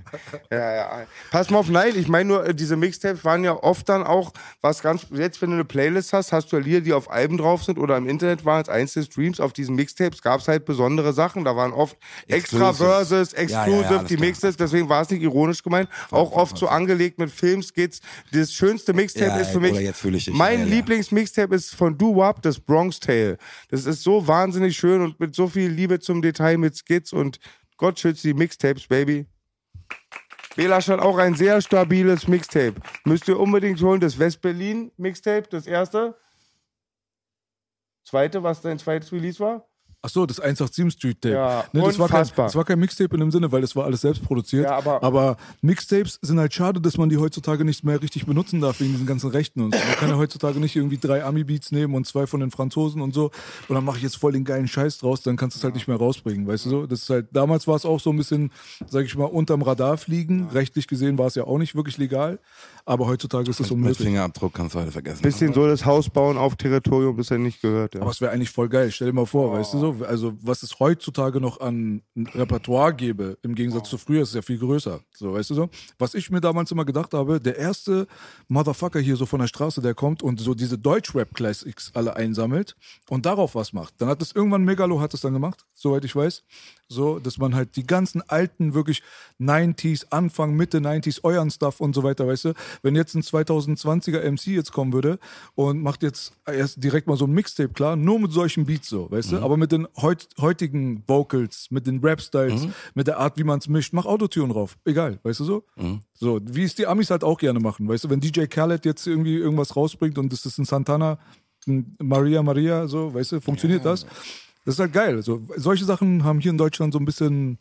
ja, 0.52 0.76
ja. 0.76 1.08
Pass 1.32 1.50
mal 1.50 1.58
auf, 1.58 1.70
nein, 1.70 1.94
ich 1.96 2.08
meine 2.08 2.26
nur, 2.30 2.46
äh, 2.46 2.54
diese 2.54 2.76
Mixtapes 2.76 3.26
waren 3.26 3.44
ja 3.44 3.54
oft 3.54 3.90
dann 3.90 4.04
auch 4.04 4.32
was 4.62 4.82
ganz, 4.84 5.08
jetzt 5.12 5.42
wenn 5.42 5.50
du 5.50 5.56
eine 5.56 5.66
Playlist 5.66 6.14
hast, 6.14 6.32
hast 6.32 6.52
du 6.52 6.58
ja 6.58 6.62
Lieder, 6.62 6.82
die 6.82 6.94
auf 6.94 7.10
Alben 7.10 7.38
drauf 7.38 7.64
sind 7.64 7.80
oder 7.80 7.98
im 7.98 8.08
Internet 8.08 8.46
waren 8.46 8.58
als 8.58 8.70
einzelne 8.70 9.06
Streams. 9.06 9.40
Auf 9.40 9.54
diesen 9.54 9.76
Mixtapes 9.76 10.22
gab 10.22 10.40
es 10.40 10.48
halt 10.48 10.66
besondere 10.66 11.03
Sachen. 11.12 11.44
Da 11.44 11.56
waren 11.56 11.74
oft 11.74 11.98
extra 12.28 12.70
Exclusive. 12.70 12.86
Verses, 12.86 13.32
Ja, 13.34 13.38
ja, 13.38 13.44
Exclusive, 13.44 14.06
die. 14.08 14.18
Mixtapes, 14.18 14.56
deswegen 14.56 14.88
war 14.88 15.02
es 15.02 15.10
nicht 15.10 15.24
ironisch 15.24 15.62
gemeint. 15.62 15.90
Auch 16.12 16.32
oft 16.32 16.58
so 16.58 16.68
angelegt 16.68 17.20
mit 17.20 17.32
Filmskits. 17.32 18.00
Das 18.32 18.54
schönste 18.54 18.94
Mixtape 18.94 19.42
ist 19.42 19.50
für 19.50 19.60
mich, 19.60 20.32
mein. 20.32 20.70
Lieblingsmixtape 20.70 21.54
ist 21.56 21.76
von 21.76 21.98
Doo 21.98 22.16
Wop, 22.16 22.42
das 22.42 22.60
Bronx 22.60 23.00
Tale. 23.00 23.38
Das 23.70 23.86
ist 23.86 24.04
so 24.04 24.28
wahnsinnig 24.28 24.78
schön 24.78 25.02
und 25.02 25.20
mit 25.20 25.36
so 25.36 25.48
viel 25.48 25.70
Liebe 25.70 26.00
zum 26.00 26.22
Detail, 26.22 26.58
mit 26.58 26.78
Skits 26.78 27.12
und 27.12 27.40
Gott 27.78 28.00
schütze 28.00 28.28
die 28.28 28.34
Mixtapes, 28.34 28.88
Baby. 28.88 29.26
Belasch 30.56 30.88
hat 30.88 31.00
auch 31.00 31.18
ein 31.18 31.34
sehr 31.36 31.62
stabiles 31.62 32.28
Mixtape. 32.28 32.76
Müsst 33.06 33.28
ihr 33.28 33.40
unbedingt 33.40 33.82
holen, 33.82 34.00
das 34.00 34.20
West-Berlin 34.20 34.92
Mixtape, 34.98 35.48
das 35.50 35.66
erste. 35.66 36.16
Zweite, 38.06 38.44
was 38.44 38.62
dein 38.62 38.78
zweites 38.78 39.12
Release 39.12 39.40
war? 39.40 39.68
Ach 40.06 40.10
so, 40.10 40.26
das 40.26 40.42
187 40.42 40.92
Street 41.00 41.22
Tape. 41.22 41.34
Ja, 41.34 41.64
ne, 41.72 41.82
das, 41.82 41.98
war 41.98 42.10
kein, 42.10 42.20
unfassbar. 42.20 42.46
das 42.48 42.56
war 42.56 42.66
kein 42.66 42.78
Mixtape 42.78 43.14
in 43.14 43.22
dem 43.22 43.32
Sinne, 43.32 43.50
weil 43.54 43.62
das 43.62 43.74
war 43.74 43.86
alles 43.86 44.02
selbst 44.02 44.22
produziert. 44.22 44.66
Ja, 44.66 44.86
aber- 45.02 45.38
Mixtapes 45.62 46.20
sind 46.22 46.40
halt 46.40 46.54
schade, 46.54 46.82
dass 46.82 46.98
man 46.98 47.08
die 47.08 47.18
heutzutage 47.18 47.64
nicht 47.64 47.86
mehr 47.86 48.02
richtig 48.02 48.26
benutzen 48.26 48.60
darf 48.60 48.82
wegen 48.82 48.92
diesen 48.92 49.08
ganzen 49.08 49.30
Rechten 49.30 49.62
und 49.62 49.74
so. 49.74 49.80
Man 49.80 49.96
kann 49.96 50.10
ja 50.10 50.18
heutzutage 50.18 50.60
nicht 50.60 50.76
irgendwie 50.76 50.98
drei 50.98 51.24
Ami-Beats 51.24 51.72
nehmen 51.72 51.96
und 51.96 52.06
zwei 52.06 52.28
von 52.28 52.42
den 52.42 52.52
Franzosen 52.52 53.02
und 53.02 53.14
so 53.14 53.32
und 53.70 53.76
dann 53.76 53.86
mache 53.86 53.96
ich 53.96 54.04
jetzt 54.04 54.18
voll 54.18 54.34
den 54.34 54.44
geilen 54.44 54.68
Scheiß 54.68 54.98
draus, 54.98 55.22
dann 55.22 55.38
kannst 55.38 55.56
du 55.56 55.60
es 55.60 55.64
halt 55.64 55.74
nicht 55.74 55.88
mehr 55.88 55.96
rausbringen, 55.96 56.46
weißt 56.48 56.66
du 56.66 56.70
so? 56.70 56.86
Das 56.86 57.04
ist 57.04 57.10
halt, 57.10 57.28
damals 57.32 57.66
war 57.68 57.78
es 57.78 57.86
auch 57.86 58.02
so 58.02 58.10
ein 58.10 58.18
bisschen, 58.18 58.52
sag 58.90 59.06
ich 59.06 59.16
mal, 59.16 59.24
unterm 59.24 59.62
Radar 59.62 59.96
fliegen. 59.96 60.50
Rechtlich 60.52 60.88
gesehen 60.88 61.18
war 61.18 61.28
es 61.28 61.36
ja 61.36 61.46
auch 61.46 61.58
nicht 61.58 61.76
wirklich 61.76 61.98
legal, 61.98 62.40
aber 62.86 63.08
heutzutage 63.08 63.50
ist 63.50 63.62
es 63.62 63.68
Mit 63.68 63.72
unmöglich. 63.72 64.06
Fingerabdruck 64.06 64.54
kannst 64.54 64.76
du 64.76 64.80
heute 64.80 64.92
vergessen. 64.92 65.22
Bisschen 65.22 65.54
so 65.54 65.66
das 65.66 65.86
Haus 65.86 66.10
bauen 66.10 66.38
auf 66.38 66.58
Territorium, 66.58 67.16
bis 67.16 67.32
er 67.32 67.38
nicht 67.38 67.62
gehört. 67.62 67.96
Ja. 67.96 68.02
Aber 68.02 68.12
es 68.12 68.20
wäre 68.20 68.32
eigentlich 68.34 68.50
voll 68.50 68.68
geil. 68.68 68.92
Stell 68.92 69.08
dir 69.08 69.14
mal 69.14 69.26
vor, 69.26 69.54
weißt 69.54 69.74
du 69.76 69.80
so, 69.80 69.93
Also, 70.02 70.34
was 70.42 70.64
es 70.64 70.80
heutzutage 70.80 71.40
noch 71.40 71.60
an 71.60 72.02
Repertoire 72.16 72.94
gäbe, 72.94 73.38
im 73.42 73.56
Gegensatz 73.56 73.90
zu 73.90 73.98
früher, 73.98 74.24
ist 74.24 74.36
ja 74.36 74.42
viel 74.42 74.58
größer. 74.58 75.02
So, 75.14 75.34
weißt 75.34 75.50
du 75.52 75.54
so? 75.56 75.70
Was 76.00 76.14
ich 76.14 76.30
mir 76.30 76.42
damals 76.42 76.72
immer 76.72 76.86
gedacht 76.86 77.14
habe, 77.14 77.40
der 77.40 77.58
erste 77.58 78.08
Motherfucker 78.48 79.00
hier 79.00 79.16
so 79.16 79.26
von 79.26 79.40
der 79.40 79.48
Straße, 79.48 79.82
der 79.82 79.94
kommt 79.94 80.24
und 80.24 80.40
so 80.40 80.54
diese 80.54 80.78
Deutsch-Rap-Classics 80.78 81.92
alle 81.94 82.16
einsammelt 82.16 82.76
und 83.10 83.26
darauf 83.26 83.56
was 83.56 83.74
macht. 83.74 83.96
Dann 84.00 84.10
hat 84.10 84.22
es 84.22 84.32
irgendwann 84.32 84.64
Megalo 84.64 85.00
hat 85.00 85.14
es 85.14 85.22
dann 85.22 85.34
gemacht, 85.34 85.66
soweit 85.84 86.04
ich 86.04 86.16
weiß. 86.16 86.44
So, 86.90 87.18
dass 87.18 87.38
man 87.38 87.56
halt 87.56 87.76
die 87.76 87.88
ganzen 87.88 88.22
alten, 88.30 88.74
wirklich 88.74 89.02
90s, 89.40 90.06
Anfang, 90.12 90.56
Mitte 90.56 90.80
90s, 90.80 91.24
euren 91.24 91.50
Stuff 91.50 91.80
und 91.80 91.96
so 91.96 92.04
weiter, 92.04 92.28
weißt 92.28 92.46
du? 92.46 92.54
Wenn 92.84 92.96
jetzt 92.96 93.16
ein 93.16 93.22
2020er 93.22 94.20
MC 94.30 94.48
jetzt 94.48 94.72
kommen 94.72 94.94
würde 94.94 95.18
und 95.56 95.82
macht 95.82 96.04
jetzt 96.04 96.34
erst 96.46 96.84
direkt 96.84 97.08
mal 97.08 97.18
so 97.18 97.26
ein 97.26 97.32
Mixtape 97.32 97.74
klar, 97.74 97.96
nur 97.96 98.20
mit 98.20 98.32
solchen 98.32 98.66
Beats 98.66 98.90
so, 98.90 99.10
weißt 99.10 99.32
du? 99.32 99.38
Aber 99.40 99.58
mit 99.58 99.72
den 99.72 99.88
heut, 100.02 100.28
heutigen 100.40 101.04
Vocals, 101.08 101.68
mit 101.70 101.88
den 101.88 102.00
Rap-Styles, 102.00 102.68
mit 102.94 103.08
der 103.08 103.18
Art, 103.18 103.38
wie 103.38 103.44
man 103.44 103.60
es 103.60 103.68
mischt, 103.68 103.94
mach 103.94 104.06
Autotune 104.06 104.54
drauf. 104.54 104.78
Egal, 104.86 105.20
weißt 105.24 105.40
du 105.40 105.44
so? 105.46 105.64
So, 106.14 106.40
wie 106.44 106.64
es 106.64 106.76
die 106.76 106.86
Amis 106.88 107.10
halt 107.10 107.24
auch 107.24 107.40
gerne 107.40 107.60
machen, 107.60 107.88
weißt 107.88 108.04
du? 108.04 108.10
Wenn 108.10 108.20
DJ 108.20 108.46
Khaled 108.46 108.86
jetzt 108.86 109.08
irgendwie 109.08 109.36
irgendwas 109.36 109.76
rausbringt 109.76 110.18
und 110.18 110.32
das 110.32 110.46
ist 110.46 110.60
ein 110.60 110.66
Santana, 110.66 111.18
ein 111.66 111.96
Maria 112.02 112.44
Maria, 112.44 112.88
so, 112.88 113.14
weißt 113.14 113.34
du, 113.34 113.42
funktioniert 113.42 113.84
das? 113.86 114.06
Das 114.66 114.76
ist 114.76 114.80
halt 114.80 114.94
geil. 114.94 115.16
Also, 115.16 115.42
solche 115.56 115.86
Sachen 115.86 116.24
haben 116.24 116.40
hier 116.40 116.52
in 116.52 116.58
Deutschland 116.58 116.94
so 116.94 117.00
ein 117.00 117.06
bisschen, 117.06 117.58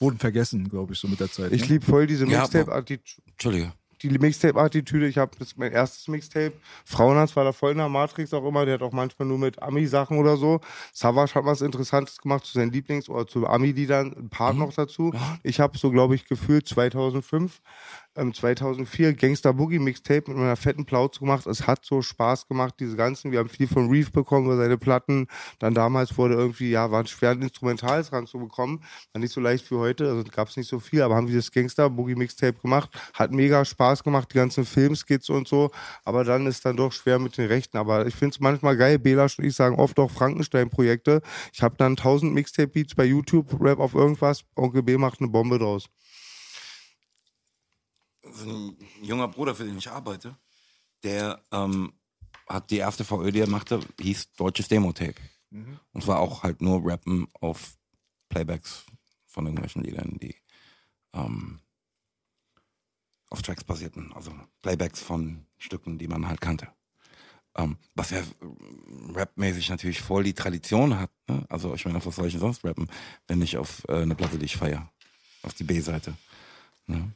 wurden 0.00 0.18
vergessen, 0.18 0.68
glaube 0.68 0.92
ich, 0.92 0.98
so 0.98 1.08
mit 1.08 1.20
der 1.20 1.30
Zeit. 1.30 1.52
Ich 1.52 1.62
ne? 1.62 1.68
liebe 1.74 1.86
voll 1.86 2.06
diese 2.06 2.26
Ja, 2.26 2.40
Mixtape-Attitüde. 2.40 3.22
Entschuldige. 3.32 3.72
die 4.02 4.18
Mixtape-Attitüde. 4.18 5.06
Ich 5.08 5.16
habe 5.18 5.32
das 5.38 5.48
ist 5.48 5.58
mein 5.58 5.72
erstes 5.72 6.06
Mixtape. 6.08 6.52
Frauenarzt 6.84 7.34
war 7.36 7.44
da 7.44 7.52
voll 7.52 7.72
in 7.72 7.78
der 7.78 7.88
Matrix 7.88 8.34
auch 8.34 8.46
immer. 8.46 8.64
Der 8.66 8.74
hat 8.74 8.82
auch 8.82 8.92
manchmal 8.92 9.26
nur 9.26 9.38
mit 9.38 9.62
Ami-Sachen 9.62 10.18
oder 10.18 10.36
so. 10.36 10.60
Savage 10.92 11.34
hat 11.34 11.44
was 11.46 11.62
Interessantes 11.62 12.18
gemacht 12.18 12.44
zu 12.44 12.52
seinen 12.52 12.70
Lieblings- 12.70 13.08
oder 13.08 13.26
zu 13.26 13.46
Ami-Liedern. 13.46 14.14
Ein 14.16 14.28
Part 14.28 14.56
noch 14.56 14.72
dazu. 14.74 15.12
Ich 15.42 15.58
habe 15.58 15.78
so, 15.78 15.90
glaube 15.90 16.14
ich, 16.16 16.26
gefühlt 16.26 16.68
2005, 16.68 17.52
ähm, 17.52 17.62
2004 18.16 19.14
Gangster 19.14 19.52
Boogie 19.52 19.78
Mixtape 19.78 20.24
mit 20.28 20.36
meiner 20.36 20.56
fetten 20.56 20.84
Plauze 20.84 21.20
gemacht. 21.20 21.46
Es 21.46 21.66
hat 21.66 21.84
so 21.84 22.00
Spaß 22.00 22.46
gemacht, 22.46 22.74
diese 22.78 22.96
ganzen. 22.96 23.32
Wir 23.32 23.40
haben 23.40 23.48
viel 23.48 23.66
von 23.66 23.90
Reef 23.90 24.12
bekommen 24.12 24.46
über 24.46 24.56
seine 24.56 24.78
Platten. 24.78 25.26
Dann 25.58 25.74
damals 25.74 26.16
wurde 26.16 26.34
irgendwie, 26.34 26.70
ja, 26.70 26.90
war 26.90 27.04
schwer, 27.06 27.30
ein 27.30 27.42
Instrumentals 27.42 28.12
ranzubekommen. 28.12 28.80
War 29.12 29.20
nicht 29.20 29.32
so 29.32 29.40
leicht 29.40 29.70
wie 29.70 29.76
heute, 29.76 30.08
also 30.08 30.22
gab 30.30 30.48
es 30.48 30.56
nicht 30.56 30.68
so 30.68 30.78
viel, 30.78 31.02
aber 31.02 31.16
haben 31.16 31.26
dieses 31.26 31.50
Gangster 31.50 31.90
Boogie 31.90 32.14
Mixtape 32.14 32.58
gemacht. 32.60 32.90
Hat 33.14 33.32
mega 33.32 33.64
Spaß 33.64 34.04
gemacht, 34.04 34.28
die 34.32 34.36
ganzen 34.36 34.64
Filmskits 34.64 35.28
und 35.28 35.48
so. 35.48 35.70
Aber 36.04 36.24
dann 36.24 36.46
ist 36.46 36.64
dann 36.64 36.76
doch 36.76 36.92
schwer 36.92 37.18
mit 37.18 37.36
den 37.36 37.46
Rechten. 37.46 37.76
Aber 37.76 38.06
ich 38.06 38.14
finde 38.14 38.34
es 38.34 38.40
manchmal 38.40 38.76
geil. 38.76 38.98
Belasch 38.98 39.38
und 39.38 39.44
ich 39.44 39.54
sagen 39.56 39.76
oft 39.76 39.98
auch 39.98 40.10
Frankenstein-Projekte. 40.10 41.20
Ich 41.52 41.62
habe 41.62 41.76
dann 41.76 41.92
1000 41.92 42.32
Mixtape-Beats 42.32 42.94
bei 42.94 43.04
YouTube, 43.04 43.60
Rap 43.60 43.80
auf 43.80 43.94
irgendwas. 43.94 44.44
Onkel 44.54 44.82
B 44.82 44.96
macht 44.96 45.20
eine 45.20 45.30
Bombe 45.30 45.58
draus. 45.58 45.88
So 48.34 48.50
ein 48.50 48.76
junger 49.02 49.28
Bruder, 49.28 49.54
für 49.54 49.64
den 49.64 49.78
ich 49.78 49.90
arbeite, 49.90 50.36
der 51.02 51.42
ähm, 51.52 51.92
hat 52.48 52.70
die 52.70 52.78
erste 52.78 53.04
VÖ, 53.04 53.30
die 53.30 53.40
er 53.40 53.48
machte, 53.48 53.80
hieß 54.00 54.32
Deutsches 54.34 54.68
Demo-Tape. 54.68 55.20
Und 55.92 56.06
war 56.06 56.18
auch 56.18 56.42
halt 56.42 56.60
nur 56.60 56.80
Rappen 56.84 57.28
auf 57.40 57.76
Playbacks 58.28 58.84
von 59.26 59.46
irgendwelchen 59.46 59.82
Liedern, 59.82 60.18
die 60.20 60.34
ähm, 61.12 61.60
auf 63.30 63.42
Tracks 63.42 63.64
basierten. 63.64 64.12
Also 64.12 64.32
Playbacks 64.62 65.00
von 65.00 65.46
Stücken, 65.58 65.98
die 65.98 66.08
man 66.08 66.26
halt 66.26 66.40
kannte. 66.40 66.68
Ähm, 67.56 67.76
was 67.94 68.10
ja 68.10 68.22
rapmäßig 69.14 69.68
natürlich 69.68 70.00
voll 70.00 70.24
die 70.24 70.34
Tradition 70.34 70.98
hat. 70.98 71.10
Ne? 71.28 71.46
Also 71.48 71.74
ich 71.74 71.84
meine, 71.84 71.98
auf 71.98 72.06
was 72.06 72.16
soll 72.16 72.26
ich 72.26 72.32
denn 72.32 72.40
sonst 72.40 72.64
rappen, 72.64 72.90
wenn 73.28 73.38
nicht 73.38 73.56
auf 73.56 73.84
äh, 73.88 74.02
eine 74.02 74.16
Platte, 74.16 74.38
die 74.38 74.46
ich 74.46 74.56
feiere? 74.56 74.90
Auf 75.42 75.54
die 75.54 75.64
B-Seite. 75.64 76.16
Ne? 76.86 77.12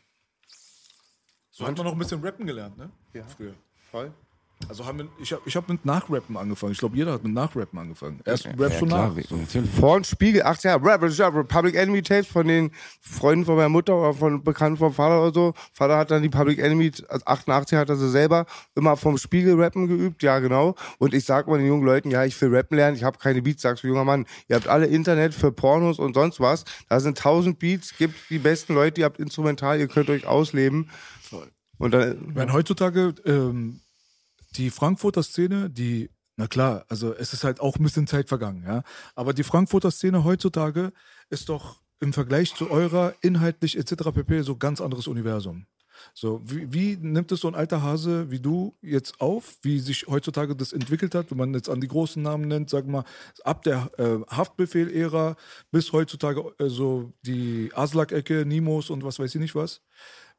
So 1.58 1.66
hat 1.66 1.76
man 1.76 1.86
noch 1.86 1.92
ein 1.92 1.98
bisschen 1.98 2.22
rappen 2.22 2.46
gelernt, 2.46 2.78
ne? 2.78 2.88
Ja. 3.12 3.24
Früher. 3.36 3.52
Voll. 3.90 4.12
Also 4.68 4.86
haben 4.86 4.98
wir, 4.98 5.08
ich 5.20 5.32
habe 5.32 5.42
ich 5.44 5.56
hab 5.56 5.68
mit 5.68 5.84
Nachrappen 5.84 6.36
angefangen. 6.36 6.72
Ich 6.72 6.78
glaube, 6.78 6.96
jeder 6.96 7.12
hat 7.12 7.22
mit 7.24 7.32
Nachrappen 7.32 7.78
angefangen. 7.78 8.20
Erst 8.24 8.44
Ja, 8.44 8.52
rappst 8.58 8.80
du 8.80 8.86
klar, 8.86 9.08
nach. 9.08 9.30
natürlich. 9.30 9.70
Vor 9.70 10.02
Spiegel, 10.04 10.42
ach 10.44 10.60
ja, 10.62 10.76
Rap, 10.76 11.02
Rap, 11.02 11.48
Public 11.48 11.74
Enemy 11.76 12.02
Tapes 12.02 12.26
von 12.28 12.46
den 12.46 12.70
Freunden 13.00 13.44
von 13.44 13.56
meiner 13.56 13.68
Mutter 13.68 13.96
oder 13.96 14.14
von 14.14 14.42
Bekannten 14.42 14.76
vom 14.76 14.92
Vater 14.92 15.22
oder 15.22 15.32
so. 15.34 15.54
Vater 15.72 15.96
hat 15.96 16.10
dann 16.10 16.22
die 16.22 16.28
Public 16.28 16.58
Enemy, 16.58 16.92
also 17.08 17.24
88 17.24 17.78
hat 17.78 17.88
er 17.88 17.96
sie 17.96 18.10
selber 18.10 18.46
immer 18.74 18.96
vom 18.96 19.16
Spiegel 19.16 19.60
rappen 19.60 19.86
geübt, 19.86 20.22
ja 20.22 20.38
genau. 20.40 20.74
Und 20.98 21.14
ich 21.14 21.24
sag 21.24 21.46
mal 21.46 21.58
den 21.58 21.66
jungen 21.66 21.84
Leuten, 21.84 22.10
ja, 22.10 22.24
ich 22.24 22.40
will 22.40 22.54
rappen 22.54 22.76
lernen, 22.76 22.96
ich 22.96 23.04
habe 23.04 23.18
keine 23.18 23.42
Beats, 23.42 23.62
sagst 23.62 23.84
du, 23.84 23.88
junger 23.88 24.04
Mann. 24.04 24.26
Ihr 24.48 24.56
habt 24.56 24.66
alle 24.68 24.86
Internet 24.86 25.34
für 25.34 25.52
Pornos 25.52 26.00
und 26.00 26.14
sonst 26.14 26.40
was. 26.40 26.64
Da 26.88 26.98
sind 26.98 27.16
tausend 27.18 27.60
Beats, 27.60 27.96
gibt 27.96 28.16
die 28.28 28.38
besten 28.38 28.74
Leute, 28.74 29.00
ihr 29.02 29.04
habt 29.04 29.20
Instrumental, 29.20 29.78
ihr 29.78 29.88
könnt 29.88 30.10
euch 30.10 30.26
ausleben. 30.26 30.90
Und 31.78 31.92
dann, 31.92 32.34
Wenn 32.34 32.52
heutzutage 32.52 33.14
ähm, 33.24 33.80
die 34.56 34.70
Frankfurter 34.70 35.22
Szene, 35.22 35.70
die, 35.70 36.10
na 36.36 36.46
klar, 36.46 36.84
also 36.88 37.14
es 37.14 37.32
ist 37.32 37.44
halt 37.44 37.60
auch 37.60 37.76
ein 37.76 37.82
bisschen 37.82 38.06
Zeit 38.06 38.28
vergangen, 38.28 38.64
ja. 38.66 38.82
Aber 39.14 39.32
die 39.32 39.44
Frankfurter 39.44 39.90
Szene 39.90 40.24
heutzutage 40.24 40.92
ist 41.30 41.48
doch 41.48 41.80
im 42.00 42.12
Vergleich 42.12 42.54
zu 42.54 42.70
eurer 42.70 43.14
inhaltlich 43.20 43.76
etc. 43.76 44.10
pp. 44.14 44.42
so 44.42 44.56
ganz 44.56 44.80
anderes 44.80 45.06
Universum. 45.06 45.66
So, 46.14 46.40
wie, 46.44 46.72
wie 46.72 46.96
nimmt 46.96 47.32
es 47.32 47.40
so 47.40 47.48
ein 47.48 47.54
alter 47.54 47.82
Hase 47.82 48.30
wie 48.30 48.40
du 48.40 48.76
jetzt 48.82 49.20
auf, 49.20 49.56
wie 49.62 49.80
sich 49.80 50.06
heutzutage 50.06 50.54
das 50.54 50.72
entwickelt 50.72 51.14
hat, 51.14 51.30
wenn 51.30 51.38
man 51.38 51.54
jetzt 51.54 51.68
an 51.68 51.80
die 51.80 51.88
großen 51.88 52.22
Namen 52.22 52.46
nennt, 52.48 52.70
sag 52.70 52.86
mal, 52.86 53.04
ab 53.44 53.62
der 53.62 53.90
äh, 53.98 54.18
Haftbefehl-Ära 54.28 55.36
bis 55.70 55.92
heutzutage 55.92 56.54
äh, 56.58 56.68
so 56.68 57.12
die 57.22 57.70
Aslak-Ecke, 57.74 58.44
Nimos 58.46 58.90
und 58.90 59.04
was 59.04 59.18
weiß 59.18 59.34
ich 59.34 59.40
nicht 59.40 59.54
was. 59.54 59.82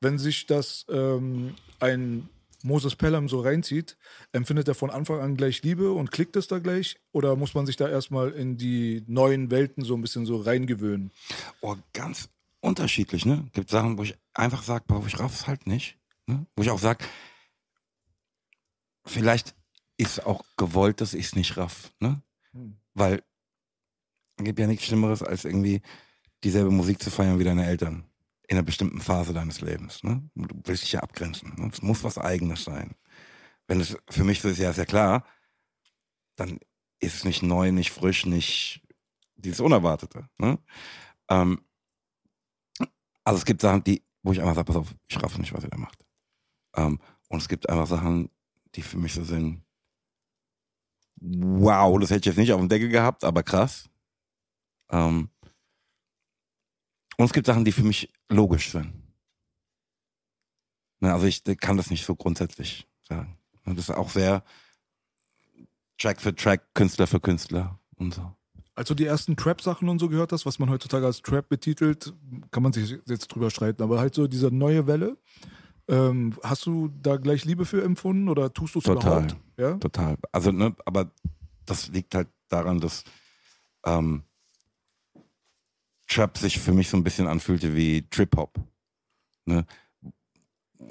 Wenn 0.01 0.17
sich 0.17 0.45
das 0.45 0.85
ähm, 0.89 1.55
ein 1.79 2.29
Moses 2.63 2.95
Pelham 2.95 3.29
so 3.29 3.41
reinzieht, 3.41 3.97
empfindet 4.31 4.67
er 4.67 4.75
von 4.75 4.89
Anfang 4.89 5.19
an 5.21 5.35
gleich 5.35 5.63
Liebe 5.63 5.91
und 5.91 6.11
klickt 6.11 6.35
es 6.35 6.47
da 6.47 6.59
gleich? 6.59 6.97
Oder 7.11 7.35
muss 7.35 7.53
man 7.53 7.65
sich 7.65 7.75
da 7.75 7.87
erstmal 7.87 8.31
in 8.31 8.57
die 8.57 9.03
neuen 9.07 9.51
Welten 9.51 9.83
so 9.83 9.95
ein 9.95 10.01
bisschen 10.01 10.25
so 10.25 10.37
reingewöhnen? 10.37 11.11
Oh, 11.61 11.75
ganz 11.93 12.29
unterschiedlich, 12.61 13.25
ne? 13.25 13.47
Gibt 13.53 13.69
Sachen, 13.69 13.97
wo 13.97 14.03
ich 14.03 14.17
einfach 14.33 14.63
sage, 14.63 14.85
boah, 14.87 15.05
ich 15.05 15.19
raff's 15.19 15.47
halt 15.47 15.67
nicht. 15.67 15.97
Ne? 16.27 16.45
Wo 16.55 16.63
ich 16.63 16.69
auch 16.69 16.79
sage, 16.79 17.05
vielleicht 19.05 19.55
ist 19.97 20.25
auch 20.25 20.43
gewollt, 20.57 21.01
dass 21.01 21.13
ich's 21.13 21.35
nicht 21.35 21.57
raff, 21.57 21.91
ne? 21.99 22.21
Weil 22.93 23.23
es 24.37 24.43
gibt 24.43 24.59
ja 24.59 24.67
nichts 24.67 24.85
Schlimmeres, 24.85 25.21
als 25.21 25.45
irgendwie 25.45 25.81
dieselbe 26.43 26.71
Musik 26.71 27.01
zu 27.01 27.11
feiern 27.11 27.39
wie 27.39 27.43
deine 27.43 27.65
Eltern. 27.65 28.08
In 28.49 28.57
einer 28.57 28.65
bestimmten 28.65 28.99
Phase 28.99 29.31
deines 29.31 29.61
Lebens. 29.61 30.03
Ne? 30.03 30.27
Du 30.33 30.59
willst 30.65 30.83
dich 30.83 30.93
ja 30.93 31.01
abgrenzen. 31.01 31.53
Ne? 31.55 31.69
Es 31.71 31.83
muss 31.83 32.03
was 32.03 32.17
Eigenes 32.17 32.63
sein. 32.63 32.95
Wenn 33.67 33.79
es 33.79 33.95
für 34.09 34.23
mich 34.23 34.41
so 34.41 34.49
ist, 34.49 34.57
ja, 34.57 34.71
ist 34.71 34.77
ja 34.77 34.85
klar, 34.85 35.23
dann 36.35 36.59
ist 36.99 37.15
es 37.15 37.23
nicht 37.25 37.43
neu, 37.43 37.71
nicht 37.71 37.91
frisch, 37.91 38.25
nicht 38.25 38.81
dieses 39.35 39.59
Unerwartete. 39.59 40.27
Ne? 40.39 40.57
Ähm, 41.29 41.61
also 43.23 43.37
es 43.37 43.45
gibt 43.45 43.61
Sachen, 43.61 43.83
die, 43.83 44.03
wo 44.23 44.31
ich 44.31 44.41
einfach 44.41 44.55
sage, 44.55 44.65
pass 44.65 44.75
auf, 44.77 44.95
ich 45.07 45.21
raffe 45.21 45.39
nicht, 45.39 45.53
was 45.53 45.63
ihr 45.63 45.69
da 45.69 45.77
macht. 45.77 46.03
Ähm, 46.75 46.99
und 47.27 47.37
es 47.37 47.47
gibt 47.47 47.69
einfach 47.69 47.85
Sachen, 47.85 48.31
die 48.73 48.81
für 48.81 48.97
mich 48.97 49.13
so 49.13 49.23
sind, 49.23 49.63
wow, 51.21 51.99
das 51.99 52.09
hätte 52.09 52.21
ich 52.21 52.25
jetzt 52.25 52.37
nicht 52.37 52.53
auf 52.53 52.59
dem 52.59 52.69
Deckel 52.69 52.89
gehabt, 52.89 53.23
aber 53.23 53.43
krass. 53.43 53.89
Ähm, 54.89 55.29
und 57.19 57.25
es 57.25 57.33
gibt 57.33 57.47
Sachen, 57.47 57.65
die 57.65 57.73
für 57.73 57.83
mich 57.83 58.09
logisch 58.29 58.71
sind. 58.71 58.93
Ne, 61.01 61.11
also 61.11 61.25
ich 61.25 61.43
kann 61.59 61.75
das 61.75 61.89
nicht 61.89 62.05
so 62.05 62.15
grundsätzlich 62.15 62.87
sagen. 63.01 63.37
Und 63.65 63.77
das 63.77 63.89
ist 63.89 63.95
auch 63.95 64.09
sehr 64.09 64.41
Track 65.97 66.21
für 66.21 66.33
Track, 66.33 66.73
Künstler 66.73 67.07
für 67.07 67.19
Künstler 67.19 67.77
und 67.97 68.13
so. 68.13 68.31
Als 68.73 68.87
du 68.87 68.95
die 68.95 69.03
ersten 69.03 69.35
Trap-Sachen 69.35 69.89
und 69.89 69.99
so 69.99 70.07
gehört 70.07 70.31
hast, 70.31 70.45
was 70.45 70.59
man 70.59 70.69
heutzutage 70.69 71.05
als 71.05 71.21
Trap 71.21 71.49
betitelt, 71.49 72.13
kann 72.51 72.63
man 72.63 72.71
sich 72.71 72.97
jetzt 73.05 73.27
drüber 73.27 73.49
streiten, 73.49 73.83
aber 73.83 73.99
halt 73.99 74.15
so 74.15 74.25
diese 74.25 74.47
neue 74.47 74.87
Welle, 74.87 75.17
ähm, 75.89 76.39
hast 76.41 76.65
du 76.67 76.87
da 76.87 77.17
gleich 77.17 77.43
Liebe 77.43 77.65
für 77.65 77.83
empfunden 77.83 78.29
oder 78.29 78.53
tust 78.53 78.75
du 78.75 78.79
es 78.79 78.85
Total. 78.85 79.23
überhaupt? 79.23 79.35
Ja? 79.57 79.73
Total. 79.73 80.17
Also, 80.31 80.53
ne, 80.53 80.73
aber 80.85 81.11
das 81.65 81.89
liegt 81.89 82.15
halt 82.15 82.29
daran, 82.47 82.79
dass 82.79 83.03
ähm, 83.83 84.23
Trap 86.09 86.37
sich 86.37 86.59
für 86.59 86.73
mich 86.73 86.89
so 86.89 86.97
ein 86.97 87.03
bisschen 87.03 87.27
anfühlte 87.27 87.75
wie 87.75 88.07
Trip-Hop. 88.09 88.59
Ne? 89.45 89.65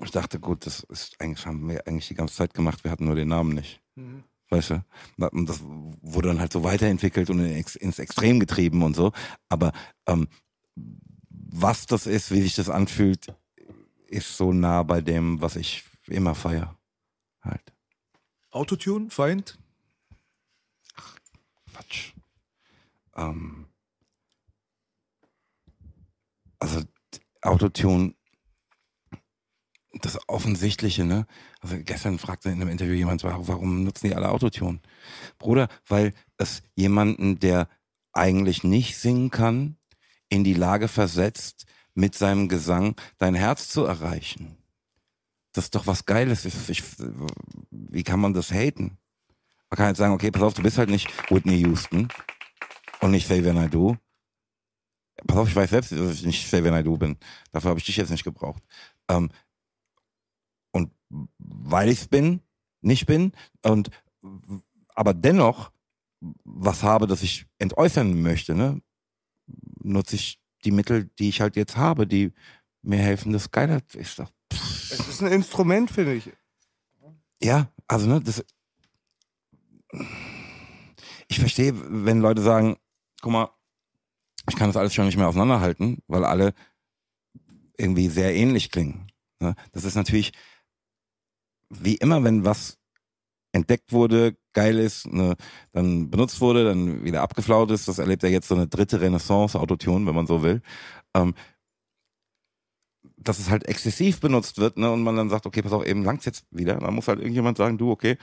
Ich 0.03 0.11
dachte, 0.11 0.39
gut, 0.41 0.65
das 0.65 0.81
ist 0.85 1.21
eigentlich, 1.21 1.45
haben 1.45 1.69
wir 1.69 1.87
eigentlich 1.87 2.09
die 2.09 2.15
ganze 2.15 2.37
Zeit 2.37 2.55
gemacht, 2.55 2.85
wir 2.85 2.91
hatten 2.91 3.05
nur 3.05 3.17
den 3.17 3.29
Namen 3.29 3.55
nicht. 3.55 3.83
Weißt 4.51 4.71
du? 4.71 4.85
Und 5.19 5.49
das 5.49 5.61
wurde 5.63 6.29
dann 6.29 6.41
halt 6.41 6.53
so 6.53 6.65
weiterentwickelt 6.65 7.29
und 7.31 7.41
ins 7.41 7.99
Extrem 7.99 8.41
getrieben 8.41 8.83
und 8.83 8.97
so. 8.97 9.13
Aber 9.49 9.73
ähm, 10.07 10.29
was 11.31 11.87
das 11.87 12.07
ist, 12.07 12.31
wie 12.31 12.41
sich 12.41 12.55
das 12.55 12.71
anfühlt, 12.71 13.35
ist 14.07 14.37
so 14.37 14.53
nah 14.53 14.83
bei 14.85 15.01
dem, 15.01 15.41
was 15.41 15.57
ich 15.57 15.85
immer 16.07 16.35
feier. 16.35 16.79
Halt. 17.43 17.73
Autotune, 18.51 19.11
Feind? 19.11 19.59
Quatsch. 21.73 22.13
ähm, 23.17 23.67
also 26.59 26.83
Autotune, 27.43 28.15
das 30.01 30.19
Offensichtliche, 30.29 31.05
ne? 31.05 31.27
Also 31.61 31.77
gestern 31.81 32.19
fragte 32.19 32.51
in 32.51 32.61
einem 32.61 32.71
Interview 32.71 32.95
jemand, 32.95 33.25
warum 33.25 33.85
nutzen 33.85 34.09
die 34.09 34.15
alle 34.15 34.31
Autotune? 34.31 34.81
Bruder, 35.39 35.69
weil 35.87 36.13
es 36.37 36.63
jemanden, 36.75 37.39
der 37.41 37.69
eigentlich 38.13 38.65
nicht 38.65 38.97
singen 38.97 39.31
kann, 39.31 39.77
in 40.29 40.45
die 40.45 40.55
Lage 40.55 40.89
versetzt, 40.89 41.67
mit 41.95 42.15
seinem 42.15 42.49
Gesang 42.49 42.95
dein 43.19 43.35
Herz 43.35 43.69
zu 43.69 43.85
erreichen. 43.85 44.57
Das 45.53 45.65
ist 45.65 45.75
doch 45.75 45.87
was 45.87 46.05
Geiles. 46.05 46.45
Ich, 46.45 46.83
wie 47.71 48.05
kann 48.05 48.21
man 48.21 48.35
das 48.35 48.53
haten? 48.53 48.99
Man 49.71 49.77
kann 49.77 49.89
jetzt 49.89 49.99
sagen, 49.99 50.15
okay, 50.15 50.31
pass 50.31 50.43
auf, 50.43 50.55
du 50.55 50.63
bist 50.63 50.79
halt 50.79 50.91
nicht 50.91 51.11
Whitney 51.31 51.57
Houston 51.63 52.09
und 53.01 53.11
nicht 53.11 53.25
Xavier 53.27 53.53
Naidoo. 53.53 53.97
Pass 55.27 55.37
auf, 55.37 55.49
ich 55.49 55.57
weiß 55.57 55.71
selbst, 55.71 55.93
dass 55.93 56.15
ich 56.15 56.27
nicht 56.27 56.45
Xavier 56.45 56.71
Naidoo 56.71 56.97
bin. 56.97 57.17
Dafür 57.53 57.71
habe 57.71 57.81
ich 57.81 57.87
dich 57.87 57.97
jetzt 57.97 58.11
nicht 58.11 58.25
gebraucht. 58.25 58.63
Ähm, 59.09 59.31
und 60.73 60.93
weil 61.39 61.89
ich 61.89 62.01
es 62.01 62.09
bin, 62.09 62.41
nicht 62.81 63.07
bin 63.07 63.33
und 63.63 63.91
aber 64.95 65.15
dennoch 65.15 65.71
was 66.45 66.83
habe, 66.83 67.07
das 67.07 67.23
ich 67.23 67.47
entäußern 67.59 68.21
möchte, 68.21 68.55
ne, 68.55 68.83
nutze 69.83 70.17
ich 70.17 70.41
die 70.65 70.73
Mittel, 70.73 71.11
die 71.19 71.29
ich 71.29 71.41
halt 71.41 71.57
jetzt 71.57 71.77
habe, 71.77 72.07
die 72.07 72.33
mir 72.83 72.99
helfen, 72.99 73.33
das 73.33 73.51
geiler 73.51 73.81
ist. 73.95 74.19
Doch, 74.19 74.31
es 74.51 75.09
ist 75.09 75.23
ein 75.23 75.33
Instrument, 75.33 75.91
finde 75.91 76.15
ich. 76.15 76.31
Ja, 77.43 77.71
also 77.87 78.09
ne, 78.09 78.21
das. 78.21 78.45
Ich 81.29 81.39
verstehe, 81.39 81.73
wenn 81.77 82.21
Leute 82.21 82.43
sagen, 82.43 82.77
guck 83.21 83.33
mal, 83.33 83.51
ich 84.49 84.57
kann 84.57 84.69
das 84.69 84.77
alles 84.77 84.95
schon 84.95 85.07
nicht 85.07 85.17
mehr 85.17 85.29
auseinanderhalten, 85.29 85.99
weil 86.07 86.25
alle 86.25 86.55
irgendwie 87.77 88.09
sehr 88.09 88.35
ähnlich 88.35 88.71
klingen. 88.71 89.07
Ne? 89.41 89.55
Das 89.73 89.85
ist 89.85 89.95
natürlich 89.95 90.33
wie 91.71 91.97
immer, 91.97 92.25
wenn 92.25 92.45
was 92.45 92.79
entdeckt 93.53 93.93
wurde, 93.93 94.37
geil 94.53 94.79
ist, 94.79 95.07
ne, 95.07 95.37
dann 95.73 96.11
benutzt 96.11 96.41
wurde, 96.41 96.65
dann 96.65 97.05
wieder 97.05 97.23
abgeflaut 97.23 97.71
ist. 97.71 97.89
Das 97.89 97.99
erlebt 97.99 98.23
ja 98.23 98.29
jetzt 98.29 98.49
so 98.49 98.55
eine 98.55 98.67
dritte 98.67 99.01
Renaissance, 99.01 99.59
Autotune, 99.59 100.07
wenn 100.07 100.15
man 100.15 100.27
so 100.27 100.43
will. 100.43 100.63
Ähm, 101.15 101.35
dass 103.17 103.39
es 103.39 103.51
halt 103.51 103.67
exzessiv 103.67 104.21
benutzt 104.21 104.59
wird, 104.59 104.79
ne, 104.79 104.91
und 104.91 105.03
man 105.03 105.17
dann 105.17 105.31
sagt, 105.31 105.47
okay, 105.47 105.63
pass 105.63 105.73
auf, 105.73 105.85
eben 105.85 106.05
langt's 106.05 106.25
jetzt 106.25 106.47
wieder. 106.51 106.77
Dann 106.77 106.95
muss 106.95 107.09
halt 107.09 107.21
irgendjemand 107.21 107.59
sagen, 107.59 107.79
du, 107.79 107.91
okay, 107.91 108.17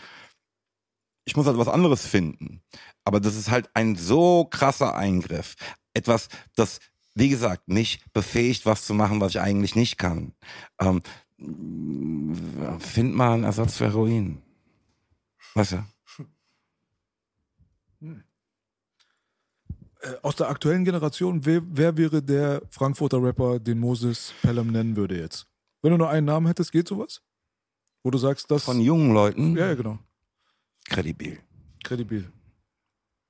ich 1.27 1.35
muss 1.35 1.47
halt 1.47 1.57
was 1.57 1.67
anderes 1.67 2.05
finden. 2.05 2.61
Aber 3.03 3.19
das 3.19 3.35
ist 3.35 3.49
halt 3.49 3.69
ein 3.73 3.95
so 3.95 4.45
krasser 4.45 4.95
Eingriff. 4.95 5.55
Etwas, 5.95 6.27
das, 6.55 6.79
wie 7.15 7.29
gesagt, 7.29 7.67
mich 7.67 8.03
befähigt, 8.13 8.65
was 8.65 8.85
zu 8.85 8.93
machen, 8.93 9.21
was 9.21 9.31
ich 9.31 9.41
eigentlich 9.41 9.75
nicht 9.75 9.97
kann. 9.97 10.33
Ähm, 10.79 11.01
find 12.79 13.15
mal 13.15 13.33
einen 13.33 13.43
Ersatz 13.45 13.77
für 13.77 13.85
Heroin. 13.85 14.41
Weißt 15.55 15.71
du? 15.71 15.85
Hm. 18.01 18.23
Äh, 20.01 20.15
aus 20.21 20.35
der 20.35 20.49
aktuellen 20.49 20.83
Generation, 20.83 21.45
wer, 21.45 21.61
wer, 21.65 21.97
wäre 21.97 22.21
der 22.21 22.61
Frankfurter 22.69 23.23
Rapper, 23.23 23.59
den 23.59 23.79
Moses 23.79 24.33
Pelham 24.41 24.67
nennen 24.67 24.95
würde 24.95 25.17
jetzt? 25.17 25.47
Wenn 25.81 25.91
du 25.91 25.97
nur 25.97 26.09
einen 26.09 26.25
Namen 26.25 26.47
hättest, 26.47 26.71
geht 26.71 26.87
sowas? 26.87 27.21
Wo 28.03 28.11
du 28.11 28.17
sagst, 28.17 28.51
das. 28.51 28.65
Von 28.65 28.81
jungen 28.81 29.13
Leuten? 29.13 29.55
Ja, 29.55 29.67
ja, 29.67 29.75
genau. 29.75 29.97
Kredibil. 30.85 31.39
Kredibil. 31.83 32.31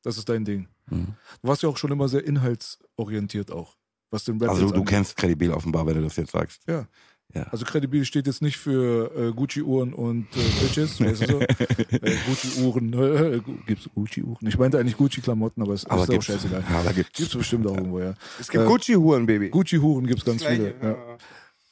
Das 0.02 0.18
ist 0.18 0.28
dein 0.28 0.44
Ding. 0.44 0.68
Mhm. 0.90 1.16
Du 1.42 1.48
warst 1.48 1.64
ja 1.64 1.70
auch 1.70 1.78
schon 1.78 1.92
immer 1.92 2.08
sehr 2.08 2.26
inhaltsorientiert 2.26 3.52
auch. 3.52 3.76
Was 4.12 4.24
den 4.24 4.40
Rap 4.40 4.50
also 4.50 4.68
du 4.68 4.76
angeht. 4.76 4.88
kennst 4.88 5.18
Kredibil 5.18 5.52
offenbar, 5.52 5.86
wenn 5.86 5.96
du 5.96 6.02
das 6.04 6.16
jetzt 6.16 6.32
sagst. 6.32 6.62
Ja. 6.68 6.88
Ja. 7.34 7.44
Also 7.52 7.66
Credibil 7.66 8.06
steht 8.06 8.28
jetzt 8.28 8.42
nicht 8.42 8.56
für 8.56 9.12
äh, 9.16 9.32
Gucci-Uhren 9.34 9.94
und 9.94 10.28
äh, 10.38 10.62
Bitches, 10.62 11.02
weißt 11.02 11.24
du 11.24 11.26
so? 11.28 11.40
äh, 11.42 12.18
Gucci-Uhren, 12.28 12.94
äh, 12.94 13.42
gibt's 13.66 13.90
Gucci-Uhren? 13.94 14.48
Ich 14.48 14.58
meinte 14.58 14.80
eigentlich 14.80 14.96
Gucci-Klamotten, 14.96 15.62
aber 15.62 15.74
es 15.74 15.86
aber 15.86 16.04
ist 16.04 16.12
auch 16.12 16.22
scheißegal. 16.22 16.64
Ja, 16.70 16.84
da 16.84 16.92
gibt's. 16.92 17.18
Gibt's 17.18 17.36
bestimmt 17.36 17.68
auch 17.68 17.76
irgendwo, 17.76 18.00
ja. 18.00 18.14
Es 18.40 18.48
gibt 18.48 18.64
äh, 18.64 18.68
Gucci-Uhren, 18.68 19.26
Baby. 19.26 19.50
Gucci-Uhren 19.50 20.06
gibt's 20.08 20.24
ganz 20.24 20.46
viele. 20.46 20.76
Ja. 20.82 20.90
Ja. 20.92 21.18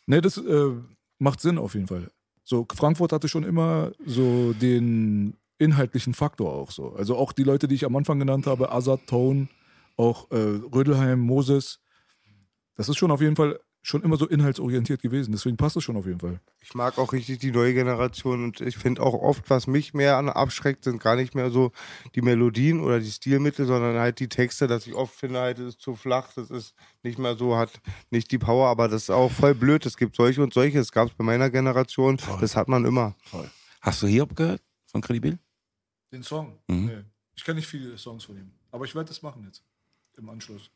Ne, 0.07 0.21
das 0.21 0.37
äh, 0.37 0.71
macht 1.19 1.39
Sinn 1.39 1.57
auf 1.57 1.75
jeden 1.75 1.87
Fall. 1.87 2.09
So, 2.43 2.67
Frankfurt 2.75 3.13
hatte 3.13 3.29
schon 3.29 3.43
immer 3.43 3.93
so 4.05 4.51
den 4.53 5.37
inhaltlichen 5.57 6.13
Faktor 6.13 6.53
auch 6.53 6.71
so. 6.71 6.93
Also 6.93 7.15
auch 7.15 7.31
die 7.31 7.43
Leute, 7.43 7.67
die 7.67 7.75
ich 7.75 7.85
am 7.85 7.95
Anfang 7.95 8.19
genannt 8.19 8.47
habe, 8.47 8.71
Azad, 8.71 9.07
Tone, 9.07 9.47
auch 9.95 10.31
äh, 10.31 10.35
Rödelheim, 10.35 11.19
Moses, 11.19 11.79
das 12.75 12.89
ist 12.89 12.97
schon 12.97 13.11
auf 13.11 13.21
jeden 13.21 13.35
Fall 13.35 13.59
schon 13.85 14.01
immer 14.01 14.15
so 14.15 14.25
inhaltsorientiert 14.27 15.01
gewesen. 15.01 15.33
Deswegen 15.33 15.57
passt 15.57 15.75
es 15.75 15.83
schon 15.83 15.97
auf 15.97 16.05
jeden 16.05 16.21
Fall. 16.21 16.39
Ich 16.61 16.73
mag 16.73 16.97
auch 16.97 17.11
richtig 17.11 17.39
die 17.39 17.51
neue 17.51 17.73
Generation 17.73 18.45
und 18.45 18.61
ich 18.61 18.77
finde 18.77 19.03
auch 19.03 19.13
oft, 19.13 19.49
was 19.49 19.67
mich 19.67 19.93
mehr 19.93 20.17
an 20.17 20.29
abschreckt, 20.29 20.85
sind 20.85 21.03
gar 21.03 21.17
nicht 21.17 21.35
mehr 21.35 21.51
so 21.51 21.73
die 22.15 22.21
Melodien 22.21 22.79
oder 22.79 23.01
die 23.01 23.11
Stilmittel, 23.11 23.65
sondern 23.65 23.97
halt 23.97 24.19
die 24.19 24.29
Texte, 24.29 24.67
dass 24.67 24.87
ich 24.87 24.93
oft 24.93 25.13
finde, 25.13 25.41
halt, 25.41 25.59
es 25.59 25.75
ist 25.75 25.81
zu 25.81 25.95
flach, 25.95 26.31
das 26.33 26.49
ist 26.49 26.73
nicht 27.03 27.19
mehr 27.19 27.35
so, 27.35 27.57
hat 27.57 27.71
nicht 28.09 28.31
die 28.31 28.37
Power, 28.37 28.69
aber 28.69 28.87
das 28.87 29.03
ist 29.03 29.09
auch 29.09 29.31
voll 29.31 29.53
blöd. 29.53 29.85
Es 29.85 29.97
gibt 29.97 30.15
solche 30.15 30.41
und 30.41 30.53
solche, 30.53 30.77
das 30.77 30.93
gab 30.93 31.09
es 31.09 31.13
bei 31.13 31.25
meiner 31.25 31.49
Generation, 31.49 32.17
Voll. 32.17 32.39
das 32.39 32.55
hat 32.55 32.69
man 32.69 32.85
immer. 32.85 33.15
Voll. 33.25 33.49
Hast 33.81 34.01
du 34.01 34.07
Hiob 34.07 34.33
gehört 34.33 34.61
von 34.93 35.01
Credibil? 35.01 35.37
Den 36.13 36.23
Song? 36.23 36.57
Mhm. 36.67 36.85
Nee. 36.85 37.03
Ich 37.35 37.43
kenne 37.43 37.57
nicht 37.57 37.67
viele 37.67 37.97
Songs 37.97 38.23
von 38.23 38.37
ihm, 38.37 38.51
aber 38.71 38.85
ich 38.85 38.95
werde 38.95 39.09
das 39.09 39.21
machen 39.21 39.43
jetzt 39.43 39.63
im 40.17 40.29
Anschluss. 40.29 40.69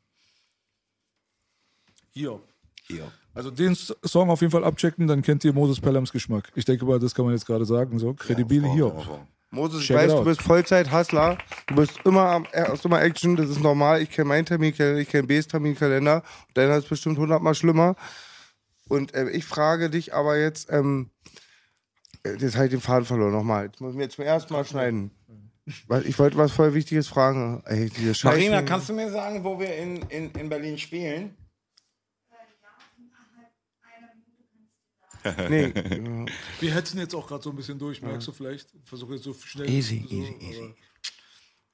Hiob. 2.12 2.46
Hier. 2.88 3.12
Also 3.34 3.52
den 3.52 3.76
Song 3.76 4.30
auf 4.30 4.42
jeden 4.42 4.52
Fall 4.52 4.64
abchecken, 4.64 5.08
dann 5.08 5.22
kennt 5.22 5.44
ihr 5.44 5.54
Moses 5.54 5.80
Pelhams 5.80 6.12
Geschmack. 6.12 6.52
Ich 6.56 6.66
denke 6.66 6.86
mal, 6.86 7.00
das 7.00 7.14
kann 7.14 7.26
man 7.26 7.34
jetzt 7.34 7.46
gerade 7.46 7.66
sagen. 7.66 8.00
So, 8.00 8.14
kredibil 8.14 8.64
ja, 8.64 8.74
hier. 8.74 9.26
Moses, 9.52 9.84
ich 9.84 9.94
weiß, 9.94 10.12
du 10.12 10.24
bist 10.24 10.42
Vollzeit-Hustler. 10.42 11.38
Du 11.68 11.76
bist 11.76 12.00
immer 12.06 12.44
hast 12.54 12.86
immer 12.86 13.02
Action, 13.02 13.36
das 13.36 13.50
ist 13.50 13.62
normal. 13.62 14.02
Ich 14.02 14.10
kenne 14.10 14.30
meinen 14.30 14.46
Terminkalender, 14.46 15.02
ich 15.02 15.10
kenne 15.10 15.28
B's 15.28 15.48
Terminkalender. 15.48 16.24
Deiner 16.54 16.78
ist 16.78 16.90
bestimmt 16.90 17.18
hundertmal 17.18 17.56
schlimmer. 17.56 17.96
Und 18.88 19.14
äh, 19.14 19.30
ich 19.30 19.46
frage 19.46 19.90
dich 19.90 20.14
aber 20.14 20.38
jetzt, 20.38 20.72
ähm, 20.72 21.12
jetzt 22.36 22.56
habe 22.56 22.66
ich 22.66 22.72
den 22.72 22.82
Faden 22.82 23.06
verloren 23.06 23.32
nochmal. 23.32 23.66
Jetzt 23.66 23.82
muss 23.82 23.92
ich 23.92 23.98
mir 23.98 24.10
zum 24.10 24.26
ersten 24.26 24.54
Mal 24.54 24.66
schneiden. 24.66 25.12
Ich 26.06 26.18
wollte 26.18 26.38
was 26.38 26.52
voll 26.52 26.74
Wichtiges 26.74 27.08
fragen. 27.08 27.62
Ey, 27.66 27.92
Marina, 28.24 28.62
kannst 28.62 28.88
du 28.88 28.94
mir 28.94 29.12
sagen, 29.12 29.44
wo 29.44 29.60
wir 29.60 29.76
in, 29.76 29.98
in, 30.04 30.32
in 30.32 30.50
Berlin 30.50 30.78
spielen? 30.78 31.36
nee. 35.50 35.74
Wir 36.60 36.74
hetzen 36.74 37.00
jetzt 37.00 37.14
auch 37.14 37.28
gerade 37.28 37.44
so 37.44 37.50
ein 37.50 37.56
bisschen 37.56 37.78
durch, 37.78 38.02
merkst 38.02 38.28
du 38.28 38.32
vielleicht? 38.32 38.70
Versuche 38.86 39.16
jetzt 39.16 39.24
so 39.24 39.34
schnell. 39.34 39.70
Easy, 39.70 40.06
so, 40.08 40.16
easy, 40.16 40.38
easy. 40.40 40.76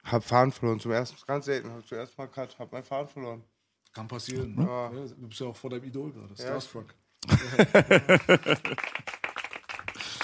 Hab 0.02 0.24
Fahren 0.24 0.50
verloren. 0.50 0.80
Zum 0.80 0.90
ersten, 0.90 1.16
ganz 1.26 1.44
selten. 1.44 1.70
Hab 1.70 1.86
zuerst 1.86 2.18
mal 2.18 2.26
Cut, 2.26 2.58
hab 2.58 2.72
mein 2.72 2.82
Fahren 2.82 3.08
verloren. 3.08 3.44
Kann 3.92 4.08
passieren. 4.08 4.56
Ne? 4.56 4.64
Ja. 4.64 4.92
Ja, 4.92 5.06
du 5.06 5.28
bist 5.28 5.40
ja 5.40 5.46
auch 5.46 5.56
vor 5.56 5.70
deinem 5.70 5.84
Idol 5.84 6.12
gerade. 6.12 6.34
Starstruck. 6.34 6.94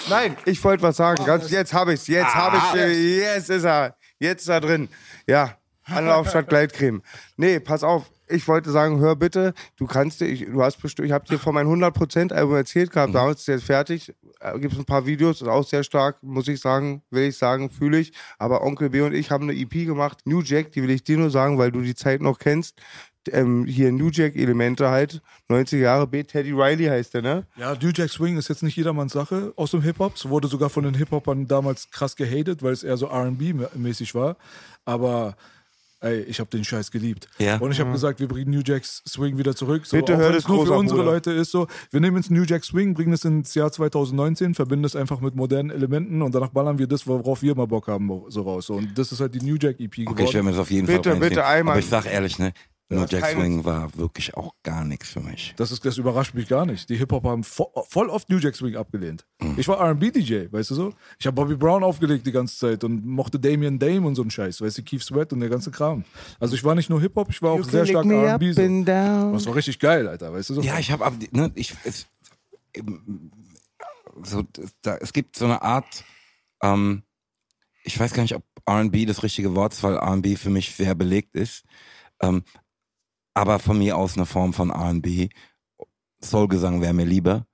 Nein, 0.09 0.35
ich 0.45 0.63
wollte 0.63 0.83
was 0.83 0.97
sagen. 0.97 1.23
Ganz, 1.25 1.49
jetzt 1.51 1.73
habe 1.73 1.93
ich's. 1.93 2.07
Jetzt 2.07 2.35
ah, 2.35 2.51
habe 2.51 2.57
ich's. 2.57 3.17
Jetzt 3.17 3.49
ist 3.49 3.63
er. 3.63 3.95
Jetzt 4.19 4.41
ist 4.41 4.49
er 4.49 4.61
drin. 4.61 4.89
Ja. 5.27 5.57
Anlaufstadt 5.85 6.47
Gleitcreme. 6.47 7.01
Nee, 7.37 7.59
pass 7.59 7.83
auf 7.83 8.09
ich 8.31 8.47
wollte 8.47 8.71
sagen, 8.71 8.99
hör 8.99 9.15
bitte, 9.15 9.53
du 9.77 9.85
kannst, 9.85 10.21
ich, 10.21 10.45
du 10.45 10.63
hast 10.63 10.81
bestimmt, 10.81 11.07
ich 11.07 11.11
habe 11.11 11.25
dir 11.25 11.37
von 11.37 11.53
meinem 11.53 11.71
100% 11.71 12.33
Album 12.33 12.55
erzählt 12.55 12.91
gehabt, 12.91 13.13
damals 13.13 13.41
ist 13.41 13.47
jetzt 13.47 13.63
fertig, 13.65 14.13
äh, 14.39 14.57
gibt 14.59 14.73
es 14.73 14.79
ein 14.79 14.85
paar 14.85 15.05
Videos, 15.05 15.41
ist 15.41 15.47
auch 15.47 15.65
sehr 15.65 15.83
stark, 15.83 16.21
muss 16.23 16.47
ich 16.47 16.59
sagen, 16.59 17.03
will 17.09 17.23
ich 17.23 17.37
sagen, 17.37 17.69
fühle 17.69 17.99
ich, 17.99 18.13
aber 18.37 18.63
Onkel 18.63 18.89
B 18.89 19.01
und 19.01 19.13
ich 19.13 19.31
haben 19.31 19.49
eine 19.49 19.59
EP 19.59 19.85
gemacht, 19.85 20.19
New 20.25 20.41
Jack, 20.41 20.71
die 20.71 20.81
will 20.81 20.91
ich 20.91 21.03
dir 21.03 21.17
nur 21.17 21.29
sagen, 21.29 21.57
weil 21.57 21.71
du 21.71 21.81
die 21.81 21.95
Zeit 21.95 22.21
noch 22.21 22.39
kennst, 22.39 22.81
ähm, 23.29 23.65
hier 23.65 23.91
New 23.91 24.09
Jack 24.09 24.35
Elemente 24.35 24.89
halt, 24.89 25.21
90er 25.49 25.77
Jahre 25.77 26.07
B, 26.07 26.23
Teddy 26.23 26.51
Riley 26.51 26.85
heißt 26.85 27.13
der, 27.13 27.21
ne? 27.21 27.47
Ja, 27.57 27.75
New 27.81 27.91
Jack 27.93 28.09
Swing 28.09 28.37
ist 28.37 28.49
jetzt 28.49 28.63
nicht 28.63 28.75
jedermanns 28.75 29.13
Sache 29.13 29.53
aus 29.55 29.71
dem 29.71 29.81
Hip-Hop. 29.81 30.15
Es 30.15 30.27
wurde 30.27 30.47
sogar 30.47 30.69
von 30.69 30.83
den 30.83 30.95
Hip-Hopern 30.95 31.47
damals 31.47 31.89
krass 31.91 32.15
gehatet, 32.15 32.63
weil 32.63 32.73
es 32.73 32.83
eher 32.83 32.97
so 32.97 33.07
R&B-mäßig 33.07 34.15
war. 34.15 34.37
Aber 34.85 35.35
ey, 36.01 36.21
ich 36.23 36.39
habe 36.39 36.49
den 36.49 36.63
Scheiß 36.63 36.91
geliebt. 36.91 37.27
Ja. 37.37 37.57
Und 37.57 37.71
ich 37.71 37.79
habe 37.79 37.89
mhm. 37.89 37.93
gesagt, 37.93 38.19
wir 38.19 38.27
bringen 38.27 38.51
New 38.51 38.61
Jack's 38.65 39.03
Swing 39.07 39.37
wieder 39.37 39.55
zurück. 39.55 39.85
So, 39.85 39.97
Bitte 39.97 40.17
hört 40.17 40.35
es 40.35 40.47
nur 40.47 40.65
für 40.65 40.73
unsere 40.73 40.99
Bruder. 40.99 41.13
Leute 41.13 41.31
ist 41.31 41.51
so, 41.51 41.67
wir 41.91 41.99
nehmen 41.99 42.17
jetzt 42.17 42.31
New 42.31 42.43
Jack 42.43 42.65
Swing, 42.65 42.93
bringen 42.93 43.13
es 43.13 43.23
ins 43.23 43.53
Jahr 43.53 43.71
2019, 43.71 44.55
verbinden 44.55 44.85
es 44.85 44.95
einfach 44.95 45.21
mit 45.21 45.35
modernen 45.35 45.69
Elementen 45.69 46.21
und 46.21 46.33
danach 46.33 46.49
ballern 46.49 46.79
wir 46.79 46.87
das, 46.87 47.07
worauf 47.07 47.41
wir 47.41 47.55
mal 47.55 47.67
Bock 47.67 47.87
haben, 47.87 48.09
so 48.29 48.41
raus. 48.41 48.65
So, 48.65 48.75
und 48.75 48.97
das 48.97 49.11
ist 49.11 49.19
halt 49.19 49.35
die 49.35 49.41
New 49.41 49.57
Jack 49.59 49.79
EP 49.79 49.91
geworden. 49.91 50.13
Okay, 50.13 50.23
ich 50.23 50.33
werde 50.33 50.45
mir 50.45 50.51
das 50.51 50.59
auf 50.59 50.71
jeden 50.71 50.87
bitte, 50.87 51.11
Fall 51.11 51.19
Bitte, 51.19 51.29
bitte 51.29 51.45
einmal. 51.45 51.73
Aber 51.73 51.79
ich 51.79 51.89
sag 51.89 52.05
ehrlich, 52.05 52.39
ne, 52.39 52.53
Nur 52.97 53.07
Jack 53.07 53.21
keine- 53.21 53.39
Swing 53.39 53.63
war 53.65 53.95
wirklich 53.97 54.35
auch 54.35 54.53
gar 54.63 54.83
nichts 54.83 55.09
für 55.09 55.21
mich. 55.21 55.53
Das, 55.55 55.71
ist, 55.71 55.85
das 55.85 55.97
überrascht 55.97 56.33
mich 56.33 56.47
gar 56.47 56.65
nicht. 56.65 56.89
Die 56.89 56.97
Hip-Hop 56.97 57.23
haben 57.23 57.43
vo 57.43 57.71
voll 57.87 58.09
oft 58.09 58.29
New 58.29 58.37
Jack 58.37 58.55
Swing 58.55 58.75
abgelehnt. 58.75 59.25
Ich 59.57 59.67
war 59.67 59.79
RB-DJ, 59.91 60.51
weißt 60.51 60.71
du 60.71 60.75
so? 60.75 60.93
Ich 61.19 61.25
habe 61.25 61.35
Bobby 61.35 61.55
Brown 61.55 61.83
aufgelegt 61.83 62.27
die 62.27 62.31
ganze 62.31 62.57
Zeit 62.57 62.83
und 62.83 63.05
mochte 63.05 63.39
Damien 63.39 63.79
Dame 63.79 64.05
und 64.05 64.15
so 64.15 64.21
einen 64.21 64.31
Scheiß, 64.31 64.61
weißt 64.61 64.77
du, 64.79 64.83
Keith 64.83 65.01
Sweat 65.01 65.31
und 65.33 65.39
der 65.39 65.49
ganze 65.49 65.71
Kram. 65.71 66.03
Also 66.39 66.55
ich 66.55 66.63
war 66.63 66.75
nicht 66.75 66.89
nur 66.89 66.99
Hip-Hop, 67.01 67.29
ich 67.29 67.41
war 67.41 67.51
auch 67.51 67.63
sehr 67.63 67.85
stark 67.85 68.05
RB. 68.05 68.53
So. 68.53 68.61
Das 69.33 69.45
war 69.45 69.55
richtig 69.55 69.79
geil, 69.79 70.07
Alter, 70.07 70.33
weißt 70.33 70.49
du 70.49 70.53
so? 70.55 70.61
Ja, 70.61 70.77
ich 70.77 70.91
habe, 70.91 71.09
ne, 71.31 71.51
ich, 71.55 71.73
es, 71.85 72.07
so, 74.23 74.43
da, 74.81 74.97
es 74.97 75.13
gibt 75.13 75.35
so 75.35 75.45
eine 75.45 75.61
Art, 75.61 76.03
ähm, 76.61 77.03
ich 77.83 77.99
weiß 77.99 78.13
gar 78.13 78.21
nicht, 78.23 78.35
ob 78.35 78.43
R&B 78.65 79.05
das 79.05 79.23
richtige 79.23 79.55
Wort 79.55 79.73
ist, 79.73 79.83
weil 79.83 79.95
R&B 79.95 80.35
für 80.35 80.49
mich 80.49 80.75
sehr 80.75 80.93
belegt 80.95 81.35
ist, 81.35 81.63
ähm, 82.21 82.43
aber 83.33 83.59
von 83.59 83.77
mir 83.77 83.97
aus 83.97 84.15
eine 84.15 84.25
Form 84.25 84.53
von 84.53 84.69
R&B. 84.69 85.29
Soulgesang 86.19 86.81
wäre 86.81 86.93
mir 86.93 87.05
lieber 87.05 87.45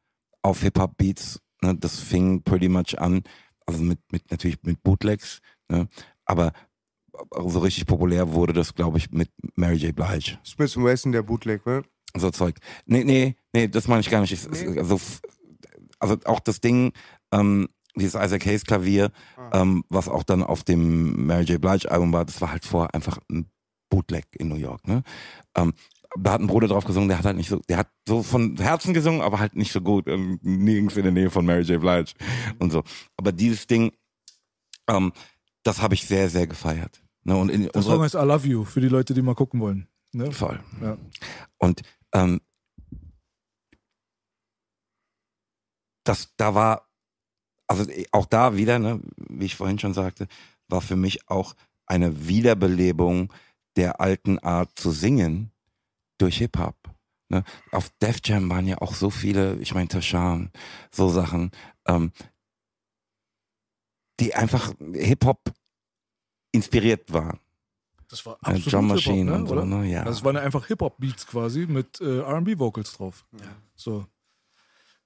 auf 0.42 0.62
Hip-Hop-Beats. 0.62 1.40
Ne, 1.62 1.76
das 1.76 2.00
fing 2.00 2.44
pretty 2.44 2.70
much 2.70 3.00
an, 3.00 3.24
also 3.66 3.82
mit, 3.82 4.00
mit 4.12 4.30
natürlich 4.30 4.62
mit 4.62 4.84
Bootlegs, 4.84 5.42
ne, 5.70 5.88
aber 6.26 6.52
so 7.48 7.60
richtig 7.60 7.88
populär 7.88 8.34
wurde 8.34 8.54
das, 8.54 8.76
glaube 8.76 9.00
ich, 9.00 9.10
mit 9.10 9.32
Mary 9.56 9.78
J. 9.78 9.96
Blige 9.96 10.38
Smith 10.46 10.78
Wesson, 10.78 11.12
der 11.12 11.24
Bootleg, 11.24 11.66
ne? 11.66 11.84
so 12.16 12.30
Zeug. 12.32 12.60
Nee, 12.86 13.04
nee, 13.04 13.36
nee, 13.54 13.68
das 13.68 13.88
meine 13.88 14.02
ich 14.02 14.10
gar 14.10 14.22
nicht. 14.22 14.34
Es, 14.34 14.46
es, 14.46 14.78
also, 14.78 15.00
also 16.00 16.18
auch 16.26 16.40
das 16.40 16.62
Ding, 16.62 16.94
ähm, 17.32 17.70
dieses 17.96 18.14
Isaac 18.14 18.46
Hayes 18.46 18.66
Klavier, 18.66 19.12
ähm, 19.52 19.84
was 19.90 20.08
auch 20.08 20.24
dann 20.24 20.44
auf 20.44 20.64
dem 20.64 21.26
Mary 21.26 21.44
J. 21.46 21.60
Blige 21.60 21.90
Album 21.90 22.14
war, 22.14 22.26
das 22.26 22.40
war 22.42 22.52
halt 22.52 22.66
vorher 22.66 22.94
einfach 22.94 23.20
ein 23.30 23.50
Bootleg 23.90 24.26
in 24.34 24.50
New 24.50 24.56
York, 24.56 24.88
ne? 24.88 25.04
Ähm, 25.56 25.74
da 26.20 26.34
hat 26.34 26.42
ein 26.42 26.48
Bruder 26.48 26.68
drauf 26.68 26.86
gesungen, 26.86 27.10
der 27.10 27.18
hat 27.18 27.26
halt 27.26 27.38
nicht 27.38 27.50
so, 27.50 27.60
der 27.70 27.78
hat 27.78 27.92
so 28.08 28.24
von 28.24 28.58
Herzen 28.58 28.94
gesungen, 28.94 29.22
aber 29.22 29.40
halt 29.40 29.56
nicht 29.56 29.72
so 29.72 29.82
gut, 29.82 30.08
ähm, 30.08 30.40
nirgends 30.42 30.96
in 30.96 31.04
der 31.04 31.12
Nähe 31.12 31.30
von 31.30 31.46
Mary 31.46 31.64
J. 31.64 31.80
Blige 31.80 32.14
und 32.60 32.72
so. 32.72 32.84
Aber 33.18 33.32
dieses 33.32 33.68
Ding, 33.68 33.92
ähm, 34.88 35.12
das 35.64 35.82
habe 35.82 35.94
ich 35.94 36.06
sehr, 36.06 36.30
sehr 36.30 36.48
gefeiert. 36.48 37.02
Ne? 37.24 37.36
Und 37.36 37.50
in 37.50 37.68
Der 37.68 37.82
Song 37.82 38.02
heißt 38.02 38.16
I 38.16 38.20
Love 38.20 38.48
You, 38.48 38.64
für 38.64 38.82
die 38.82 38.88
Leute, 38.88 39.14
die 39.14 39.22
mal 39.22 39.36
gucken 39.36 39.60
wollen. 39.60 39.88
Ne? 40.14 40.32
voll. 40.32 40.60
Ja. 40.82 40.98
Und 41.58 41.82
ähm, 42.14 42.40
das, 46.04 46.34
da 46.38 46.56
war, 46.56 46.88
also 47.68 47.86
auch 48.12 48.26
da 48.26 48.56
wieder, 48.56 48.80
ne, 48.80 49.02
wie 49.18 49.46
ich 49.46 49.56
vorhin 49.56 49.78
schon 49.78 49.94
sagte, 49.94 50.28
war 50.70 50.82
für 50.82 50.96
mich 50.96 51.30
auch 51.30 51.54
eine 51.86 52.28
Wiederbelebung 52.28 53.34
der 53.78 54.02
alten 54.02 54.40
Art 54.40 54.72
zu 54.78 54.92
singen 54.92 55.52
durch 56.18 56.38
Hip-Hop. 56.40 56.76
Ne? 57.30 57.44
Auf 57.72 57.90
Def 58.02 58.20
Jam 58.24 58.50
waren 58.50 58.68
ja 58.68 58.80
auch 58.80 58.96
so 58.96 59.10
viele, 59.10 59.56
ich 59.58 59.74
meine 59.74 59.88
Tashan, 59.88 60.52
so 60.92 61.10
Sachen, 61.10 61.52
ähm, 61.86 62.12
die 64.20 64.34
einfach 64.34 64.74
Hip-Hop 64.94 65.54
inspiriert 66.52 67.14
waren. 67.14 67.40
Das 68.10 68.26
war 68.26 68.36
Äh, 68.36 68.52
absolut 68.52 68.74
Drum 68.74 68.88
Machine 68.88 69.32
ne? 69.32 69.36
und 69.36 69.48
so, 69.48 69.64
ne? 69.64 69.86
Ja. 69.88 70.04
Also 70.04 70.20
es 70.20 70.24
waren 70.24 70.38
einfach 70.38 70.66
Hip-Hop-Beats 70.68 71.28
quasi 71.28 71.68
mit 71.68 72.02
äh, 72.02 72.20
R&B-Vocals 72.20 72.94
drauf. 72.94 73.26
So. 73.76 74.08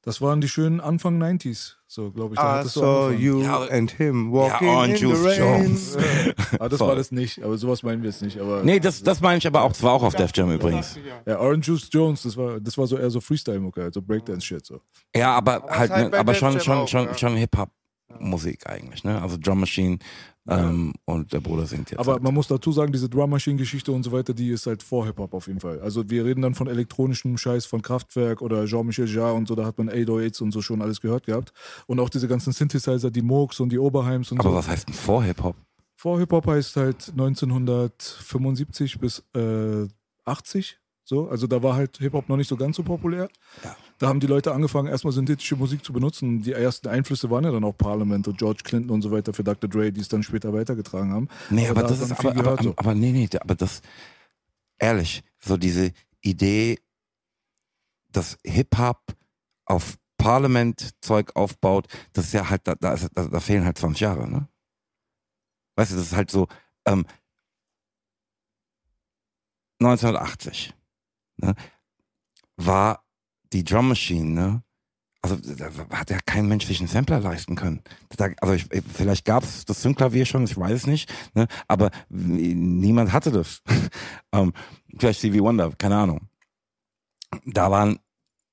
Das 0.03 0.21
waren 0.21 0.41
die 0.41 0.49
schönen 0.49 0.79
Anfang 0.79 1.21
90s, 1.21 1.75
so 1.93 2.09
glaube 2.11 2.35
ich. 2.35 2.39
Da 2.39 2.55
I 2.55 2.59
hattest 2.59 2.75
du 2.77 2.79
saw 2.79 3.11
you 3.11 3.41
Ja, 3.41 3.63
and 3.69 3.91
him 3.91 4.31
walking 4.31 4.67
Orange 4.69 4.89
in 4.91 4.95
the 4.95 5.01
Juice 5.03 5.25
rain. 5.25 5.39
Jones. 5.39 5.97
Aber 6.53 6.69
das 6.69 6.77
Voll. 6.79 6.87
war 6.87 6.95
das 6.95 7.11
nicht, 7.11 7.43
aber 7.43 7.57
sowas 7.57 7.83
meinen 7.83 8.01
wir 8.01 8.09
jetzt 8.09 8.21
nicht. 8.21 8.39
Aber 8.39 8.63
Nee, 8.63 8.79
das, 8.79 9.03
das 9.03 9.19
meine 9.21 9.37
ich 9.39 9.47
aber 9.47 9.61
auch, 9.63 9.71
das 9.71 9.83
war 9.83 9.93
auch 9.93 10.03
auf 10.03 10.15
Def 10.15 10.31
Jam 10.33 10.51
übrigens. 10.51 10.97
ja, 11.25 11.39
Orange 11.39 11.67
Juice 11.67 11.89
Jones, 11.91 12.23
das 12.23 12.35
war, 12.37 12.59
das 12.59 12.77
war 12.77 12.87
so 12.87 12.97
eher 12.97 13.09
so 13.09 13.19
Freestyle-Mucke, 13.21 13.83
also 13.83 14.01
Breakdance-Shit. 14.01 14.65
So. 14.65 14.79
Ja, 15.15 15.33
aber, 15.35 15.63
Aber 15.63 15.77
halt, 15.77 15.91
halt 15.91 16.11
ne, 16.11 16.17
aber 16.19 16.33
schon, 16.33 16.59
schon, 16.59 16.77
auch, 16.79 16.87
schon, 16.87 17.05
ja. 17.07 17.13
Hip-Hop-Musik 18.11 18.67
eigentlich, 18.67 19.03
ne? 19.03 19.21
Also 19.21 19.37
Drum 19.37 19.59
Machine 19.59 19.99
ähm, 20.47 20.93
und 21.05 21.31
der 21.33 21.39
Bruder 21.39 21.65
singt 21.65 21.91
jetzt. 21.91 21.99
Aber 21.99 22.13
halt. 22.13 22.23
man 22.23 22.33
muss 22.33 22.47
dazu 22.47 22.71
sagen, 22.71 22.91
diese 22.91 23.07
Drum 23.09 23.29
Machine-Geschichte 23.29 23.91
und 23.91 24.03
so 24.03 24.11
weiter, 24.11 24.33
die 24.33 24.49
ist 24.49 24.65
halt 24.65 24.81
vor 24.81 25.05
Hip-Hop 25.05 25.33
auf 25.33 25.47
jeden 25.47 25.59
Fall. 25.59 25.79
Also 25.81 26.09
wir 26.09 26.25
reden 26.25 26.41
dann 26.41 26.55
von 26.55 26.67
elektronischem 26.67 27.37
Scheiß 27.37 27.65
von 27.65 27.81
Kraftwerk 27.81 28.41
oder 28.41 28.65
Jean-Michel 28.65 29.07
Jarre 29.07 29.33
und 29.33 29.47
so, 29.47 29.55
da 29.55 29.65
hat 29.65 29.77
man 29.77 29.89
808s 29.89 30.41
und 30.41 30.51
so 30.51 30.61
schon 30.61 30.81
alles 30.81 30.99
gehört 30.99 31.25
gehabt. 31.25 31.53
Und 31.85 31.99
auch 31.99 32.09
diese 32.09 32.27
ganzen 32.27 32.53
Synthesizer, 32.53 33.11
die 33.11 33.21
Moogs 33.21 33.59
und 33.59 33.69
die 33.69 33.79
Oberheims 33.79 34.31
und 34.31 34.39
aber 34.39 34.49
so. 34.49 34.55
was 34.55 34.67
heißt 34.67 34.87
denn 34.87 34.95
vor 34.95 35.23
Hip-Hop? 35.23 35.55
Vor 35.95 36.17
Hip-Hop 36.19 36.47
heißt 36.47 36.75
halt 36.77 37.09
1975 37.09 38.99
bis 38.99 39.23
äh, 39.35 39.87
80. 40.25 40.80
So, 41.11 41.27
also 41.27 41.45
da 41.45 41.61
war 41.61 41.75
halt 41.75 41.97
Hip-Hop 41.97 42.29
noch 42.29 42.37
nicht 42.37 42.47
so 42.47 42.55
ganz 42.55 42.77
so 42.77 42.83
populär. 42.83 43.27
Ja. 43.65 43.75
Da 43.97 44.07
haben 44.07 44.21
die 44.21 44.27
Leute 44.27 44.53
angefangen, 44.53 44.87
erstmal 44.87 45.11
synthetische 45.11 45.57
Musik 45.57 45.83
zu 45.83 45.91
benutzen. 45.91 46.41
Die 46.41 46.53
ersten 46.53 46.87
Einflüsse 46.87 47.29
waren 47.29 47.43
ja 47.43 47.51
dann 47.51 47.65
auch 47.65 47.77
Parliament 47.77 48.29
und 48.29 48.37
George 48.37 48.61
Clinton 48.63 48.91
und 48.91 49.01
so 49.01 49.11
weiter 49.11 49.33
für 49.33 49.43
Dr. 49.43 49.69
Dre, 49.69 49.91
die 49.91 49.99
es 49.99 50.07
dann 50.07 50.23
später 50.23 50.53
weitergetragen 50.53 51.11
haben. 51.11 51.27
Nee, 51.49 51.67
aber, 51.67 51.81
da 51.81 51.89
das 51.89 51.99
ist 51.99 52.13
aber, 52.13 52.29
aber, 52.29 52.41
gehört, 52.41 52.63
so. 52.63 52.73
aber 52.77 52.95
nee, 52.95 53.11
nee, 53.11 53.27
aber 53.41 53.55
das, 53.55 53.81
ehrlich, 54.79 55.21
so 55.37 55.57
diese 55.57 55.91
Idee, 56.21 56.79
dass 58.13 58.37
Hip-Hop 58.45 59.13
auf 59.65 59.97
Parlament-Zeug 60.17 61.35
aufbaut, 61.35 61.87
das 62.13 62.27
ist 62.27 62.33
ja 62.35 62.49
halt, 62.49 62.61
da, 62.63 62.75
da, 62.75 62.95
da 62.95 63.39
fehlen 63.41 63.65
halt 63.65 63.77
20 63.77 63.99
Jahre, 63.99 64.29
ne? 64.29 64.47
Weißt 65.75 65.91
du, 65.91 65.97
das 65.97 66.05
ist 66.05 66.15
halt 66.15 66.31
so, 66.31 66.47
ähm, 66.85 67.05
1980 69.81 70.73
ne, 71.41 71.55
war 72.57 73.03
die 73.53 73.63
Drum 73.63 73.89
Machine, 73.89 74.29
ne? 74.29 74.63
Also 75.23 75.35
da 75.35 75.69
hat 75.91 76.09
ja 76.09 76.17
kein 76.25 76.47
Mensch 76.47 76.65
sich 76.65 76.79
einen 76.79 76.87
Sampler 76.87 77.19
leisten 77.19 77.55
können. 77.55 77.83
Da, 78.17 78.29
also 78.41 78.55
ich, 78.55 78.65
vielleicht 78.91 79.23
gab 79.23 79.43
es 79.43 79.65
das 79.65 79.83
Synklavier 79.83 80.25
schon, 80.25 80.45
ich 80.45 80.57
weiß 80.57 80.71
es 80.71 80.87
nicht, 80.87 81.13
ne? 81.35 81.47
aber 81.67 81.91
niemand 82.09 83.13
hatte 83.13 83.31
das. 83.31 83.61
ähm, 84.31 84.51
vielleicht 84.97 85.19
Stevie 85.19 85.41
Wonder, 85.41 85.71
keine 85.77 85.97
Ahnung. 85.97 86.21
Da 87.45 87.69
waren 87.69 87.99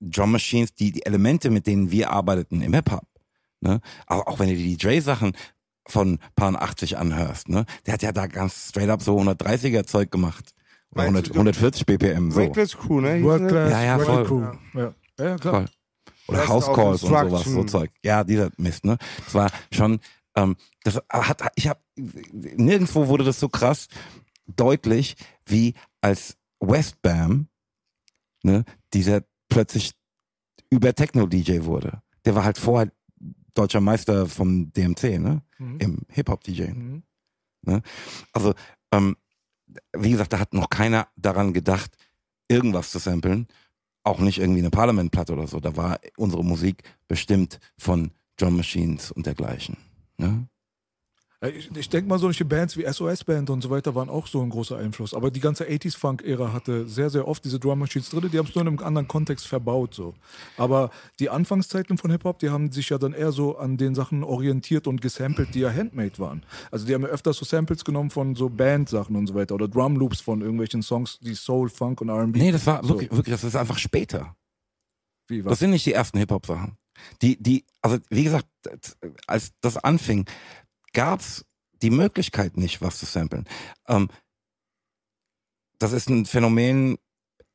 Drum 0.01 0.33
Machines, 0.33 0.75
die, 0.75 0.93
die 0.93 1.07
Elemente, 1.07 1.49
mit 1.49 1.67
denen 1.67 1.91
wir 1.91 2.11
arbeiteten 2.11 2.61
im 2.61 2.75
Hip-Hop. 2.75 3.07
Ne? 3.61 3.81
Aber 4.07 4.29
auch 4.29 4.39
wenn 4.39 4.49
du 4.51 4.55
die 4.55 4.77
Dre-Sachen 4.77 5.33
von 5.87 6.19
Paar 6.37 6.55
80 6.61 6.99
anhörst, 6.99 7.49
ne? 7.49 7.65
der 7.87 7.95
hat 7.95 8.03
ja 8.03 8.13
da 8.13 8.27
ganz 8.27 8.69
straight 8.69 8.91
up 8.91 9.03
so 9.03 9.19
130er 9.19 9.87
Zeug 9.87 10.11
gemacht. 10.11 10.55
Oder 10.91 11.11
Meinst 11.11 11.15
100, 11.15 11.29
du, 11.29 11.33
140 11.35 11.87
BPM, 11.87 12.31
so. 12.31 12.41
Reckless 12.41 12.77
Crew, 12.77 13.01
ne? 13.01 13.19
sie? 13.19 13.47
Class, 13.47 13.71
Ja, 13.71 13.83
ja, 13.83 13.99
voll. 13.99 14.25
Crew. 14.25 14.43
Ja. 14.75 14.95
Ja, 15.19 15.37
klar. 15.37 15.55
Voll. 15.55 15.69
Oder 16.29 16.49
House 16.49 16.67
Calls 16.67 17.03
und 17.03 17.09
sowas, 17.11 17.45
so 17.45 17.65
Zeug. 17.65 17.91
Ja, 18.03 18.23
dieser 18.23 18.51
Mist, 18.59 18.85
ne? 18.85 18.99
Das 19.25 19.35
war 19.35 19.51
schon, 19.73 19.99
ähm, 20.37 20.57
das 20.85 21.01
hat, 21.09 21.43
ich 21.57 21.69
habe 21.69 21.81
nirgendwo 21.97 23.09
wurde 23.09 23.25
das 23.25 23.41
so 23.41 23.49
krass 23.49 23.89
deutlich, 24.47 25.17
wie 25.47 25.75
als 26.01 26.37
Westbam, 26.61 27.49
ne, 28.43 28.65
dieser 28.93 29.23
plötzlich 29.49 29.93
über 30.71 30.95
Techno-DJ 30.95 31.65
wurde. 31.65 32.03
Der 32.25 32.35
war 32.35 32.45
halt 32.45 32.59
vorher 32.59 32.93
deutscher 33.55 33.81
Meister 33.81 34.27
vom 34.27 34.71
DMC, 34.73 35.19
ne? 35.19 35.43
Mhm. 35.59 35.79
Im 35.79 35.99
Hip-Hop-DJ. 36.11 36.69
Mhm. 36.69 37.03
Also, 38.33 38.55
ähm, 38.93 39.17
wie 39.97 40.11
gesagt, 40.11 40.33
da 40.33 40.39
hat 40.39 40.55
noch 40.55 40.71
keiner 40.71 41.09
daran 41.17 41.53
gedacht, 41.53 41.91
irgendwas 42.49 42.91
zu 42.91 42.99
samplen. 42.99 43.47
Auch 44.05 44.21
nicht 44.21 44.39
irgendwie 44.39 44.61
eine 44.61 44.71
Parlamentplatte 44.71 45.33
oder 45.33 45.47
so. 45.47 45.61
Da 45.61 45.77
war 45.77 46.01
unsere 46.17 46.45
Musik 46.45 46.83
bestimmt 47.09 47.61
von 47.77 48.13
Drum 48.37 48.57
Machines 48.57 49.11
und 49.11 49.27
dergleichen. 49.27 49.77
Ne? 50.17 50.49
Ja, 51.41 51.49
Ich, 51.49 51.71
ich 51.77 51.89
denke 51.89 52.09
mal, 52.09 52.19
solche 52.19 52.45
Bands 52.45 52.77
wie 52.77 52.85
SOS 52.91 53.23
Band 53.23 53.49
und 53.51 53.63
so 53.63 53.71
weiter 53.71 53.95
waren 53.95 54.09
auch 54.09 54.27
so 54.27 54.43
ein 54.43 54.51
großer 54.51 54.77
Einfluss. 54.77 55.15
Aber 55.15 55.31
die 55.31 55.39
ganze 55.41 55.65
80s 55.69 55.97
Funk-Ära 55.97 56.53
hatte 56.53 56.89
sehr, 56.89 57.11
sehr 57.11 57.29
oft 57.29 57.45
diese 57.45 57.61
Drum 57.61 57.79
Machines 57.79 58.11
drin. 58.11 58.29
Die 58.33 58.39
haben 58.39 58.47
es 58.47 58.55
nur 58.57 58.63
in 58.63 58.69
einem 58.69 58.79
anderen 58.81 59.07
Kontext 59.07 59.47
verbaut. 59.47 59.95
So. 59.95 60.15
Aber 60.57 60.91
die 61.21 61.31
Anfangszeiten 61.31 61.97
von 61.97 62.11
Hip-Hop, 62.11 62.41
die 62.41 62.51
haben 62.51 62.73
sich 62.73 62.89
ja 62.89 62.99
dann 62.99 63.13
eher 63.13 63.31
so 63.31 63.57
an 63.57 63.77
den 63.77 63.95
Sachen 63.95 64.25
orientiert 64.25 64.89
und 64.89 65.01
gesampelt, 65.01 65.55
die 65.55 65.61
ja 65.61 65.71
handmade 65.73 66.19
waren. 66.19 66.45
Also 66.73 66.87
die 66.87 66.95
haben 66.95 67.03
ja 67.03 67.09
öfters 67.09 67.37
so 67.37 67.45
Samples 67.45 67.85
genommen 67.85 68.11
von 68.11 68.35
so 68.35 68.49
Band-Sachen 68.49 69.15
und 69.15 69.29
so 69.29 69.35
weiter 69.37 69.55
oder 69.55 69.69
Drum 69.69 69.97
Loops 69.97 70.21
von 70.21 70.41
irgendwelchen 70.41 70.83
Songs, 70.83 71.19
die 71.21 71.35
Soul, 71.35 71.69
Funk 71.69 72.01
und 72.01 72.09
R&B. 72.09 72.37
Nee, 72.39 72.51
das 72.53 72.67
war 72.67 72.83
So. 72.83 72.91
wirklich, 72.95 73.13
wirklich, 73.13 73.33
das 73.35 73.45
ist 73.45 73.55
einfach 73.55 73.79
später. 73.79 74.35
Wie, 75.29 75.43
Das 75.43 75.53
was? 75.53 75.59
sind 75.61 75.71
nicht 75.71 75.87
die 75.87 75.93
ersten 75.93 76.19
Hip-Hop-Sachen. 76.19 76.77
Die, 77.23 77.41
die, 77.41 77.65
also 77.81 77.99
wie 78.11 78.25
gesagt, 78.25 78.49
als 79.29 79.53
das 79.61 79.77
anfing, 79.77 80.27
gab's 80.93 81.45
die 81.83 81.91
Möglichkeit 81.91 82.57
nicht, 82.57 82.81
was 82.83 82.99
zu 82.99 83.07
samplen. 83.07 83.47
Ähm, 83.87 84.09
das 85.79 85.93
ist 85.93 86.09
ein 86.09 86.27
Phänomen 86.27 86.99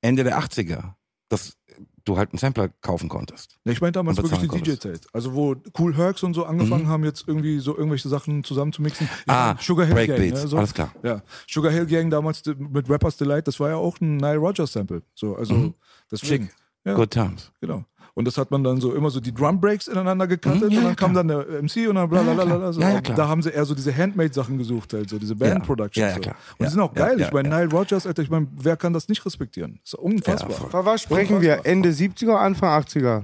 Ende 0.01 0.23
der 0.23 0.39
80er. 0.39 0.93
Das 1.29 1.57
du 2.05 2.17
halt 2.17 2.31
einen 2.31 2.37
Sampler 2.37 2.67
kaufen 2.81 3.07
konntest. 3.07 3.57
Ich 3.63 3.79
meine 3.79 3.93
damals 3.93 4.17
wirklich 4.17 4.39
die 4.51 4.61
DJ-Zeit. 4.61 5.07
Also 5.13 5.33
wo 5.33 5.55
Cool 5.79 5.95
Hercs 5.95 6.21
und 6.23 6.33
so 6.33 6.45
angefangen 6.45 6.87
haben, 6.89 7.05
jetzt 7.05 7.25
irgendwie 7.27 7.59
so 7.59 7.75
irgendwelche 7.77 8.09
Sachen 8.09 8.43
zusammenzumixen. 8.43 9.07
Ich 9.07 9.29
Ah, 9.29 9.53
meine, 9.53 9.61
Sugar 9.61 9.85
Hill 9.85 9.95
Gang. 9.95 10.07
Breakbeats, 10.07 10.43
Ne, 10.43 10.47
so. 10.49 10.57
alles 10.57 10.73
klar. 10.73 10.93
Ja, 11.01 11.21
Sugar 11.49 11.71
Hill 11.71 11.85
Gang 11.85 12.09
damals 12.11 12.43
mit 12.45 12.89
Rappers 12.89 13.15
Delight, 13.15 13.47
das 13.47 13.57
war 13.61 13.69
ja 13.69 13.75
auch 13.77 14.01
ein 14.01 14.17
Nile 14.17 14.35
Rodgers 14.37 14.73
Sample. 14.73 15.01
So, 15.15 15.35
also 15.37 15.73
deswegen. 16.11 16.49
Ja, 16.85 16.95
Good 16.95 17.11
times. 17.11 17.51
genau. 17.61 17.85
Und 18.15 18.25
das 18.25 18.37
hat 18.37 18.51
man 18.51 18.63
dann 18.63 18.79
so 18.79 18.93
immer 18.93 19.09
so 19.09 19.19
die 19.19 19.33
Drum 19.33 19.59
Breaks 19.59 19.87
ineinander 19.87 20.27
gecuttet 20.27 20.69
Mhm, 20.69 20.69
ja, 20.71 20.77
und 20.77 20.83
dann 20.83 20.91
ja, 20.91 20.95
kam 20.95 21.11
klar. 21.13 21.23
dann 21.23 21.47
der 21.49 21.63
MC 21.63 21.89
und 21.89 21.95
dann 21.95 22.09
bla 22.09 22.21
bla 22.21 22.33
bla 22.33 22.45
bla. 22.45 22.71
So. 22.73 22.79
Ja, 22.81 23.01
da 23.01 23.27
haben 23.27 23.41
sie 23.41 23.49
eher 23.49 23.65
so 23.65 23.73
diese 23.73 23.95
Handmade-Sachen 23.95 24.57
gesucht, 24.57 24.93
halt, 24.93 25.09
so 25.09 25.17
diese 25.17 25.35
Band-Productions. 25.35 26.13
So. 26.15 26.19
Und 26.29 26.35
die 26.59 26.67
sind 26.67 26.79
auch 26.79 26.93
geil. 26.93 27.19
ich 27.19 27.31
meine. 27.31 27.49
Nile 27.49 27.69
Rodgers, 27.71 28.05
Alter, 28.05 28.21
ich 28.21 28.29
meine, 28.29 28.47
wer 28.55 28.77
kann 28.77 28.93
das 28.93 29.07
nicht 29.09 29.25
respektieren? 29.25 29.79
Das 29.83 29.93
ist 29.93 29.99
unfassbar. 29.99 30.51
Ja. 30.51 30.69
Von 30.69 30.85
was 30.85 31.01
sprechen 31.01 31.41
wir? 31.41 31.65
Ende 31.65 31.89
70er, 31.89 32.35
Anfang 32.35 32.69
80er? 32.83 33.23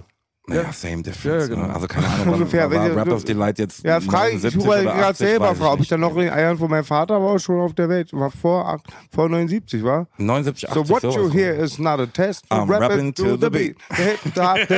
Naja, 0.50 0.74
same 0.74 1.02
difference. 1.04 1.24
Ja, 1.26 1.38
ja, 1.42 1.48
genau. 1.48 1.68
ne? 1.68 1.74
Also 1.74 1.88
keine 1.88 2.08
Ahnung, 2.08 2.28
Ungefähr, 2.34 2.70
war 2.70 2.84
wenn 2.84 2.92
ihr- 2.92 2.98
Rapper's 2.98 3.24
Delight 3.24 3.60
jetzt 3.60 3.84
Ja, 3.84 4.00
frage 4.02 4.32
ich 4.32 4.42
79 4.44 4.66
wollte 4.66 4.82
oder 4.84 4.92
gerade 4.94 5.06
80, 5.08 5.28
selber 5.28 5.50
weiß 5.52 5.58
fragen, 5.58 5.74
ob 5.74 5.80
ich 5.82 5.88
dann 5.88 6.00
noch 6.00 6.16
in 6.16 6.22
den 6.22 6.30
Eiern 6.32 6.58
von 6.58 6.70
meinem 6.70 6.84
Vater 6.84 7.22
war, 7.22 7.40
schon 7.40 7.60
auf 7.60 7.74
der 7.74 7.90
Welt. 7.90 8.12
War 8.14 8.32
vor, 8.32 8.82
vor 9.14 9.30
79, 9.30 9.84
war? 9.84 10.08
79, 10.18 10.70
80, 10.70 10.74
So 10.88 10.90
what 10.94 11.04
you 11.16 11.32
hear 11.32 11.54
is 11.54 11.78
not 11.80 12.00
a 12.00 12.06
test. 12.08 12.46
I'm 12.52 12.70
rap 12.70 12.82
rapping 12.82 13.14
to 13.14 13.36
the 13.38 13.42
the 13.42 13.50
beat. 13.50 13.78
Hip 13.96 14.20
hop, 14.36 14.58
hip 14.58 14.70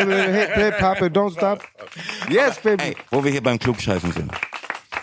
hip 0.55 0.81
hop, 0.81 0.97
don't 1.11 1.31
stop. 1.31 1.63
Yes, 2.29 2.59
baby. 2.61 2.83
Ey, 2.83 2.95
wo 3.09 3.23
wir 3.23 3.31
hier 3.31 3.41
beim 3.43 3.57
Klugscheißen 3.59 4.11
sind. 4.11 4.31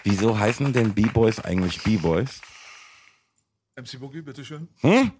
Wieso 0.05 0.39
heißen 0.39 0.73
denn 0.73 0.93
B-Boys 0.95 1.41
eigentlich 1.45 1.83
B-Boys? 1.83 2.41
MC 3.77 3.99
Boogie, 4.01 4.23
bitteschön. 4.23 4.69
Hm? 4.81 5.11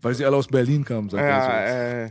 Weil 0.00 0.14
sie 0.14 0.24
alle 0.24 0.36
aus 0.36 0.48
Berlin 0.48 0.84
kamen, 0.84 1.08
sagt 1.08 1.22
er 1.22 1.42
so. 1.42 1.48
Ja, 1.48 2.04
äh, 2.06 2.10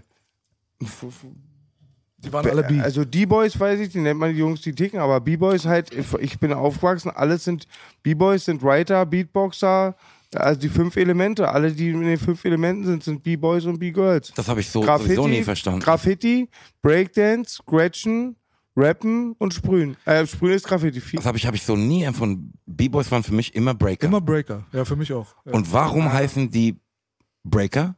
Die 2.23 2.31
waren 2.31 2.47
alle 2.47 2.63
B. 2.63 2.79
also 2.79 3.03
D-Boys 3.03 3.59
weiß 3.59 3.79
ich, 3.79 3.89
die 3.89 3.99
nennt 3.99 4.19
man 4.19 4.31
die 4.31 4.37
Jungs, 4.39 4.61
die 4.61 4.73
ticken, 4.73 4.99
aber 4.99 5.19
B-Boys 5.19 5.65
halt, 5.65 5.89
ich 6.19 6.39
bin 6.39 6.53
aufgewachsen, 6.53 7.09
alles 7.09 7.43
sind, 7.45 7.65
B-Boys 8.03 8.45
sind 8.45 8.61
Writer, 8.61 9.05
Beatboxer, 9.07 9.95
also 10.35 10.59
die 10.61 10.69
fünf 10.69 10.95
Elemente, 10.97 11.49
alle, 11.49 11.71
die 11.71 11.89
in 11.89 12.01
den 12.01 12.19
fünf 12.19 12.45
Elementen 12.45 12.85
sind, 12.85 13.03
sind 13.03 13.23
B-Boys 13.23 13.65
und 13.65 13.79
B-Girls. 13.79 14.31
Das 14.35 14.47
habe 14.47 14.59
ich 14.59 14.69
so 14.69 14.83
sowieso 14.83 15.27
nie 15.27 15.41
verstanden. 15.41 15.79
Graffiti, 15.79 16.47
Breakdance, 16.83 17.55
Scratchen, 17.55 18.35
Rappen 18.77 19.33
und 19.39 19.53
Sprühen. 19.55 19.97
Äh, 20.05 20.25
Sprühen 20.27 20.53
ist 20.53 20.67
Graffiti. 20.67 21.01
Viel- 21.01 21.17
Das 21.17 21.25
habe 21.25 21.37
ich, 21.39 21.45
hab 21.47 21.55
ich 21.55 21.63
so 21.63 21.75
nie 21.75 22.03
empfunden. 22.03 22.53
B-Boys 22.67 23.11
waren 23.11 23.23
für 23.23 23.33
mich 23.33 23.53
immer 23.55 23.73
Breaker. 23.73 24.05
Immer 24.07 24.21
Breaker. 24.21 24.63
Ja, 24.71 24.85
für 24.85 24.95
mich 24.95 25.11
auch. 25.11 25.35
Ja. 25.45 25.53
Und 25.53 25.73
warum 25.73 26.13
heißen 26.13 26.49
die 26.51 26.77
Breaker? 27.43 27.95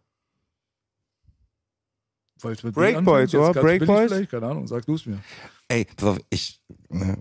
Weil 2.43 2.53
es 2.53 2.63
mit 2.63 2.75
Break 2.75 2.91
B 2.91 2.97
anfängt, 2.97 3.05
Boys, 3.05 3.31
jetzt 3.31 3.39
oder? 3.41 3.53
ganz 3.53 3.65
Break 3.65 3.79
billig 3.79 3.95
Boys? 3.95 4.11
vielleicht, 4.11 4.31
Keine 4.31 4.47
Ahnung, 4.47 4.67
sag 4.67 4.85
du 4.85 4.95
es 4.95 5.05
mir. 5.05 5.19
Ey, 5.67 5.85
pass 5.95 6.09
auf, 6.09 6.17
ich. 6.29 6.61
Ne, 6.89 7.17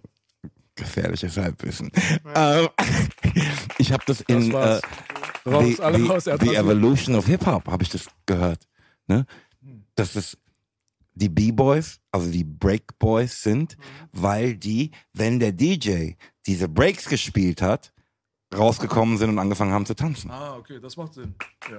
gefährliches 0.74 1.36
Halbwissen. 1.36 1.90
Ähm, 2.34 2.68
ich 3.78 3.92
habe 3.92 4.02
das 4.06 4.20
in 4.22 4.50
Das 4.50 4.52
war's. 4.52 4.82
äh, 5.44 5.74
the, 5.76 5.82
alle 5.82 6.20
the, 6.20 6.46
the 6.48 6.54
Evolution 6.56 7.14
of 7.14 7.26
Hip 7.26 7.46
Hop 7.46 7.66
habe 7.68 7.82
ich 7.82 7.90
das 7.90 8.06
gehört. 8.26 8.66
Ne? 9.06 9.26
Dass 9.94 10.16
es 10.16 10.38
die 11.14 11.28
B-Boys, 11.28 12.00
also 12.10 12.30
die 12.30 12.44
Break 12.44 12.98
Boys 12.98 13.42
sind, 13.42 13.76
weil 14.12 14.56
die, 14.56 14.92
wenn 15.12 15.38
der 15.40 15.52
DJ 15.52 16.12
diese 16.46 16.68
Breaks 16.68 17.08
gespielt 17.08 17.60
hat, 17.60 17.92
rausgekommen 18.56 19.18
sind 19.18 19.30
und 19.30 19.38
angefangen 19.38 19.72
haben 19.72 19.86
zu 19.86 19.94
tanzen. 19.94 20.30
Ah, 20.30 20.56
okay, 20.56 20.78
das 20.80 20.96
macht 20.96 21.14
Sinn. 21.14 21.34
Ja. 21.70 21.78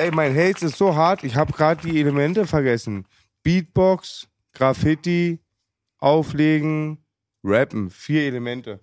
Ey, 0.00 0.10
mein 0.10 0.34
Haze 0.34 0.66
ist 0.66 0.78
so 0.78 0.94
hart, 0.94 1.24
ich 1.24 1.36
habe 1.36 1.52
gerade 1.52 1.86
die 1.86 2.00
Elemente 2.00 2.46
vergessen. 2.46 3.06
Beatbox, 3.42 4.28
Graffiti, 4.52 5.40
Auflegen, 5.98 6.98
Rappen. 7.42 7.90
Vier 7.90 8.22
Elemente. 8.22 8.80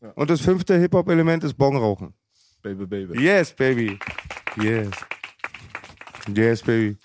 Ja. 0.00 0.10
Und 0.10 0.30
das 0.30 0.40
fünfte 0.40 0.78
Hip-Hop-Element 0.78 1.44
ist 1.44 1.54
Bongrauchen. 1.54 2.14
Baby, 2.62 2.86
baby. 2.86 3.20
Yes, 3.20 3.52
baby. 3.52 3.98
Yes. 4.56 4.90
Yes, 6.34 6.62
baby. 6.62 6.96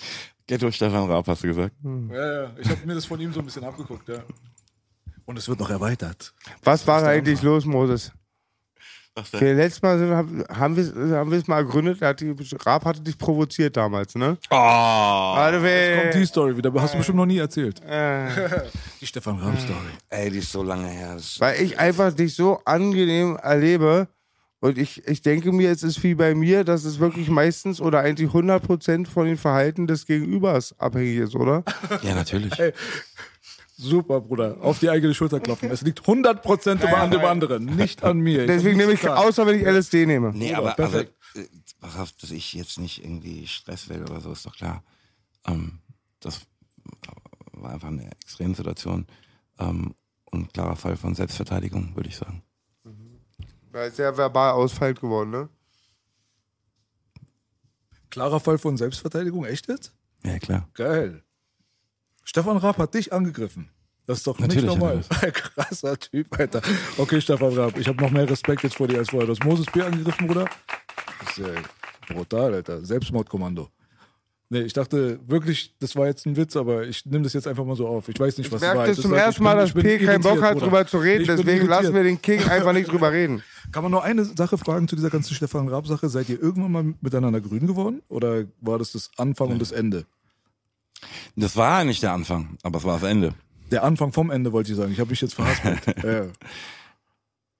Ghetto 0.48 0.72
Stefan 0.72 1.10
Raab, 1.10 1.28
hast 1.28 1.44
du 1.44 1.48
gesagt? 1.48 1.76
Ja, 1.84 2.44
ja. 2.44 2.52
Ich 2.58 2.70
habe 2.70 2.86
mir 2.86 2.96
das 2.96 3.06
von 3.06 3.20
ihm 3.20 3.32
so 3.32 3.40
ein 3.40 3.46
bisschen 3.46 3.64
abgeguckt, 3.64 4.10
ja. 4.10 4.24
Und 5.26 5.38
es 5.38 5.48
wird 5.48 5.60
noch 5.60 5.70
erweitert. 5.70 6.34
Was 6.64 6.86
war 6.88 7.04
eigentlich 7.04 7.42
los, 7.42 7.66
Moses? 7.66 8.12
Was 9.14 9.34
Okay, 9.34 9.52
letztes 9.54 9.82
Mal 9.82 10.00
sind- 10.00 10.48
haben 10.58 10.76
wir 11.32 11.38
es 11.38 11.48
mal 11.48 11.66
gegründet. 11.66 12.02
Er 12.02 12.10
hat 12.10 12.22
die, 12.22 12.34
Raab 12.66 12.86
hatte 12.86 13.02
dich 13.02 13.18
provoziert 13.18 13.76
damals, 13.76 14.16
ne? 14.16 14.38
Oh. 14.50 14.56
Warte, 14.56 15.58
Kommt 16.02 16.14
die 16.14 16.26
Story 16.26 16.56
wieder, 16.56 16.72
hast 16.76 16.94
du 16.94 16.98
bestimmt 16.98 17.18
noch 17.18 17.26
nie 17.26 17.38
erzählt. 17.40 17.82
äh, 17.86 18.28
Die 19.02 19.06
Stefan 19.08 19.38
Raab-Story. 19.38 19.78
Ey, 20.10 20.30
die 20.32 20.38
ist 20.38 20.52
so 20.52 20.64
lange 20.64 20.88
her. 20.88 21.18
Weil 21.40 21.62
ich 21.62 21.78
einfach 21.78 22.14
dich 22.14 22.34
so 22.36 22.62
angenehm 22.64 23.36
erlebe. 23.36 24.08
Und 24.64 24.78
ich, 24.78 25.06
ich 25.08 25.22
denke 25.24 25.52
mir, 25.52 25.72
es 25.72 25.82
ist 25.82 26.02
wie 26.04 26.14
bei 26.14 26.36
mir, 26.36 26.64
dass 26.64 26.86
es 26.86 27.00
wirklich 27.00 27.30
meistens 27.30 27.82
oder 27.82 28.00
eigentlich 28.02 28.30
100% 28.30 29.08
von 29.08 29.26
den 29.26 29.38
Verhalten 29.38 29.88
des 29.88 30.06
Gegenübers 30.06 30.76
abhängig 30.78 31.18
ist, 31.18 31.36
oder? 31.36 31.64
ja, 32.04 32.14
natürlich. 32.14 32.54
Super, 33.82 34.22
Bruder. 34.22 34.58
Auf 34.62 34.78
die 34.78 34.92
eigene 34.92 35.12
Schulter 35.16 35.40
klopfen. 35.40 35.72
Es 35.72 35.82
liegt 35.82 36.02
100% 36.02 36.84
immer 36.84 36.98
an 36.98 37.10
dem 37.10 37.26
anderen, 37.26 37.66
nicht 37.66 38.04
an 38.04 38.20
mir. 38.20 38.46
Deswegen 38.46 38.78
nehme 38.78 38.94
ich, 38.94 39.10
außer 39.10 39.48
wenn 39.48 39.60
ich 39.60 39.66
LSD 39.66 40.06
nehme. 40.06 40.32
Nee, 40.34 40.54
Bruder, 40.54 40.58
aber 40.60 40.74
perfekt. 40.74 41.16
äh, 41.34 41.46
was 41.80 41.98
heißt, 41.98 42.22
dass 42.22 42.30
ich 42.30 42.54
jetzt 42.54 42.78
nicht 42.78 43.04
irgendwie 43.04 43.48
Stress 43.48 43.90
will 43.90 44.04
oder 44.04 44.22
so, 44.22 44.32
ist 44.32 44.46
doch 44.46 44.56
klar. 44.56 44.84
Ähm, 45.48 45.80
das 46.20 46.42
war 47.54 47.72
einfach 47.72 47.88
eine 47.88 48.12
Extremsituation 48.12 49.08
ähm, 49.58 49.96
und 50.26 50.42
ein 50.42 50.48
klarer 50.54 50.76
Fall 50.76 50.96
von 50.96 51.16
Selbstverteidigung, 51.16 51.96
würde 51.96 52.10
ich 52.10 52.18
sagen. 52.18 52.44
Weil 53.72 53.90
es 53.90 53.96
sehr 53.96 54.16
verbal 54.16 54.52
ausfallend 54.52 55.02
geworden, 55.02 55.32
ne? 55.32 55.50
Klarer 58.12 58.40
Fall 58.40 58.60
von 58.60 58.78
Selbstverteidigung, 58.78 59.44
echt 59.46 59.68
jetzt? 59.70 59.92
Ja, 60.24 60.38
klar. 60.38 60.70
Geil. 60.76 61.24
Stefan 62.24 62.58
Raab 62.58 62.78
hat 62.78 62.94
dich 62.94 63.12
angegriffen. 63.14 63.70
Das 64.06 64.20
ist 64.20 64.28
doch 64.28 64.40
Natürlich 64.40 64.64
nicht 64.64 64.78
normal. 64.78 65.02
Krasser 65.34 65.98
Typ, 65.98 66.28
Alter. 66.38 66.62
Okay, 66.98 67.22
Stefan 67.22 67.54
Raab, 67.54 67.78
ich 67.78 67.88
habe 67.88 68.02
noch 68.02 68.12
mehr 68.12 68.30
Respekt 68.30 68.64
jetzt 68.64 68.76
vor 68.76 68.88
dir 68.88 68.98
als 69.00 69.10
vorher. 69.10 69.28
Du 69.28 69.32
hast 69.34 69.44
Moses 69.44 69.66
B. 69.68 69.82
angegriffen, 69.82 70.28
Bruder. 70.28 70.46
Das 71.20 71.38
ist 71.38 71.48
ja 71.48 72.14
brutal, 72.14 72.54
Alter. 72.56 72.84
Selbstmordkommando. 72.84 73.70
Nee, 74.50 74.64
ich 74.64 74.74
dachte 74.74 75.18
wirklich, 75.28 75.74
das 75.80 75.96
war 75.96 76.08
jetzt 76.08 76.26
ein 76.26 76.36
Witz, 76.36 76.58
aber 76.58 76.86
ich 76.86 77.06
nehme 77.06 77.24
das 77.24 77.32
jetzt 77.32 77.48
einfach 77.48 77.64
mal 77.64 77.78
so 77.78 77.88
auf. 77.88 78.10
Ich 78.10 78.20
weiß 78.20 78.38
nicht, 78.38 78.48
Ich 78.48 78.52
was 78.52 78.60
merke 78.60 78.80
war. 78.80 78.88
das 78.88 78.98
zum 78.98 79.14
ersten 79.14 79.44
Mal, 79.44 79.56
dass 79.56 79.72
P 79.72 79.98
keinen 80.00 80.22
Bock 80.22 80.42
hat, 80.42 80.60
drüber 80.60 80.86
zu 80.86 80.98
reden. 80.98 81.24
Deswegen 81.26 81.68
lassen 81.68 81.94
wir 81.94 82.04
den 82.04 82.22
King 82.22 82.44
einfach 82.50 82.74
nicht 82.74 82.92
drüber 82.92 83.14
reden. 83.14 83.44
Kann 83.72 83.84
man 83.84 83.94
nur 83.94 84.04
eine 84.04 84.26
Sache 84.26 84.58
fragen 84.58 84.90
zu 84.90 84.98
dieser 84.98 85.10
ganzen 85.10 85.36
Stefan 85.36 85.70
Raab-Sache? 85.70 86.10
Seid 86.10 86.28
ihr 86.28 86.42
irgendwann 86.42 86.72
mal 86.74 86.94
miteinander 87.00 87.40
grün 87.40 87.66
geworden? 87.66 88.02
Oder 88.10 88.44
war 88.60 88.78
das 88.78 88.92
das 88.92 89.10
Anfang 89.16 89.52
und 89.52 89.60
das 89.62 89.72
Ende? 89.72 90.06
Das 91.36 91.56
war 91.56 91.84
nicht 91.84 92.04
der 92.04 92.14
Anfang, 92.14 92.58
aber 92.64 92.78
es 92.80 92.84
war 92.84 93.00
das 93.00 93.10
Ende. 93.10 93.34
Der 93.72 93.84
Anfang 93.84 94.12
vom 94.12 94.30
Ende, 94.32 94.52
wollte 94.52 94.72
ich 94.72 94.78
sagen. 94.78 94.92
Ich 94.92 95.00
habe 95.00 95.10
mich 95.10 95.22
jetzt 95.22 95.34
verhaspelt. 95.36 95.80
ja. 96.04 96.26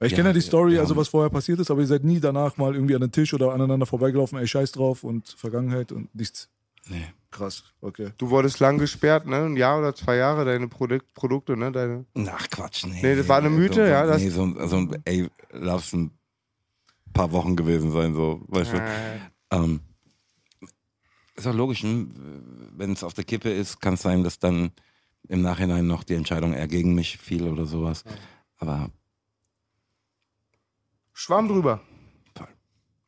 Ich 0.04 0.12
Ja, 0.12 0.16
kenne 0.18 0.30
ja 0.30 0.34
die 0.34 0.42
Story, 0.42 0.78
also 0.80 0.96
was 0.96 1.10
vorher 1.10 1.30
passiert 1.30 1.60
ist, 1.60 1.70
aber 1.70 1.82
ihr 1.82 1.88
seid 1.88 2.04
nie 2.04 2.20
danach 2.20 2.58
mal 2.58 2.74
irgendwie 2.74 2.96
an 2.96 3.02
den 3.02 3.12
Tisch 3.12 3.34
oder 3.34 3.54
aneinander 3.54 3.86
vorbeigelaufen, 3.86 4.40
ey, 4.40 4.48
scheiß 4.48 4.72
drauf 4.72 5.04
und 5.04 5.30
Vergangenheit 5.38 5.92
und 5.92 6.14
nichts. 6.16 6.50
Nee. 6.90 7.06
Krass, 7.30 7.64
okay. 7.80 8.10
Du 8.18 8.30
wurdest 8.32 8.60
lang 8.60 8.78
gesperrt, 8.80 9.26
ne? 9.28 9.46
Ein 9.46 9.56
Jahr 9.56 9.80
oder 9.80 9.96
zwei 9.96 10.16
Jahre, 10.18 10.44
deine 10.44 10.68
Produk 10.68 11.04
Produkte, 11.14 11.56
ne? 11.56 11.72
Deine 11.72 12.06
Ach 12.28 12.50
Quatsch, 12.50 12.84
nee. 12.86 13.00
Nee, 13.02 13.16
das 13.16 13.28
war 13.30 13.38
eine 13.38 13.50
Mythe, 13.52 13.76
so, 13.76 13.82
so, 13.86 13.88
ja, 13.88 14.06
das- 14.06 14.22
nee, 14.22 14.30
so, 14.30 14.68
so 14.68 14.76
ein, 14.78 14.98
ey, 15.06 15.30
lass 15.52 15.94
ein 15.94 16.12
paar 17.14 17.32
Wochen 17.32 17.56
gewesen 17.56 17.92
sein, 17.92 18.14
so, 18.16 18.42
weißt 18.48 18.74
du. 18.74 18.78
Äh, 18.78 19.20
Ähm, 19.54 19.82
ist 21.42 21.48
auch 21.48 21.56
logisch, 21.56 21.84
ne? 21.84 22.08
wenn 22.76 22.94
es 22.94 23.04
auf 23.04 23.14
der 23.14 23.24
Kippe 23.24 23.52
ist, 23.52 23.82
kann 23.82 23.96
es 23.96 24.02
sein, 24.02 24.24
dass 24.24 24.40
dann 24.40 24.72
im 25.28 25.42
Nachhinein 25.42 25.88
noch 25.88 26.04
die 26.04 26.16
Entscheidung 26.16 26.54
eher 26.54 26.68
gegen 26.68 26.96
mich 26.96 27.18
fiel 27.18 27.48
oder 27.48 27.66
sowas. 27.66 28.04
Aber 28.58 28.90
Schwamm 31.14 31.48
drüber. 31.48 31.82
Voll. 32.36 32.48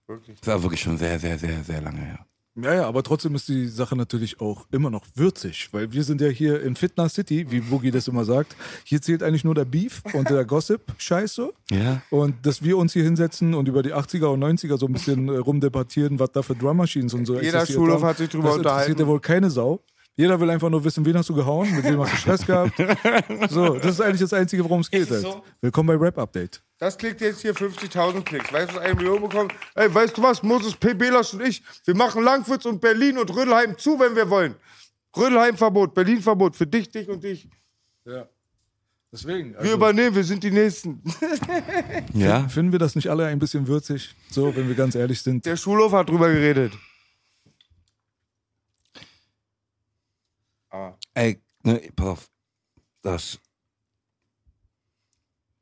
Wirklich. 0.07 0.38
es 0.41 0.47
war 0.47 0.61
wirklich 0.61 0.81
schon 0.81 0.97
sehr, 0.97 1.19
sehr, 1.19 1.39
sehr, 1.39 1.64
sehr 1.64 1.81
lange 1.81 2.01
her. 2.01 2.26
Ja, 2.56 2.74
ja, 2.74 2.88
aber 2.88 3.02
trotzdem 3.02 3.34
ist 3.34 3.48
die 3.48 3.68
Sache 3.68 3.96
natürlich 3.96 4.40
auch 4.40 4.68
immer 4.72 4.92
noch 4.92 5.06
würzig, 5.16 5.70
weil 5.72 5.92
wir 5.92 6.04
sind 6.04 6.22
ja 6.22 6.28
hier 6.28 6.62
in 6.62 6.76
Fitness 6.76 7.16
City, 7.16 7.50
wie 7.50 7.62
Boogie 7.62 7.90
das 7.90 8.08
immer 8.08 8.26
sagt. 8.26 8.56
Hier 8.84 9.02
zählt 9.02 9.24
eigentlich 9.24 9.44
nur 9.44 9.56
der 9.56 9.66
Beef 9.66 10.04
und 10.14 10.30
der 10.30 10.46
Gossip-Scheiß 10.46 11.34
so. 11.34 11.54
Ja. 11.72 12.04
Und 12.12 12.46
dass 12.46 12.62
wir 12.62 12.78
uns 12.78 12.94
hier 12.94 13.04
hinsetzen 13.04 13.56
und 13.56 13.68
über 13.68 13.82
die 13.82 13.94
80er 13.94 14.28
und 14.28 14.44
90er 14.44 14.78
so 14.78 14.86
ein 14.86 14.94
bisschen 14.94 15.30
äh, 15.30 15.38
rumdebattieren, 15.38 16.20
was 16.20 16.32
da 16.32 16.44
für 16.44 16.54
Drum 16.54 16.78
Machines 16.78 17.16
und 17.16 17.26
so 17.26 17.40
Jeder 17.40 17.66
Schulhof 17.66 18.02
haben, 18.02 18.10
hat 18.10 18.18
sich 18.18 18.30
drüber 18.30 18.50
das 18.50 18.58
interessiert 18.58 18.90
unterhalten. 18.90 19.02
ja 19.02 19.08
wohl 19.08 19.20
keine 19.20 19.50
Sau. 19.50 19.80
Jeder 20.16 20.40
will 20.40 20.50
einfach 20.52 20.70
nur 20.70 20.84
wissen, 20.84 21.04
wen 21.08 21.18
hast 21.18 21.30
du 21.30 21.34
gehauen, 21.34 21.76
mit 21.76 21.84
wem 21.86 22.00
hast 22.02 22.14
du 22.14 22.18
Stress 22.18 22.46
gehabt. 22.46 22.74
So, 23.50 23.78
das 23.78 23.94
ist 23.94 24.02
eigentlich 24.02 24.22
das 24.22 24.34
Einzige, 24.34 24.64
worum 24.64 24.82
es 24.82 24.92
geht. 24.92 25.10
Halt. 25.10 25.22
so? 25.22 25.44
Willkommen 25.60 25.88
bei 25.88 25.96
Rap 25.96 26.20
Update. 26.20 26.62
Das 26.84 26.97
klickt 26.97 27.22
jetzt 27.22 27.41
hier 27.41 27.55
50.000 27.55 28.23
Klicks. 28.23 28.51
Weißt 28.51 28.72
du, 28.72 28.76
was 28.76 28.84
eine 28.84 28.95
Million 28.95 29.22
bekommt? 29.22 29.53
Ey, 29.73 29.93
weißt 29.93 30.18
du 30.18 30.22
was? 30.22 30.43
Moses 30.43 30.76
P. 30.76 30.93
Belas 30.93 31.34
und 31.34 31.41
ich, 31.41 31.64
wir 31.85 31.95
machen 31.95 32.22
Langwitz 32.22 32.65
und 32.65 32.81
Berlin 32.81 33.18
und 33.18 33.34
Rödelheim 33.34 33.77
zu, 33.77 33.97
wenn 34.01 34.18
wir 34.18 34.30
wollen. 34.30 34.55
Rödelheim-Verbot, 35.15 35.93
Berlin-Verbot 35.93 36.57
für 36.57 36.68
dich, 36.68 36.91
dich 36.91 37.07
und 37.07 37.23
dich. 37.23 37.47
Ja. 38.03 38.27
Deswegen. 39.14 39.53
Wir 39.53 39.60
Also, 39.60 39.73
übernehmen, 39.76 40.14
wir 40.14 40.26
sind 40.26 40.43
die 40.43 40.51
Nächsten. 40.51 41.01
Ja. 42.14 42.49
finden 42.49 42.73
wir 42.73 42.80
das 42.80 42.95
nicht 42.95 43.10
alle 43.10 43.27
ein 43.27 43.39
bisschen 43.39 43.65
würzig? 43.65 44.14
So, 44.30 44.53
wenn 44.53 44.68
wir 44.68 44.76
ganz 44.76 44.93
ehrlich 44.95 45.22
sind. 45.22 45.45
Der 45.45 45.55
Schulhof 45.55 45.93
hat 45.93 46.10
drüber 46.10 46.27
geredet. 46.30 46.73
Ey, 51.14 51.41
ne, 51.64 51.81
pass 51.95 52.07
auf. 52.07 52.30
Das. 53.03 53.39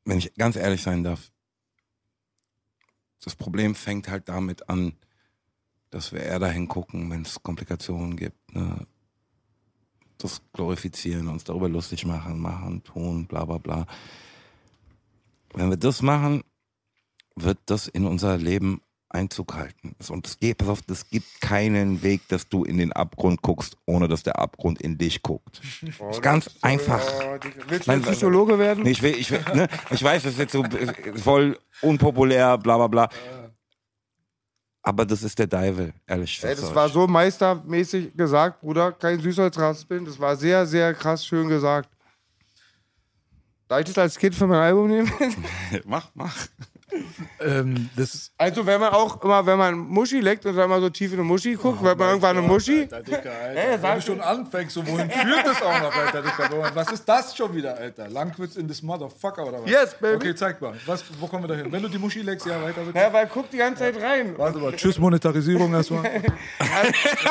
Wenn 0.04 0.18
ich 0.18 0.34
ganz 0.34 0.56
ehrlich 0.56 0.82
sein 0.82 1.04
darf, 1.04 1.30
das 3.22 3.36
Problem 3.36 3.74
fängt 3.74 4.08
halt 4.08 4.28
damit 4.28 4.68
an, 4.68 4.94
dass 5.90 6.12
wir 6.12 6.20
eher 6.20 6.38
dahin 6.38 6.68
gucken, 6.68 7.10
wenn 7.10 7.22
es 7.22 7.42
Komplikationen 7.42 8.16
gibt. 8.16 8.54
Ne? 8.54 8.86
Das 10.18 10.42
glorifizieren, 10.52 11.28
uns 11.28 11.44
darüber 11.44 11.68
lustig 11.68 12.04
machen, 12.04 12.40
machen, 12.40 12.82
tun, 12.82 13.26
bla 13.26 13.44
bla 13.44 13.58
bla. 13.58 13.86
Wenn 15.54 15.70
wir 15.70 15.76
das 15.76 16.02
machen, 16.02 16.42
wird 17.36 17.58
das 17.66 17.88
in 17.88 18.06
unser 18.06 18.38
Leben 18.38 18.80
Einzug 19.14 19.54
halten. 19.54 19.94
Und 20.08 20.26
es 20.26 20.38
geht, 20.38 20.58
pass 20.58 20.68
auf, 20.68 20.80
es 20.88 21.08
gibt 21.08 21.40
keinen 21.40 22.02
Weg, 22.02 22.26
dass 22.28 22.48
du 22.48 22.64
in 22.64 22.78
den 22.78 22.92
Abgrund 22.92 23.42
guckst, 23.42 23.76
ohne 23.86 24.08
dass 24.08 24.22
der 24.22 24.38
Abgrund 24.38 24.80
in 24.80 24.98
dich 24.98 25.22
guckt. 25.22 25.60
Das 25.82 26.16
ist 26.16 26.22
ganz 26.22 26.50
einfach. 26.62 27.02
Oh, 27.20 27.38
Digga. 27.38 27.64
Willst 27.68 27.88
du 27.88 28.00
Psychologe 28.00 28.58
werden? 28.58 28.84
Nee, 28.84 28.90
ich, 28.90 29.02
will, 29.02 29.14
ich, 29.14 29.30
will, 29.30 29.44
ne? 29.54 29.68
ich 29.90 30.02
weiß, 30.02 30.22
das 30.22 30.32
ist 30.32 30.38
jetzt 30.38 30.52
so 30.52 30.64
äh, 30.64 31.16
voll 31.16 31.58
unpopulär, 31.80 32.58
bla 32.58 32.76
bla 32.76 32.86
bla. 32.86 33.08
Aber 34.82 35.06
das 35.06 35.22
ist 35.22 35.38
der 35.38 35.48
Teufel, 35.48 35.92
ehrlich 36.06 36.34
gesagt. 36.34 36.60
das 36.60 36.74
war 36.74 36.88
so 36.88 37.06
meistermäßig 37.06 38.16
gesagt, 38.16 38.60
Bruder. 38.60 38.90
Kein 38.92 39.20
Süßholzraspeln. 39.20 40.04
Das 40.04 40.18
war 40.18 40.34
sehr, 40.36 40.66
sehr 40.66 40.92
krass 40.92 41.24
schön 41.24 41.48
gesagt. 41.48 41.88
Darf 43.68 43.80
ich 43.80 43.86
das 43.86 43.98
als 43.98 44.18
Kind 44.18 44.34
für 44.34 44.46
mein 44.46 44.58
Album 44.58 44.88
nehmen? 44.88 45.10
mach, 45.84 46.10
mach. 46.14 46.36
Ähm. 47.40 47.88
Also, 48.38 48.66
wenn 48.66 48.80
man 48.80 48.92
auch 48.92 49.22
immer, 49.22 49.44
wenn 49.46 49.58
man 49.58 49.74
Muschi 49.74 50.20
leckt 50.20 50.46
und 50.46 50.56
dann 50.56 50.68
mal 50.70 50.80
so 50.80 50.90
tief 50.90 51.12
in 51.12 51.18
eine 51.18 51.26
Muschi 51.26 51.54
guckt, 51.54 51.82
wird 51.82 51.98
man 51.98 52.08
irgendwann 52.08 52.38
eine 52.38 52.46
Muschi. 52.46 52.82
Alter, 52.82 53.02
Dicker, 53.02 53.30
Alter. 53.30 53.72
Ey, 53.72 53.82
Wenn 53.82 53.94
du 53.94 54.00
schon 54.02 54.20
anfängst, 54.20 54.74
so 54.74 54.86
wohin 54.86 55.10
führt 55.10 55.46
das 55.46 55.62
auch 55.62 55.80
noch, 55.80 55.94
Alter, 55.94 56.22
Dicker? 56.22 56.70
Was 56.74 56.92
ist 56.92 57.04
das 57.08 57.36
schon 57.36 57.54
wieder, 57.54 57.76
Alter? 57.76 58.08
Langwitz 58.08 58.56
in 58.56 58.68
this 58.68 58.82
motherfucker 58.82 59.46
oder 59.46 59.62
was? 59.62 59.70
Yes, 59.70 59.94
baby. 60.00 60.16
Okay, 60.16 60.34
zeig 60.34 60.60
mal. 60.60 60.74
Was, 60.86 61.04
wo 61.18 61.26
kommen 61.26 61.44
wir 61.44 61.48
da 61.48 61.54
hin? 61.54 61.70
Wenn 61.70 61.82
du 61.82 61.88
die 61.88 61.98
Muschi 61.98 62.20
leckst, 62.20 62.46
ja, 62.46 62.62
weiter 62.62 62.82
bitte. 62.82 62.98
Ja, 62.98 63.12
weil 63.12 63.26
guck 63.26 63.50
die 63.50 63.58
ganze 63.58 63.80
Zeit 63.80 64.00
rein. 64.00 64.34
Warte 64.36 64.58
mal, 64.58 64.72
tschüss 64.72 64.98
Monetarisierung 64.98 65.72
erstmal. 65.72 66.02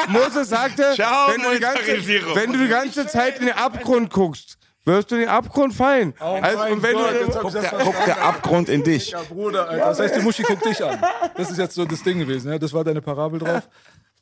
Moses 0.09 0.49
sagte, 0.49 0.93
Ciao, 0.95 1.29
wenn, 1.29 1.41
du 1.41 1.59
ganze, 1.59 2.35
wenn 2.35 2.51
du 2.51 2.59
die 2.59 2.67
ganze 2.67 3.07
Zeit 3.07 3.39
in 3.39 3.45
den 3.45 3.55
Abgrund 3.55 4.11
guckst, 4.11 4.57
wirst 4.85 5.11
du 5.11 5.15
in 5.15 5.21
den 5.21 5.29
Abgrund 5.29 5.73
fallen. 5.73 6.13
also, 6.19 6.57
mein 6.57 6.73
und 6.73 6.83
wenn 6.83 6.93
Gott, 6.93 7.11
du, 7.11 7.17
jetzt 7.17 7.39
ich's 7.43 7.55
erst 7.55 7.79
Guck 7.83 8.05
der 8.05 8.23
Abgrund 8.23 8.69
in 8.69 8.83
dich. 8.83 9.11
Ja, 9.11 9.21
Bruder, 9.27 9.69
Alter. 9.69 9.85
Das 9.85 9.99
heißt, 9.99 10.15
die 10.15 10.21
Muschi 10.21 10.43
guckt 10.43 10.65
dich 10.65 10.83
an. 10.83 10.99
Das 11.35 11.51
ist 11.51 11.57
jetzt 11.57 11.75
so 11.75 11.85
das 11.85 12.03
Ding 12.03 12.19
gewesen, 12.19 12.51
ja? 12.51 12.57
Das 12.57 12.73
war 12.73 12.83
deine 12.83 13.01
Parabel 13.01 13.39
drauf. 13.39 13.67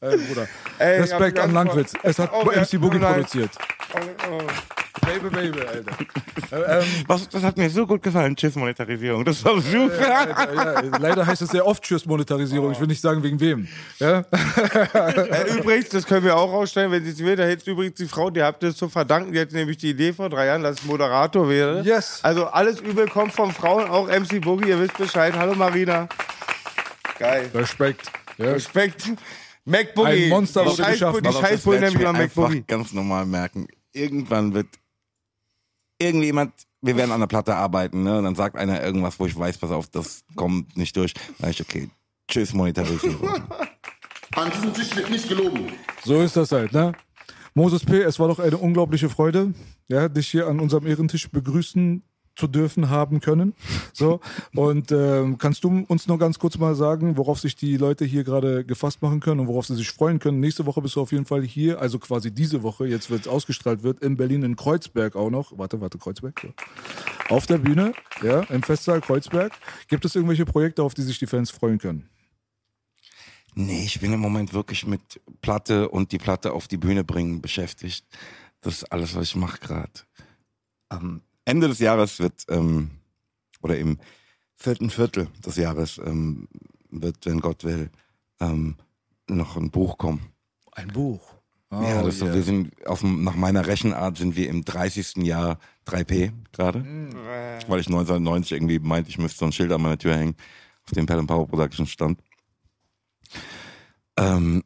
Äh, 0.02 0.16
Bruder. 0.18 0.48
Ey, 0.78 1.02
Respekt 1.02 1.40
an 1.40 1.54
Langwitz. 1.54 1.94
Es 2.04 2.20
hat 2.20 2.32
Oh, 2.34 2.46
MC 2.46 2.74
ja, 2.74 2.80
Boogie 2.80 3.00
nein. 3.00 3.14
produziert. 3.16 3.52
oh, 3.94 4.00
oh. 4.32 4.42
Baby, 5.06 5.30
Baby, 5.30 5.62
Alter. 5.62 5.92
Äh, 6.52 6.80
ähm, 6.80 6.86
Was, 7.06 7.30
das 7.30 7.44
hat 7.44 7.58
mir 7.58 7.70
so 7.70 7.86
gut 7.86 8.02
gefallen, 8.02 8.36
Tschüss 8.36 8.56
Monetarisierung. 8.56 9.24
Das 9.24 9.46
war 9.46 9.62
super. 9.62 10.18
Alter, 10.36 10.84
ja, 10.84 10.98
leider 10.98 11.28
heißt 11.28 11.44
es 11.44 11.50
sehr 11.50 11.64
oft 11.64 11.84
Tschüss 11.84 12.08
Monetarisierung. 12.08 12.72
Ich 12.72 12.80
will 12.80 12.88
nicht 12.88 13.02
sagen, 13.02 13.22
wegen 13.22 13.40
wem. 13.40 13.68
Ja? 14.00 14.24
Äh, 14.94 15.58
übrigens, 15.58 15.90
das 15.90 16.06
können 16.08 16.24
wir 16.26 16.36
auch 16.36 16.52
rausstellen, 16.52 16.92
wenn 16.92 17.04
sie 17.04 17.12
es 17.12 17.20
will. 17.20 17.36
Da 17.36 17.44
hätte 17.44 17.70
übrigens 17.70 17.96
die 17.98 18.08
Frau, 18.08 18.30
die 18.32 18.42
habt 18.42 18.64
ihr 18.64 18.74
zu 18.74 18.90
verdanken, 18.90 19.32
die 19.32 19.40
hatte 19.40 19.54
nämlich 19.56 19.78
die 19.78 19.92
Idee 19.92 20.12
vor 20.14 20.30
drei 20.30 20.48
Jahren, 20.48 20.64
dass 20.64 20.80
ich 20.80 20.86
Moderator 20.86 21.48
wäre. 21.48 21.82
Yes. 21.82 22.20
Also 22.24 22.48
alles 22.48 22.80
Übel 22.80 23.08
kommt 23.08 23.34
von 23.34 23.52
Frauen, 23.52 23.88
auch 23.90 24.08
MC 24.08 24.42
Boogie, 24.42 24.70
ihr 24.70 24.80
wisst 24.80 24.98
Bescheid. 24.98 25.36
Hallo 25.38 25.54
Marina. 25.54 26.08
Geil. 27.20 27.52
Respekt. 27.54 28.12
Ja. 28.38 28.54
Respekt. 28.54 29.04
Mac 29.70 29.94
Boogie. 29.96 30.26
Ein 30.26 30.30
Monster 30.30 30.64
die 30.64 30.70
wurde 30.70 30.84
Scheiß, 30.84 30.92
geschaffen. 30.94 31.24
die 31.24 31.32
Scheißbullen 31.34 31.82
nennen 31.82 32.00
wir 32.00 32.14
Mac 32.14 32.34
Boogie. 32.34 32.64
ganz 32.68 32.94
normal 32.94 33.26
merken. 33.26 33.68
Irgendwann 33.94 34.54
wird 34.54 34.68
irgendjemand, 36.00 36.54
wir 36.82 36.96
werden 36.96 37.12
an 37.12 37.20
der 37.20 37.28
Platte 37.28 37.56
arbeiten, 37.56 38.04
ne? 38.04 38.18
Und 38.18 38.24
dann 38.24 38.36
sagt 38.36 38.56
einer 38.56 38.82
irgendwas, 38.84 39.20
wo 39.20 39.26
ich 39.26 39.38
weiß, 39.38 39.58
pass 39.58 39.72
auf, 39.72 39.88
das 39.88 40.24
kommt 40.36 40.78
nicht 40.78 40.96
durch. 40.96 41.14
Dann 41.14 41.36
sag 41.40 41.50
ich, 41.52 41.62
okay, 41.62 41.90
tschüss 42.28 42.54
Monetarisierung. 42.54 43.30
An 44.36 44.52
diesem 44.52 44.74
Tisch 44.74 44.96
wird 44.96 45.10
nicht 45.10 45.28
gelogen. 45.28 45.74
So 46.06 46.22
ist 46.22 46.38
das 46.38 46.52
halt, 46.52 46.72
ne? 46.72 46.94
Moses 47.56 47.84
P., 47.84 48.02
es 48.04 48.20
war 48.20 48.28
doch 48.28 48.40
eine 48.40 48.58
unglaubliche 48.58 49.10
Freude, 49.10 49.54
ja, 49.88 50.08
dich 50.08 50.30
hier 50.30 50.48
an 50.48 50.60
unserem 50.60 50.86
Ehrentisch 50.86 51.30
begrüßen 51.30 52.04
zu 52.40 52.48
dürfen 52.48 52.90
haben 52.90 53.20
können. 53.20 53.54
So, 53.94 54.22
und 54.56 54.92
ähm, 54.92 55.38
kannst 55.38 55.64
du 55.64 55.86
uns 55.88 56.08
nur 56.08 56.18
ganz 56.18 56.40
kurz 56.40 56.58
mal 56.58 56.74
sagen, 56.74 57.18
worauf 57.18 57.40
sich 57.40 57.56
die 57.56 57.78
Leute 57.78 58.06
hier 58.06 58.24
gerade 58.24 58.64
gefasst 58.64 59.02
machen 59.02 59.20
können 59.20 59.42
und 59.42 59.48
worauf 59.48 59.66
sie 59.66 59.76
sich 59.76 59.92
freuen 59.92 60.20
können? 60.20 60.40
Nächste 60.40 60.66
Woche 60.66 60.82
bist 60.82 60.96
du 60.96 61.02
auf 61.02 61.12
jeden 61.12 61.26
Fall 61.26 61.44
hier, 61.44 61.80
also 61.80 62.00
quasi 62.00 62.32
diese 62.32 62.64
Woche, 62.64 62.88
jetzt 62.88 63.10
wird 63.10 63.22
es 63.22 63.28
ausgestrahlt 63.28 63.84
wird, 63.84 64.02
in 64.02 64.16
Berlin, 64.16 64.44
in 64.44 64.56
Kreuzberg 64.56 65.16
auch 65.16 65.30
noch. 65.30 65.58
Warte, 65.58 65.82
warte, 65.82 65.98
Kreuzberg. 65.98 66.40
So. 66.40 67.36
Auf 67.36 67.46
der 67.46 67.58
Bühne, 67.58 67.94
ja, 68.24 68.42
im 68.44 68.64
Festsaal 68.64 69.02
Kreuzberg. 69.02 69.52
Gibt 69.90 70.06
es 70.06 70.16
irgendwelche 70.16 70.46
Projekte, 70.46 70.82
auf 70.82 70.94
die 70.94 71.04
sich 71.04 71.20
die 71.20 71.28
Fans 71.28 71.52
freuen 71.52 71.78
können? 71.78 72.10
Nee, 73.56 73.84
ich 73.84 74.00
bin 74.00 74.14
im 74.14 74.20
Moment 74.20 74.54
wirklich 74.54 74.88
mit 74.88 75.20
Platte 75.42 75.90
und 75.90 76.12
die 76.14 76.18
Platte 76.18 76.54
auf 76.54 76.68
die 76.68 76.78
Bühne 76.78 77.04
bringen 77.04 77.42
beschäftigt. 77.42 78.06
Das 78.62 78.76
ist 78.76 78.92
alles, 78.92 79.16
was 79.16 79.24
ich 79.26 79.36
mache 79.36 79.60
gerade. 79.60 79.92
Am 80.88 81.22
Ende 81.50 81.68
des 81.68 81.80
Jahres 81.80 82.20
wird, 82.20 82.46
ähm, 82.50 82.92
oder 83.62 83.78
im 83.78 84.00
vierten 84.56 84.90
Viertel 84.90 85.28
des 85.46 85.56
Jahres 85.56 86.00
ähm, 86.04 86.48
wird, 86.90 87.26
wenn 87.26 87.40
Gott 87.40 87.64
will, 87.64 87.90
ähm, 88.40 88.76
noch 89.28 89.58
ein 89.58 89.72
Buch 89.72 89.98
kommen. 89.98 90.32
Ein 90.72 90.90
Buch. 90.90 91.36
Oh, 91.72 91.82
ja, 91.84 92.02
das, 92.02 92.22
yeah. 92.22 92.34
wir 92.34 92.42
sind 92.42 92.88
auf, 92.88 93.04
nach 93.04 93.36
meiner 93.36 93.68
Rechenart 93.68 94.18
sind 94.18 94.36
wir 94.36 94.50
im 94.50 94.66
30. 94.66 95.18
Jahr 95.18 95.60
3P 95.86 96.32
gerade. 96.52 96.84
Weil 97.68 97.80
ich 97.80 97.88
1990 97.88 98.54
irgendwie 98.54 98.80
meinte, 98.80 99.10
ich 99.10 99.20
müsste 99.20 99.40
so 99.40 99.46
ein 99.46 99.52
Schild 99.52 99.72
an 99.72 99.82
meiner 99.82 99.98
Tür 99.98 100.18
hängen, 100.18 100.36
auf 100.86 100.94
dem 100.94 101.06
Pell 101.06 101.24
Power 101.26 101.48
Production 101.48 101.86
stand. 101.86 102.20
Ähm, 104.18 104.64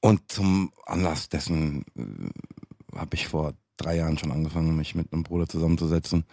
und 0.00 0.30
zum 0.30 0.72
Anlass 0.86 1.28
dessen 1.28 1.84
äh, 1.96 2.96
habe 2.98 3.14
ich 3.14 3.28
vor 3.28 3.54
drei 3.78 3.96
Jahren 3.96 4.18
schon 4.18 4.32
angefangen, 4.32 4.76
mich 4.76 4.94
mit 4.94 5.12
einem 5.12 5.22
Bruder 5.22 5.48
zusammenzusetzen 5.48 6.24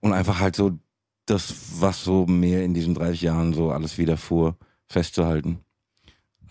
und 0.00 0.12
einfach 0.12 0.40
halt 0.40 0.56
so 0.56 0.78
das, 1.26 1.54
was 1.80 2.04
so 2.04 2.26
mir 2.26 2.62
in 2.62 2.74
diesen 2.74 2.94
30 2.94 3.22
Jahren 3.22 3.52
so 3.52 3.70
alles 3.70 3.98
widerfuhr, 3.98 4.56
festzuhalten. 4.88 5.58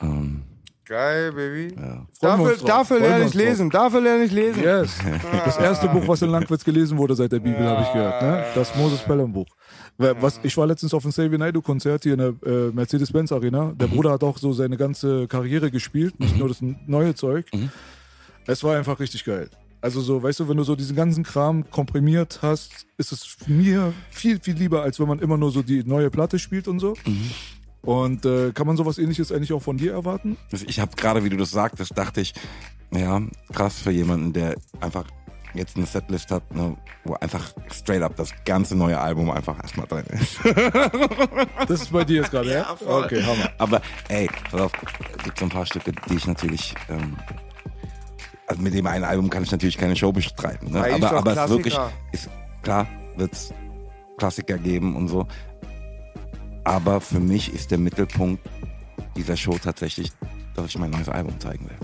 Ähm, 0.01 0.43
Geil, 0.85 1.33
Baby. 1.33 1.75
ja. 1.75 2.05
Dafür, 2.21 2.55
dafür 2.65 2.99
lerne 3.01 3.25
ich 3.25 3.33
lesen. 3.33 3.69
Dafür 3.69 3.99
lerne 3.99 4.23
ich 4.23 4.31
lesen. 4.31 4.63
Yes. 4.63 4.97
Das 5.43 5.57
erste 5.57 5.89
Buch, 5.89 6.07
was 6.07 6.21
in 6.21 6.29
Langwitz 6.29 6.63
gelesen 6.63 6.97
wurde 6.97 7.13
seit 7.13 7.29
der 7.33 7.39
Bibel, 7.39 7.59
habe 7.59 7.81
ich 7.81 7.91
gehört. 7.91 8.21
Ne? 8.21 8.45
Das 8.55 8.73
Moses 8.73 9.01
Pelham 9.01 9.33
Buch. 9.33 9.47
Was, 9.97 10.39
ich 10.43 10.55
war 10.55 10.65
letztens 10.65 10.93
auf 10.93 11.01
dem 11.01 11.11
Xavier 11.11 11.37
Naidoo 11.37 11.61
Konzert 11.61 12.03
hier 12.03 12.13
in 12.13 12.19
der 12.19 12.33
äh, 12.45 12.71
Mercedes-Benz 12.71 13.33
Arena. 13.33 13.73
Der 13.75 13.87
Bruder 13.87 14.11
hat 14.11 14.23
auch 14.23 14.37
so 14.37 14.53
seine 14.53 14.77
ganze 14.77 15.27
Karriere 15.27 15.71
gespielt, 15.71 16.21
nicht 16.21 16.37
nur 16.37 16.47
das 16.47 16.59
neue 16.61 17.15
Zeug. 17.15 17.47
Es 18.45 18.63
war 18.63 18.77
einfach 18.77 18.97
richtig 19.01 19.25
geil. 19.25 19.49
Also 19.81 20.01
so, 20.01 20.21
weißt 20.23 20.39
du, 20.41 20.49
wenn 20.49 20.57
du 20.57 20.63
so 20.63 20.75
diesen 20.75 20.95
ganzen 20.95 21.23
Kram 21.23 21.69
komprimiert 21.69 22.39
hast, 22.41 22.87
ist 22.97 23.11
es 23.11 23.37
mir 23.47 23.93
viel, 24.09 24.39
viel 24.39 24.55
lieber, 24.55 24.81
als 24.81 24.99
wenn 24.99 25.07
man 25.07 25.19
immer 25.19 25.37
nur 25.37 25.51
so 25.51 25.61
die 25.61 25.83
neue 25.83 26.09
Platte 26.09 26.39
spielt 26.39 26.67
und 26.67 26.79
so. 26.79 26.95
Und 27.83 28.25
äh, 28.25 28.51
kann 28.53 28.67
man 28.67 28.75
sowas 28.75 28.97
ähnliches 28.97 29.31
eigentlich 29.31 29.53
auch 29.53 29.61
von 29.61 29.77
dir 29.77 29.93
erwarten? 29.93 30.35
Das- 30.51 30.63
Ich 30.63 30.79
habe 30.79 30.95
gerade, 30.95 31.23
wie 31.23 31.29
du 31.29 31.37
das 31.37 31.51
sagtest, 31.51 31.97
dachte 31.97 32.21
ich, 32.21 32.33
ja, 32.91 33.21
krass 33.53 33.79
für 33.79 33.91
jemanden, 33.91 34.33
der 34.33 34.55
einfach 34.81 35.05
jetzt 35.53 35.77
eine 35.77 35.85
Setlist 35.85 36.29
hat, 36.31 36.53
ne, 36.53 36.75
wo 37.05 37.13
einfach 37.15 37.53
straight 37.71 38.01
up 38.01 38.15
das 38.17 38.31
ganze 38.45 38.75
neue 38.75 38.99
Album 38.99 39.29
einfach 39.29 39.57
erstmal 39.61 39.87
drin 39.87 40.05
ist. 40.11 40.37
Das 41.67 41.81
ist 41.81 41.91
bei 41.91 42.03
dir 42.05 42.17
jetzt 42.21 42.31
gerade, 42.31 42.51
ja? 42.53 42.77
Okay, 42.85 43.21
Hammer. 43.23 43.49
Aber 43.57 43.81
ey, 44.09 44.29
pass 44.51 44.61
auf, 44.61 44.71
es 45.17 45.23
gibt 45.23 45.37
so 45.39 45.45
ein 45.45 45.49
paar 45.49 45.65
Stücke, 45.65 45.91
die 46.09 46.15
ich 46.15 46.27
natürlich, 46.27 46.73
ähm, 46.89 47.17
also 48.47 48.61
mit 48.61 48.73
dem 48.73 48.87
einen 48.87 49.03
Album 49.03 49.29
kann 49.29 49.43
ich 49.43 49.51
natürlich 49.51 49.77
keine 49.77 49.95
Show 49.95 50.11
bestreiten. 50.11 50.71
Ne? 50.71 50.79
Aber, 50.95 51.11
aber 51.11 51.31
es 51.33 51.37
ist 51.37 51.49
wirklich, 51.49 51.73
Klassiker. 51.73 51.97
ist, 52.13 52.29
klar, 52.63 52.87
wird's 53.17 53.53
Klassiker 54.17 54.57
geben 54.57 54.95
und 54.95 55.09
so. 55.09 55.27
Aber 56.63 56.99
für 56.99 57.19
mich 57.19 57.53
ist 57.53 57.71
der 57.71 57.77
Mittelpunkt 57.77 58.41
dieser 59.15 59.37
Show 59.37 59.57
tatsächlich, 59.61 60.11
dass 60.55 60.65
ich 60.67 60.77
mein 60.77 60.91
neues 60.91 61.09
Album 61.09 61.39
zeigen 61.39 61.65
will. 61.69 61.77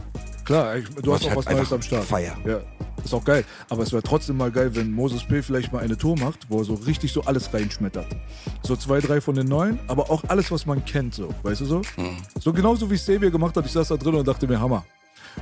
Klar, 0.46 0.78
ich, 0.78 0.90
du 0.90 1.12
Was 1.12 1.22
hast 1.22 1.26
auch 1.28 1.36
halt 1.36 1.38
was 1.38 1.46
Neues 1.54 1.74
am 1.74 1.82
Start. 1.82 2.04
feier. 2.04 2.36
Ja. 2.46 2.60
ist 3.04 3.14
auch 3.14 3.24
geil. 3.24 3.46
Aber 3.70 3.84
es 3.84 3.94
wäre 3.94 4.04
trotzdem 4.04 4.36
mal 4.38 4.52
geil, 4.52 4.76
wenn 4.76 4.92
Moses 4.92 5.24
P. 5.24 5.42
vielleicht 5.42 5.72
mal 5.72 5.80
eine 5.80 5.98
Tour 5.98 6.18
macht, 6.18 6.50
wo 6.50 6.60
er 6.60 6.66
so 6.66 6.74
richtig 6.74 7.14
so 7.14 7.24
alles 7.24 7.54
reinschmettert. 7.54 8.08
So 8.62 8.76
zwei, 8.76 9.00
drei 9.00 9.22
von 9.22 9.36
den 9.36 9.48
neuen, 9.48 9.80
aber 9.88 10.10
auch 10.12 10.24
alles, 10.28 10.52
was 10.52 10.66
man 10.66 10.84
kennt, 10.84 11.14
so. 11.14 11.34
Weißt 11.44 11.62
du 11.62 11.66
so? 11.66 11.82
So 12.40 12.52
genauso 12.52 12.90
wie 12.92 12.96
Xavier 12.96 13.32
gemacht 13.32 13.56
hat. 13.56 13.66
Ich 13.66 13.72
saß 13.72 13.88
da 13.88 13.96
drin 13.98 14.16
und 14.16 14.28
dachte 14.28 14.48
mir, 14.48 14.60
Hammer. 14.60 14.86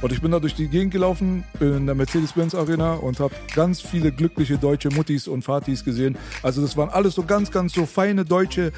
Und 0.01 0.11
ich 0.11 0.21
bin 0.21 0.31
da 0.31 0.39
durch 0.39 0.55
die 0.55 0.67
Gegend 0.67 0.91
gelaufen 0.91 1.43
in 1.59 1.85
der 1.85 1.95
Mercedes-Benz 1.95 2.55
Arena 2.55 2.93
und 2.93 3.19
habe 3.19 3.33
ganz 3.53 3.81
viele 3.81 4.11
glückliche 4.11 4.57
deutsche 4.57 4.89
Muttis 4.89 5.27
und 5.27 5.47
Vatis 5.47 5.83
gesehen. 5.83 6.17
Also 6.43 6.61
das 6.61 6.77
waren 6.77 6.89
alles 6.89 7.15
so 7.15 7.23
ganz, 7.23 7.51
ganz 7.51 7.73
so 7.73 7.85
feine 7.85 8.25
deutsche, 8.25 8.71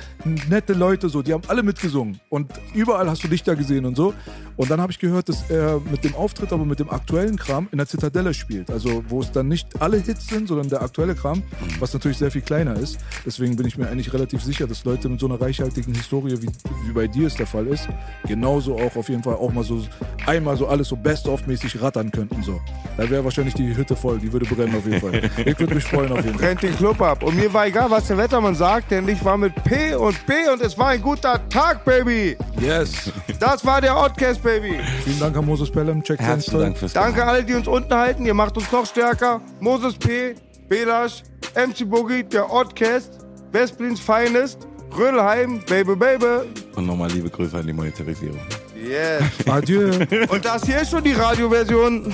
nette 0.49 0.73
Leute, 0.73 1.09
so. 1.09 1.21
Die 1.21 1.33
haben 1.33 1.43
alle 1.47 1.63
mitgesungen 1.63 2.19
und 2.29 2.51
überall 2.73 3.09
hast 3.09 3.23
du 3.23 3.27
dich 3.27 3.43
da 3.43 3.53
gesehen 3.53 3.85
und 3.85 3.95
so. 3.95 4.13
Und 4.55 4.69
dann 4.69 4.79
habe 4.79 4.91
ich 4.91 4.99
gehört, 4.99 5.29
dass 5.29 5.49
er 5.49 5.81
mit 5.91 6.03
dem 6.03 6.13
Auftritt, 6.15 6.53
aber 6.53 6.65
mit 6.65 6.79
dem 6.79 6.89
aktuellen 6.89 7.37
Kram 7.37 7.67
in 7.71 7.77
der 7.77 7.87
Zitadelle 7.87 8.33
spielt. 8.33 8.69
Also 8.69 9.03
wo 9.07 9.21
es 9.21 9.31
dann 9.31 9.47
nicht 9.47 9.81
alle 9.81 9.97
Hits 9.97 10.27
sind, 10.27 10.47
sondern 10.47 10.69
der 10.69 10.81
aktuelle 10.81 11.15
Kram, 11.15 11.41
was 11.79 11.93
natürlich 11.93 12.17
sehr 12.17 12.31
viel 12.31 12.41
kleiner 12.41 12.75
ist. 12.75 12.99
Deswegen 13.25 13.55
bin 13.55 13.65
ich 13.65 13.77
mir 13.77 13.87
eigentlich 13.87 14.13
relativ 14.13 14.43
sicher, 14.43 14.67
dass 14.67 14.85
Leute 14.85 15.09
mit 15.09 15.19
so 15.19 15.25
einer 15.25 15.41
reichhaltigen 15.41 15.93
Historie, 15.95 16.41
wie, 16.41 16.49
wie 16.85 16.93
bei 16.93 17.07
dir 17.07 17.27
es 17.27 17.35
der 17.35 17.47
Fall 17.47 17.67
ist, 17.67 17.87
genauso 18.27 18.75
auch 18.77 18.95
auf 18.95 19.09
jeden 19.09 19.23
Fall 19.23 19.35
auch 19.35 19.51
mal 19.51 19.63
so 19.63 19.83
einmal 20.25 20.55
so 20.57 20.67
alles 20.67 20.87
so 20.87 20.95
best-of-mäßig 21.03 21.81
rattern 21.81 22.11
könnten. 22.11 22.41
So. 22.41 22.59
Da 22.97 23.09
wäre 23.09 23.23
wahrscheinlich 23.23 23.53
die 23.53 23.75
Hütte 23.75 23.95
voll, 23.95 24.19
die 24.19 24.31
würde 24.31 24.45
brennen 24.45 24.75
auf 24.75 24.85
jeden 24.85 25.01
Fall. 25.01 25.29
Ich 25.45 25.59
würde 25.59 25.75
mich 25.75 25.83
freuen 25.83 26.11
auf 26.11 26.23
jeden 26.23 26.37
Fall. 26.37 26.47
Brennt 26.47 26.63
den 26.63 26.75
Club 26.75 27.01
ab. 27.01 27.23
Und 27.23 27.35
mir 27.35 27.53
war 27.53 27.67
egal, 27.67 27.91
was 27.91 28.07
der 28.07 28.17
Wettermann 28.17 28.55
sagt, 28.55 28.91
denn 28.91 29.07
ich 29.07 29.23
war 29.23 29.37
mit 29.37 29.53
P 29.63 29.93
und 29.95 30.25
B 30.25 30.33
und 30.51 30.61
es 30.61 30.77
war 30.77 30.89
ein 30.89 31.01
guter 31.01 31.47
Tag, 31.49 31.83
Baby. 31.85 32.37
Yes. 32.59 33.11
Das 33.39 33.65
war 33.65 33.81
der 33.81 33.97
Oddcast, 33.97 34.41
Baby. 34.41 34.79
Vielen 35.03 35.19
Dank 35.19 35.35
an 35.35 35.45
Moses 35.45 35.69
Pelham. 35.69 36.01
Check 36.01 36.19
Herzlichen 36.19 36.59
Dank 36.59 36.77
fürs 36.77 36.93
Danke 36.93 37.23
alle, 37.25 37.43
die 37.43 37.53
uns 37.53 37.67
unten 37.67 37.93
halten. 37.93 38.25
Ihr 38.25 38.33
macht 38.33 38.55
uns 38.57 38.71
noch 38.71 38.85
stärker. 38.85 39.41
Moses 39.59 39.95
P., 39.95 40.35
Belasch, 40.69 41.23
MC 41.55 41.89
Boogie, 41.89 42.23
der 42.23 42.51
Oddcast, 42.51 43.19
Westblins 43.51 43.99
Finest, 43.99 44.67
Rödelheim, 44.97 45.59
Baby 45.67 45.95
Baby. 45.95 46.47
Und 46.75 46.87
nochmal 46.87 47.11
liebe 47.11 47.29
Grüße 47.29 47.57
an 47.57 47.67
die 47.67 47.73
Monetarisierung. 47.73 48.39
Yes. 48.83 49.23
Adieu. 49.47 49.91
Und 50.27 50.45
das 50.45 50.65
hier 50.65 50.81
ist 50.81 50.91
schon 50.91 51.03
die 51.03 51.13
Radioversion. 51.13 52.13